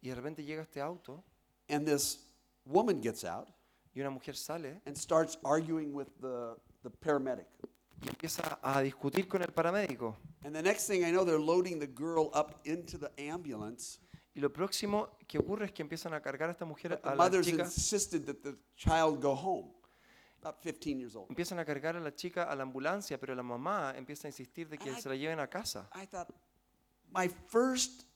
Y 0.02 0.08
de 0.10 0.14
repente 0.14 0.44
llega 0.44 0.62
este 0.62 0.80
auto 0.82 1.24
and 1.68 1.86
this 1.86 2.26
woman 2.66 3.00
gets 3.00 3.24
out 3.24 3.48
y 3.94 4.00
una 4.00 4.10
mujer 4.10 4.36
sale 4.36 4.80
and 4.86 4.96
starts 4.96 5.38
arguing 5.44 5.94
with 5.94 6.08
the, 6.20 6.56
the 6.82 6.90
paramedic. 6.90 7.46
y 8.02 8.08
empieza 8.08 8.58
a 8.62 8.82
discutir 8.82 9.28
con 9.28 9.40
el 9.42 9.52
paramédico. 9.52 10.16
And 10.44 10.54
the 10.54 10.62
next 10.62 10.86
thing 10.86 11.04
I 11.04 11.10
know, 11.10 11.24
they're 11.24 11.38
loading 11.38 11.78
the 11.78 11.86
girl 11.86 12.30
up 12.34 12.60
into 12.64 12.98
the 12.98 13.10
ambulance. 13.18 13.98
Y 14.40 14.42
lo 14.42 14.50
próximo 14.50 15.18
que 15.28 15.38
ocurre 15.38 15.66
es 15.66 15.72
que 15.72 15.82
empiezan 15.82 16.14
a 16.14 16.22
cargar 16.22 16.48
a 16.48 16.52
esta 16.52 16.64
mujer, 16.64 16.98
a 17.04 17.14
la 17.14 17.42
chica, 17.42 17.64
insisted 17.64 18.24
that 18.24 18.36
the 18.36 18.56
child 18.74 19.20
go 19.20 19.34
home. 19.34 19.70
About 20.42 20.62
15 20.62 20.98
years 20.98 21.14
old. 21.14 21.28
empiezan 21.28 21.58
a 21.58 21.64
cargar 21.66 21.94
a 21.94 22.00
la 22.00 22.14
chica 22.14 22.44
a 22.44 22.56
la 22.56 22.62
ambulancia, 22.62 23.20
pero 23.20 23.34
la 23.34 23.42
mamá 23.42 23.92
empieza 23.98 24.28
a 24.28 24.30
insistir 24.30 24.66
de 24.70 24.78
que 24.78 24.94
se 24.94 25.10
la 25.10 25.14
lleven 25.14 25.40
a 25.40 25.46
casa. 25.46 25.90
I 25.94 26.06
thought, 26.06 26.30
my 27.12 27.28
first 27.28 28.06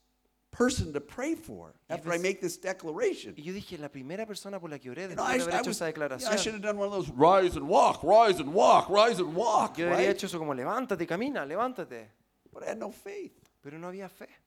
person 0.49 0.91
to 0.93 0.99
pray 0.99 1.35
for 1.35 1.75
after 1.89 2.11
I 2.11 2.17
make 2.17 2.39
this 2.41 2.59
declaration. 2.59 3.35
Y 3.37 3.43
yo 3.43 3.53
dije, 3.53 3.77
la 3.77 3.89
primera 3.89 4.25
persona 4.25 4.59
por 4.59 4.71
la 4.71 4.79
que 4.79 4.89
oré 4.89 5.07
después 5.07 5.27
de 5.27 5.37
I, 5.37 5.41
haber 5.41 5.55
hecho 5.59 5.69
esa 5.69 5.91
yeah, 5.91 5.91
I 5.91 6.37
should 6.37 6.55
declaración, 6.55 6.55
have 6.55 6.61
done 6.61 6.79
one 6.79 6.87
of 6.87 6.93
those 6.93 7.11
rise 7.15 7.55
and 7.55 7.69
walk, 7.69 8.01
rise 8.01 8.41
and 8.41 8.51
walk, 8.51 8.89
rise 8.89 9.21
and 9.21 9.35
walk. 9.35 9.77
yo 9.77 9.85
debería 9.85 10.09
hecho 10.09 10.25
eso 10.25 10.39
como 10.39 10.55
levántate, 10.55 11.05
camina, 11.05 11.45
levántate. 11.45 12.09
But 12.51 12.63
I 12.63 12.71
had 12.71 12.79
no 12.79 12.89
faith. 12.89 13.37
Pero 13.61 13.77
no 13.77 13.89
había 13.89 14.09
fe. 14.09 14.44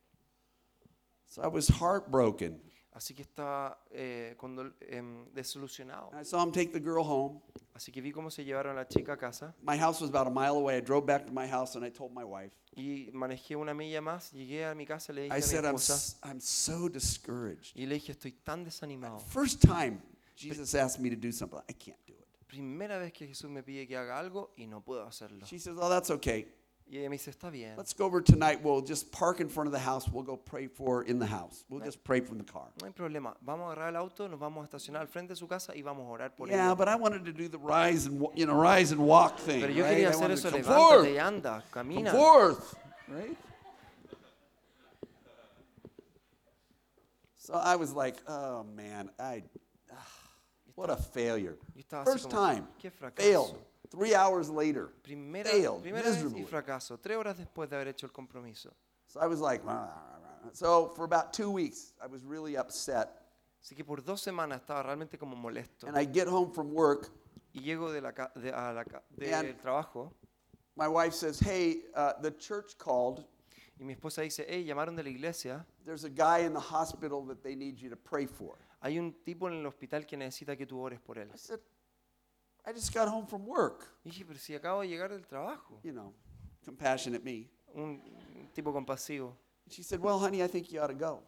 So 1.29 1.43
I 1.43 1.49
was 1.49 1.69
heartbroken. 1.69 2.61
Así 2.93 3.15
que 3.15 3.23
estaba 3.23 3.79
eh, 3.93 4.35
condol- 4.37 4.75
em, 4.81 5.27
desilusionado. 5.33 6.11
I 6.19 6.25
saw 6.25 6.43
him 6.43 6.51
take 6.51 6.73
the 6.73 6.81
girl 6.81 7.05
home. 7.05 7.41
Así 7.75 7.93
que 7.93 8.01
vi 8.03 8.11
cómo 8.11 8.29
se 8.31 8.45
llevaron 8.45 8.73
a 8.73 8.81
la 8.81 8.89
chica 8.89 9.13
a 9.13 9.17
casa 9.17 9.55
My 9.63 9.77
house 9.79 10.01
was 10.01 10.11
about 10.11 10.27
a 10.27 10.31
mile 10.31 10.57
away. 10.57 10.79
I 10.79 10.81
drove 10.81 11.07
back 11.07 11.27
to 11.27 11.33
my 11.33 11.47
house 11.47 11.77
and 11.77 11.85
I 11.85 11.91
told 11.91 12.13
my 12.13 12.25
wife, 12.25 12.53
y 12.75 13.09
manejé 13.13 13.55
una 13.57 13.73
milla 13.73 14.01
más, 14.01 14.33
llegué 14.33 14.67
a 14.67 14.75
mi 14.75 14.85
casa 14.85 15.13
le 15.13 15.23
dije 15.29 15.33
I 15.33 15.37
a 15.37 15.39
mi 15.39 15.43
said, 15.43 15.65
I'm, 15.65 15.77
esposa 15.77 15.95
s- 15.95 16.17
I'm 16.25 16.41
so 16.41 16.89
discouraged. 16.89 17.77
y 17.77 17.87
le 17.87 17.95
dije, 18.01 18.13
estoy 18.13 18.33
tan 18.43 18.65
desanimado. 18.65 19.21
First 19.21 19.61
time 19.63 20.01
Jesus 20.35 20.75
asked 20.75 21.01
me 21.01 21.09
to 21.11 21.17
do 21.17 21.31
something, 21.31 21.61
I 21.69 21.73
can't 21.75 21.99
do 22.07 22.15
it. 22.15 22.27
Primera 22.49 22.99
vez 22.99 23.13
que 23.13 23.29
Jesús 23.29 23.49
me 23.51 23.63
pide 23.63 23.87
que 23.87 23.97
haga 23.97 24.19
algo 24.19 24.51
y 24.57 24.67
no 24.67 24.81
puedo 24.81 25.05
hacerlo. 25.07 25.47
She 25.47 25.59
says, 25.61 25.77
Oh, 25.79 25.89
that's 25.89 26.11
okay. 26.11 26.49
Y 26.91 26.97
ella 26.99 27.11
me 27.11 27.17
dice, 27.19 27.31
está 27.31 27.51
bien. 27.51 27.77
Let's 27.77 27.93
go 27.93 28.07
over 28.07 28.23
tonight. 28.23 28.61
We'll 28.63 28.81
just 28.81 29.13
park 29.13 29.41
in 29.41 29.49
front 29.51 29.67
of 29.67 29.73
the 29.73 29.79
house. 29.79 30.09
We'll 30.09 30.25
go 30.25 30.37
pray 30.39 30.69
for 30.69 30.97
her 30.97 31.03
in 31.03 31.19
the 31.19 31.27
house. 31.27 31.65
We'll 31.69 31.85
just 31.85 32.03
pray 32.03 32.21
from 32.21 32.39
the 32.39 32.45
car. 32.45 32.69
No 32.81 32.87
hay 32.87 32.93
problema. 32.93 33.35
Vamos 33.45 33.69
a 33.71 33.77
agarrar 33.79 33.89
el 33.91 33.97
auto, 33.97 34.27
nos 34.27 34.41
vamos 34.41 34.63
a 34.63 34.69
estacionar 34.69 35.03
al 35.03 35.07
frente 35.09 35.35
de 35.35 35.37
su 35.37 35.47
casa 35.47 35.75
y 35.77 35.83
vamos 35.83 36.07
a 36.07 36.11
orar 36.11 36.35
por 36.35 36.49
Yeah, 36.49 36.69
ella. 36.69 36.75
but 36.75 36.89
I 36.89 36.97
wanted 36.97 37.27
to 37.27 37.33
do 37.33 37.47
the 37.49 37.59
rise 37.59 38.07
and 38.07 38.19
wa- 38.19 38.31
you 38.35 38.47
know 38.47 38.55
rise 38.55 38.91
and 38.93 39.01
walk 39.03 39.39
thing. 39.39 39.61
Pero 39.61 39.73
yo 39.73 39.85
right? 39.85 39.97
quería 39.99 40.07
I 40.09 40.11
hacer 40.13 40.21
wanted 40.23 40.39
eso, 40.39 40.51
to 40.51 40.63
come 40.63 40.65
levántate 40.65 41.13
y 41.13 41.19
forth, 41.19 41.19
anda, 41.19 41.65
come 41.71 41.85
camina. 41.95 42.11
forth, 42.13 42.75
right? 43.09 43.37
So 47.37 47.55
I 47.55 47.77
was 47.77 47.93
like, 47.93 48.17
oh 48.27 48.65
man, 48.65 49.11
I. 49.19 49.43
Ah, 49.93 50.07
what 50.75 50.91
a 50.91 50.97
failure. 50.97 51.57
Yo 51.75 51.83
estaba 51.83 52.05
así 52.05 52.13
First 52.13 52.31
como, 52.31 52.47
time. 52.47 52.65
qué 52.83 52.91
fracaso. 52.91 53.23
Failed. 53.23 53.57
Three 53.91 54.15
hours 54.15 54.51
later. 54.51 54.89
Primera, 55.03 55.49
failed. 55.49 55.81
primera 55.83 56.11
vez 56.11 56.23
y 56.37 56.45
fracaso, 56.45 56.99
tres 56.99 57.17
horas 57.17 57.37
después 57.39 57.69
de 57.71 57.77
haber 57.77 57.89
hecho 57.89 58.07
el 58.07 58.13
compromiso. 58.13 58.71
So 59.07 59.21
I 59.21 59.27
was 59.27 59.41
like, 59.41 59.65
"Rah, 59.65 59.87
rah, 59.87 60.19
rah." 60.45 60.51
so 60.53 60.91
for 60.95 61.05
about 61.05 61.33
two 61.33 61.51
weeks, 61.51 61.95
I 62.03 62.07
was 62.07 62.23
really 62.25 62.57
upset. 62.57 63.09
Así 63.63 63.75
que 63.75 63.85
por 63.85 64.03
dos 64.03 64.21
semanas 64.21 64.61
estaba 64.61 64.83
realmente 64.83 65.19
como 65.19 65.35
molesto. 65.37 65.87
And 65.89 65.97
I 65.99 66.05
get 66.05 66.29
home 66.29 66.53
from 66.53 66.73
work. 66.75 67.11
Y 67.55 67.61
llego 67.61 67.91
de 67.91 68.01
la, 68.03 68.13
de, 68.37 68.53
a 68.53 68.73
la 68.73 68.85
ca- 68.85 69.03
And- 69.21 69.47
del 69.47 69.57
trabajo 69.57 70.13
My 70.77 70.87
wife 70.87 71.13
says, 71.15 71.41
Hey, 71.41 71.87
uh, 71.97 72.13
the 72.21 72.31
church 72.37 72.77
called. 72.79 73.25
y 73.81 73.85
mi 73.85 73.95
esposa 73.95 74.23
dice, 74.23 74.45
hey, 74.49 74.65
llamaron 74.65 74.95
de 74.95 75.03
la 75.03 75.09
iglesia, 75.09 75.65
There's 75.85 76.05
a 76.05 76.11
guy 76.11 76.41
in 76.45 76.53
the 76.53 76.61
hospital 76.61 77.27
that 77.29 77.43
they 77.43 77.57
need 77.57 77.79
you 77.79 77.89
to 77.91 77.97
pray 77.97 78.27
for. 78.27 78.59
hay 78.81 78.99
un 78.99 79.13
tipo 79.25 79.49
en 79.49 79.55
el 79.55 79.67
hospital 79.67 80.05
que 80.07 80.17
necesita 80.17 80.57
que 80.57 80.67
tú 80.67 80.79
ores 80.79 81.01
por 81.01 81.17
él. 81.19 81.29
I 81.35 81.37
said, 81.39 81.59
I 82.69 82.73
just 82.73 82.93
got 82.93 83.09
home 83.09 83.27
from 83.27 83.47
work. 83.47 83.87
Y 84.05 84.11
dije, 84.11 84.25
pero 84.27 84.39
si 84.39 84.55
acabo 84.55 84.83
de 84.83 84.89
llegar 84.89 85.09
del 85.09 85.25
trabajo. 85.27 85.79
You 85.83 85.93
know, 85.93 86.13
compassionate 86.65 87.25
me. 87.25 87.49
Un 87.75 88.01
tipo 88.55 88.73
compasivo. 88.73 89.33
She 89.71 89.83
said, 89.83 90.01
Well, 90.01 90.19
honey, 90.19 90.43
I 90.43 90.49
think 90.49 90.71
you 90.73 90.81
ought 90.81 90.89
to 90.89 90.95
go. 90.95 91.23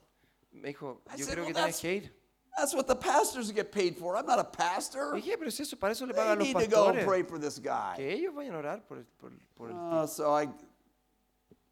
Me 0.53 0.73
dijo, 0.73 0.99
I 1.09 1.17
yo 1.17 1.25
said, 1.25 1.35
creo 1.39 1.45
"Well, 1.45 1.47
que 1.47 1.55
tienes 1.55 1.77
that's- 1.77 1.81
que 1.81 1.91
ir. 1.93 2.11
That's 2.57 2.75
what 2.75 2.87
the 2.89 2.97
pastors 2.97 3.53
get 3.53 3.71
paid 3.71 3.97
for. 3.97 4.17
I'm 4.17 4.27
not 4.27 4.39
a 4.41 4.45
pastor. 4.45 5.15
Y 5.15 5.21
dije, 5.21 5.39
pero 5.39 5.51
si 5.51 5.62
eso, 5.62 5.77
para 5.77 5.93
eso 5.93 6.05
le 6.05 6.12
They 6.12 6.21
pagan 6.21 6.39
los 6.41 6.49
need 6.49 6.55
to 6.59 6.67
go 6.67 6.89
and 6.89 6.99
pastores. 6.99 7.07
pray 7.07 7.23
for 7.23 7.39
this 7.39 7.59
guy. 7.61 7.95
Que 7.97 8.11
ellos 8.12 8.35
vayan 8.35 8.55
a 8.55 8.59
orar 8.59 8.87
por 8.87 8.99
el, 8.99 9.05
por, 9.19 9.31
por 9.55 9.71
el 9.71 9.77
Uh, 9.77 10.07
so 10.07 10.35
I, 10.35 10.49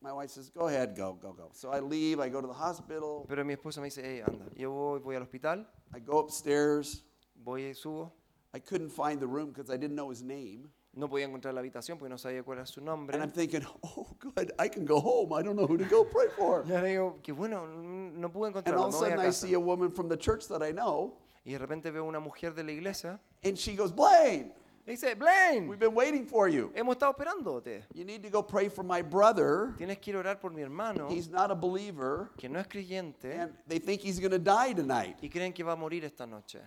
my 0.01 0.12
wife 0.12 0.31
says, 0.31 0.51
Go 0.51 0.69
ahead, 0.69 0.97
go, 0.97 1.15
go, 1.20 1.32
go. 1.32 1.51
So 1.53 1.70
I 1.73 1.81
leave. 1.81 2.20
I 2.20 2.28
go 2.31 2.40
to 2.40 2.47
the 2.47 2.55
hospital. 2.55 3.27
Pero 3.28 3.45
mi 3.45 3.55
esposa 3.55 3.78
me 3.81 3.89
dice, 3.89 4.03
hey, 4.03 4.23
anda, 4.27 4.45
yo 4.57 4.70
voy, 4.70 5.01
voy 5.01 5.16
al 5.16 5.23
hospital, 5.23 5.66
I 5.93 5.99
go 5.99 6.20
upstairs. 6.20 7.03
voy, 7.35 7.74
subo. 7.74 8.12
I 8.55 8.61
couldn't 8.61 8.91
find 8.91 9.20
the 9.20 9.27
room 9.27 9.51
because 9.53 9.70
I 9.70 9.77
didn't 9.77 9.97
know 9.97 10.11
his 10.11 10.23
name. 10.23 10.70
No 10.95 11.07
podía 11.09 11.27
encontrar 11.27 11.53
la 11.55 11.61
habitación 11.61 11.99
porque 11.99 12.09
no 12.11 12.16
sabía 12.19 12.43
cuál 12.43 12.59
era 12.59 12.66
su 12.66 12.81
nombre. 12.81 13.15
And 13.15 13.23
I'm 13.23 13.31
thinking, 13.31 13.65
Oh, 13.85 14.07
good. 14.19 14.53
I 14.59 14.69
can 14.69 14.85
go 14.85 14.99
home. 15.01 15.33
I 15.33 15.43
don't 15.43 15.55
know 15.55 15.66
who 15.66 15.77
to 15.77 15.85
go 15.85 16.03
pray 16.05 16.29
for. 16.37 16.65
Y 16.66 16.73
ahora 16.73 16.89
digo, 16.89 17.23
que 17.23 17.33
bueno, 17.33 17.66
no 17.66 18.31
pude 18.31 18.49
And 18.49 18.57
encontrarla, 18.57 18.81
all 18.81 18.89
of 18.89 18.95
me 18.95 18.99
a 18.99 19.01
voy 19.01 19.07
a 19.07 19.11
sudden, 19.11 19.20
I 19.20 19.25
casa. 19.27 19.47
see 19.47 19.55
a 19.55 19.61
woman 19.61 19.91
from 19.91 20.09
the 20.09 20.16
church 20.16 20.49
that 20.49 20.62
I 20.62 20.73
know, 20.73 21.15
Y 21.45 21.53
de 21.53 21.59
repente 21.59 21.91
veo 21.93 22.05
una 22.05 22.20
mujer 22.20 22.55
de 22.55 22.62
la 22.65 22.73
iglesia 22.73 23.20
and 23.45 23.57
she 23.57 23.75
goes, 23.77 23.93
Blaine, 23.93 24.51
y 24.87 24.93
dice, 24.93 25.15
Blaine, 25.15 25.69
we've 25.69 25.79
been 25.79 25.95
waiting 25.95 26.27
for 26.27 26.49
you. 26.49 26.73
hemos 26.75 26.97
estado 26.97 27.15
esperándote. 27.15 27.85
You 27.95 28.05
need 28.05 28.23
to 28.23 28.31
go 28.31 28.43
pray 28.43 28.69
for 28.69 28.83
my 28.83 29.03
brother. 29.03 29.75
Tienes 29.79 29.99
que 30.01 30.12
ir 30.12 30.16
a 30.16 30.20
orar 30.20 30.41
por 30.41 30.51
mi 30.51 30.62
hermano, 30.62 31.09
He's 31.11 31.29
not 31.29 31.51
a 31.51 31.55
believer, 31.55 32.31
que 32.39 32.49
no 32.49 32.59
es 32.59 32.66
creyente, 32.66 33.39
and 33.41 33.53
they 33.69 33.79
think 33.79 34.01
he's 34.03 34.19
going 34.19 34.33
to 34.33 34.39
die 34.39 34.73
tonight. 34.73 35.16
y 35.23 35.29
creen 35.29 35.53
que 35.55 35.62
va 35.62 35.73
a 35.73 35.77
morir 35.77 36.05
esta 36.05 36.27
noche. 36.27 36.59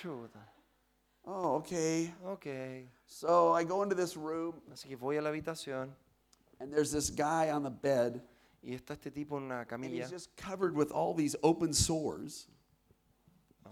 Chuta. 0.00 0.38
Oh, 1.26 1.56
okay. 1.56 2.12
Ok. 2.24 2.46
So 3.06 3.52
I 3.52 3.64
go 3.64 3.82
into 3.82 3.94
this 3.94 4.16
room, 4.16 4.54
Así 4.72 4.88
que 4.88 4.96
voy 4.96 5.16
a 5.18 5.22
la 5.22 5.30
habitación 5.30 5.90
and 6.60 6.72
there's 6.72 6.92
this 6.92 7.10
guy 7.10 7.50
on 7.50 7.62
the 7.62 7.70
bed, 7.70 8.20
y 8.62 8.74
está 8.74 8.92
este 8.92 9.10
tipo 9.10 9.36
en 9.38 9.44
una 9.44 9.60
and 9.60 9.68
camilla. 9.68 10.02
he's 10.02 10.10
just 10.10 10.34
covered 10.36 10.74
with 10.74 10.90
all 10.92 11.14
these 11.14 11.34
open 11.42 11.72
sores. 11.72 12.46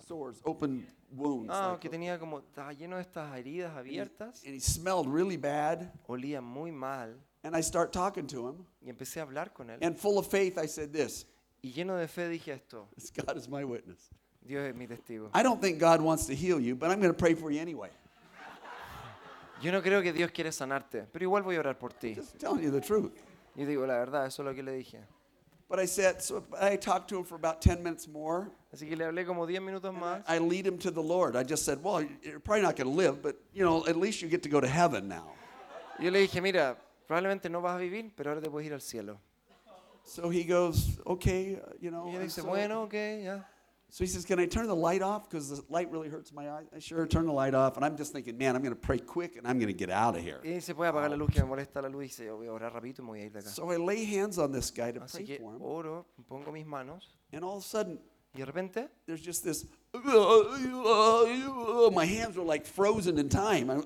Sores, 0.07 0.41
open 0.45 0.87
wounds. 1.11 1.51
Ah, 1.53 1.73
like- 1.73 1.81
que 1.81 1.91
tenía 1.91 2.19
como, 2.19 2.41
estaba 2.41 2.73
lleno 2.73 2.97
de 2.97 3.03
estas 3.03 3.31
heridas 3.37 3.77
abiertas, 3.77 4.43
and 4.45 4.55
he 4.55 4.61
smelled 4.61 5.07
really 5.09 5.37
bad. 5.37 5.93
olía 6.09 6.41
muy 6.43 6.71
mal. 6.71 7.15
And 7.45 7.55
I 7.57 7.61
start 7.61 7.93
talking 7.93 8.27
to 8.29 8.49
him, 8.49 8.67
Y 8.83 8.91
empecé 8.91 9.21
a 9.21 9.27
hablar 9.27 9.53
con 9.53 9.69
él. 9.71 9.79
and 9.83 9.97
full 9.99 10.19
of 10.19 10.27
faith, 10.27 10.57
I 10.59 10.67
said 10.67 10.93
this 10.93 11.27
Y 11.63 11.73
lleno 11.73 11.97
de 11.99 12.07
fe 12.09 12.29
dije 12.29 12.53
esto, 12.55 12.89
This 12.95 13.11
God 13.11 13.37
is 13.37 13.49
my 13.49 13.65
witness. 13.65 14.09
Dios 14.49 14.65
es 14.65 14.75
mi 14.75 14.87
testigo. 14.87 15.29
I 15.35 15.43
don't 15.43 15.61
think 15.61 15.79
God 15.79 16.01
wants 16.01 16.27
to 16.27 16.35
heal 16.35 16.59
you, 16.59 16.75
but 16.75 16.91
I'm 16.91 17.01
going 17.01 17.13
to 17.13 17.19
pray 17.19 17.35
for 17.35 17.51
you 17.51 17.61
anyway. 17.61 17.91
Yo 19.61 19.71
no 19.73 19.83
creo 19.83 20.03
que 20.03 20.13
Dios 20.13 20.31
quiere 20.31 20.51
sanarte, 20.53 21.07
pero 21.13 21.23
igual 21.25 21.43
voy 21.43 21.57
a 21.57 21.61
orar 21.61 21.79
por 21.79 21.91
ti. 21.91 22.15
Just 22.15 22.39
telling 22.39 22.63
you 22.63 22.71
the 22.71 22.81
truth. 22.81 23.13
Y 23.55 23.65
digo, 23.65 23.87
la 23.87 23.99
verdad, 23.99 24.27
eso 24.27 24.43
es 24.43 24.47
lo 24.47 24.55
que 24.55 24.63
le 24.63 24.73
dije. 24.73 25.01
But 25.69 25.81
I 25.81 25.85
said, 25.85 26.23
so 26.23 26.43
I 26.59 26.77
talked 26.77 27.09
to 27.11 27.19
him 27.19 27.25
for 27.25 27.35
about 27.35 27.61
10 27.61 27.83
minutes 27.83 28.09
more. 28.09 28.51
Así 28.73 28.89
que 28.89 28.97
le 28.97 29.05
hablé 29.05 29.27
como 29.27 29.47
10 29.47 29.61
minutos 29.61 29.93
más. 29.93 30.23
I 30.27 30.39
lead 30.39 30.67
him 30.67 30.79
to 30.79 30.91
the 30.91 31.03
Lord. 31.03 31.37
I 31.37 31.43
just 31.43 31.67
said, 31.67 31.83
well, 31.83 32.03
you're 32.23 32.41
probably 32.41 32.63
not 32.63 32.77
going 32.77 32.89
to 32.89 32.97
live, 32.97 33.21
but 33.21 33.37
you 33.53 33.65
know, 33.65 33.85
at 33.87 33.97
least 33.97 34.23
you 34.23 34.29
get 34.29 34.43
to 34.45 34.49
go 34.49 34.61
to 34.61 34.69
heaven 34.69 35.09
now. 35.09 35.33
Yo 35.99 36.11
le 36.11 36.21
dije, 36.27 36.41
mira, 36.41 36.77
probablemente 37.07 37.51
no 37.51 37.61
vas 37.61 37.77
a 37.77 37.79
vivir, 37.85 38.13
pero 38.17 38.31
ahora 38.31 38.41
te 38.41 38.49
puedes 38.49 38.67
ir 38.67 38.73
al 38.73 38.81
cielo. 38.81 39.19
So 40.05 40.31
he 40.31 40.45
goes, 40.45 40.99
okay, 41.05 41.57
uh, 41.57 41.73
you 41.79 41.91
know. 41.91 42.07
Y 42.07 42.15
and 42.15 42.23
dice, 42.23 42.41
so, 42.41 42.45
bueno, 42.45 42.85
ok, 42.85 42.95
ya. 42.95 43.45
So 43.91 44.05
he 44.05 44.07
says, 44.09 44.25
can 44.25 44.39
I 44.39 44.47
turn 44.47 44.67
the 44.67 44.77
light 44.77 45.01
off? 45.03 45.29
Because 45.29 45.49
the 45.49 45.63
light 45.71 45.91
really 45.91 46.09
hurts 46.09 46.33
my 46.33 46.51
eyes. 46.51 46.67
I 46.75 46.79
sure 46.79 47.07
turn 47.07 47.27
the 47.27 47.33
light 47.33 47.55
off. 47.55 47.77
And 47.77 47.85
I'm 47.85 47.97
just 47.97 48.13
thinking, 48.13 48.37
man, 48.37 48.55
I'm 48.55 48.63
going 48.63 48.75
to 48.75 48.81
pray 48.81 48.99
quick 48.99 49.37
and 49.37 49.47
I'm 49.47 49.59
going 49.59 49.69
to 49.69 49.79
get 49.79 49.91
out 49.91 50.15
of 50.17 50.23
here. 50.23 50.41
Y 50.45 50.51
dice, 50.51 50.75
puede 50.75 50.91
apagar 50.91 51.11
la 51.11 51.17
luz 51.17 51.31
que 51.33 51.43
me 51.43 51.49
molesta 51.49 51.81
la 51.81 51.89
luz. 51.89 52.03
Y 52.03 52.07
dice, 52.09 52.25
yo 52.27 52.37
voy 52.37 52.47
a 52.49 52.53
orar 52.53 52.73
rapidito 52.73 53.01
y 53.01 53.05
me 53.05 53.09
voy 53.09 53.21
a 53.21 53.25
ir 53.25 53.33
de 53.33 53.41
acá. 53.41 53.49
So 53.49 53.71
I 53.73 53.77
lay 53.77 54.05
hands 54.05 54.39
on 54.39 54.53
this 54.53 54.71
guy 54.71 54.93
to 54.93 55.01
Así 55.01 55.13
pray 55.13 55.25
que 55.27 55.39
for 55.39 55.55
him. 55.55 55.63
oro, 55.63 56.07
pongo 56.29 56.53
mis 56.53 56.67
manos. 56.67 57.15
And 57.33 57.43
all 57.45 57.57
of 57.59 57.65
a 57.65 57.67
sudden, 57.67 57.99
Y 58.35 58.41
de 58.41 58.45
repente, 58.45 58.89
there's 59.07 59.23
just 59.23 59.43
this, 59.43 59.67
my 61.93 62.05
hands 62.05 62.37
were 62.37 62.45
like 62.45 62.67
frozen 62.67 63.19
in 63.19 63.29
time. 63.29 63.71
I'm 63.71 63.83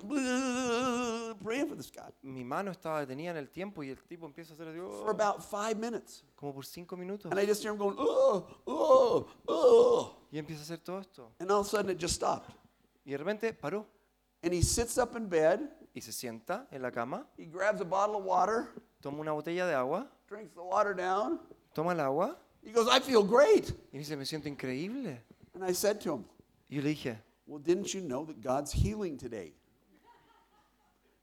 praying 1.43 1.69
for 1.69 1.75
this 1.77 1.91
guy 1.91 2.11
mi 2.23 2.45
mano 2.45 2.71
estaba 2.73 3.01
detenida 3.05 3.31
en 3.31 3.37
el 3.37 3.49
tiempo 3.51 3.83
y 3.83 3.91
el 3.91 3.97
tipo 4.09 4.27
empieza 4.27 4.53
a 4.53 4.55
hacer 4.57 4.69
así, 4.69 4.79
for 4.79 5.09
"Oh", 5.09 5.11
about 5.11 5.43
five 5.43 5.77
minutes. 5.77 6.25
como 6.37 6.53
por 6.53 6.65
cinco 6.65 6.97
minutos. 6.97 7.31
And 7.31 7.39
I 7.41 7.47
just 7.47 7.63
hear 7.63 7.73
him 7.73 7.79
going, 7.79 7.97
oh, 7.99 8.47
oh, 8.67 9.27
oh. 9.49 10.17
Y 10.33 10.39
empieza 10.39 10.61
a 10.61 10.65
hacer 10.65 10.79
todo 10.79 10.99
esto. 11.01 11.31
And 11.41 11.51
all 11.51 11.61
of 11.61 11.67
a 11.67 11.71
sudden 11.71 11.91
it 11.91 11.99
just 11.99 12.15
stopped. 12.15 12.51
Y 13.05 13.13
de 13.13 13.19
repente 13.19 13.53
paró 13.55 13.87
And 14.43 14.53
he 14.53 14.61
sits 14.63 14.99
up 14.99 15.15
in 15.17 15.29
bed, 15.29 15.61
y 15.95 16.01
se 16.01 16.11
sienta 16.13 16.67
en 16.73 16.83
la 16.83 16.91
cama, 16.91 17.27
he 17.39 17.45
grabs 17.47 17.81
a 17.81 17.85
bottle 17.85 18.17
of 18.17 18.25
water, 18.25 18.67
toma 19.01 19.21
una 19.21 19.31
botella 19.33 19.67
de 19.69 19.75
agua, 19.75 20.09
drinks 20.29 20.53
the 20.55 20.61
water 20.63 20.95
down. 20.95 21.39
toma 21.75 21.93
el 21.93 22.01
agua 22.01 22.37
He 22.65 22.73
goes, 22.73 22.89
I 22.89 22.99
feel 23.01 23.23
great. 23.25 23.73
y 23.93 23.99
dice, 23.99 24.17
me 24.17 24.25
siento 24.25 24.49
increíble. 24.49 25.23
And 25.55 25.65
I 25.65 25.73
said 25.73 26.01
to 26.03 26.15
him, 26.15 26.25
Y 26.69 26.77
yo 26.77 26.83
le 26.83 26.95
dije, 26.95 27.17
Well, 27.47 27.59
didn't 27.59 27.93
you 27.93 28.01
know 28.01 28.25
that 28.25 28.41
God's 28.41 28.73
healing 28.73 29.19
today? 29.19 29.53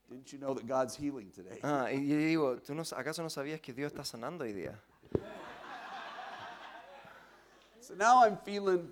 Didn't 0.10 0.34
you 0.34 0.40
know 0.40 0.54
that 0.54 0.68
God's 0.68 0.96
healing 0.96 1.32
today? 1.32 1.60
ah, 1.64 1.86
y 1.86 1.98
yo 1.98 2.18
digo, 2.18 2.60
¿tú 2.66 2.74
no, 2.74 2.82
acaso 2.82 3.22
no 3.22 3.30
sabías 3.30 3.62
que 3.62 3.74
Dios 3.74 3.92
está 3.92 4.04
sanando 4.04 4.44
hoy 4.44 4.54
día? 4.54 4.76
So 7.82 7.96
now 7.96 8.24
I'm 8.24 8.38
feeling 8.38 8.90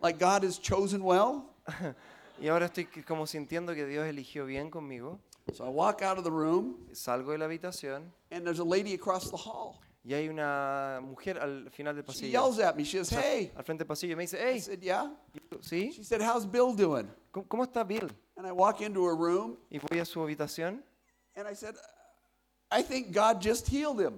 like 0.00 0.18
God 0.18 0.42
has 0.44 0.58
chosen 0.58 1.02
well. 1.02 1.44
Y 2.40 2.46
ahora 2.46 2.66
estoy 2.66 2.86
como 3.04 3.26
sintiendo 3.26 3.74
que 3.74 3.84
Dios 3.84 4.06
eligió 4.06 4.46
bien 4.46 4.70
conmigo. 4.70 5.18
So 5.54 5.64
I 5.64 5.70
walk 5.70 6.02
out 6.02 6.18
of 6.18 6.24
the 6.24 6.30
room, 6.30 6.76
Salgo 6.92 7.32
de 7.32 7.38
la 7.38 7.46
habitación 7.46 8.12
and 8.30 8.46
there's 8.46 8.60
a 8.60 8.64
lady 8.64 8.94
across 8.94 9.28
the 9.30 9.36
hall. 9.36 9.80
Y 10.08 10.14
hay 10.14 10.28
una 10.30 11.00
mujer 11.02 11.38
al 11.38 11.70
final 11.70 11.94
del 11.94 12.02
She 12.04 12.06
pasillo. 12.06 12.30
yells 12.30 12.58
at 12.60 12.76
me. 12.76 12.82
She 12.84 12.96
says, 13.04 13.10
Hey. 13.10 13.52
Al 13.54 13.62
frente 13.62 13.84
del 13.84 13.86
pasillo 13.88 14.14
y 14.14 14.16
me 14.16 14.22
dice, 14.22 14.38
I 14.38 14.52
hey, 14.54 14.60
said, 14.60 14.80
Yeah. 14.82 15.10
¿sí? 15.60 15.92
She 15.92 16.02
said, 16.02 16.22
How's 16.22 16.46
Bill 16.46 16.74
doing? 16.74 17.06
¿Cómo, 17.30 17.46
cómo 17.46 17.64
está 17.64 17.86
Bill? 17.86 18.08
And 18.38 18.46
I 18.46 18.52
walk 18.52 18.80
into 18.80 19.04
her 19.04 19.14
room, 19.14 19.58
Y 19.70 19.78
voy 19.78 19.98
a 20.00 20.04
su 20.06 20.20
habitación 20.20 20.82
and 21.36 21.46
I 21.46 21.54
said, 21.54 21.74
I 22.70 22.82
think 22.82 23.12
God 23.12 23.40
just 23.42 23.68
healed 23.68 24.00
him. 24.00 24.14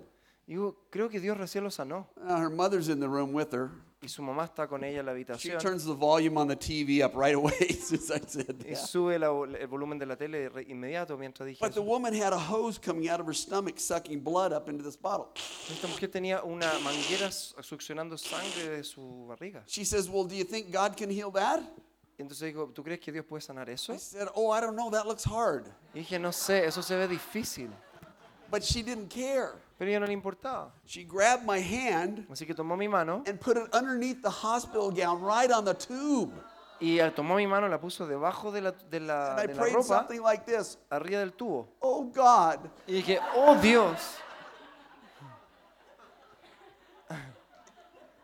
y 0.47 0.55
digo, 0.55 0.77
creo 0.91 1.09
que 1.11 1.19
Dios 1.21 1.37
recién 1.37 1.65
lo 1.65 1.71
sanó. 1.71 2.07
Uh, 2.17 2.37
her 2.37 2.51
mother's 2.51 2.89
in 2.89 3.01
the 3.01 3.09
room 3.09 3.33
with 3.33 3.53
her. 3.53 3.71
Y 4.03 4.09
su 4.09 4.23
mamá 4.23 4.45
está 4.45 4.67
con 4.67 4.83
ella 4.83 5.01
en 5.01 5.07
la 5.07 5.13
She 5.13 5.17
habitación 5.53 5.59
turns 5.61 5.85
the 5.85 5.93
volume 5.93 6.39
on 6.39 6.49
the 6.49 6.57
TV 6.57 7.03
up 7.05 7.15
right 7.15 7.35
away 7.35 7.69
since 7.79 8.11
I 8.11 8.19
said 8.27 8.57
y 8.67 8.71
that. 8.73 8.77
sube 8.87 9.19
la 9.19 9.29
vol- 9.29 9.55
el 9.55 9.67
volumen 9.67 9.99
de 9.99 10.07
la 10.07 10.17
tele 10.17 10.39
de 10.41 10.49
re- 10.49 10.65
inmediato 10.69 11.19
mientras 11.19 11.47
dije 11.47 11.61
But 11.61 11.75
the 11.75 11.81
eso. 11.81 11.83
woman 11.83 12.15
had 12.15 12.33
a 12.33 12.39
hose 12.39 12.79
coming 12.79 13.11
out 13.11 13.21
of 13.21 13.27
her 13.27 13.35
stomach, 13.35 13.79
sucking 13.79 14.21
blood 14.25 14.55
up 14.55 14.71
into 14.71 14.83
this 14.83 14.97
bottle. 14.97 15.29
Esta 15.71 15.87
mujer 15.87 16.09
tenía 16.11 16.43
una 16.43 16.73
manguera 16.83 17.31
su- 17.31 17.55
succionando 17.63 18.17
sangre 18.17 18.77
de 18.77 18.85
su 18.85 19.27
barriga. 19.29 19.63
She 19.67 19.85
says, 19.85 20.09
Well, 20.09 20.25
do 20.25 20.35
you 20.35 20.45
think 20.45 20.73
God 20.73 20.97
can 20.97 21.11
heal 21.11 21.31
that? 21.33 21.61
Y 22.19 22.23
entonces 22.23 22.41
digo, 22.55 22.73
¿tú 22.73 22.83
crees 22.83 23.01
que 23.01 23.13
Dios 23.13 23.27
puede 23.27 23.43
sanar 23.43 23.69
eso? 23.69 23.93
I 23.93 23.99
said, 23.99 24.29
Oh, 24.35 24.51
I 24.51 24.63
don't 24.63 24.77
know. 24.77 24.89
That 24.91 25.07
looks 25.07 25.25
hard. 25.25 25.67
Y 25.95 26.01
dije, 26.01 26.19
no 26.19 26.31
sé, 26.33 26.65
eso 26.65 26.81
se 26.81 26.97
ve 26.97 27.07
difícil. 27.07 27.69
But 28.51 28.63
she 28.65 28.83
didn't 28.83 29.11
care. 29.11 29.57
Pero 29.81 29.93
ella 29.93 30.01
no 30.01 30.07
le 30.07 30.13
importaba. 30.13 30.75
She 30.85 31.05
grabbed 31.05 31.47
my 31.47 31.59
hand 31.59 32.27
Así 32.29 32.45
que 32.45 32.55
tomó 32.55 32.77
mi 32.77 32.87
mano 32.87 33.25
and 33.27 33.41
put 33.41 33.57
it 33.57 33.75
underneath 33.75 34.21
the 34.21 34.29
hospital 34.29 34.91
gown 34.91 35.23
right 35.23 35.51
on 35.51 35.65
the 35.65 35.73
tube. 35.73 36.35
y 36.81 37.01
al 37.01 37.15
tomó 37.15 37.37
mi 37.37 37.47
mano 37.47 37.67
la 37.67 37.81
puso 37.81 38.07
debajo 38.07 38.53
de 38.53 38.61
la, 38.61 38.73
de 38.73 39.01
la, 39.01 39.37
And 39.37 39.41
I 39.41 39.47
de 39.47 39.55
la 39.55 39.61
prayed 39.63 39.75
ropa, 39.77 39.87
something 39.87 40.21
like 40.21 40.45
this 40.45 40.77
arriba 40.91 41.21
del 41.21 41.33
tubo. 41.33 41.67
Oh, 41.81 42.05
God. 42.05 42.69
Y 42.87 42.93
dije, 42.93 43.21
oh 43.35 43.59
Dios. 43.59 44.19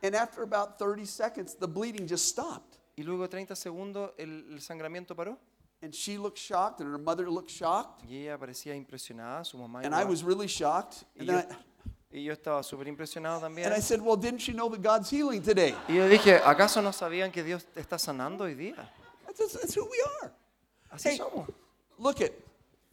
And 0.02 0.14
after 0.14 0.42
about 0.42 0.78
30 0.78 1.06
seconds, 1.06 1.54
the 1.54 1.66
bleeding 1.66 2.06
just 2.06 2.26
stopped. 2.26 2.76
Y 2.96 3.02
luego 3.02 3.30
30 3.30 3.56
segundos 3.56 4.10
el, 4.18 4.46
el 4.52 4.60
sangramiento 4.60 5.16
paró. 5.16 5.38
And 5.82 5.92
she 5.94 6.16
looked 6.16 6.38
shocked, 6.38 6.80
and 6.80 6.90
her 6.90 6.98
mother 6.98 7.28
looked 7.30 7.50
shocked. 7.50 8.02
Y 8.08 8.16
ella 8.26 8.38
parecía 8.38 8.74
impresionada, 8.74 9.44
su 9.44 9.58
mamá 9.58 9.82
And 9.84 9.94
I 9.94 10.04
was 10.04 10.22
really 10.24 10.48
shocked. 10.48 11.04
And 11.18 11.28
Y 11.28 11.32
yo, 11.32 11.38
I, 11.38 11.44
Y 12.18 12.22
yo 12.24 12.32
estaba 12.32 12.62
súper 12.62 12.88
impresionado 12.88 13.40
también. 13.40 13.66
And 13.66 13.76
I 13.76 13.80
said, 13.82 14.00
Well, 14.00 14.16
didn't 14.16 14.46
you 14.48 14.54
know 14.54 14.70
that 14.70 14.80
God's 14.80 15.10
healing 15.10 15.42
today? 15.42 15.74
Y 15.88 15.94
yo 15.96 16.08
dije, 16.08 16.40
¿acaso 16.44 16.80
no 16.82 16.92
sabían 16.92 17.30
que 17.30 17.42
Dios 17.42 17.64
te 17.66 17.80
está 17.80 17.98
sanando 17.98 18.44
hoy 18.44 18.54
día? 18.54 18.90
That's, 19.26 19.52
that's 19.52 19.74
who 19.76 19.84
we 19.84 19.98
are. 20.22 20.32
Así 20.90 21.10
Hey, 21.10 21.18
somos. 21.18 21.46
look 21.98 22.22
at 22.22 22.32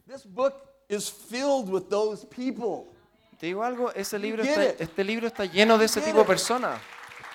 this 0.06 0.26
book 0.26 0.54
is 0.90 1.08
filled 1.08 1.70
with 1.70 1.88
those 1.88 2.26
people. 2.26 2.92
Te 3.38 3.46
digo 3.46 3.64
algo, 3.64 3.90
ese 3.94 4.18
libro 4.18 4.42
get 4.44 4.58
está, 4.58 4.74
it. 4.74 4.80
este 4.80 5.04
libro 5.04 5.26
está 5.26 5.46
lleno 5.46 5.78
de 5.78 5.86
ese 5.86 6.00
get 6.00 6.06
tipo 6.08 6.18
de 6.18 6.24
it. 6.24 6.28
personas. 6.28 6.78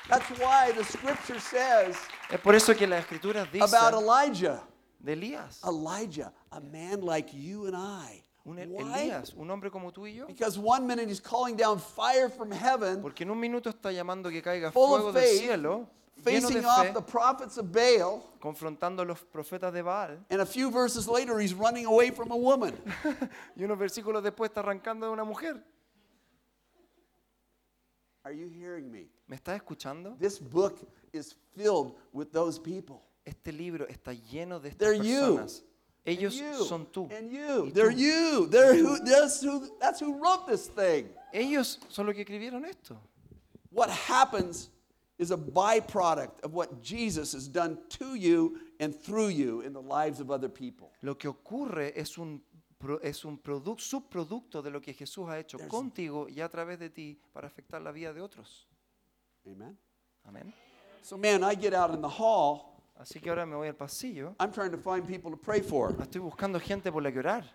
That's 0.08 0.30
why 0.40 0.72
the 0.74 0.84
scripture 0.84 1.40
says 1.40 1.96
Es 2.30 2.40
por 2.40 2.54
eso 2.56 2.76
que 2.76 2.86
las 2.88 3.00
escrituras 3.04 3.52
dicen 3.52 3.74
about 3.74 3.94
Elijah. 4.00 4.62
De 5.00 5.14
Elías. 5.14 5.62
Elijah, 5.66 6.32
a 6.52 6.60
man 6.60 7.02
like 7.02 7.32
you 7.34 7.66
and 7.68 7.76
I. 7.76 8.24
Un 8.46 8.56
Why? 8.56 9.04
Elías, 9.10 9.34
un 9.36 9.50
hombre 9.52 9.70
como 9.70 9.92
tú 9.92 10.08
y 10.08 10.16
yo. 10.16 10.26
Because 10.28 10.58
one 10.58 10.88
minute 10.88 11.08
he's 11.10 11.22
calling 11.22 11.56
down 11.56 11.78
fire 11.80 12.30
from 12.30 12.52
heaven, 12.52 13.02
Porque 13.02 13.22
en 13.22 13.30
un 13.32 13.40
minuto 13.40 13.70
está 13.70 13.92
llamando 13.92 14.30
que 14.30 14.42
caiga 14.42 14.72
full 14.72 14.88
fuego 14.88 15.08
of 15.10 15.14
del 15.16 15.24
faith, 15.24 15.40
cielo, 15.40 15.88
lleno 16.26 16.48
de 16.48 16.54
facing 16.54 16.66
off 16.66 16.88
fe, 16.88 16.94
the 16.94 17.02
prophets 17.02 17.58
of 17.58 17.72
Baal, 17.72 18.24
confrontando 18.40 19.02
a 19.02 19.06
los 19.06 19.20
profetas 19.24 19.72
de 19.74 19.82
Baal. 19.82 20.18
and 20.30 20.42
a 20.42 20.46
few 20.46 20.72
verses 20.72 21.08
later 21.08 21.40
he's 21.40 21.54
running 21.54 21.86
away 21.86 22.10
from 22.12 22.32
a 22.32 22.36
woman. 22.36 22.74
Y 23.56 23.64
unos 23.64 23.78
versículos 23.78 24.24
después 24.24 24.50
está 24.50 24.62
arrancando 24.62 25.06
de 25.06 25.12
una 25.14 25.24
mujer. 25.26 25.62
Are 28.24 28.34
you 28.34 28.48
hearing 28.50 28.92
me? 28.92 29.10
¿Me 29.28 29.36
estás 29.36 29.56
escuchando? 29.56 30.16
This 30.20 30.40
book 30.40 30.80
is 31.14 31.36
filled 31.56 31.96
with 32.14 32.32
those 32.32 32.60
people. 32.60 33.04
Este 33.30 33.52
libro 33.54 33.88
está 33.88 34.14
lleno 34.14 34.60
de 34.60 34.70
estas 34.70 34.80
They're 34.80 34.98
you. 35.04 35.36
personas. 35.38 35.64
Ellos 36.06 36.36
you 36.36 36.66
son 36.66 36.88
tú. 36.88 37.08
and 37.12 37.30
you. 37.32 37.70
They're 37.72 37.92
you. 37.92 38.48
They're 38.48 38.74
who. 38.76 38.98
That's 39.06 39.42
who. 39.44 39.70
That's 39.80 40.00
who 40.02 40.14
wrote 40.18 40.48
this 40.48 40.68
thing. 40.68 41.10
Ellos 41.32 41.78
son 41.90 42.08
los 42.08 42.16
que 42.16 42.24
escribieron 42.24 42.66
esto. 42.66 42.98
What 43.72 43.90
happens 43.90 44.72
is 45.20 45.30
a 45.32 45.38
byproduct 45.38 46.42
of 46.44 46.54
what 46.56 46.82
Jesus 46.82 47.34
has 47.34 47.48
done 47.48 47.78
to 48.00 48.16
you 48.16 48.58
and 48.80 48.96
through 48.96 49.28
you 49.30 49.62
in 49.62 49.74
the 49.74 49.82
lives 49.82 50.20
of 50.20 50.32
other 50.32 50.50
people. 50.50 50.90
Lo 51.04 51.16
que 51.16 51.30
ocurre 51.30 51.94
es 51.96 52.18
un, 52.18 52.42
es 53.04 53.24
un 53.26 53.38
produc- 53.38 53.82
subproducto 53.82 54.64
de 54.64 54.72
lo 54.72 54.80
que 54.82 54.94
Jesús 54.94 55.28
ha 55.30 55.38
hecho 55.38 55.58
There's- 55.60 55.68
contigo 55.70 56.28
y 56.30 56.40
a 56.42 56.50
través 56.50 56.80
de 56.80 56.90
ti 56.90 57.20
para 57.34 57.48
afectar 57.48 57.82
la 57.82 57.92
vida 57.92 58.14
de 58.14 58.22
otros. 58.22 58.66
Amen. 59.46 59.78
Amén. 60.26 60.52
So, 61.04 61.18
man, 61.18 61.44
I 61.44 61.56
get 61.56 61.74
out 61.76 61.94
in 61.94 62.02
the 62.02 62.10
hall. 62.10 62.79
Así 63.00 63.20
que 63.22 63.30
ahora 63.30 63.46
me 63.46 63.56
voy 63.56 63.70
al 63.70 63.76
pasillo. 63.76 64.36
I'm 64.40 64.52
trying 64.52 64.72
to 64.72 64.78
find 64.78 65.08
people 65.08 65.32
to 65.32 65.38
pray 65.38 65.62
for. 65.62 65.94
Estoy 66.02 66.20
buscando 66.22 66.60
gente 66.60 66.92
por 66.92 67.02
la 67.02 67.10
que 67.12 67.20
orar. 67.20 67.46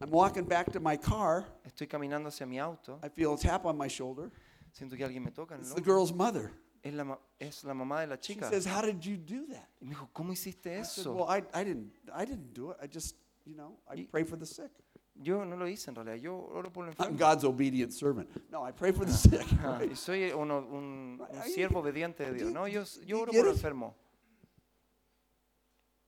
I'm 0.00 0.10
walking 0.10 0.44
back 0.44 0.70
to 0.72 0.80
my 0.80 0.96
car. 0.96 1.44
Estoy 1.64 1.86
caminando 1.86 2.28
hacia 2.28 2.46
mi 2.46 2.58
auto. 2.58 2.98
I 3.02 3.08
feel 3.08 3.34
a 3.34 3.38
tap 3.38 3.64
on 3.64 3.78
my 3.78 3.88
shoulder. 3.88 4.30
Siento 4.72 4.96
que 4.96 5.04
alguien 5.04 5.22
me 5.24 5.30
toca 5.30 5.54
en 5.54 5.60
el 5.60 5.66
It's 5.66 5.74
the 5.74 5.80
hombro. 5.80 5.84
girl's 5.94 6.12
mother. 6.12 6.50
Es 6.82 6.92
la, 6.94 7.18
es 7.40 7.64
la 7.64 7.74
mamá 7.74 8.00
de 8.02 8.06
la 8.08 8.16
She 8.16 8.34
chica. 8.34 8.48
says, 8.48 8.66
"How 8.66 8.82
did 8.82 9.00
you 9.00 9.16
do 9.16 9.46
that?" 9.52 9.68
Y 9.80 9.86
me 9.86 9.90
dijo, 9.94 10.08
¿cómo 10.12 10.32
hiciste 10.32 10.78
I 10.78 10.84
said, 10.84 11.00
eso? 11.02 11.12
"Well, 11.14 11.26
I, 11.28 11.42
I 11.54 11.64
didn't. 11.64 11.92
I 12.12 12.24
didn't 12.26 12.52
do 12.52 12.70
it. 12.72 12.76
I 12.82 12.86
just, 12.86 13.16
you 13.44 13.54
know, 13.54 13.78
I 13.88 13.94
Y- 14.02 14.08
pray 14.10 14.24
for 14.24 14.36
the 14.38 14.46
sick. 14.46 14.70
Yo 15.18 15.44
no 15.44 15.56
lo 15.56 15.66
hice 15.66 15.90
en 15.90 15.94
realidad. 15.96 16.16
Yo 16.16 16.36
oro 16.36 16.70
por 16.70 16.86
el 16.88 16.94
I'm. 16.98 17.16
God's 17.16 17.44
obedient 17.44 17.92
servant. 17.92 18.28
No, 18.50 18.62
I 18.66 18.72
pray 18.72 18.92
for 18.92 19.06
the 19.06 19.12
sick. 19.12 19.40
Ah, 19.64 19.78
right? 19.80 19.94
soy 19.96 20.30
uno- 20.32 20.58
un, 20.58 21.18
un 21.20 21.20
Are 21.22 21.48
you- 21.48 21.54
siervo 21.54 21.80
obediente 21.80 22.24
de 22.24 22.34
Dios. 22.34 22.52
No, 22.52 22.66
yo, 22.66 22.82
yo 22.84 23.02
you 23.06 23.18
oro 23.20 23.32
get 23.32 23.40
por 23.40 23.48
el 23.48 23.52
it? 23.54 23.56
enfermo. 23.58 23.94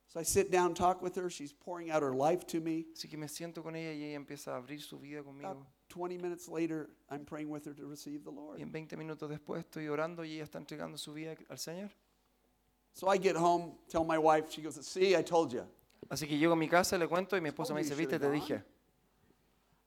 So 0.09 0.19
I 0.21 0.23
sit 0.25 0.51
down, 0.51 0.75
talk 0.75 1.03
with 1.03 1.15
her. 1.17 1.29
She's 1.29 1.53
pouring 1.53 1.91
out 1.91 2.03
her 2.03 2.15
life 2.15 2.47
to 2.49 2.61
me. 2.61 2.87
Así 2.95 3.09
que 3.11 3.19
me 3.19 3.29
siento 3.29 3.63
con 3.63 3.77
ella 3.77 3.93
y 3.93 4.05
ella 4.05 4.17
empieza 4.17 4.55
a 4.55 4.57
abrir 4.57 4.81
su 4.81 4.99
vida 4.99 5.21
About 5.21 5.27
conmigo. 5.35 5.67
20 5.91 6.19
minutes 6.19 6.49
later, 6.49 6.89
I'm 7.11 7.25
praying 7.25 7.51
with 7.51 7.65
her 7.67 7.75
to 7.75 7.87
receive 7.87 8.25
the 8.25 8.31
Lord. 8.31 8.59
Y 8.59 8.63
en 8.63 8.73
20 8.73 8.97
minutos 8.97 9.29
después 9.29 9.61
estoy 9.65 9.89
orando 9.89 10.25
y 10.25 10.33
ella 10.35 10.45
está 10.45 10.59
entregando 10.59 10.97
su 10.99 11.13
vida 11.13 11.35
al 11.49 11.59
Señor. 11.59 11.91
So 12.95 13.13
I 13.13 13.19
get 13.19 13.37
home, 13.37 13.75
tell 13.89 14.05
my 14.05 14.19
wife. 14.19 14.49
She 14.51 14.63
goes, 14.63 14.75
"See, 14.77 15.15
I 15.15 15.23
told 15.23 15.53
you." 15.53 15.63
Así 16.09 16.27
que 16.27 16.39
llego 16.39 16.55
a 16.55 16.57
mi 16.57 16.69
casa, 16.69 16.97
le 16.97 17.07
cuento 17.07 17.37
y 17.37 17.41
mi 17.43 17.49
esposa 17.51 17.75
me 17.75 17.83
dice, 17.83 17.95
viste, 17.95 18.19
te 18.19 18.31
dije. 18.31 18.63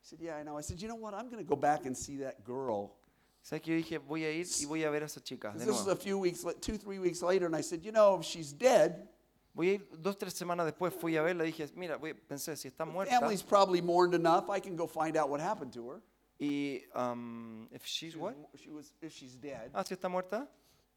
Said, 0.01 0.19
"Yeah, 0.21 0.37
I 0.37 0.43
know." 0.43 0.57
I 0.57 0.61
said, 0.61 0.81
"You 0.81 0.87
know 0.87 0.95
what? 0.95 1.13
I'm 1.13 1.29
going 1.29 1.43
to 1.43 1.47
go 1.47 1.55
back 1.55 1.85
and 1.85 1.95
see 1.95 2.17
that 2.17 2.43
girl." 2.43 2.95
¿Sabes 3.43 3.61
que 3.63 3.73
yo 3.75 3.81
dije? 3.81 3.97
Voy 3.99 4.23
a 4.23 4.31
ir 4.31 4.45
y 4.59 4.65
voy 4.65 4.83
a 4.83 4.89
ver 4.91 5.01
a 5.03 5.05
esa 5.05 5.19
chica. 5.21 5.51
De 5.51 5.65
This 5.65 5.79
is 5.79 5.87
a 5.87 5.95
few 5.95 6.17
weeks, 6.19 6.43
la- 6.43 6.53
two, 6.53 6.77
three 6.77 6.99
weeks 6.99 7.21
later, 7.23 7.45
and 7.47 7.55
I 7.55 7.61
said, 7.61 7.83
"You 7.83 7.91
know, 7.91 8.19
if 8.19 8.25
she's 8.25 8.51
dead, 8.53 9.07
Voy 9.53 9.67
a 9.69 9.73
ir 9.73 9.81
dos, 10.01 10.15
tres 10.17 10.33
semanas 10.33 10.65
después, 10.65 10.93
fui 10.93 11.17
a 11.17 11.21
verla 11.23 11.43
y 11.43 11.51
dije, 11.51 11.69
mira, 11.75 11.97
voy- 11.97 12.13
pensé, 12.13 12.55
si 12.55 12.69
está 12.69 12.85
muerta, 12.85 13.19
family's 13.19 13.43
probably 13.43 13.81
mourned 13.81 14.13
enough. 14.13 14.49
I 14.49 14.61
can 14.61 14.77
go 14.77 14.87
find 14.87 15.17
out 15.17 15.29
what 15.29 15.41
happened 15.41 15.73
to 15.73 15.89
her." 15.89 16.01
y, 16.39 16.81
um, 16.95 17.67
if 17.71 17.85
she's 17.85 18.13
She 18.13 18.17
what? 18.17 18.35
was- 18.37 18.59
She 18.61 18.69
was, 18.69 18.93
if 19.01 19.11
she's 19.11 19.35
dead, 19.35 19.69
Ah, 19.73 19.83
si 19.83 19.93
está 19.95 20.07
muerta. 20.09 20.47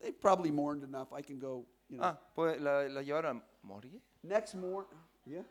they 0.01 0.12
probably 0.12 0.51
mourned 0.52 0.85
enough. 0.85 1.12
I 1.12 1.20
can 1.22 1.39
go, 1.40 1.66
you 1.89 1.98
know. 1.98 2.05
Ah, 2.05 2.18
pues 2.35 2.60
la, 2.60 2.82
la 2.89 3.02
llevaron 3.02 3.39
a 3.39 3.66
morgue. 3.66 4.01
Next 4.22 4.55
morning, 4.55 4.89
yeah. 5.26 5.43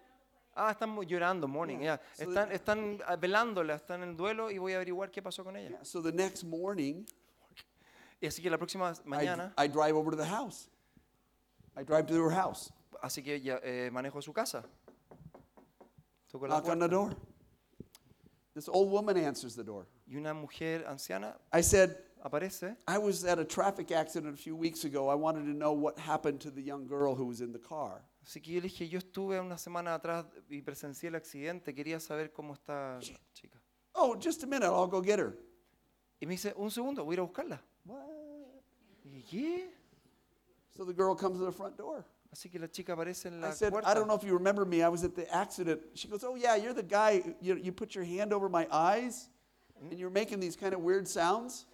Ah, 0.55 0.71
están 0.71 0.95
llorando, 1.07 1.47
morning. 1.47 1.79
Yeah. 1.79 1.99
ya. 1.99 2.25
So 2.25 2.29
Están, 2.29 2.51
están 2.51 2.99
ah, 3.07 3.15
velándola, 3.15 3.75
están 3.75 4.03
en 4.03 4.09
el 4.09 4.15
duelo 4.17 4.51
y 4.51 4.57
voy 4.59 4.73
a 4.73 4.75
averiguar 4.75 5.09
qué 5.09 5.21
pasó 5.21 5.43
con 5.43 5.55
ella. 5.57 5.69
yeah. 5.69 5.83
So 5.83 6.01
the 6.01 6.11
next 6.11 6.43
morning, 6.43 7.05
Y 8.21 8.27
así 8.27 8.41
que 8.41 8.49
la 8.49 8.57
próxima 8.57 8.91
I, 8.91 9.09
mañana, 9.09 9.53
I 9.57 9.67
drive 9.67 9.95
over 9.95 10.11
to 10.11 10.17
the 10.17 10.25
house. 10.25 10.69
I 11.75 11.83
drive 11.83 12.05
to 12.07 12.13
her 12.23 12.31
house, 12.31 12.71
así 13.01 13.21
que 13.23 13.41
ya 13.41 13.59
eh, 13.63 13.89
manejo 13.91 14.21
su 14.21 14.31
casa. 14.31 14.63
Toco 16.31 16.47
la 16.47 16.55
knock 16.59 16.69
on 16.69 16.79
the 16.79 16.87
door. 16.87 17.15
This 18.53 18.69
old 18.69 18.91
woman 18.91 19.17
answers 19.17 19.55
the 19.55 19.63
door. 19.63 19.87
y 20.07 20.15
una 20.15 20.33
mujer 20.33 20.85
anciana 20.87 21.35
I 21.51 21.61
said, 21.61 21.97
aparece. 22.23 22.77
I 22.87 22.97
was 22.99 23.25
at 23.25 23.39
a 23.39 23.45
traffic 23.45 23.91
accident 23.91 24.33
a 24.35 24.37
few 24.37 24.55
weeks 24.55 24.85
ago. 24.85 25.09
I 25.09 25.15
wanted 25.15 25.45
to 25.45 25.53
know 25.53 25.73
what 25.73 25.97
happened 25.97 26.39
to 26.41 26.51
the 26.51 26.61
young 26.61 26.87
girl 26.87 27.15
who 27.15 27.25
was 27.25 27.41
in 27.41 27.51
the 27.51 27.59
car. 27.59 28.03
Así 28.23 28.41
que 28.41 28.51
yo 28.51 28.61
le 28.61 28.67
dije, 28.69 28.87
yo 28.87 28.99
estuve 28.99 29.39
una 29.39 29.57
semana 29.57 29.93
atrás 29.93 30.25
y 30.49 30.61
presencié 30.61 31.09
el 31.09 31.15
accidente, 31.15 31.73
quería 31.75 31.99
saber 31.99 32.31
cómo 32.31 32.53
está 32.53 32.95
la 32.95 33.19
chica. 33.33 33.59
Oh, 33.93 34.15
just 34.15 34.43
a 34.43 34.47
minute, 34.47 34.65
I'll 34.67 34.87
go 34.87 35.01
get 35.01 35.19
her. 35.19 35.37
Y 36.21 36.25
me 36.25 36.31
dice, 36.33 36.53
un 36.55 36.71
segundo, 36.71 37.03
voy 37.03 37.13
a 37.13 37.15
ir 37.15 37.19
a 37.19 37.23
buscarla. 37.23 37.61
What? 37.85 37.99
Y 39.03 39.21
¿qué? 39.23 39.73
So 40.69 40.85
the 40.85 40.93
girl 40.93 41.15
comes 41.15 41.37
to 41.39 41.45
the 41.45 41.51
front 41.51 41.75
door. 41.77 42.05
Así 42.31 42.49
que 42.49 42.57
la 42.57 42.67
chica 42.67 42.93
aparece 42.93 43.27
en 43.27 43.35
I 43.39 43.41
la 43.41 43.51
said, 43.51 43.71
puerta. 43.71 43.91
I 43.91 43.93
don't 43.93 44.07
know 44.07 44.15
if 44.15 44.23
you 44.23 44.33
remember 44.33 44.65
me. 44.65 44.81
I 44.81 44.87
was 44.89 45.03
at 45.03 45.13
the 45.13 45.27
accident. 45.31 45.81
She 45.93 46.07
goes, 46.07 46.23
Oh, 46.23 46.35
yeah, 46.35 46.55
you're 46.55 46.73
the 46.73 46.81
guy. 46.81 47.21
You, 47.41 47.55
you 47.57 47.71
put 47.73 47.93
your 47.93 48.05
hand 48.05 48.33
over 48.33 48.49
my 48.49 48.65
eyes 48.71 49.29
and 49.79 49.93
you're 49.93 50.09
making 50.09 50.39
these 50.39 50.55
kind 50.55 50.73
of 50.73 50.79
weird 50.81 51.07
sounds. 51.07 51.67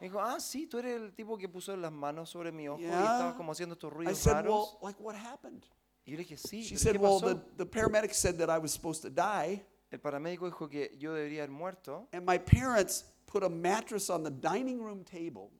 Me 0.00 0.08
dijo, 0.08 0.20
ah, 0.20 0.38
sí, 0.38 0.66
tú 0.68 0.78
eres 0.78 1.00
el 1.02 1.12
tipo 1.12 1.36
que 1.36 1.48
puso 1.48 1.74
las 1.76 1.90
manos 1.92 2.30
sobre 2.30 2.52
mi 2.52 2.68
ojo 2.68 2.78
y 2.80 2.84
Yeah. 2.84 3.02
estabas 3.02 3.34
como 3.34 3.52
haciendo 3.52 3.74
estos 3.74 3.90
I 3.92 3.94
ruidos 3.94 4.18
said, 4.18 4.32
raros. 4.34 4.48
Well, 4.74 4.78
like 4.82 5.00
what 5.02 5.16
happened? 5.16 5.66
Yo 6.06 6.16
le 6.16 6.24
dije, 6.24 6.36
sí, 6.36 6.62
She 6.62 6.74
pero 6.76 6.78
said, 6.78 6.92
¿qué 6.94 6.98
Well, 7.00 7.20
pasó? 7.20 7.34
the, 7.56 7.64
the 7.64 7.66
paramedic 7.66 8.14
said 8.14 8.38
that 8.38 8.48
I 8.50 8.58
was 8.58 8.72
supposed 8.72 9.02
to 9.02 9.10
die, 9.10 9.62
El 9.92 9.98
paramédico 10.00 10.50
dijo 10.50 10.68
que 10.70 10.90
yo 10.98 11.12
debería 11.14 11.42
haber 11.44 11.50
muerto. 11.50 12.08
and 12.12 12.24
my 12.24 12.38
parents 12.38 13.04
put 13.26 13.42
a 13.42 13.48
mattress 13.48 14.08
on 14.10 14.22
the 14.22 14.30
dining 14.30 14.80
room 14.80 15.04
table 15.04 15.50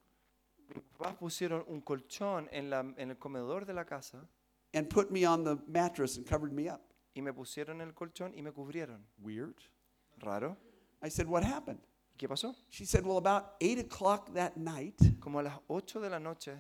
Mis 0.75 0.83
papás 0.99 1.17
pusieron 1.19 1.65
un 1.69 1.81
colchón 1.81 2.49
en, 2.53 2.71
la, 2.71 2.81
en 2.97 3.11
el 3.11 3.17
comedor 3.17 3.65
de 3.67 3.73
la 3.73 3.85
casa 3.85 4.19
and 4.75 4.89
put 4.91 5.11
me 5.11 5.25
on 5.25 5.45
the 5.45 5.57
mattress 5.69 6.17
and 6.17 6.27
covered 6.27 6.53
me 6.53 6.69
up. 6.69 6.81
y 7.15 7.21
me 7.23 7.33
pusieron 7.33 7.81
el 7.81 7.93
colchón 7.93 8.33
y 8.37 8.43
me 8.43 8.51
cubrieron. 8.51 8.99
Weird. 9.23 9.55
Raro. 10.23 10.57
I 11.03 11.09
said, 11.09 11.27
What 11.29 11.45
happened? 11.45 11.79
¿Y 12.15 12.19
¿Qué 12.19 12.29
pasó? 12.29 12.55
She 12.69 12.85
said, 12.85 13.07
Well, 13.07 13.17
about 13.19 13.55
8 13.61 13.79
o'clock 13.79 14.35
that 14.35 14.57
night, 14.57 14.99
Como 15.21 15.39
a 15.39 15.43
las 15.45 15.59
8 15.71 16.01
de 16.01 16.11
la 16.11 16.19
noche, 16.19 16.53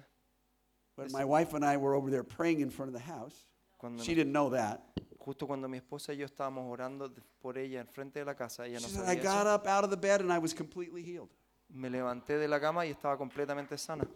when 0.94 1.10
my 1.12 1.24
wife 1.24 1.52
and 1.54 1.64
I 1.64 1.76
were 1.76 1.94
over 1.94 2.10
there 2.10 2.22
praying 2.24 2.60
in 2.60 2.70
front 2.70 2.88
of 2.88 2.94
the 2.94 3.00
house, 3.04 3.44
cuando 3.86 4.02
she 4.02 4.14
didn't 4.14 4.32
know 4.32 4.50
that. 4.50 4.80
justo 5.18 5.46
cuando 5.46 5.68
mi 5.68 5.78
esposa 5.78 6.12
y 6.12 6.18
yo 6.18 6.26
estábamos 6.26 6.64
orando 6.70 7.12
por 7.40 7.58
ella 7.58 7.80
en 7.80 7.88
frente 7.88 8.20
de 8.20 8.24
la 8.24 8.34
casa, 8.34 8.66
ella 8.66 8.80
no 8.80 8.86
She 8.86 8.94
said, 8.94 9.04
I 9.04 9.16
sabía 9.16 9.22
got 9.22 9.46
eso, 9.46 9.54
up 9.54 9.66
out 9.66 9.84
of 9.84 9.90
the 9.90 9.96
bed 9.96 10.20
and 10.20 10.32
I 10.32 10.38
was 10.38 10.54
completely 10.54 11.02
healed. 11.02 11.30
me 11.68 11.88
levanté 11.88 12.38
de 12.38 12.48
la 12.48 12.60
cama 12.60 12.86
y 12.86 12.90
estaba 12.90 13.16
completamente 13.16 13.76
sana. 13.78 14.06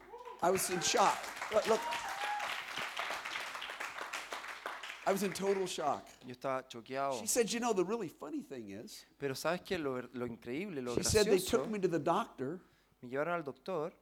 I 0.42 0.51
was 0.51 0.70
in 0.70 0.80
shock. 0.80 1.18
Look, 1.52 1.66
look. 1.66 1.80
I 5.06 5.12
was 5.12 5.22
in 5.22 5.32
total 5.32 5.66
shock. 5.66 6.06
Yo 6.24 6.34
estaba 6.34 6.68
choqueado. 6.68 7.18
She 7.20 7.26
said, 7.26 7.51
You 7.51 7.59
know, 7.59 7.72
the 7.72 7.84
really 7.84 8.09
funny 8.09 8.42
thing 8.42 8.70
is, 8.70 9.06
Pero 9.18 9.34
¿sabes 9.34 9.62
qué? 9.62 9.78
Lo, 9.78 10.01
lo 10.14 10.26
increíble, 10.26 10.82
lo 10.82 10.94
she 10.94 11.02
said 11.02 11.26
they 11.26 11.38
gracioso, 11.38 11.62
took 11.62 11.70
me 11.70 11.78
to 11.78 11.88
the 11.88 11.98
doctor 11.98 12.60
me 13.02 13.09
llevaron 13.09 13.34
al 13.34 13.42
doctor 13.42 13.92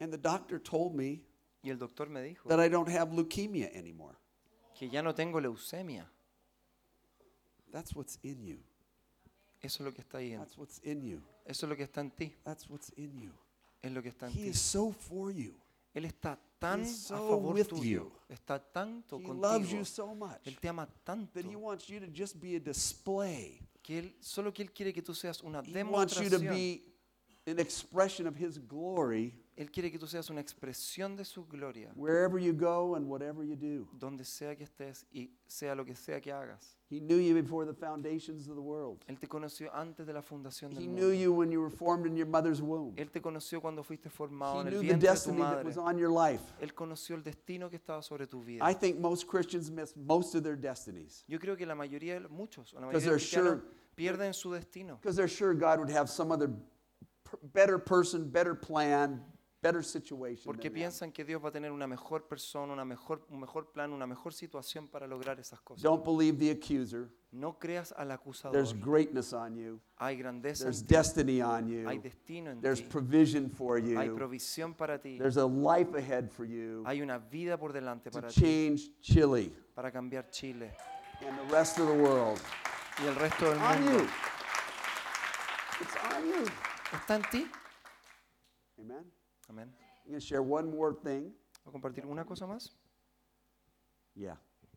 and 0.00 0.12
the 0.12 0.18
doctor 0.18 0.58
told 0.58 0.94
me 0.94 1.22
y 1.62 1.70
el 1.70 1.76
doctor 1.76 2.08
me 2.08 2.22
dijo 2.22 2.48
that 2.48 2.58
I 2.58 2.68
don't 2.68 2.88
have 2.88 3.10
leukemia 3.10 3.70
anymore. 3.74 4.16
Que 4.80 4.88
ya 4.88 5.02
no 5.02 5.12
tengo 5.14 5.38
leucemia. 5.42 6.10
That's 7.70 7.94
what's 7.94 8.18
in 8.22 8.42
you. 8.46 8.58
Eso 9.62 9.82
es 9.82 9.86
lo 9.86 9.92
que 9.92 10.00
está 10.00 10.16
ahí. 10.18 10.32
en- 10.32 10.40
That's 10.40 10.56
what's 10.56 10.80
in 10.82 11.02
you. 11.02 11.20
Eso 11.44 11.66
es 11.66 11.70
lo 11.70 11.76
que 11.76 11.84
está 11.84 12.00
en 12.00 12.10
ti. 12.10 12.34
That's 12.44 12.66
what's 12.70 12.90
in 12.96 13.20
you. 13.20 13.32
Es 13.82 13.92
lo 13.92 14.00
que 14.02 14.08
está 14.08 14.26
en 14.28 14.32
He 14.32 14.42
ti. 14.44 14.48
is 14.48 14.58
so 14.60 14.90
for 14.92 15.30
you. 15.32 15.52
Él 15.94 16.06
está 16.06 16.38
tan 16.58 16.80
He's 16.80 17.04
a 17.10 17.18
so 17.18 17.28
favor 17.28 17.64
tuyo. 17.66 18.10
Está 18.30 18.58
tanto 18.58 19.18
He 19.20 19.26
loves 19.26 19.68
you 19.70 19.78
contigo. 19.80 19.84
so 19.84 20.14
much 20.14 20.46
Él 20.46 20.58
te 20.58 20.68
ama 20.68 20.88
tanto 21.04 21.30
that 21.34 21.44
he 21.44 21.56
wants 21.56 21.86
you 21.88 22.00
to 22.00 22.06
just 22.06 22.36
be 22.40 22.54
a 22.56 22.60
display 22.60 23.60
que 23.82 23.98
él 23.98 24.14
solo 24.20 24.50
que 24.52 24.62
él 24.62 24.72
quiere 24.72 24.92
que 24.94 25.02
tú 25.02 25.14
seas 25.14 25.42
una 25.42 25.62
He 25.62 25.82
wants 25.82 26.14
you 26.16 26.30
to 26.30 26.38
demostración. 26.38 26.54
be 26.54 26.82
an 27.50 27.58
expression 27.58 28.26
of 28.26 28.34
His 28.40 28.58
glory 28.58 29.34
Él 29.56 29.70
quiere 29.70 29.90
que 29.90 29.98
tú 29.98 30.06
seas 30.06 30.30
una 30.30 30.40
expresión 30.40 31.16
de 31.16 31.24
su 31.24 31.44
gloria, 31.46 31.92
wherever 31.94 32.38
you 32.40 32.52
go 32.54 32.94
and 32.94 33.06
whatever 33.06 33.44
you 33.44 33.56
do. 33.56 33.86
donde 33.98 34.24
sea 34.24 34.56
que 34.56 34.64
estés 34.64 35.04
y 35.12 35.30
sea 35.46 35.74
lo 35.74 35.84
que 35.84 35.94
sea 35.94 36.20
que 36.20 36.32
hagas. 36.32 36.76
He 36.88 36.98
knew 36.98 37.18
you 37.20 37.34
before 37.34 37.66
the 37.66 37.74
foundations 37.74 38.48
of 38.48 38.54
the 38.54 38.62
world. 38.62 39.04
Él 39.06 39.18
te 39.20 39.28
conoció 39.28 39.70
antes 39.74 40.06
de 40.06 40.12
la 40.12 40.22
fundación 40.22 40.72
del 40.72 40.82
He 40.84 40.86
mundo. 40.88 41.02
knew 41.02 41.12
you 41.12 41.32
when 41.32 41.50
you 41.52 41.60
were 41.60 41.70
formed 41.70 42.06
in 42.06 42.16
your 42.16 42.26
mother's 42.26 42.62
womb. 42.62 42.94
Él 42.96 43.10
te 43.10 43.20
conoció 43.20 43.60
cuando 43.60 43.82
fuiste 43.82 44.08
He 44.08 44.10
formado 44.10 44.60
en 44.62 44.68
el 44.68 44.72
knew 44.74 44.80
the 44.80 44.86
vientre 44.86 45.00
de 45.00 45.06
tu 45.06 45.12
destiny 45.12 45.38
that 45.42 45.50
madre. 45.56 45.64
was 45.66 45.76
on 45.76 45.98
your 45.98 46.10
life. 46.10 46.42
Él 46.60 46.72
conoció 46.72 47.14
el 47.16 47.22
destino 47.22 47.68
que 47.68 47.76
estaba 47.76 48.02
sobre 48.02 48.26
tu 48.26 48.42
vida. 48.42 48.64
I 48.68 48.72
think 48.74 48.98
most 48.98 49.26
Christians 49.28 49.70
miss 49.70 49.94
most 49.96 50.34
of 50.34 50.42
their 50.42 50.56
destinies 50.56 51.24
Yo 51.28 51.38
creo 51.38 51.56
que 51.56 51.66
la 51.66 51.74
mayoría, 51.74 52.18
de 52.18 52.28
muchos, 52.28 52.72
o 52.72 52.80
la 52.80 52.86
Because 52.86 53.04
mayoría 53.04 53.10
de 53.10 53.12
los 53.12 53.30
they're 53.30 53.42
cristianos 53.60 53.94
pierden 53.94 54.32
su 54.32 54.52
destino. 54.52 54.96
because 55.02 55.16
they're 55.16 55.28
sure 55.28 55.52
God 55.54 55.78
would 55.80 55.90
have 55.90 56.08
some 56.08 56.32
other 56.32 56.48
per- 57.24 57.38
better 57.52 57.78
person, 57.78 58.30
better 58.30 58.54
plan, 58.58 59.22
better 59.62 59.82
situation. 59.84 60.44
Porque 60.44 60.68
than 60.68 60.72
them. 60.72 60.74
piensan 60.74 61.12
que 61.12 61.24
Dios 61.24 61.42
va 61.44 61.48
a 61.48 61.52
tener 61.52 61.70
una 61.72 61.86
mejor 61.86 62.26
persona, 62.26 62.72
una 62.72 62.84
mejor, 62.84 63.26
un 63.28 63.40
mejor 63.40 63.70
plan, 63.72 63.92
una 63.92 64.06
mejor 64.06 64.32
situación 64.32 64.88
para 64.88 65.06
lograr 65.06 65.38
esas 65.38 65.60
cosas. 65.60 65.82
Don't 65.82 66.04
believe 66.04 66.38
the 66.38 66.50
accuser. 66.50 67.08
No 67.32 67.58
creas 67.58 67.92
al 67.96 68.10
acusador. 68.10 68.52
There's 68.52 68.74
greatness 68.74 69.32
on 69.32 69.56
you. 69.56 69.80
Hay 69.98 70.16
grandeza 70.16 70.64
There's 70.64 70.80
en 70.80 70.86
ti. 70.86 70.94
destiny 70.94 71.42
on 71.42 71.64
Hay 71.86 71.96
you. 71.96 72.02
destino 72.02 72.50
en 72.50 72.60
There's 72.60 72.80
ti. 72.80 72.88
provision 72.88 73.48
for 73.50 73.76
Hay 73.78 74.06
you. 74.08 74.14
provisión 74.16 74.74
para 74.74 74.98
ti. 75.00 75.18
There's 75.18 75.36
a 75.36 75.46
life 75.46 75.94
ahead 75.96 76.30
for 76.30 76.44
you 76.44 76.82
Hay 76.86 77.00
una 77.02 77.18
vida 77.18 77.56
por 77.58 77.72
delante 77.72 78.10
to 78.10 78.20
para 78.20 78.28
ti. 78.32 78.40
change 78.40 78.90
Chile 79.00 79.52
Para 79.74 79.92
cambiar 79.92 80.28
Chile 80.30 80.72
and 81.20 81.38
the 81.38 81.54
rest 81.54 81.78
of 81.78 81.86
the 81.86 81.94
world. 82.02 82.40
y 83.02 83.06
el 83.06 83.14
resto 83.14 83.50
del 83.50 83.58
On 83.58 83.84
mundo. 83.84 83.98
you. 84.02 84.08
It's 85.80 85.96
on 86.14 86.26
you. 86.26 86.44
¿Está 86.92 87.14
en 87.16 87.22
ti? 87.30 87.46
Amen. 88.78 89.19
Amén. 89.50 89.68
I'm 90.04 90.10
going 90.12 90.20
to 90.20 90.26
share 90.26 90.42
one 90.42 90.70
more 90.70 90.94
thing. 90.94 91.32
¿Voy 91.64 91.70
a 91.70 91.72
compartir 91.72 92.04
una 92.06 92.24
cosa 92.24 92.46
más? 92.46 92.70
Yeah, 94.14 94.36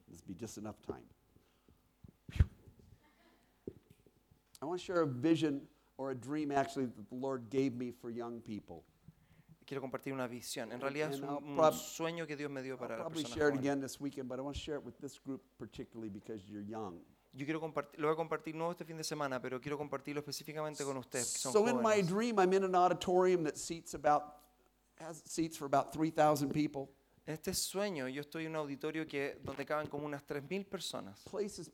this 0.10 0.22
be 0.22 0.34
just 0.34 0.58
enough 0.58 0.82
time. 0.82 1.04
I 4.62 4.66
want 4.66 4.80
to 4.80 4.86
share 4.86 5.02
a 5.02 5.08
vision 5.08 5.62
or 5.98 6.12
a 6.12 6.16
dream 6.16 6.52
actually 6.52 6.86
that 6.86 7.10
the 7.10 7.16
Lord 7.16 7.50
gave 7.50 7.74
me 7.76 7.92
for 7.92 8.10
young 8.10 8.42
people. 8.42 8.84
Quiero 9.66 9.82
compartir 9.82 10.14
una 10.14 10.28
visión. 10.28 10.72
En 10.74 10.80
realidad 10.82 11.12
es 11.14 11.22
un, 11.22 11.30
I'll 11.30 11.72
un 11.72 11.74
sueño 11.74 12.28
que 12.28 12.36
Dios 12.36 12.50
me 12.52 12.62
dio 12.62 12.74
I'll 12.74 12.80
para 12.80 12.96
las 12.98 13.02
probably 13.02 13.24
personas 13.24 13.34
share 13.38 13.48
it 13.50 13.54
jóvenes. 13.56 13.60
again 13.60 13.80
this 13.82 14.00
weekend, 14.00 14.28
but 14.28 14.40
I 14.40 14.42
want 14.42 14.56
to 14.56 14.62
share 14.62 14.76
it 14.76 14.84
with 14.84 14.98
this 15.00 15.18
group 15.20 15.42
particularly 15.58 16.10
because 16.10 16.42
you're 16.50 16.64
young. 16.64 17.00
Yo 17.36 17.46
quiero 17.46 17.60
compartir, 17.60 18.00
lo 18.00 18.08
voy 18.08 18.14
a 18.14 18.18
compartir 18.18 18.54
no 18.56 18.72
este 18.72 18.86
fin 18.86 18.98
de 18.98 19.04
semana, 19.04 19.42
pero 19.42 19.60
quiero 19.60 19.78
compartirlo 19.78 20.20
específicamente 20.20 20.84
con 20.84 20.98
ustedes, 20.98 21.34
que 21.34 21.40
son 21.40 21.52
So 21.54 21.68
in 21.68 21.82
my 21.82 21.96
jóvenes. 22.02 22.08
dream, 22.08 22.40
I'm 22.40 22.54
in 22.54 22.64
an 22.64 22.76
auditorium 22.76 23.44
that 23.46 23.58
seats 23.58 23.94
about 23.96 24.43
has 25.04 25.22
seats 25.26 25.58
for 25.58 25.66
about 25.66 25.92
3,000 25.92 26.50
people. 26.52 26.90
Este 27.26 27.54
sueño 27.54 28.08
yo 28.10 28.22
estoy 28.22 28.46
en 28.46 28.52
un 28.52 28.58
auditorio 28.58 29.08
que, 29.08 29.40
donde 29.44 29.66
caben 29.66 29.88
como 29.88 30.06
unas 30.06 30.24
3.000 30.26 30.66
personas. 30.68 31.20
Place 31.30 31.60
is 31.62 31.72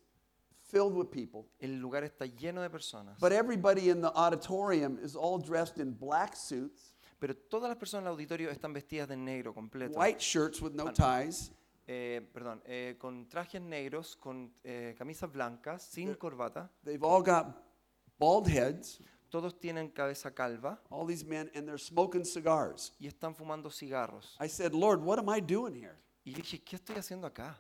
filled 0.61 0.93
with 0.93 1.07
people. 1.09 1.45
El 1.59 1.79
lugar 1.79 2.03
está 2.03 2.25
lleno 2.25 2.61
de 2.61 2.69
personas. 2.69 3.19
But 3.19 3.31
everybody 3.31 3.89
in 3.89 4.01
the 4.01 4.11
auditorium 4.13 4.99
is 5.03 5.15
all 5.15 5.39
dressed 5.39 5.79
in 5.79 5.93
black 5.97 6.35
suits, 6.35 6.93
Pero 7.19 7.35
todas 7.35 7.67
las 7.69 7.77
personas 7.77 8.03
en 8.03 8.07
el 8.07 8.13
auditorio 8.13 8.49
están 8.49 8.71
vestidas 8.73 9.07
de 9.09 9.17
negro 9.17 9.53
completo. 9.53 9.97
white 9.97 10.19
shirts 10.21 10.61
with 10.61 10.73
no 10.73 10.85
no. 10.85 10.93
ties, 10.93 11.51
Eh, 11.91 12.21
perdón, 12.31 12.61
eh, 12.65 12.95
con 12.99 13.27
trajes 13.27 13.59
negros, 13.59 14.15
con 14.15 14.53
eh, 14.63 14.93
camisas 14.95 15.31
blancas, 15.31 15.81
sin 15.81 16.13
corbata. 16.13 16.69
They've 16.83 17.03
all 17.03 17.23
got 17.23 17.47
bald 18.19 18.47
heads, 18.47 19.01
Todos 19.29 19.59
tienen 19.59 19.89
cabeza 19.89 20.31
calva 20.33 20.79
all 20.89 21.05
these 21.05 21.23
men, 21.25 21.49
and 21.55 21.67
they're 21.67 21.77
smoking 21.77 22.25
cigars. 22.25 22.93
y 22.99 23.07
están 23.07 23.35
fumando 23.35 23.69
cigarros. 23.69 24.35
I 24.39 24.47
said, 24.47 24.73
Lord, 24.73 25.01
what 25.03 25.19
am 25.19 25.29
I 25.29 25.39
doing 25.39 25.73
here? 25.75 25.97
Y 26.25 26.33
dije, 26.33 26.59
¿qué 26.63 26.75
estoy 26.75 26.95
haciendo 26.97 27.27
acá? 27.27 27.55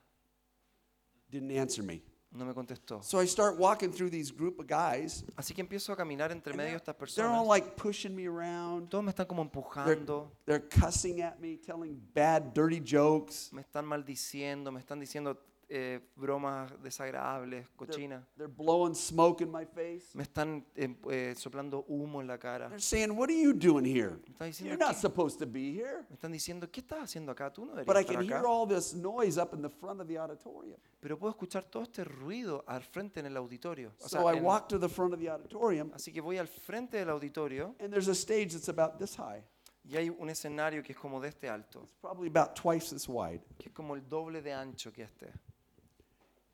Didn't 1.29 1.51
answer 1.51 1.83
me. 1.83 2.01
No 2.31 2.45
me 2.45 2.53
contestó. 2.53 3.03
So 3.03 3.19
I 3.19 3.25
start 3.25 3.57
walking 3.57 3.91
through 3.91 4.11
these 4.11 4.31
group 4.31 4.59
of 4.59 4.67
guys. 4.67 5.23
Así 5.35 5.53
que 5.55 5.61
empiezo 5.63 5.91
a 5.91 5.95
caminar 5.95 6.31
entre 6.31 6.53
medio 6.53 6.77
de 6.77 6.79
they're, 6.79 6.93
estas 6.95 7.15
they're 7.15 7.27
all 7.27 7.45
personas. 7.45 7.47
like 7.47 7.75
pushing 7.75 8.15
me 8.15 8.27
around. 8.27 8.89
Todos 8.89 9.03
me 9.03 9.11
están 9.11 9.25
como 9.27 9.41
empujando, 9.41 10.31
They're 10.45 10.59
cussing 10.59 11.21
at 11.21 11.39
me, 11.39 11.57
telling 11.57 11.99
bad, 12.13 12.53
dirty 12.53 12.79
jokes. 12.79 13.51
me 13.51 13.61
están 13.61 13.85
maldiciendo, 13.85 14.71
me 14.71 14.79
están 14.79 14.99
diciendo 14.99 15.37
eh, 15.71 15.99
bromas 16.15 16.71
desagradables, 16.81 17.67
cochinas. 17.75 18.23
they're 18.35 18.47
blowing 18.51 18.95
smoke 18.95 19.41
in 19.43 19.51
my 19.51 19.65
face. 19.65 20.15
Me 20.15 20.23
están 20.23 20.65
eh, 20.75 20.95
eh, 21.11 21.35
soplando 21.37 21.85
humo 21.87 22.21
en 22.21 22.27
la 22.27 22.37
cara. 22.39 22.67
They're 22.69 22.79
saying, 22.81 23.11
What 23.15 23.29
are 23.29 23.39
you 23.39 23.53
doing 23.53 23.85
here? 23.85 24.17
Me 24.25 24.33
están 24.33 24.47
diciendo, 24.47 24.69
You're 24.73 24.77
not 24.83 24.95
¿qué? 24.95 25.01
supposed 25.01 25.37
to 25.39 25.45
be 25.45 25.71
here. 25.71 26.05
Me 26.09 26.15
están 26.15 26.31
diciendo, 26.31 26.67
¿qué 26.71 26.79
estás 26.81 27.03
haciendo 27.03 27.31
acá? 27.31 27.53
Tú 27.53 27.65
no 27.65 27.73
But 27.73 27.81
I 27.97 28.03
deberías 28.03 28.05
can 28.07 28.15
estar 28.21 28.23
hear 28.25 28.37
acá. 28.39 28.49
all 28.49 28.67
this 28.67 28.93
noise 28.95 29.37
up 29.37 29.53
in 29.53 29.61
the 29.61 29.69
front 29.69 30.01
of 30.01 30.07
the 30.07 30.17
auditorium. 30.17 30.79
Pero 30.99 31.17
puedo 31.17 31.31
escuchar 31.31 31.63
todo 31.65 31.83
este 31.83 32.03
ruido 32.03 32.63
al 32.67 32.81
frente 32.83 33.19
en 33.19 33.27
el 33.27 33.37
auditorio. 33.37 33.93
O 34.01 34.09
sea, 34.09 34.21
So 34.21 34.27
I 34.33 34.37
en- 34.37 34.43
walk 34.43 34.67
to 34.69 34.79
the 34.79 34.89
front 34.89 35.13
of 35.13 35.19
the 35.19 35.29
auditorium, 35.29 35.91
así 35.93 36.11
que 36.11 36.19
voy 36.21 36.37
al 36.37 36.47
frente 36.47 36.97
del 36.97 37.09
auditorio 37.09 37.75
and 37.79 37.91
there's 37.93 38.07
a 38.09 38.15
stage 38.15 38.53
that's 38.53 38.69
about 38.69 38.97
this 38.97 39.15
high. 39.15 39.43
y 39.85 39.95
hay 39.97 40.09
un 40.09 40.29
escenario 40.29 40.83
que 40.83 40.91
es 40.91 40.97
como 40.99 41.19
de 41.21 41.29
este 41.29 41.47
alto, 41.49 41.81
It's 41.83 41.93
probably 42.01 42.27
about 42.27 42.53
twice 42.53 42.89
this 42.93 43.07
wide. 43.07 43.41
que 43.57 43.69
es 43.69 43.73
como 43.73 43.95
el 43.95 44.07
doble 44.07 44.41
de 44.41 44.51
ancho 44.53 44.91
que 44.91 45.03
este. 45.03 45.31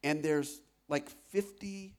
And 0.05 0.21
there's 0.23 0.61
like 0.87 1.09
50 1.09 1.95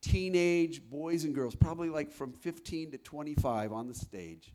teenage 0.00 0.82
boys 0.88 1.24
and 1.24 1.34
girls, 1.34 1.54
probably 1.54 1.88
like 1.88 2.10
from 2.12 2.32
15 2.32 2.90
to 2.92 2.98
25 2.98 3.72
on 3.72 3.88
the 3.88 3.94
stage. 3.94 4.52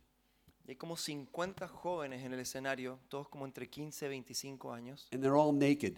Y 0.68 0.74
hay 0.74 0.76
como 0.76 0.96
50 0.96 1.68
jóvenes 1.68 2.24
en 2.24 2.34
el 2.34 2.40
escenario, 2.40 3.00
todos 3.10 3.28
como 3.30 3.46
entre 3.46 3.68
15 3.68 4.06
y 4.06 4.10
25 4.10 4.72
años, 4.74 5.08
And 5.14 5.24
they're 5.24 5.38
all 5.38 5.54
naked. 5.54 5.98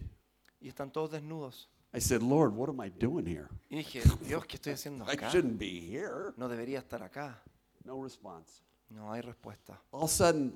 y 0.62 0.68
están 0.70 0.92
todos 0.94 1.12
desnudos. 1.12 1.68
I 1.92 2.00
said, 2.00 2.22
Lord, 2.22 2.54
what 2.56 2.70
am 2.70 2.80
I 2.80 2.90
doing 2.90 3.26
here? 3.26 3.50
Y 3.72 3.78
dije, 3.78 4.02
Dios, 4.28 4.46
¿qué 4.46 4.58
estoy 4.58 4.74
haciendo 4.74 5.06
I 5.08 5.16
acá? 5.16 5.32
shouldn't 5.32 5.58
be 5.58 5.80
here. 5.82 6.34
No 6.38 6.48
debería 6.48 6.80
estar 6.80 7.02
acá. 7.02 7.36
No 7.84 8.02
response. 8.04 8.62
No 8.92 9.12
hay 9.12 9.22
respuesta. 9.22 9.80
All 9.92 10.04
of 10.04 10.10
a 10.10 10.14
sudden, 10.14 10.54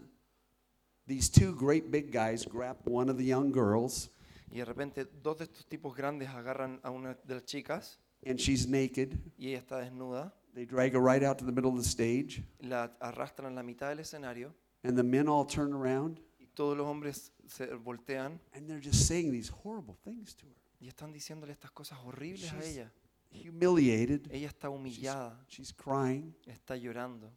these 1.08 1.28
two 1.30 1.54
great 1.56 1.90
big 1.90 2.12
guys 2.12 2.45
grab 2.45 2.78
one 2.86 3.10
of 3.10 3.18
the 3.18 3.26
young 3.26 3.52
girls, 3.52 4.10
Y 4.53 4.57
de 4.59 4.65
repente 4.65 5.05
dos 5.05 5.39
de 5.39 5.45
estos 5.45 5.65
tipos 5.65 5.95
grandes 5.95 6.30
agarran 6.30 6.80
a 6.84 6.91
una 6.91 7.15
de 7.23 7.34
las 7.34 7.43
chicas 7.45 7.99
and 8.25 8.38
she's 8.38 8.67
naked. 8.67 9.17
y 9.35 9.47
ella 9.49 9.57
está 9.57 9.80
desnuda, 9.80 10.31
They 10.53 10.65
drag 10.67 10.93
her 10.93 11.01
right 11.01 11.23
out 11.23 11.39
to 11.39 11.45
the 11.45 11.51
middle 11.51 11.71
of 11.71 11.77
the 11.77 11.89
stage, 11.89 12.43
la 12.59 12.84
arrastran 12.99 13.51
a 13.53 13.55
la 13.55 13.63
mitad 13.63 13.89
del 13.89 13.99
escenario 14.01 14.53
and 14.84 14.95
the 14.95 15.03
men 15.03 15.27
all 15.27 15.45
turn 15.47 15.73
around, 15.73 16.19
y 16.39 16.45
todos 16.53 16.77
los 16.77 16.85
hombres 16.85 17.31
se 17.47 17.65
voltean 17.73 18.39
and 18.53 18.67
they're 18.67 18.80
just 18.80 19.07
saying 19.07 19.31
these 19.31 19.51
horrible 19.63 19.95
things 20.03 20.35
to 20.35 20.45
her. 20.45 20.55
y 20.80 20.88
están 20.88 21.11
diciéndole 21.11 21.51
estas 21.53 21.71
cosas 21.71 21.97
horribles 22.03 22.43
a 22.53 22.59
She's- 22.59 22.75
ella. 22.77 22.91
Humiliated. 23.31 24.30
Ella 24.31 24.47
está 24.49 24.69
humillada, 24.69 25.43
She's 25.49 25.73
crying. 25.73 26.35
está 26.45 26.75
llorando. 26.77 27.31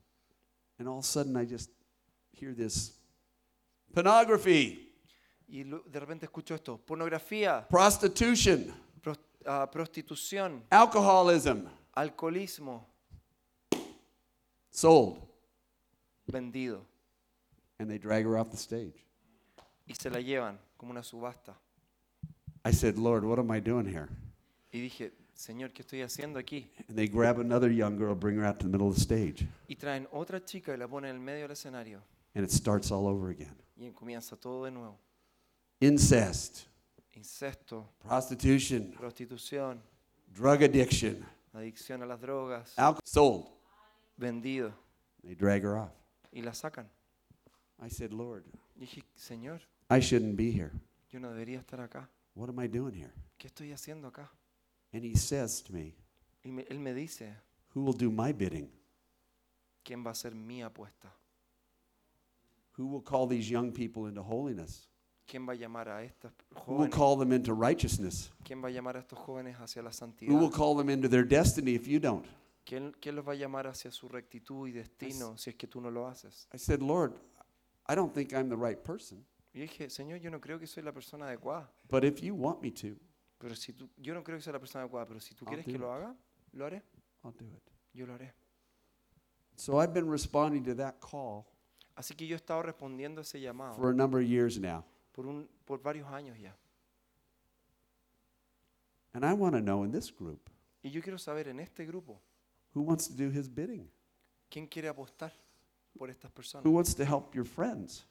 And 0.79 0.87
all 0.87 0.99
of 0.99 1.05
a 1.05 1.09
sudden, 1.09 1.35
I 1.39 1.47
just 1.47 1.71
hear 2.33 2.55
this 2.55 3.01
pornography, 3.95 4.86
Y 5.49 5.63
de 5.65 6.01
repente 6.01 6.27
escucho 6.27 6.55
esto, 6.55 6.77
pornografía, 6.79 7.67
prostitution, 7.69 8.67
pros- 9.01 9.21
ah, 9.47 9.69
prostitución, 9.71 10.65
alcoholism, 10.71 11.67
alcoholismo, 11.95 12.85
sold. 14.71 15.23
vendido. 16.27 16.85
And 17.79 17.89
they 17.89 17.99
drag 17.99 18.25
her 18.25 18.37
off 18.37 18.51
the 18.51 18.57
stage. 18.57 19.05
Y 19.87 19.95
se 19.95 20.11
la 20.11 20.19
llevan 20.21 20.59
como 20.77 20.91
una 20.93 21.03
subasta. 21.03 21.55
I 22.65 22.73
said, 22.73 22.97
Lord, 22.99 23.25
what 23.25 23.39
am 23.39 23.51
I 23.53 23.61
doing 23.61 23.87
here? 23.87 24.09
Y 24.73 24.81
dije, 24.81 25.13
Señor, 25.35 25.73
¿qué 25.73 25.83
estoy 25.83 26.03
haciendo 26.03 26.39
aquí? 26.41 26.69
And 26.89 26.97
they 26.97 27.07
grab 27.07 27.39
another 27.39 27.71
young 27.71 27.97
girl, 27.97 28.15
bring 28.17 28.37
her 28.39 28.45
out 28.45 28.59
to 28.59 28.65
the 28.67 28.71
middle 28.73 28.89
of 28.89 28.97
the 28.97 29.01
stage. 29.01 29.47
Y 29.69 29.77
traen 29.77 30.09
otra 30.11 30.45
chica 30.45 30.73
y 30.73 30.77
la 30.77 30.89
ponen 30.89 31.11
en 31.11 31.17
el 31.17 31.23
medio 31.23 31.43
del 31.43 31.53
escenario. 31.53 32.03
And 32.35 32.45
it 32.45 32.51
starts 32.51 32.91
all 32.91 33.07
over 33.07 33.31
again. 33.31 33.55
Y 33.77 33.91
comienza 33.93 34.37
todo 34.37 34.65
de 34.65 34.73
nuevo. 34.73 34.99
Incest, 35.81 36.67
Incesto, 37.15 37.87
prostitution, 38.01 38.93
prostitución, 38.93 39.81
drug 40.35 40.63
addiction, 40.63 41.25
adicción 41.53 42.03
a 42.03 42.07
las 42.07 42.21
drogas, 42.21 42.73
alcohol, 42.79 43.03
sold. 43.05 43.47
vendido. 44.17 44.73
They 45.23 45.35
drag 45.35 45.63
her 45.65 45.77
off. 45.77 45.93
Y 46.33 46.43
la 46.43 46.53
sacan. 46.53 46.87
I 47.81 47.89
said, 47.91 48.13
Lord, 48.13 48.45
dije, 48.79 49.03
Señor, 49.17 49.61
I 49.91 50.01
shouldn't 50.01 50.37
be 50.37 50.51
here. 50.51 50.73
yo 51.11 51.19
no 51.21 51.29
debería 51.31 51.59
estar 51.61 51.81
acá. 51.81 52.09
What 52.35 52.49
am 52.49 52.59
I 52.59 52.69
doing 52.69 52.95
here? 52.95 53.13
¿Qué 53.39 53.49
estoy 53.49 53.73
haciendo 53.73 54.09
acá? 54.09 54.29
And 54.93 55.05
he 55.05 55.15
says 55.17 55.63
to 55.63 55.73
me, 55.73 55.95
Y 56.43 56.51
me- 56.53 56.65
él 56.71 56.79
me 56.79 56.95
dice, 56.95 57.35
Who 57.75 57.83
will 57.83 57.93
do 57.97 58.11
my 58.11 58.33
bidding? 58.33 58.71
¿quién 59.85 60.05
va 60.05 60.11
a 60.13 60.31
mi 60.31 60.63
apuesta? 60.63 61.13
Who 62.79 62.87
will 62.87 63.03
call 63.03 63.27
these 63.27 63.49
young 63.51 63.73
people 63.73 64.07
into 64.07 64.23
holiness? 64.23 64.89
¿Quién 65.27 65.47
va 65.49 65.53
a 65.53 65.57
llamar 65.57 65.89
a 65.89 66.03
estos 66.05 66.33
Who 66.67 66.75
will 66.75 66.91
jóvenes? 66.91 66.95
call 66.95 67.19
them 67.19 67.33
into 67.33 67.53
righteousness? 67.55 68.31
¿Quién 68.45 68.63
va 68.63 68.69
a 68.69 68.71
llamar 68.71 68.97
a 68.97 69.01
estos 69.01 69.19
jóvenes 69.19 69.57
hacia 69.59 69.83
la 69.83 69.91
Who 69.91 69.93
will 69.93 70.51
santidad? 70.51 70.51
call 70.53 70.77
them 70.77 70.89
into 70.91 71.09
their 71.09 71.25
destiny 71.27 71.75
if 71.75 71.87
you 71.89 71.99
don't? 71.99 72.25
¿Quién, 72.65 72.93
quién 73.01 73.15
los 73.17 73.27
va 73.27 73.33
a 73.33 73.37
llamar 73.37 73.67
hacia 73.67 73.91
su 73.91 74.09
rectitud 74.09 74.69
y 74.69 74.73
destino 74.73 75.37
si 75.37 75.51
es 75.51 75.57
que 75.57 75.67
tú 75.67 75.81
no 75.81 75.91
lo 75.91 76.07
haces? 76.07 76.49
I 76.55 76.59
said, 76.59 76.81
Lord, 76.81 77.13
I 77.89 77.95
don't 77.95 78.13
think 78.13 78.33
I'm 78.33 78.49
the 78.49 78.57
right 78.57 78.79
person, 78.83 79.25
Y 79.53 79.61
dije, 79.61 79.89
Señor, 79.91 80.19
yo 80.21 80.31
no 80.31 80.41
creo 80.41 80.59
que 80.59 80.67
soy 80.67 80.83
la 80.83 80.93
persona 80.93 81.27
adecuada. 81.27 81.71
but 81.89 82.05
if 82.05 82.21
you 82.23 82.35
want 82.35 82.61
me 82.63 82.71
to, 82.73 82.97
Pero 83.39 83.55
si 83.55 83.73
tú, 83.73 83.89
yo 83.97 84.15
no 84.15 84.23
creo 84.23 84.37
que 84.39 84.43
soy 84.43 84.53
la 84.53 84.59
persona 84.61 84.83
adecuada, 84.85 85.07
pero 85.07 85.21
si 85.21 85.35
tú 85.35 85.45
I'll 85.45 85.49
quieres 85.49 85.67
do 85.67 85.71
que 85.73 85.77
it. 85.77 85.81
lo 85.81 85.93
haga, 85.93 86.15
lo 86.53 86.67
haré. 86.67 86.83
I'll 87.25 87.33
do 87.33 87.45
it. 87.47 87.63
Yo 87.93 88.07
lo 88.07 88.15
haré. 88.15 88.33
So 89.57 89.79
I've 89.81 89.93
been 89.95 90.09
responding 90.11 90.63
to 90.65 90.75
that 90.77 91.01
call 91.01 91.47
Así 91.97 92.15
que 92.15 92.27
yo 92.27 92.35
he 92.35 92.37
estado 92.37 92.63
respondiendo 92.63 93.21
a 93.21 93.23
ese 93.23 93.41
llamado 93.41 93.75
for 93.77 93.91
a 93.91 93.95
number 93.95 94.21
of 94.21 94.27
years 94.29 94.59
now. 94.59 94.85
Por, 95.17 95.27
un, 95.27 95.49
por 95.65 95.83
varios 95.83 96.07
años 96.13 96.39
ya. 96.39 96.55
And 99.15 99.25
I 99.25 99.33
want 99.33 99.55
to 99.55 99.61
know 99.63 99.83
in 99.85 99.91
this 99.91 100.11
group 100.11 100.51
Y 100.83 100.91
yo 100.91 101.01
quiero 101.03 101.19
saber 101.19 101.49
en 101.49 101.59
este 101.59 101.85
grupo, 101.87 102.21
who 102.75 102.83
wants 102.83 103.09
to 103.09 103.15
do 103.15 103.29
his 103.31 103.49
bidding? 103.49 103.91
¿quién 104.49 104.67
quiere 104.69 104.89
apostar 104.89 105.33
por 105.99 106.11
estas 106.11 106.31
Who 106.31 106.35
personas? 106.35 106.67
wants 106.67 106.95
to 106.95 107.05
help 107.05 107.35
your 107.35 107.45
friends? 107.47 108.05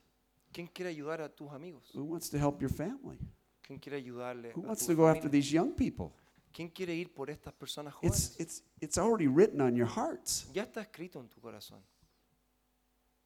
¿Quién 0.51 0.67
quiere 0.67 0.89
ayudar 0.89 1.21
a 1.21 1.29
tus 1.29 1.51
amigos? 1.51 1.91
Who 1.93 2.03
wants 2.03 2.29
to 2.31 2.37
help 2.37 2.59
your 2.59 2.71
family? 2.71 3.19
¿Quién 3.61 3.79
quiere 3.79 3.97
ayudarle 3.97 4.51
Who 4.55 4.63
a 4.63 4.67
wants 4.67 4.81
tu 4.85 4.93
to 4.93 4.95
go 4.95 5.07
after 5.07 5.21
familia? 5.23 5.41
these 5.41 5.51
young 5.51 5.73
people? 5.73 6.11
¿Quién 6.51 6.69
quiere 6.69 6.93
ir 6.95 7.13
por 7.13 7.29
estas 7.29 7.53
personas 7.53 7.93
It's, 8.01 8.29
jóvenes? 8.29 8.39
it's, 8.39 8.63
it's 8.81 8.97
already 8.97 9.27
written 9.27 9.61
on 9.61 9.75
your 9.75 9.87
hearts. 9.87 10.47
Ya 10.53 10.63
está 10.63 10.81
escrito 10.81 11.19
en 11.19 11.27
tu 11.29 11.39
corazón. 11.39 11.81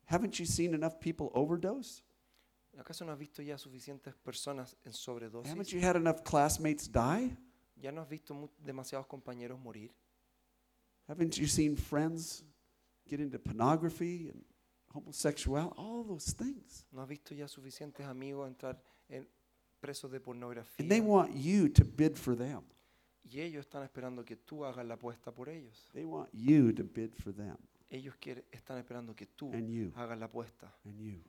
Haven't 0.05 0.37
you 0.39 0.45
seen 0.45 0.73
enough 0.73 0.99
people 0.99 1.29
overdose? 1.33 2.01
¿Acaso 2.79 3.03
no 3.05 3.11
has 3.11 3.19
visto 3.19 3.41
ya 3.41 3.57
suficientes 3.57 4.15
personas 4.15 4.73
en 4.85 4.91
Haven't 4.91 4.95
sobredosis? 4.95 5.67
you 5.71 5.81
had 5.81 5.95
enough 5.97 6.23
classmates 6.23 6.89
die? 6.89 7.35
¿Ya 7.75 7.91
no 7.91 8.01
has 8.01 8.09
visto 8.09 8.49
demasiados 8.57 9.05
compañeros 9.07 9.59
morir? 9.59 9.91
Haven't 11.07 11.35
you 11.37 11.47
seen 11.47 11.75
friends 11.75 12.43
get 13.05 13.19
into 13.19 13.37
pornography 13.39 14.29
and 14.29 14.43
homosexuality? 14.93 15.73
All 15.77 16.03
those 16.05 16.31
things. 16.33 16.85
¿No 16.91 17.01
has 17.01 17.07
visto 17.09 17.33
ya 17.35 17.47
suficientes 17.47 18.05
amigos 18.05 18.47
entrar 18.47 18.81
en 19.09 19.27
presos 19.81 20.09
de 20.11 20.17
And 20.17 20.23
they 20.89 21.01
pornografía? 21.01 21.01
want 21.03 21.33
you 21.35 21.67
to 21.69 21.83
bid 21.83 22.15
for 22.15 22.35
them. 22.35 22.61
Y 23.23 23.41
ellos 23.41 23.65
están 23.65 23.83
esperando 23.83 24.23
que 24.23 24.35
tú 24.37 24.63
hagas 24.65 24.85
la 24.85 24.95
apuesta 24.95 25.31
por 25.33 25.49
ellos. 25.49 25.89
They 25.93 26.05
want 26.05 26.29
you 26.33 26.71
to 26.73 26.83
bid 26.83 27.13
for 27.15 27.33
them. 27.33 27.57
Ellos 27.89 28.15
quieren, 28.17 28.45
están 28.51 28.77
esperando 28.77 29.15
que 29.15 29.25
tú 29.25 29.51
And 29.53 29.67
you. 29.69 29.91
hagas 29.95 30.17
la 30.17 30.25
apuesta. 30.27 30.73
And 30.85 30.99
you. 30.99 31.21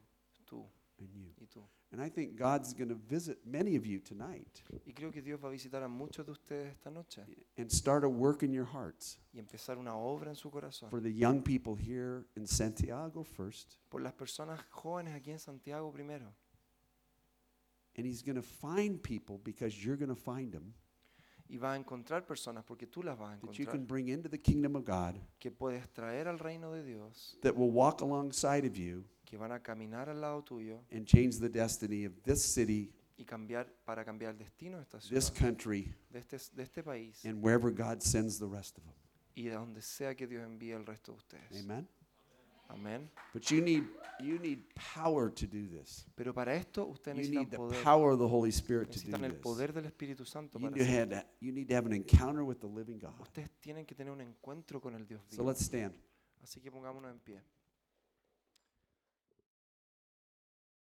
Tú 0.45 0.65
And 1.01 1.11
you. 1.13 1.35
y 1.41 1.47
tú. 1.47 1.63
And 1.93 2.01
I 2.01 2.09
think 2.09 2.37
God's 2.37 2.73
going 2.73 2.89
to 2.89 2.95
visit 2.95 3.39
many 3.45 3.75
of 3.77 3.85
you 3.85 3.99
tonight 4.01 4.63
Y 4.87 4.93
creo 4.93 5.11
que 5.11 5.23
Dios 5.23 5.41
va 5.43 5.49
a 5.49 5.51
visitar 5.51 5.83
a 5.83 5.89
muchos 5.89 6.25
de 6.25 6.33
ustedes 6.33 6.73
esta 6.73 6.91
noche 6.91 7.23
and 7.59 7.71
start 7.71 8.05
a 8.05 8.09
work 8.09 8.43
in 8.43 8.53
your 8.53 8.67
hearts 8.67 9.19
y 9.33 9.39
empezar 9.39 9.79
una 9.79 9.97
obra 9.97 10.29
en 10.31 10.37
su 10.37 10.51
corazón. 10.51 10.91
for 10.91 11.01
the 11.01 11.13
young 11.13 11.43
people 11.43 11.75
here 11.75 12.27
in 12.37 12.47
Santiago 12.47 13.25
first. 13.25 13.77
Por 13.89 14.03
las 14.03 14.13
personas 14.13 14.61
jóvenes 14.71 15.15
aquí 15.15 15.31
en 15.31 15.39
Santiago 15.39 15.91
primero. 15.91 16.33
And 17.97 18.07
He's 18.07 18.23
going 18.23 18.37
to 18.37 18.43
find 18.43 19.03
people 19.03 19.39
because 19.43 19.85
you're 19.85 19.97
going 19.97 20.15
to 20.15 20.15
find 20.15 20.53
them 20.53 20.75
Y 21.49 21.59
va 21.59 21.73
a 21.73 21.77
encontrar 21.77 22.25
personas, 22.25 22.63
porque 22.65 22.87
tú 22.87 23.03
las 23.03 23.19
vas 23.19 23.37
a 23.37 23.41
that 23.45 23.59
you 23.59 23.67
can 23.67 23.85
bring 23.85 24.07
into 24.09 24.29
the 24.29 24.39
kingdom 24.39 24.77
of 24.77 24.85
God 24.85 25.17
que 25.41 25.51
puedes 25.51 25.93
traer 25.93 26.29
al 26.29 26.39
reino 26.39 26.73
de 26.73 26.85
Dios, 26.85 27.37
that 27.43 27.57
will 27.57 27.73
walk 27.73 28.03
alongside 28.03 28.65
of 28.65 28.77
you 28.77 29.05
que 29.31 29.37
van 29.37 29.53
a 29.53 29.61
caminar 29.63 30.09
al 30.09 30.21
lado 30.21 30.43
tuyo 30.43 30.83
and 30.91 31.07
change 31.07 31.39
the 31.39 31.49
destiny 31.49 32.05
of 32.05 32.13
this 32.25 32.43
city, 32.43 32.93
y 33.17 33.25
cambiar 33.25 33.73
para 33.85 34.05
cambiar 34.05 34.33
el 34.33 34.39
destino 34.39 34.79
de 34.79 34.83
esta 34.83 34.99
this 34.99 35.27
ciudad, 35.27 35.35
country, 35.39 35.95
de 36.11 36.19
este, 36.19 36.37
de 36.57 36.63
este 36.65 36.83
país 36.83 37.25
and 37.25 37.41
wherever 37.45 37.71
God 37.71 38.01
sends 38.03 38.39
the 38.41 38.47
rest 38.49 38.77
of 38.79 38.85
them. 38.85 38.95
y 39.37 39.45
donde 39.49 39.81
sea 39.83 40.17
que 40.17 40.27
Dios 40.27 40.43
envíe 40.45 40.73
el 40.73 40.85
resto 40.85 41.13
de 41.13 41.19
ustedes. 41.19 41.63
Amen. 41.65 41.87
Amén. 42.69 43.11
But 43.33 43.51
you 43.51 43.61
need 43.61 43.85
you 44.21 44.39
need 44.39 44.65
power 44.95 45.29
to 45.33 45.47
do 45.47 45.67
this. 45.69 46.07
Pero 46.17 46.33
para 46.33 46.55
esto 46.55 46.87
ustedes 46.87 47.29
You 47.29 47.39
need 47.41 47.51
the 47.51 47.57
poder, 47.57 47.83
power 47.83 48.13
of 48.13 48.19
the 48.19 48.29
Holy 48.29 48.51
Spirit 48.51 48.91
to 48.93 49.01
do 49.01 49.15
el 49.17 49.33
this. 49.33 49.41
poder 49.41 49.73
del 49.73 49.87
Espíritu 49.87 50.25
Santo 50.25 50.59
You 50.59 50.67
para 50.67 50.77
need, 50.77 50.85
to 50.85 50.91
hacerlo. 50.91 51.17
have, 51.17 51.27
you 51.41 51.53
need 51.53 51.69
to 51.69 51.75
have 51.75 51.87
an 51.87 51.93
encounter 51.93 52.45
with 52.45 52.59
the 52.61 52.69
living 52.69 52.99
God. 52.99 53.15
Ustedes 53.21 53.51
tienen 53.61 53.85
que 53.87 53.95
tener 53.97 54.13
un 54.13 54.21
encuentro 54.21 54.81
con 54.81 54.95
el 54.95 55.05
Dios 55.07 55.21
So 55.31 55.39
vivo. 55.39 55.49
let's 55.51 55.63
stand. 55.65 55.95
Así 56.43 56.61
que 56.61 56.71
pongámonos 56.71 57.11
en 57.11 57.19
pie. 57.21 57.43